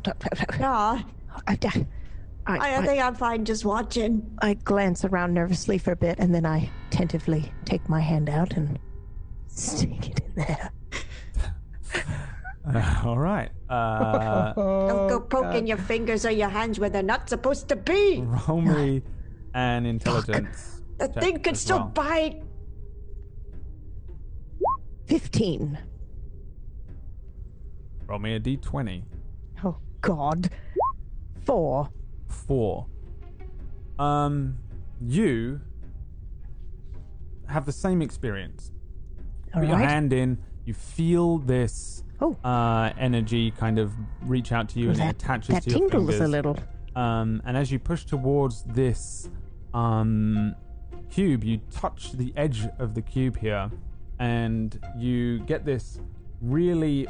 Nah, 2.48 2.54
I, 2.54 2.58
I, 2.58 2.70
I, 2.70 2.78
I 2.78 2.86
think 2.86 3.02
I'm 3.02 3.16
fine 3.16 3.46
just 3.46 3.66
watching. 3.66 4.38
I 4.42 4.56
glance 4.56 5.06
around 5.06 5.34
nervously 5.34 5.78
for 5.78 5.92
a 5.92 5.96
bit, 5.96 6.20
and 6.20 6.34
then 6.34 6.46
I 6.46 6.70
tentatively 6.90 7.52
take 7.66 7.88
my 7.90 8.00
hand 8.00 8.30
out 8.30 8.54
and 8.54 8.80
stick 9.48 10.10
it 10.10 10.20
in 10.20 10.36
there. 10.36 10.72
all 13.06 13.18
right. 13.18 13.50
Uh, 13.70 14.54
Don't 14.54 15.10
go 15.10 15.20
poking 15.20 15.68
your 15.68 15.78
fingers 15.78 16.26
or 16.26 16.32
your 16.32 16.50
hands 16.50 16.80
where 16.80 16.90
they're 16.90 17.04
not 17.04 17.30
supposed 17.30 17.68
to 17.70 17.76
be. 17.76 18.22
roll 18.22 18.62
me 18.62 19.02
an 19.54 19.86
intelligence. 19.86 20.82
The 20.98 21.08
thing 21.08 21.40
could 21.40 21.58
still 21.58 21.78
well. 21.78 21.88
bite. 21.88 22.42
Fifteen. 25.08 25.78
Roll 28.08 28.20
me 28.20 28.36
a 28.36 28.40
d20. 28.40 29.04
Oh 29.64 29.78
God. 30.02 30.50
Four. 31.46 31.90
Four. 32.34 32.88
Um, 34.00 34.58
you 35.02 35.62
have 37.48 37.66
the 37.66 37.72
same 37.72 38.02
experience. 38.02 38.72
All 39.54 39.62
Put 39.62 39.70
your 39.70 39.78
hand 39.78 40.12
in. 40.14 40.38
You 40.66 40.74
feel 40.74 41.38
this 41.38 42.04
Oh. 42.22 42.38
uh, 42.44 42.92
energy 42.98 43.52
kind 43.52 43.78
of 43.80 43.92
reach 44.22 44.52
out 44.52 44.70
to 44.70 44.80
you, 44.80 44.90
and 44.92 45.00
it 45.00 45.10
attaches 45.10 45.48
that 45.50 45.64
to 45.64 45.70
your 45.72 45.90
tingles 45.90 46.10
fingers. 46.12 46.22
a 46.22 46.28
little. 46.28 46.58
Um, 46.96 47.42
and 47.46 47.58
as 47.58 47.72
you 47.72 47.80
push 47.80 48.06
towards 48.06 48.64
this 48.64 49.30
um, 49.74 50.56
cube, 51.10 51.44
you 51.44 51.60
touch 51.72 52.14
the 52.14 52.34
edge 52.38 52.68
of 52.80 52.94
the 52.94 53.02
cube 53.02 53.38
here, 53.38 53.70
and 54.20 54.80
you 54.98 55.40
get 55.40 55.66
this 55.66 56.00
really 56.42 57.08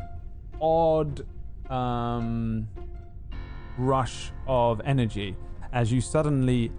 odd 0.62 1.26
um, 1.70 2.68
rush 3.78 4.32
of 4.48 4.82
energy 4.86 5.36
as 5.72 5.92
you 5.92 6.02
suddenly 6.02 6.72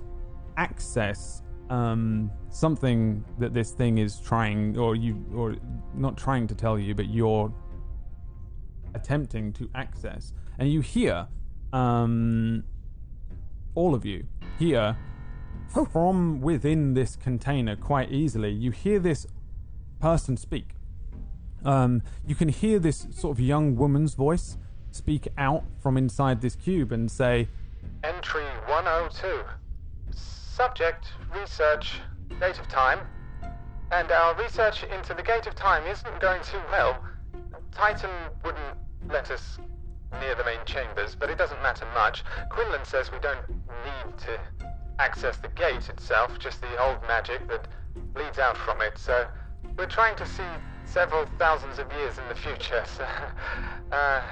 access 0.57 1.43
um, 1.71 2.31
something 2.51 3.25
that 3.39 3.55
this 3.55 3.73
thing 3.73 3.99
is 3.99 4.21
trying, 4.21 4.79
or 4.79 4.95
you, 4.95 5.25
or 5.35 5.57
not 5.95 6.17
trying 6.17 6.47
to 6.47 6.55
tell 6.55 6.79
you, 6.79 6.95
but 6.95 7.09
you're 7.09 7.53
attempting 8.95 9.53
to 9.55 9.69
access, 9.75 10.33
and 10.59 10.71
you 10.71 10.81
hear 10.81 11.27
um, 11.73 12.63
all 13.75 13.95
of 13.95 14.05
you 14.05 14.25
hear 14.59 14.97
from 15.91 16.41
within 16.41 16.95
this 16.95 17.17
container 17.17 17.75
quite 17.75 18.13
easily. 18.13 18.53
You 18.53 18.71
hear 18.71 19.01
this 19.01 19.27
person 19.99 20.37
speak. 20.37 20.77
Um, 21.65 22.03
you 22.27 22.35
can 22.35 22.49
hear 22.49 22.79
this 22.79 23.07
sort 23.11 23.37
of 23.37 23.41
young 23.41 23.75
woman's 23.75 24.15
voice 24.15 24.59
speak 24.95 25.29
out 25.37 25.65
from 25.81 25.97
inside 25.97 26.41
this 26.41 26.55
cube 26.55 26.93
and 26.93 27.11
say, 27.11 27.49
Entry 28.03 28.45
102. 28.67 29.43
Subject, 30.17 31.07
research, 31.35 32.01
date 32.41 32.59
of 32.59 32.69
time. 32.69 33.01
And 33.91 34.11
our 34.11 34.35
research 34.37 34.85
into 34.85 35.15
the 35.15 35.23
gate 35.23 35.47
of 35.47 35.55
time 35.55 35.87
isn't 35.87 36.21
going 36.21 36.43
too 36.43 36.61
well. 36.71 37.03
Titan 37.73 38.11
wouldn't 38.45 38.79
let 39.09 39.31
us 39.31 39.59
near 40.21 40.35
the 40.35 40.45
main 40.45 40.65
chambers, 40.65 41.15
but 41.15 41.29
it 41.29 41.39
doesn't 41.39 41.61
matter 41.63 41.87
much. 41.95 42.25
Quinlan 42.49 42.85
says 42.85 43.11
we 43.11 43.19
don't 43.19 43.49
need 43.49 44.19
to 44.19 44.39
access 44.99 45.37
the 45.39 45.49
gate 45.49 45.89
itself, 45.89 46.39
just 46.39 46.61
the 46.61 46.83
old 46.83 46.99
magic 47.09 47.47
that 47.49 47.67
leads 48.15 48.39
out 48.39 48.57
from 48.57 48.81
it. 48.81 48.97
So 48.97 49.27
we're 49.77 49.87
trying 49.87 50.17
to 50.17 50.27
see 50.27 50.45
several 50.85 51.27
thousands 51.39 51.79
of 51.79 51.91
years 51.93 52.19
in 52.19 52.29
the 52.29 52.35
future. 52.35 52.85
So 52.97 53.07
uh, 53.93 54.23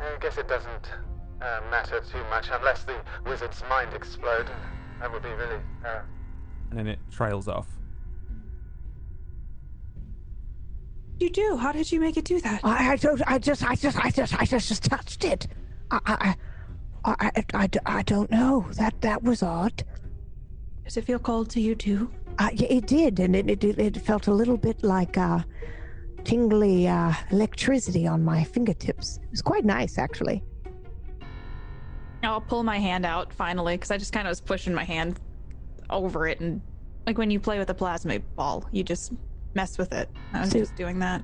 I 0.00 0.18
guess 0.20 0.38
it 0.38 0.48
doesn't 0.48 0.90
uh, 1.40 1.60
matter 1.70 2.00
too 2.00 2.22
much 2.30 2.48
unless 2.52 2.84
the 2.84 2.96
wizard's 3.26 3.62
mind 3.68 3.94
explode. 3.94 4.48
That 5.00 5.12
would 5.12 5.22
be 5.22 5.30
really. 5.30 5.60
Uh, 5.84 6.00
and 6.70 6.78
then 6.78 6.86
it 6.86 6.98
trails 7.10 7.48
off. 7.48 7.68
You 11.18 11.30
do. 11.30 11.56
How 11.56 11.72
did 11.72 11.90
you 11.90 12.00
make 12.00 12.16
it 12.16 12.24
do 12.24 12.40
that? 12.40 12.60
I, 12.62 12.92
I 12.92 12.96
don't. 12.96 13.20
I 13.26 13.38
just. 13.38 13.68
I 13.68 13.74
just. 13.74 13.96
I 14.04 14.10
just. 14.10 14.40
I 14.40 14.44
just, 14.44 14.68
just 14.68 14.84
touched 14.84 15.24
it. 15.24 15.48
I. 15.90 16.00
I. 16.06 16.36
I, 17.04 17.30
I, 17.34 17.44
I, 17.54 17.68
I 17.86 18.02
don't 18.02 18.30
know. 18.30 18.66
That 18.72 19.00
that 19.00 19.22
was 19.22 19.42
odd. 19.42 19.84
Does 20.84 20.96
it 20.96 21.04
feel 21.04 21.18
cold 21.18 21.50
to 21.50 21.60
you 21.60 21.74
too? 21.74 22.10
Uh, 22.38 22.50
yeah, 22.52 22.68
it 22.68 22.86
did, 22.86 23.18
and 23.20 23.34
it, 23.34 23.64
it 23.64 23.78
it 23.78 23.96
felt 23.96 24.26
a 24.26 24.32
little 24.32 24.56
bit 24.56 24.82
like 24.82 25.16
uh, 25.16 25.40
tingly 26.38 26.86
uh, 26.86 27.14
electricity 27.30 28.06
on 28.06 28.22
my 28.22 28.44
fingertips. 28.44 29.18
It 29.24 29.30
was 29.30 29.40
quite 29.40 29.64
nice, 29.64 29.96
actually. 29.96 30.42
I'll 32.22 32.42
pull 32.42 32.62
my 32.62 32.78
hand 32.78 33.06
out 33.06 33.32
finally 33.32 33.76
because 33.78 33.90
I 33.90 33.96
just 33.96 34.12
kind 34.12 34.26
of 34.26 34.30
was 34.32 34.40
pushing 34.42 34.74
my 34.74 34.84
hand 34.84 35.18
over 35.88 36.28
it 36.28 36.40
and 36.40 36.60
like 37.06 37.16
when 37.16 37.30
you 37.30 37.40
play 37.40 37.58
with 37.58 37.70
a 37.70 37.74
plasma 37.74 38.18
ball, 38.36 38.68
you 38.72 38.84
just 38.84 39.14
mess 39.54 39.78
with 39.78 39.94
it. 39.94 40.10
I 40.34 40.40
was 40.40 40.50
So- 40.50 40.58
just 40.58 40.76
doing 40.76 40.98
that. 40.98 41.22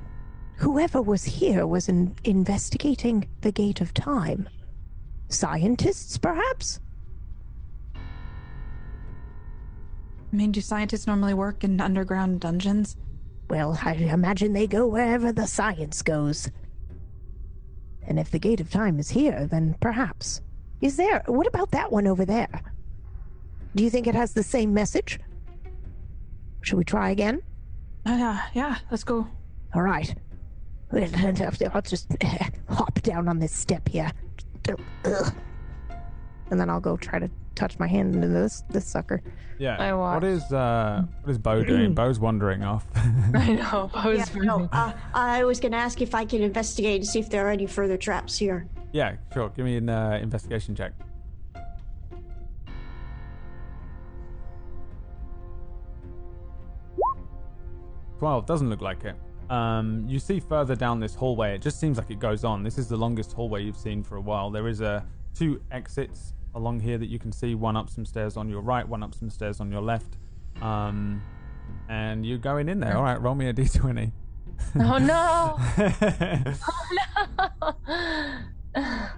Whoever 0.57 1.03
was 1.03 1.25
here 1.25 1.67
was 1.67 1.89
in, 1.91 2.15
investigating 2.25 3.29
the 3.43 3.53
gate 3.53 3.83
of 3.83 3.93
time. 3.93 4.49
Scientists, 5.29 6.17
perhaps. 6.17 6.81
I 7.97 8.01
mean, 10.37 10.53
do 10.53 10.61
scientists 10.63 11.07
normally 11.07 11.35
work 11.35 11.63
in 11.65 11.79
underground 11.81 12.41
dungeons? 12.41 12.97
Well, 13.49 13.79
I 13.83 13.93
imagine 13.95 14.53
they 14.53 14.67
go 14.67 14.87
wherever 14.87 15.33
the 15.33 15.47
science 15.47 16.03
goes. 16.03 16.51
And 18.07 18.19
if 18.19 18.31
the 18.31 18.39
gate 18.39 18.61
of 18.61 18.71
time 18.71 18.99
is 18.99 19.11
here, 19.11 19.47
then 19.47 19.77
perhaps. 19.81 20.41
Is 20.81 20.97
there? 20.97 21.23
What 21.27 21.47
about 21.47 21.71
that 21.71 21.91
one 21.91 22.07
over 22.07 22.25
there? 22.25 22.63
Do 23.75 23.83
you 23.83 23.91
think 23.91 24.07
it 24.07 24.15
has 24.15 24.33
the 24.33 24.43
same 24.43 24.73
message? 24.75 25.19
Should 26.63 26.79
we 26.79 26.85
try 26.85 27.11
again? 27.11 27.43
Uh, 28.07 28.41
yeah, 28.53 28.79
let's 28.91 29.05
go. 29.05 29.27
All 29.75 29.83
right. 29.83 30.15
Well, 30.93 31.09
I'll 31.75 31.83
just 31.83 32.15
hop 32.69 33.01
down 33.03 33.29
on 33.29 33.39
this 33.39 33.53
step 33.53 33.89
here. 33.89 34.11
And 36.51 36.61
then 36.61 36.71
I'll 36.71 36.81
go 36.81 36.97
try 36.97 37.19
to 37.19 37.31
touch 37.55 37.79
my 37.79 37.87
hand 37.87 38.15
into 38.15 38.29
this 38.29 38.63
this 38.71 38.87
sucker. 38.87 39.23
Yeah. 39.59 39.77
I 39.79 39.93
watch. 39.95 40.23
What 40.23 40.25
is 40.25 40.53
uh 40.53 41.03
what 41.23 41.31
is 41.31 41.39
Bo 41.39 41.63
doing? 41.65 41.95
Bo's 42.01 42.19
wandering 42.19 42.65
off. 42.65 42.87
I 43.35 43.53
know. 43.55 43.91
I 43.95 44.09
was 44.09 44.19
Yeah, 44.35 44.43
no, 44.43 44.69
uh, 44.73 44.93
I 45.13 45.45
was 45.45 45.61
gonna 45.61 45.77
ask 45.77 46.01
if 46.01 46.15
I 46.15 46.25
can 46.25 46.43
investigate 46.43 47.01
and 47.01 47.07
see 47.07 47.21
if 47.21 47.31
there 47.31 47.47
are 47.47 47.51
any 47.51 47.67
further 47.67 47.97
traps 47.97 48.37
here. 48.39 48.67
yeah, 48.93 49.17
sure. 49.33 49.51
Give 49.51 49.65
me 49.65 49.77
an 49.77 49.89
uh, 49.89 50.19
investigation 50.21 50.75
check. 50.75 50.93
Twelve 58.19 58.47
doesn't 58.47 58.71
look 58.71 58.81
like 58.81 59.05
it. 59.05 59.17
Um, 59.51 60.05
you 60.09 60.19
see 60.19 60.41
further 60.41 60.75
down 60.75 61.01
this 61.01 61.15
hallway. 61.15 61.55
It 61.55 61.63
just 61.63 61.79
seems 61.79 61.99
like 61.99 62.11
it 62.11 62.19
goes 62.19 62.45
on. 62.45 62.63
This 62.63 62.79
is 62.79 62.89
the 62.89 62.97
longest 62.97 63.33
hallway 63.33 63.63
you've 63.63 63.77
seen 63.77 64.03
for 64.03 64.17
a 64.17 64.21
while. 64.21 64.51
There 64.51 64.69
is 64.69 64.81
a 64.81 65.05
two 65.35 65.61
exits 65.71 66.33
along 66.55 66.81
here 66.81 66.99
that 66.99 67.09
you 67.09 67.19
can 67.19 67.33
see 67.33 67.55
one 67.55 67.77
up 67.77 67.91
some 67.91 68.07
stairs 68.07 68.37
on 68.37 68.49
your 68.49 68.61
right, 68.61 68.89
one 68.89 69.03
up 69.03 69.15
some 69.15 69.31
stairs 69.31 69.61
on 69.61 69.71
your 69.71 69.83
left. 69.83 70.17
Um, 70.63 71.23
and 71.89 72.25
you're 72.25 72.39
going 72.39 72.69
in 72.69 72.81
there. 72.81 72.97
All 72.97 73.03
right, 73.03 73.21
roll 73.21 73.35
me 73.35 73.49
a 73.49 73.53
d20. 73.55 74.13
Oh 74.77 74.99
no! 74.99 75.57
oh 76.69 77.75
no! 78.77 79.09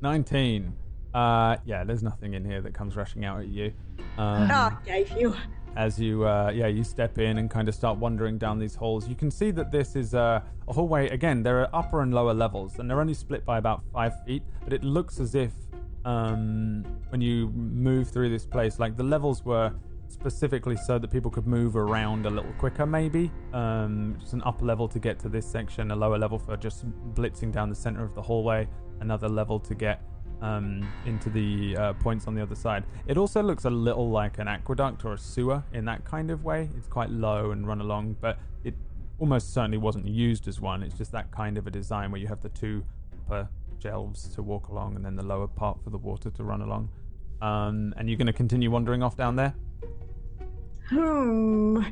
Nineteen. 0.00 0.74
Uh, 1.12 1.56
yeah, 1.64 1.84
there's 1.84 2.02
nothing 2.02 2.34
in 2.34 2.44
here 2.44 2.60
that 2.60 2.74
comes 2.74 2.96
rushing 2.96 3.24
out 3.24 3.40
at 3.40 3.48
you. 3.48 3.72
Um, 4.16 4.48
oh, 4.50 4.78
gave 4.84 5.10
you 5.12 5.34
as 5.76 5.98
you 5.98 6.26
uh, 6.26 6.50
yeah 6.54 6.66
you 6.66 6.84
step 6.84 7.18
in 7.18 7.38
and 7.38 7.50
kind 7.50 7.68
of 7.68 7.74
start 7.74 7.98
wandering 7.98 8.38
down 8.38 8.58
these 8.58 8.74
halls. 8.74 9.08
You 9.08 9.14
can 9.14 9.30
see 9.30 9.50
that 9.52 9.70
this 9.70 9.96
is 9.96 10.14
uh, 10.14 10.40
a 10.66 10.72
hallway. 10.72 11.08
Again 11.08 11.42
there 11.42 11.60
are 11.60 11.68
upper 11.72 12.02
and 12.02 12.12
lower 12.12 12.34
levels 12.34 12.78
and 12.78 12.90
they're 12.90 13.00
only 13.00 13.14
split 13.14 13.44
by 13.44 13.58
about 13.58 13.82
five 13.92 14.14
feet 14.24 14.42
but 14.64 14.72
it 14.72 14.84
looks 14.84 15.20
as 15.20 15.34
if 15.34 15.52
um, 16.04 16.84
when 17.10 17.20
you 17.20 17.48
move 17.50 18.08
through 18.08 18.30
this 18.30 18.46
place 18.46 18.78
like 18.78 18.96
the 18.96 19.02
levels 19.02 19.44
were 19.44 19.72
specifically 20.08 20.76
so 20.76 20.98
that 20.98 21.10
people 21.10 21.30
could 21.30 21.46
move 21.46 21.76
around 21.76 22.24
a 22.26 22.30
little 22.30 22.52
quicker 22.54 22.86
maybe. 22.86 23.30
Um, 23.52 24.16
just 24.20 24.32
an 24.32 24.42
upper 24.44 24.64
level 24.64 24.88
to 24.88 24.98
get 24.98 25.18
to 25.20 25.28
this 25.28 25.46
section 25.46 25.90
a 25.90 25.96
lower 25.96 26.18
level 26.18 26.38
for 26.38 26.56
just 26.56 26.86
blitzing 27.14 27.52
down 27.52 27.68
the 27.68 27.74
center 27.74 28.02
of 28.02 28.14
the 28.14 28.22
hallway 28.22 28.66
another 29.00 29.28
level 29.28 29.60
to 29.60 29.74
get 29.74 30.02
um, 30.42 30.86
into 31.06 31.30
the 31.30 31.76
uh, 31.76 31.92
points 31.94 32.26
on 32.26 32.34
the 32.34 32.42
other 32.42 32.54
side. 32.54 32.84
It 33.06 33.16
also 33.16 33.42
looks 33.42 33.64
a 33.64 33.70
little 33.70 34.10
like 34.10 34.38
an 34.38 34.48
aqueduct 34.48 35.04
or 35.04 35.14
a 35.14 35.18
sewer 35.18 35.62
in 35.72 35.84
that 35.86 36.04
kind 36.04 36.30
of 36.30 36.44
way. 36.44 36.70
It's 36.76 36.88
quite 36.88 37.10
low 37.10 37.50
and 37.50 37.66
run 37.66 37.80
along, 37.80 38.16
but 38.20 38.38
it 38.64 38.74
almost 39.18 39.52
certainly 39.52 39.78
wasn't 39.78 40.06
used 40.06 40.46
as 40.48 40.60
one. 40.60 40.82
It's 40.82 40.96
just 40.96 41.12
that 41.12 41.30
kind 41.32 41.58
of 41.58 41.66
a 41.66 41.70
design 41.70 42.10
where 42.12 42.20
you 42.20 42.28
have 42.28 42.40
the 42.40 42.50
two 42.50 42.84
upper 43.26 43.48
shelves 43.82 44.28
to 44.34 44.42
walk 44.42 44.68
along 44.68 44.96
and 44.96 45.04
then 45.04 45.16
the 45.16 45.22
lower 45.24 45.46
part 45.48 45.82
for 45.82 45.90
the 45.90 45.98
water 45.98 46.30
to 46.30 46.44
run 46.44 46.60
along. 46.62 46.88
Um, 47.40 47.94
and 47.96 48.08
you're 48.08 48.16
going 48.18 48.26
to 48.26 48.32
continue 48.32 48.70
wandering 48.70 49.02
off 49.02 49.16
down 49.16 49.36
there? 49.36 49.54
Hmm. 50.88 51.82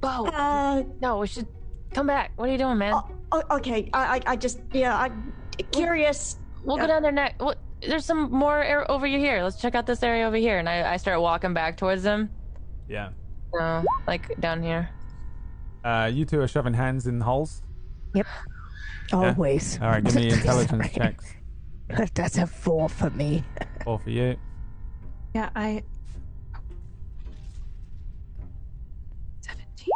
Bo, 0.00 0.26
Uh, 0.26 0.82
no, 1.00 1.18
we 1.18 1.26
should 1.26 1.46
come 1.92 2.06
back. 2.06 2.32
What 2.36 2.48
are 2.48 2.52
you 2.52 2.58
doing, 2.58 2.76
man? 2.78 2.92
o- 2.94 3.08
o- 3.32 3.56
okay. 3.56 3.88
I, 3.92 4.16
I, 4.16 4.20
I 4.32 4.36
just, 4.36 4.60
yeah, 4.72 4.98
I'm 4.98 5.32
curious. 5.72 6.38
We'll 6.64 6.76
go 6.76 6.86
down 6.86 7.02
there 7.02 7.12
next. 7.12 7.40
What? 7.40 7.58
There's 7.80 8.04
some 8.04 8.30
more 8.30 8.62
air 8.62 8.90
over 8.90 9.06
here. 9.06 9.42
Let's 9.42 9.60
check 9.60 9.74
out 9.74 9.86
this 9.86 10.02
area 10.02 10.26
over 10.26 10.36
here. 10.36 10.58
And 10.58 10.68
I, 10.68 10.94
I 10.94 10.96
start 10.96 11.20
walking 11.20 11.52
back 11.52 11.76
towards 11.76 12.02
them. 12.02 12.30
Yeah. 12.88 13.10
Uh, 13.58 13.82
like 14.06 14.40
down 14.40 14.62
here. 14.62 14.88
Uh, 15.84 16.10
you 16.12 16.24
two 16.24 16.40
are 16.40 16.48
shoving 16.48 16.74
hands 16.74 17.06
in 17.06 17.20
holes. 17.20 17.62
Yep. 18.14 18.26
Always. 19.12 19.78
All 19.80 19.90
right, 19.90 20.02
give 20.02 20.14
me 20.14 20.28
intelligence 20.32 20.90
checks. 20.92 21.34
That's 22.14 22.38
a 22.38 22.46
four 22.46 22.88
for 22.88 23.10
me. 23.10 23.44
Four 23.84 23.98
for 23.98 24.10
you. 24.10 24.36
Yeah, 25.34 25.50
I. 25.54 25.82
17. 29.42 29.88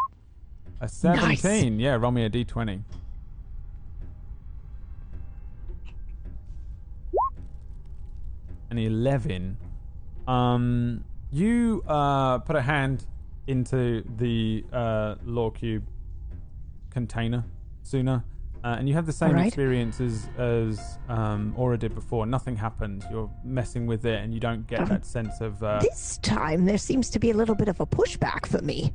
A 0.81 0.89
17. 0.89 1.81
Yeah, 1.81 1.95
roll 1.95 2.13
me 2.13 2.25
a 2.25 2.31
d20. 2.31 2.83
An 8.71 8.79
11. 8.79 9.57
Um, 10.27 11.05
you 11.31 11.83
uh, 11.87 12.39
put 12.39 12.57
a 12.57 12.61
hand 12.63 13.07
into 13.47 14.05
the 14.17 14.65
uh, 14.73 15.15
lore 15.25 15.51
cube 15.53 15.87
container 16.91 17.45
Suna, 17.83 18.25
uh, 18.63 18.77
and 18.79 18.87
you 18.89 18.95
have 18.95 19.07
the 19.07 19.13
same 19.13 19.31
Alright. 19.31 19.47
experience 19.47 20.01
as, 20.01 20.29
as 20.37 20.99
um, 21.09 21.55
Aura 21.57 21.79
did 21.79 21.95
before. 21.95 22.27
Nothing 22.27 22.57
happens. 22.57 23.05
You're 23.11 23.31
messing 23.43 23.87
with 23.87 24.05
it, 24.05 24.23
and 24.23 24.35
you 24.35 24.41
don't 24.41 24.67
get 24.67 24.81
Um, 24.81 24.89
that 24.89 25.07
sense 25.07 25.41
of. 25.41 25.63
Uh, 25.63 25.79
This 25.81 26.19
time 26.19 26.67
there 26.67 26.77
seems 26.79 27.09
to 27.11 27.19
be 27.19 27.31
a 27.31 27.35
little 27.35 27.55
bit 27.55 27.69
of 27.69 27.81
a 27.81 27.87
pushback 27.87 28.45
for 28.47 28.61
me. 28.61 28.93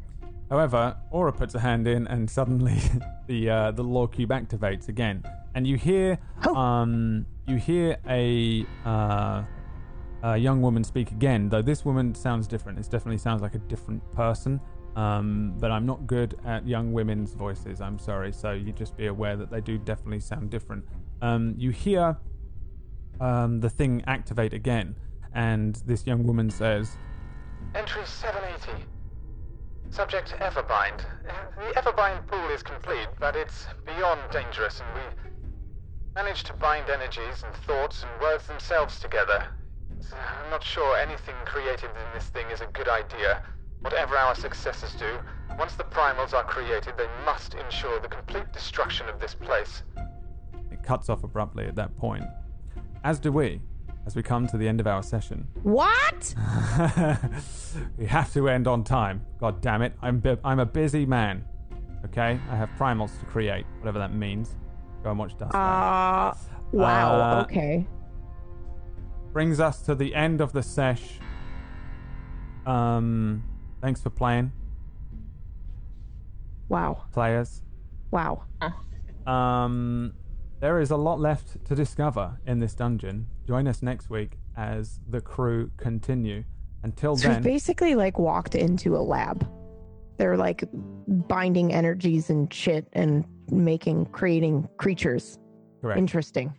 However, 0.52 0.96
Aura 1.10 1.34
puts 1.34 1.56
a 1.56 1.60
hand 1.60 1.88
in, 1.88 2.06
and 2.08 2.30
suddenly 2.30 2.78
the 3.28 3.50
uh, 3.50 3.72
the 3.72 3.84
lore 3.84 4.08
cube 4.08 4.30
activates 4.30 4.88
again, 4.90 5.24
and 5.56 5.66
you 5.66 5.78
hear 5.78 6.20
Oh. 6.46 6.54
um 6.56 7.26
you 7.48 7.56
hear 7.56 7.98
a 8.08 8.66
uh, 8.86 9.44
a 10.24 10.38
young 10.38 10.62
woman 10.62 10.84
speak 10.84 11.12
again. 11.12 11.50
Though 11.50 11.62
this 11.62 11.84
woman 11.84 12.16
sounds 12.16 12.48
different. 12.48 12.80
It 12.80 12.90
definitely 12.90 13.18
sounds 13.18 13.42
like 13.42 13.56
a 13.56 13.60
different 13.60 14.10
person. 14.14 14.60
Um, 14.96 15.56
but 15.60 15.72
I'm 15.72 15.86
not 15.86 16.08
good 16.08 16.40
at 16.46 16.68
young 16.68 16.94
women's 16.94 17.34
voices. 17.34 17.82
I'm 17.82 18.00
sorry. 18.00 18.32
So 18.32 18.52
you 18.52 18.72
just 18.72 18.96
be 18.96 19.08
aware 19.08 19.36
that 19.36 19.52
they 19.52 19.60
do 19.60 19.78
definitely 19.78 20.22
sound 20.22 20.50
different. 20.50 20.86
Um, 21.22 21.56
you 21.58 21.72
hear 21.72 22.18
um, 23.20 23.60
the 23.60 23.70
thing 23.70 24.04
activate 24.08 24.54
again, 24.54 24.96
and 25.34 25.76
this 25.86 26.06
young 26.06 26.26
woman 26.26 26.50
says, 26.50 26.98
Entry 27.76 28.06
780. 28.06 28.86
Subject 29.90 30.36
Everbind. 30.40 31.06
The 31.56 31.80
Everbind 31.80 32.28
pool 32.28 32.50
is 32.50 32.64
complete, 32.64 33.08
but 33.20 33.36
it's 33.36 33.68
beyond 33.86 34.22
dangerous, 34.32 34.82
and 34.82 34.90
we 34.96 35.32
managed 36.16 36.46
to 36.48 36.54
bind 36.54 36.90
energies 36.90 37.44
and 37.46 37.56
thoughts 37.66 38.04
and 38.04 38.22
words 38.22 38.48
themselves 38.48 39.00
together. 39.00 39.48
So 40.10 40.18
I'm 40.18 40.50
not 40.50 40.64
sure 40.64 40.98
anything 40.98 41.36
created 41.46 41.90
in 41.90 42.14
this 42.14 42.26
thing 42.26 42.50
is 42.52 42.62
a 42.62 42.68
good 42.68 42.88
idea. 42.88 43.44
Whatever 43.82 44.18
our 44.18 44.36
successors 44.36 44.94
do, 44.94 45.20
once 45.58 45.76
the 45.76 45.84
primals 45.84 46.34
are 46.34 46.44
created, 46.44 46.96
they 46.98 47.08
must 47.26 47.54
ensure 47.54 48.00
the 48.00 48.08
complete 48.08 48.52
destruction 48.54 49.08
of 49.10 49.20
this 49.20 49.34
place. 49.34 49.84
It 50.72 50.84
cuts 50.84 51.10
off 51.10 51.24
abruptly 51.24 51.66
at 51.66 51.76
that 51.76 51.96
point. 51.98 52.26
As 53.04 53.20
do 53.20 53.32
we, 53.32 53.62
as 54.06 54.16
we 54.16 54.24
come 54.24 54.48
to 54.48 54.58
the 54.58 54.68
end 54.68 54.80
of 54.80 54.88
our 54.88 55.04
session. 55.04 55.48
What? 55.64 56.36
we 57.98 58.06
have 58.06 58.32
to 58.34 58.50
end 58.50 58.68
on 58.68 58.84
time. 58.84 59.26
God 59.40 59.62
damn 59.62 59.82
it. 59.82 59.94
I'm, 60.02 60.20
bu- 60.20 60.40
I'm 60.44 60.60
a 60.60 60.66
busy 60.66 61.06
man. 61.06 61.46
Okay? 62.06 62.40
I 62.50 62.56
have 62.56 62.70
primals 62.78 63.18
to 63.20 63.26
create, 63.26 63.66
whatever 63.80 64.00
that 64.00 64.14
means. 64.14 64.56
Go 65.04 65.10
and 65.12 65.20
watch 65.20 65.38
Dust. 65.38 65.54
Land. 65.54 65.66
Uh, 65.66 66.34
wow. 66.72 67.40
Uh, 67.40 67.42
okay. 67.44 67.86
Brings 69.34 69.60
us 69.60 69.82
to 69.82 69.96
the 69.96 70.14
end 70.14 70.42
of 70.42 70.54
the 70.54 70.62
sesh. 70.64 71.20
Um, 72.68 73.44
thanks 73.82 74.00
for 74.02 74.10
playing, 74.10 74.52
Wow. 76.70 77.04
players. 77.12 77.62
Wow. 78.12 78.44
Um, 79.26 80.14
there 80.60 80.80
is 80.80 80.92
a 80.92 80.98
lot 80.98 81.20
left 81.20 81.66
to 81.66 81.76
discover 81.76 82.38
in 82.46 82.60
this 82.60 82.74
dungeon. 82.76 83.28
Join 83.48 83.68
us 83.68 83.82
next 83.82 84.10
week 84.10 84.38
as 84.56 85.00
the 85.10 85.20
crew 85.20 85.72
continue. 85.78 86.44
Until 86.84 87.16
So 87.18 87.30
we've 87.30 87.42
basically 87.42 87.96
like 87.96 88.20
walked 88.20 88.56
into 88.56 88.96
a 88.96 89.00
lab. 89.00 89.48
They're 90.18 90.38
like 90.38 90.64
binding 91.08 91.74
energies 91.74 92.30
and 92.30 92.54
shit 92.54 92.88
and 92.94 93.26
making 93.50 94.06
creating 94.08 94.68
creatures. 94.78 95.40
correct. 95.82 95.98
Interesting. 95.98 96.54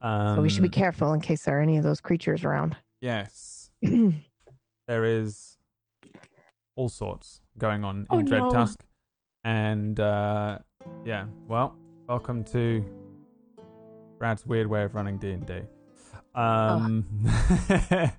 Um, 0.00 0.36
so 0.36 0.42
we 0.42 0.48
should 0.48 0.62
be 0.62 0.68
careful 0.68 1.12
in 1.12 1.20
case 1.20 1.44
there 1.44 1.58
are 1.58 1.62
any 1.62 1.76
of 1.76 1.82
those 1.84 2.00
creatures 2.00 2.44
around. 2.44 2.76
Yes, 3.00 3.70
there 4.86 5.04
is 5.04 5.56
all 6.76 6.88
sorts 6.88 7.40
going 7.58 7.84
on 7.84 8.00
in 8.00 8.06
Oh, 8.10 8.22
Dread 8.22 8.42
no. 8.42 8.50
Tusk, 8.50 8.84
and 9.44 9.98
uh, 9.98 10.58
yeah, 11.04 11.26
well, 11.48 11.76
welcome 12.08 12.44
to 12.44 12.84
Brad's 14.18 14.46
weird 14.46 14.66
way 14.68 14.82
of 14.84 14.94
running 14.94 15.18
D 15.18 15.32
and 15.32 15.46
D. 15.46 15.60
Um, 16.34 17.04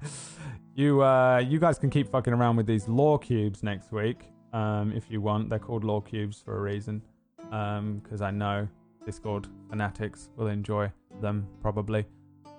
you 0.75 1.01
uh, 1.03 1.37
you 1.39 1.59
guys 1.59 1.79
can 1.79 1.89
keep 1.89 2.09
fucking 2.09 2.33
around 2.33 2.55
with 2.57 2.65
these 2.67 2.87
lore 2.87 3.19
cubes 3.19 3.63
next 3.63 3.91
week 3.91 4.25
um, 4.53 4.91
if 4.93 5.09
you 5.09 5.21
want. 5.21 5.49
They're 5.49 5.59
called 5.59 5.83
lore 5.83 6.01
cubes 6.01 6.41
for 6.41 6.57
a 6.57 6.61
reason, 6.61 7.01
because 7.37 8.21
I 8.21 8.31
know 8.31 8.67
Discord 9.09 9.47
fanatics 9.71 10.29
will 10.35 10.45
enjoy 10.49 10.91
them 11.19 11.47
probably. 11.63 12.05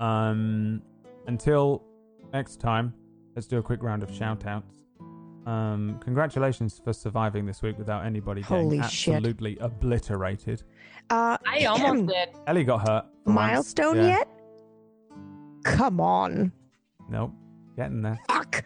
Um, 0.00 0.82
until 1.28 1.84
next 2.32 2.58
time, 2.58 2.92
let's 3.36 3.46
do 3.46 3.58
a 3.58 3.62
quick 3.62 3.84
round 3.84 4.02
of 4.02 4.12
shout 4.12 4.44
outs. 4.46 4.74
Um, 5.46 6.00
congratulations 6.02 6.80
for 6.82 6.92
surviving 6.92 7.46
this 7.46 7.62
week 7.62 7.78
without 7.78 8.04
anybody 8.04 8.40
getting 8.42 8.56
Holy 8.64 8.82
shit. 8.88 9.14
absolutely 9.14 9.58
obliterated. 9.60 10.64
Uh, 11.08 11.38
I 11.46 11.66
almost 11.66 12.06
did. 12.08 12.30
Ellie 12.48 12.64
got 12.64 12.88
hurt. 12.88 13.04
once. 13.26 13.34
milestone 13.36 13.96
Yeah. 13.98 14.06
yet? 14.18 14.28
Come 15.62 16.00
on. 16.00 16.50
Nope. 17.08 17.32
Getting 17.76 18.02
there. 18.02 18.18
Fuck. 18.28 18.64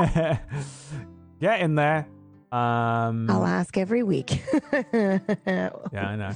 Get 1.40 1.60
in 1.60 1.74
there. 1.74 2.08
Um, 2.50 3.30
I'll 3.30 3.44
ask 3.46 3.76
every 3.78 4.02
week. 4.02 4.42
yeah, 4.92 5.20
I 5.94 6.16
know. 6.16 6.32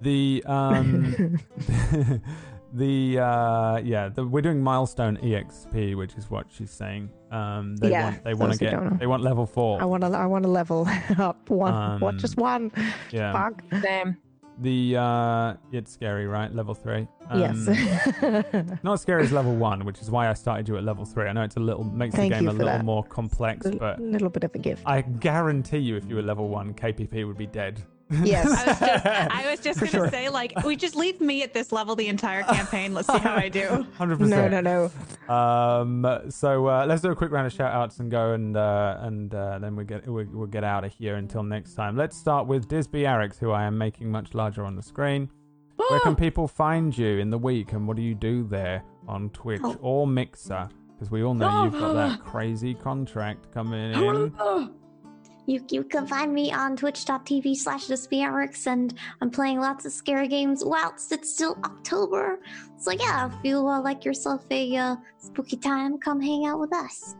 The 0.00 0.44
um, 0.46 1.14
the 2.72 3.18
uh, 3.18 3.78
yeah, 3.78 4.08
the, 4.08 4.26
we're 4.26 4.42
doing 4.42 4.62
milestone 4.62 5.16
exp, 5.18 5.96
which 5.96 6.14
is 6.14 6.30
what 6.30 6.46
she's 6.50 6.70
saying. 6.70 7.10
Um, 7.30 7.76
they 7.76 7.90
Yeah, 7.90 8.04
want 8.04 8.24
they 8.24 8.34
want 8.34 8.52
to 8.54 8.64
who 8.64 8.70
don't 8.70 8.88
get 8.90 8.98
they 9.00 9.06
want 9.06 9.22
level 9.22 9.46
four. 9.46 9.80
I 9.80 9.84
want 9.84 10.02
to. 10.02 10.08
I 10.08 10.26
want 10.26 10.44
to 10.44 10.50
level 10.50 10.86
up 11.18 11.50
one. 11.50 11.74
Um, 11.74 12.00
what? 12.00 12.16
Just 12.16 12.36
one. 12.36 12.70
yeah. 13.10 13.32
Fuck. 13.32 13.62
Same. 13.82 14.16
The 14.60 14.96
uh, 14.96 15.54
it's 15.72 15.92
scary, 15.92 16.26
right? 16.26 16.52
Level 16.52 16.74
three. 16.74 17.06
Um, 17.30 17.40
yes. 17.40 18.82
Not 18.82 18.94
as 18.94 19.00
scary 19.02 19.22
as 19.22 19.30
level 19.30 19.54
one, 19.54 19.84
which 19.84 20.00
is 20.00 20.10
why 20.10 20.28
I 20.28 20.34
started 20.34 20.68
you 20.68 20.76
at 20.76 20.82
level 20.84 21.04
three. 21.04 21.26
I 21.28 21.32
know 21.32 21.42
it's 21.42 21.56
a 21.56 21.60
little 21.60 21.84
makes 21.84 22.16
Thank 22.16 22.32
the 22.32 22.40
game 22.40 22.48
a 22.48 22.52
little 22.52 22.66
that. 22.66 22.84
more 22.84 23.04
complex, 23.04 23.66
a 23.66 23.70
but 23.70 23.98
a 24.00 24.02
little 24.02 24.30
bit 24.30 24.42
of 24.42 24.54
a 24.54 24.58
gift. 24.58 24.82
I 24.84 25.02
guarantee 25.02 25.78
you, 25.78 25.96
if 25.96 26.06
you 26.08 26.16
were 26.16 26.22
level 26.22 26.48
one, 26.48 26.74
KPP 26.74 27.24
would 27.26 27.38
be 27.38 27.46
dead 27.46 27.82
Yes. 28.10 28.46
I 28.46 28.66
was 28.66 28.78
just, 28.78 29.06
I 29.06 29.50
was 29.50 29.60
just 29.60 29.80
gonna 29.80 29.90
sure. 29.90 30.10
say, 30.10 30.28
like, 30.28 30.64
we 30.64 30.76
just 30.76 30.96
leave 30.96 31.20
me 31.20 31.42
at 31.42 31.52
this 31.52 31.72
level 31.72 31.94
the 31.94 32.08
entire 32.08 32.42
campaign. 32.42 32.94
Let's 32.94 33.08
see 33.12 33.18
how 33.18 33.34
I 33.34 33.48
do. 33.48 33.86
Hundred 33.98 34.20
no, 34.20 34.26
percent. 34.26 34.64
no, 34.64 34.90
no. 35.28 35.34
Um, 35.34 36.30
so 36.30 36.66
uh, 36.68 36.86
let's 36.86 37.02
do 37.02 37.10
a 37.10 37.16
quick 37.16 37.30
round 37.30 37.46
of 37.46 37.52
shout 37.52 37.72
outs 37.72 37.98
and 37.98 38.10
go 38.10 38.32
and 38.32 38.56
uh, 38.56 38.96
and 39.00 39.34
uh, 39.34 39.58
then 39.58 39.76
we 39.76 39.84
get 39.84 40.06
we, 40.08 40.24
we'll 40.24 40.46
get 40.46 40.64
out 40.64 40.84
of 40.84 40.92
here 40.92 41.16
until 41.16 41.42
next 41.42 41.74
time. 41.74 41.96
Let's 41.96 42.16
start 42.16 42.46
with 42.46 42.68
Disby 42.68 43.02
Arix, 43.02 43.38
who 43.38 43.50
I 43.50 43.64
am 43.64 43.76
making 43.76 44.10
much 44.10 44.34
larger 44.34 44.64
on 44.64 44.74
the 44.76 44.82
screen. 44.82 45.30
Where 45.76 46.00
can 46.00 46.16
people 46.16 46.48
find 46.48 46.96
you 46.96 47.18
in 47.18 47.30
the 47.30 47.38
week, 47.38 47.72
and 47.72 47.86
what 47.86 47.96
do 47.96 48.02
you 48.02 48.14
do 48.14 48.44
there 48.44 48.82
on 49.06 49.30
Twitch 49.30 49.60
Oh. 49.62 49.76
or 49.80 50.06
Mixer? 50.06 50.68
Because 50.94 51.10
we 51.10 51.22
all 51.22 51.34
know 51.34 51.64
you've 51.64 51.72
got 51.74 51.92
that 51.92 52.20
crazy 52.24 52.74
contract 52.74 53.52
coming 53.54 53.92
in. 53.92 54.32
You, 55.48 55.64
you 55.70 55.82
can 55.82 56.06
find 56.06 56.32
me 56.34 56.52
on 56.52 56.76
twitch.tv 56.76 57.56
slash 57.56 57.86
thespiarix 57.86 58.66
and 58.66 58.92
I'm 59.22 59.30
playing 59.30 59.60
lots 59.60 59.86
of 59.86 59.92
scary 59.92 60.28
games 60.28 60.62
whilst 60.62 61.10
it's 61.10 61.32
still 61.32 61.56
October. 61.64 62.40
So 62.76 62.90
yeah, 62.90 63.28
if 63.28 63.32
you 63.42 63.66
uh, 63.66 63.80
like 63.80 64.04
yourself 64.04 64.44
a 64.50 64.76
uh, 64.76 64.96
spooky 65.16 65.56
time, 65.56 65.96
come 65.96 66.20
hang 66.20 66.44
out 66.44 66.60
with 66.60 66.74
us. 66.74 67.16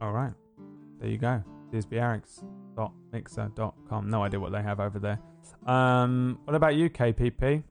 All 0.00 0.10
right, 0.10 0.32
there 0.98 1.08
you 1.08 1.18
go. 1.18 1.40
DisbyArix.mixer.com. 1.72 4.10
No 4.10 4.24
idea 4.24 4.40
what 4.40 4.50
they 4.50 4.62
have 4.62 4.80
over 4.80 4.98
there. 4.98 5.20
Um, 5.66 6.40
what 6.46 6.56
about 6.56 6.74
you, 6.74 6.90
KPP? 6.90 7.62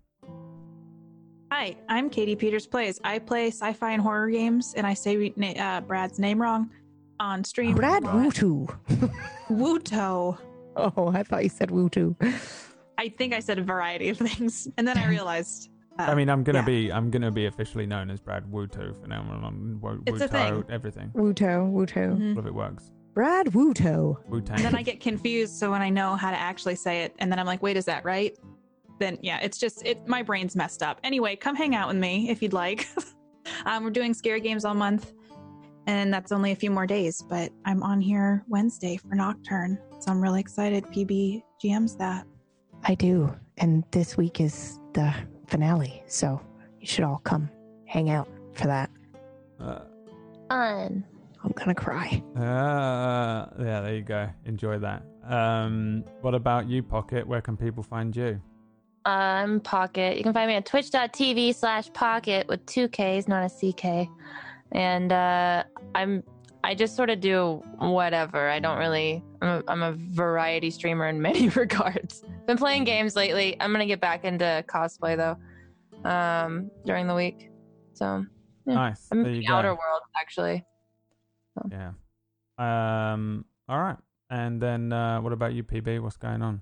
Hi, 1.52 1.76
I'm 1.90 2.10
Katie 2.10 2.38
Peters 2.38 2.66
Plays. 2.66 3.02
I 3.04 3.20
play 3.20 3.48
sci-fi 3.48 3.92
and 3.92 4.02
horror 4.02 4.30
games, 4.30 4.74
and 4.78 4.88
I 4.88 4.94
say 4.94 5.34
uh, 5.60 5.82
Brad's 5.82 6.18
name 6.18 6.42
wrong 6.42 6.70
on 7.20 7.44
stream. 7.44 7.76
Brad 7.76 8.04
Wutu. 8.04 8.68
Wuto. 9.50 10.38
Oh, 10.76 11.12
I 11.14 11.24
thought 11.24 11.44
you 11.44 11.50
said 11.50 11.70
Wutu. 11.70 12.16
I 12.98 13.10
think 13.10 13.34
I 13.34 13.40
said 13.40 13.60
a 13.60 13.64
variety 13.64 14.10
of 14.10 14.18
things, 14.18 14.68
and 14.78 14.88
then 14.88 14.98
I 14.98 15.08
realized. 15.08 15.70
Uh, 16.00 16.04
I 16.04 16.16
mean, 16.16 16.30
I'm 16.30 16.44
gonna 16.44 16.60
yeah. 16.60 16.66
be 16.66 16.92
I'm 16.92 17.12
gonna 17.12 17.32
be 17.32 17.46
officially 17.46 17.86
known 17.86 18.10
as 18.10 18.20
Brad 18.20 18.46
Wuto 18.46 19.00
for 19.00 19.08
now. 19.08 19.22
On 19.22 19.80
Wu- 19.82 20.02
It's 20.08 20.22
a 20.22 20.28
Wuto, 20.28 20.32
thing. 20.32 20.64
everything. 20.74 21.12
Wuto, 21.16 21.72
Wuto. 21.72 22.18
Mhm. 22.18 22.34
All 22.34 22.40
of 22.40 22.48
it 22.48 22.54
works. 22.54 22.92
Brad 23.14 23.48
Wuto. 23.48 24.18
Wu 24.28 24.38
And 24.38 24.48
then 24.66 24.74
I 24.76 24.82
get 24.82 25.00
confused, 25.00 25.54
so 25.56 25.70
when 25.70 25.84
I 25.84 25.90
know 25.90 26.16
how 26.16 26.32
to 26.32 26.38
actually 26.38 26.76
say 26.76 27.04
it, 27.04 27.14
and 27.20 27.32
then 27.32 27.38
I'm 27.38 27.46
like, 27.46 27.62
"Wait, 27.62 27.78
is 27.78 27.86
that 27.86 28.04
right?" 28.04 28.36
Then 29.00 29.20
yeah, 29.22 29.40
it's 29.42 29.60
just 29.60 29.86
it. 29.86 30.08
My 30.08 30.24
brain's 30.24 30.56
messed 30.56 30.82
up. 30.82 31.00
Anyway, 31.04 31.36
come 31.36 31.56
hang 31.56 31.76
out 31.76 31.88
with 31.90 31.98
me 31.98 32.30
if 32.32 32.42
you'd 32.42 32.54
like. 32.54 32.88
um, 33.68 33.84
we're 33.84 33.92
doing 33.92 34.16
scary 34.16 34.40
games 34.42 34.66
all 34.66 34.74
month, 34.74 35.14
and 35.88 36.14
that's 36.14 36.32
only 36.32 36.52
a 36.52 36.56
few 36.56 36.72
more 36.72 36.88
days. 36.88 37.22
But 37.22 37.52
I'm 37.66 37.84
on 37.84 38.02
here 38.02 38.44
Wednesday 38.48 38.98
for 38.98 39.16
Nocturne, 39.16 39.78
so 40.00 40.12
I'm 40.12 40.22
really 40.22 40.40
excited. 40.40 40.86
PB 40.88 41.44
GM's 41.64 41.96
that. 41.98 42.26
I 42.84 42.96
do. 42.96 43.34
And 43.58 43.84
this 43.92 44.18
week 44.18 44.42
is 44.42 44.80
the 44.94 45.14
finale. 45.48 46.04
So 46.08 46.42
you 46.80 46.88
should 46.88 47.04
all 47.04 47.22
come 47.24 47.50
hang 47.86 48.10
out 48.10 48.28
for 48.54 48.68
that. 48.68 48.90
Uh, 49.60 49.80
Fun. 50.50 51.06
I'm 51.44 51.52
going 51.52 51.70
to 51.70 51.76
cry. 51.76 52.24
uh, 52.38 53.48
yeah, 53.60 53.82
there 53.82 53.96
you 53.96 54.02
go. 54.02 54.30
Enjoy 54.46 54.80
that. 54.80 55.04
Um, 55.26 56.04
what 56.22 56.36
about 56.36 56.68
you, 56.68 56.82
Pocket? 56.84 57.28
Where 57.28 57.42
can 57.42 57.58
people 57.58 57.84
find 57.84 58.16
you? 58.16 58.42
I'm 59.06 59.60
Pocket. 59.60 60.18
You 60.18 60.24
can 60.24 60.34
find 60.34 60.48
me 60.48 60.56
at 60.56 60.66
twitch.tv 60.66 61.56
slash 61.56 61.92
pocket 61.92 62.48
with 62.48 62.66
two 62.66 62.88
Ks, 62.88 63.28
not 63.28 63.44
a 63.44 63.50
CK. 63.50 64.10
And 64.74 65.12
uh, 65.12 65.64
I'm 65.96 66.24
I 66.64 66.76
just 66.76 66.96
sort 66.96 67.10
of 67.10 67.20
do 67.20 67.62
whatever. 67.80 68.50
I 68.50 68.60
don't 68.60 68.78
really. 68.78 69.24
I'm 69.42 69.50
a, 69.50 69.64
I'm 69.68 69.82
a 69.84 69.92
variety 69.94 70.70
streamer 70.72 71.08
in 71.08 71.22
many 71.28 71.50
regards. 71.50 72.24
Been 72.48 72.58
playing 72.58 72.86
games 72.86 73.16
lately. 73.16 73.58
I'm 73.60 73.72
gonna 73.72 73.86
get 73.86 74.00
back 74.00 74.24
into 74.26 74.64
cosplay 74.68 75.18
though, 75.18 76.10
um, 76.10 76.72
during 76.86 77.08
the 77.08 77.16
week. 77.16 77.50
So 77.94 78.26
Yeah. 78.66 78.74
Nice. 78.74 79.08
I'm 79.12 79.24
there 79.24 79.32
in 79.32 79.36
you 79.38 79.42
the 79.42 79.48
go. 79.48 79.54
Outer 79.56 79.70
World 79.70 80.02
actually. 80.20 80.66
Yeah. 81.70 81.92
Um. 82.58 83.46
All 83.70 83.80
right. 83.80 83.98
And 84.30 84.60
then, 84.60 84.92
uh, 84.92 85.22
what 85.22 85.32
about 85.32 85.54
you, 85.54 85.64
PB? 85.64 86.02
What's 86.02 86.18
going 86.18 86.42
on? 86.42 86.62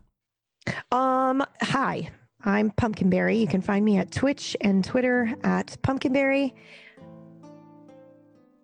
Um, 0.91 1.43
hi. 1.61 2.09
I'm 2.43 2.71
Pumpkinberry. 2.71 3.37
You 3.37 3.47
can 3.47 3.61
find 3.61 3.85
me 3.85 3.97
at 3.97 4.11
Twitch 4.11 4.57
and 4.61 4.83
Twitter 4.83 5.33
at 5.43 5.77
Pumpkinberry. 5.81 6.53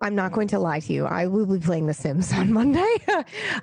I'm 0.00 0.14
not 0.14 0.32
going 0.32 0.48
to 0.48 0.58
lie 0.58 0.80
to 0.80 0.92
you. 0.92 1.06
I 1.06 1.26
will 1.26 1.46
be 1.46 1.58
playing 1.58 1.86
The 1.86 1.94
Sims 1.94 2.32
on 2.32 2.52
Monday. 2.60 2.96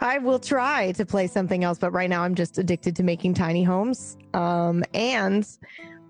I 0.02 0.18
will 0.18 0.40
try 0.40 0.92
to 0.94 1.06
play 1.06 1.28
something 1.28 1.64
else, 1.64 1.78
but 1.78 1.92
right 1.92 2.10
now 2.10 2.24
I'm 2.24 2.36
just 2.36 2.58
addicted 2.58 2.96
to 2.98 3.04
making 3.04 3.36
tiny 3.36 3.64
homes. 3.64 4.18
Um, 4.34 4.84
and 4.94 5.48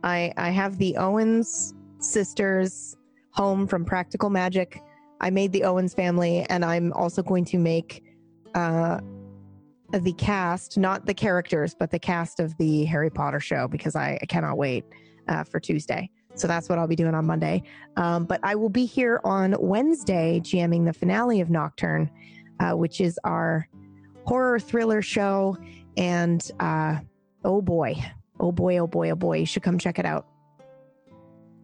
I 0.04 0.34
I 0.38 0.50
have 0.50 0.78
the 0.78 0.98
Owens 0.98 1.74
sisters 2.00 2.98
home 3.32 3.68
from 3.68 3.86
Practical 3.86 4.30
Magic. 4.30 4.82
I 5.22 5.30
made 5.30 5.52
the 5.52 5.64
Owens 5.64 5.94
family, 5.94 6.45
and 6.50 6.66
I'm 6.66 6.92
also 6.94 7.22
going 7.22 7.45
to 7.45 7.58
make 7.58 8.04
uh, 8.56 9.00
the 9.92 10.14
cast, 10.14 10.78
not 10.78 11.06
the 11.06 11.14
characters, 11.14 11.76
but 11.78 11.92
the 11.92 12.00
cast 12.00 12.40
of 12.40 12.58
the 12.58 12.86
Harry 12.86 13.10
Potter 13.10 13.40
show 13.40 13.68
because 13.68 13.95
I, 13.95 14.18
I 14.22 14.26
cannot 14.26 14.58
wait 14.58 14.86
uh, 15.28 15.44
for 15.44 15.60
Tuesday. 15.60 16.10
So 16.36 16.48
that's 16.48 16.68
what 16.70 16.78
I'll 16.78 16.88
be 16.88 16.96
doing 16.96 17.16
on 17.16 17.26
Monday. 17.26 17.64
Um, 17.98 18.26
but 18.26 18.40
I 18.44 18.56
will 18.56 18.70
be 18.70 18.86
here 18.86 19.22
on 19.24 19.56
Wednesday 19.60 20.40
jamming 20.42 20.84
the 20.86 20.94
finale 20.94 21.42
of 21.42 21.50
Nocturne, 21.50 22.10
uh, 22.60 22.72
which 22.74 23.00
is 23.02 23.20
our 23.24 23.68
horror 24.26 24.60
thriller 24.60 25.02
show. 25.02 25.58
And 25.98 26.46
uh, 26.60 26.98
oh 27.46 27.62
boy, 27.62 27.96
oh 28.40 28.52
boy, 28.52 28.78
oh 28.80 28.88
boy, 28.88 29.12
oh 29.12 29.16
boy, 29.16 29.38
you 29.40 29.46
should 29.46 29.64
come 29.64 29.78
check 29.78 29.98
it 29.98 30.06
out. 30.06 30.28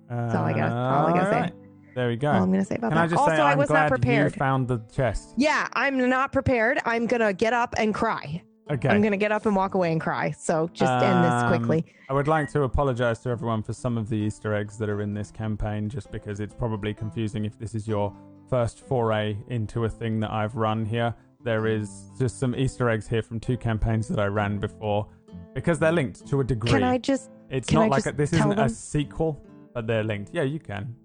That's 0.10 0.36
all 0.36 0.46
I 0.46 0.54
got- 0.54 0.72
all 0.72 1.08
I 1.08 1.14
gotta 1.20 1.48
say. 1.50 1.56
There 1.94 2.08
we 2.08 2.16
go. 2.16 2.30
All 2.32 2.44
I'm 2.44 2.50
going 2.52 2.62
to 2.62 2.66
say 2.66 2.76
about 2.76 2.92
Can 2.92 2.98
I 3.00 3.02
that. 3.02 3.10
just 3.10 3.20
also, 3.20 3.36
say, 3.36 3.42
I 3.42 3.52
I'm 3.52 3.58
was 3.58 3.68
glad 3.68 3.82
not 3.82 3.90
prepared. 3.90 4.32
you 4.32 4.38
found 4.38 4.66
the 4.70 4.80
chest. 4.94 5.34
Yeah, 5.36 5.68
I'm 5.74 5.98
not 6.10 6.32
prepared. 6.32 6.80
I'm 6.86 7.06
going 7.06 7.20
to 7.20 7.34
get 7.34 7.52
up 7.52 7.76
and 7.78 7.94
cry. 7.94 8.42
Okay. 8.72 8.88
I'm 8.90 9.02
going 9.02 9.12
to 9.12 9.18
get 9.18 9.32
up 9.32 9.46
and 9.46 9.56
walk 9.56 9.74
away 9.74 9.92
and 9.92 10.00
cry. 10.00 10.32
So 10.32 10.70
just 10.74 10.92
end 11.04 11.24
this 11.26 11.32
Um, 11.32 11.50
quickly. 11.50 11.86
I 12.10 12.14
would 12.14 12.28
like 12.28 12.50
to 12.52 12.64
apologize 12.64 13.20
to 13.20 13.30
everyone 13.30 13.64
for 13.64 13.74
some 13.74 13.98
of 13.98 14.08
the 14.10 14.16
Easter 14.16 14.54
eggs 14.54 14.78
that 14.78 14.90
are 14.90 15.02
in 15.02 15.14
this 15.14 15.30
campaign, 15.32 15.90
just 15.90 16.12
because 16.12 16.40
it's 16.40 16.54
probably 16.54 16.94
confusing 16.94 17.46
if 17.46 17.58
this 17.60 17.76
is 17.76 17.88
your 17.88 18.14
first 18.50 18.88
foray 18.88 19.38
into 19.50 19.86
a 19.86 19.90
thing 19.90 20.20
that 20.22 20.32
I've 20.32 20.56
run 20.56 20.86
here. 20.86 21.14
There 21.44 21.68
is 21.68 22.12
just 22.18 22.40
some 22.40 22.56
Easter 22.56 22.90
eggs 22.90 23.08
here 23.08 23.22
from 23.22 23.40
two 23.40 23.58
campaigns 23.58 24.08
that 24.08 24.20
I 24.20 24.28
ran 24.28 24.58
before, 24.60 25.08
because 25.54 25.80
they're 25.80 25.92
linked 25.92 26.28
to 26.28 26.40
a 26.42 26.44
degree. 26.44 26.72
Can 26.72 26.84
I 26.84 26.98
just 26.98 27.32
it's 27.50 27.72
not 27.72 27.86
I 27.86 27.88
like 27.88 28.06
a, 28.06 28.12
this 28.12 28.32
isn't 28.32 28.60
a 28.60 28.70
sequel, 28.70 29.44
but 29.74 29.88
they're 29.88 30.04
linked. 30.04 30.34
Yeah, 30.34 30.44
you 30.44 30.60
can. 30.60 30.96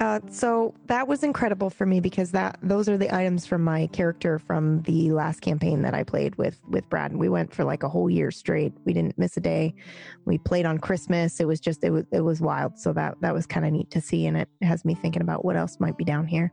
Uh, 0.00 0.18
so 0.28 0.74
that 0.86 1.06
was 1.06 1.22
incredible 1.22 1.70
for 1.70 1.86
me 1.86 2.00
because 2.00 2.32
that 2.32 2.58
those 2.62 2.88
are 2.88 2.98
the 2.98 3.14
items 3.14 3.46
from 3.46 3.62
my 3.62 3.86
character 3.88 4.40
from 4.40 4.82
the 4.82 5.12
last 5.12 5.40
campaign 5.40 5.82
that 5.82 5.94
I 5.94 6.02
played 6.02 6.34
with 6.34 6.60
with 6.68 6.88
Brad. 6.88 7.12
And 7.12 7.20
we 7.20 7.28
went 7.28 7.54
for 7.54 7.62
like 7.62 7.84
a 7.84 7.88
whole 7.88 8.10
year 8.10 8.32
straight. 8.32 8.72
We 8.84 8.92
didn't 8.92 9.16
miss 9.18 9.36
a 9.36 9.40
day. 9.40 9.74
We 10.24 10.38
played 10.38 10.66
on 10.66 10.78
Christmas. 10.78 11.38
It 11.38 11.46
was 11.46 11.60
just 11.60 11.84
it 11.84 11.90
was 11.90 12.04
it 12.10 12.22
was 12.22 12.40
wild. 12.40 12.76
So 12.78 12.92
that 12.94 13.20
that 13.20 13.32
was 13.32 13.46
kind 13.46 13.64
of 13.64 13.72
neat 13.72 13.90
to 13.92 14.00
see, 14.00 14.26
and 14.26 14.36
it 14.36 14.48
has 14.62 14.84
me 14.84 14.94
thinking 14.94 15.22
about 15.22 15.44
what 15.44 15.54
else 15.54 15.78
might 15.78 15.96
be 15.96 16.04
down 16.04 16.26
here. 16.26 16.52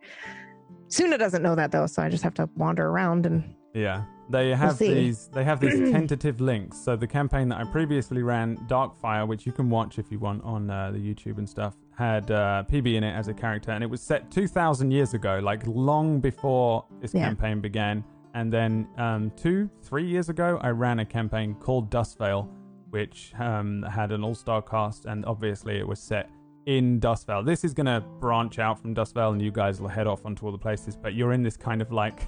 Suna 0.88 1.18
doesn't 1.18 1.42
know 1.42 1.56
that 1.56 1.72
though, 1.72 1.88
so 1.88 2.04
I 2.04 2.10
just 2.10 2.24
have 2.24 2.36
to 2.36 2.50
wander 2.56 2.88
around 2.88 3.26
and 3.26 3.56
Yeah, 3.74 4.04
they 4.30 4.50
have 4.50 4.76
see. 4.76 4.94
these. 4.94 5.30
They 5.30 5.44
have 5.44 5.60
these 5.60 5.90
tentative 5.92 6.42
links. 6.42 6.78
So 6.78 6.96
the 6.96 7.08
campaign 7.08 7.50
that 7.50 7.60
I 7.60 7.64
previously 7.64 8.22
ran, 8.22 8.58
Darkfire, 8.68 9.28
which 9.28 9.46
you 9.48 9.52
can 9.52 9.70
watch 9.70 9.98
if 9.98 10.12
you 10.12 10.20
want 10.20 10.44
on 10.44 10.70
uh, 10.70 10.92
the 10.92 11.00
YouTube 11.00 11.38
and 11.38 11.50
stuff, 11.50 11.76
had 12.02 12.32
uh, 12.32 12.64
PB 12.70 12.96
in 12.96 13.04
it 13.04 13.14
as 13.14 13.28
a 13.28 13.34
character, 13.34 13.72
and 13.72 13.84
it 13.84 13.90
was 13.96 14.02
set 14.02 14.32
2,000 14.32 14.90
years 14.90 15.14
ago, 15.14 15.40
like 15.44 15.62
long 15.68 16.20
before 16.20 16.84
this 17.00 17.14
Yeah. 17.14 17.26
campaign 17.28 17.62
began. 17.62 18.04
And 18.34 18.52
then 18.52 18.88
um, 18.98 19.32
two, 19.36 19.70
three 19.84 20.06
years 20.06 20.30
ago, 20.30 20.58
I 20.62 20.70
ran 20.70 21.00
a 21.00 21.06
campaign 21.06 21.54
called 21.56 21.92
Dustvale, 21.92 22.48
which 22.90 23.34
um, 23.40 23.84
had 23.84 24.12
an 24.12 24.24
all-star 24.24 24.62
cast, 24.64 25.06
and 25.06 25.26
obviously 25.26 25.78
it 25.78 25.88
was 25.88 26.00
set 26.00 26.30
in 26.66 27.00
Dustvale. 27.00 27.46
This 27.46 27.64
is 27.64 27.74
going 27.74 27.86
to 27.96 28.02
branch 28.20 28.58
out 28.58 28.80
from 28.82 28.96
Dustvale, 28.96 29.34
and 29.34 29.42
you 29.42 29.52
guys 29.52 29.80
will 29.82 29.90
head 29.90 30.08
off 30.08 30.26
onto 30.26 30.46
all 30.46 30.52
the 30.52 30.58
places. 30.58 30.96
But 30.96 31.14
you're 31.14 31.34
in 31.34 31.44
this 31.44 31.58
kind 31.58 31.82
of 31.84 31.92
like 31.92 32.20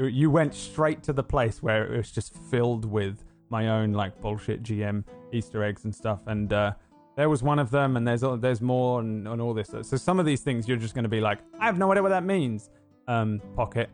you 0.00 0.30
went 0.30 0.54
straight 0.54 1.02
to 1.04 1.12
the 1.12 1.22
place 1.24 1.62
where 1.62 1.92
it 1.92 1.96
was 1.96 2.10
just 2.10 2.34
filled 2.50 2.84
with 2.84 3.24
my 3.50 3.68
own 3.68 3.92
like 3.92 4.20
bullshit 4.20 4.62
GM 4.62 5.04
Easter 5.32 5.62
eggs 5.62 5.84
and 5.84 5.94
stuff, 5.94 6.20
and 6.26 6.52
uh, 6.52 6.72
there 7.18 7.28
was 7.28 7.42
one 7.42 7.58
of 7.58 7.70
them, 7.72 7.96
and 7.96 8.06
there's 8.06 8.22
there's 8.40 8.60
more 8.62 9.00
and, 9.00 9.26
and 9.26 9.42
all 9.42 9.52
this. 9.52 9.70
So 9.82 9.96
some 9.96 10.20
of 10.20 10.24
these 10.24 10.40
things 10.42 10.68
you're 10.68 10.76
just 10.86 10.94
going 10.94 11.02
to 11.02 11.08
be 11.10 11.20
like, 11.20 11.40
I 11.58 11.66
have 11.66 11.76
no 11.76 11.90
idea 11.90 12.02
what 12.02 12.10
that 12.10 12.22
means. 12.24 12.70
Um, 13.08 13.40
Pocket, 13.56 13.90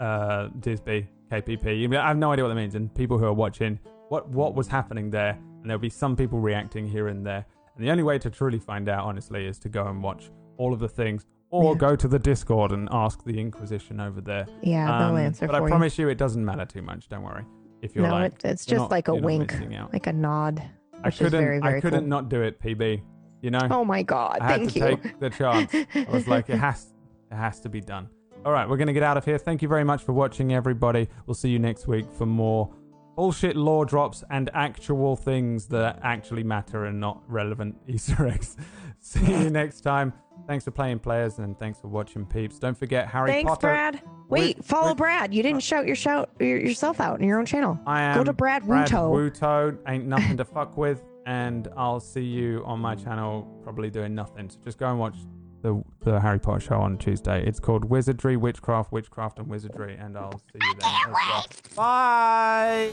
uh, 0.00 0.48
Disby, 0.58 1.06
KPP. 1.30 1.80
You- 1.80 1.96
I 1.98 2.08
have 2.08 2.16
no 2.16 2.32
idea 2.32 2.44
what 2.44 2.48
that 2.48 2.56
means, 2.56 2.74
and 2.74 2.92
people 2.94 3.16
who 3.16 3.26
are 3.26 3.32
watching, 3.32 3.78
what 4.08 4.28
what 4.30 4.54
was 4.56 4.66
happening 4.66 5.08
there, 5.08 5.38
and 5.60 5.64
there'll 5.70 5.78
be 5.80 5.88
some 5.88 6.16
people 6.16 6.40
reacting 6.40 6.84
here 6.86 7.06
and 7.08 7.24
there. 7.24 7.46
And 7.76 7.84
the 7.86 7.90
only 7.92 8.02
way 8.02 8.18
to 8.18 8.28
truly 8.28 8.58
find 8.58 8.88
out, 8.88 9.04
honestly, 9.04 9.46
is 9.46 9.58
to 9.60 9.68
go 9.68 9.86
and 9.86 10.02
watch 10.02 10.30
all 10.56 10.72
of 10.72 10.80
the 10.80 10.88
things, 10.88 11.26
or 11.50 11.74
Yeah. 11.74 11.78
go 11.78 11.94
to 11.94 12.08
the 12.08 12.18
Discord 12.18 12.72
and 12.72 12.88
ask 12.90 13.22
the 13.22 13.38
Inquisition 13.38 14.00
over 14.00 14.20
there. 14.20 14.46
yeah, 14.62 14.90
Um, 14.92 15.14
they'll 15.14 15.24
answer 15.26 15.46
but 15.46 15.54
I 15.54 15.60
promise 15.68 15.96
you, 15.96 16.08
it 16.08 16.18
doesn't 16.18 16.44
matter 16.44 16.64
too 16.64 16.82
much. 16.82 17.08
Don't 17.08 17.22
worry. 17.22 17.44
If 17.82 17.94
you're 17.94 18.04
no, 18.08 18.14
like, 18.14 18.44
it's 18.44 18.66
just 18.66 18.80
not- 18.80 18.90
like 18.90 19.06
a 19.06 19.14
wink, 19.14 19.54
like 19.92 20.08
a 20.08 20.12
nod. 20.12 20.60
I 21.04 21.10
couldn't. 21.10 21.30
very, 21.30 21.60
very 21.60 21.78
I 21.78 21.80
couldn't 21.80 22.00
cool. 22.00 22.08
not 22.08 22.28
do 22.28 22.42
it, 22.42 22.60
PB. 22.60 23.02
You 23.42 23.50
know. 23.50 23.60
Oh 23.70 23.84
my 23.84 24.02
god! 24.02 24.38
I 24.40 24.46
had 24.48 24.56
Thank 24.60 24.72
to 24.72 24.78
you. 24.78 24.84
take 24.96 25.20
the 25.20 25.30
chance. 25.30 25.72
I 25.94 26.06
was 26.10 26.26
like, 26.26 26.50
it 26.50 26.56
has, 26.58 26.86
it 27.30 27.36
has 27.36 27.60
to 27.60 27.68
be 27.68 27.80
done. 27.80 28.08
All 28.44 28.52
right, 28.52 28.68
we're 28.68 28.76
gonna 28.76 28.92
get 28.92 29.02
out 29.02 29.16
of 29.16 29.24
here. 29.24 29.38
Thank 29.38 29.62
you 29.62 29.68
very 29.68 29.84
much 29.84 30.02
for 30.02 30.12
watching, 30.12 30.52
everybody. 30.52 31.08
We'll 31.26 31.34
see 31.34 31.48
you 31.50 31.58
next 31.58 31.86
week 31.86 32.06
for 32.16 32.26
more 32.26 32.72
bullshit 33.18 33.56
lore 33.56 33.84
drops 33.84 34.22
and 34.30 34.48
actual 34.54 35.16
things 35.16 35.66
that 35.66 35.98
actually 36.04 36.44
matter 36.44 36.84
and 36.84 37.00
not 37.00 37.20
relevant 37.26 37.74
Easter 37.88 38.28
eggs. 38.28 38.56
see 39.00 39.18
you 39.18 39.50
next 39.62 39.80
time. 39.80 40.12
Thanks 40.46 40.64
for 40.64 40.70
playing, 40.70 41.00
players, 41.00 41.40
and 41.40 41.58
thanks 41.58 41.80
for 41.80 41.88
watching, 41.88 42.24
peeps. 42.24 42.60
Don't 42.60 42.78
forget 42.78 43.08
Harry 43.08 43.32
Thanks, 43.32 43.48
Potter. 43.48 43.66
Brad. 43.66 43.94
Wait, 44.28 44.56
Wait, 44.58 44.64
follow 44.64 44.90
wait. 44.90 44.98
Brad. 44.98 45.34
You 45.34 45.42
didn't 45.42 45.56
uh, 45.56 45.60
shout 45.62 45.86
your 45.88 45.96
shout 45.96 46.30
yourself 46.38 47.00
out 47.00 47.20
in 47.20 47.26
your 47.26 47.40
own 47.40 47.44
channel. 47.44 47.76
I 47.88 48.02
am 48.02 48.18
Go 48.18 48.22
to 48.22 48.32
Brad 48.32 48.64
Brad 48.64 48.88
Wuto. 48.88 49.32
Wuto. 49.32 49.76
Ain't 49.88 50.06
nothing 50.14 50.36
to 50.36 50.44
fuck 50.44 50.76
with, 50.76 51.02
and 51.26 51.66
I'll 51.76 51.98
see 51.98 52.22
you 52.22 52.62
on 52.66 52.78
my 52.78 52.94
channel 52.94 53.48
probably 53.64 53.90
doing 53.90 54.14
nothing. 54.14 54.48
So 54.48 54.58
just 54.64 54.78
go 54.78 54.88
and 54.88 55.00
watch 55.00 55.16
the 55.62 55.82
the 56.00 56.20
Harry 56.20 56.38
Potter 56.38 56.60
show 56.60 56.80
on 56.80 56.98
Tuesday. 56.98 57.44
It's 57.46 57.60
called 57.60 57.84
Wizardry, 57.84 58.36
Witchcraft, 58.36 58.92
Witchcraft, 58.92 59.38
and 59.38 59.48
Wizardry, 59.48 59.96
and 59.96 60.16
I'll 60.16 60.38
see 60.38 60.58
you 60.60 60.74
then 60.80 60.92
as 61.06 61.14
well. 61.28 61.46
Bye. 61.76 62.92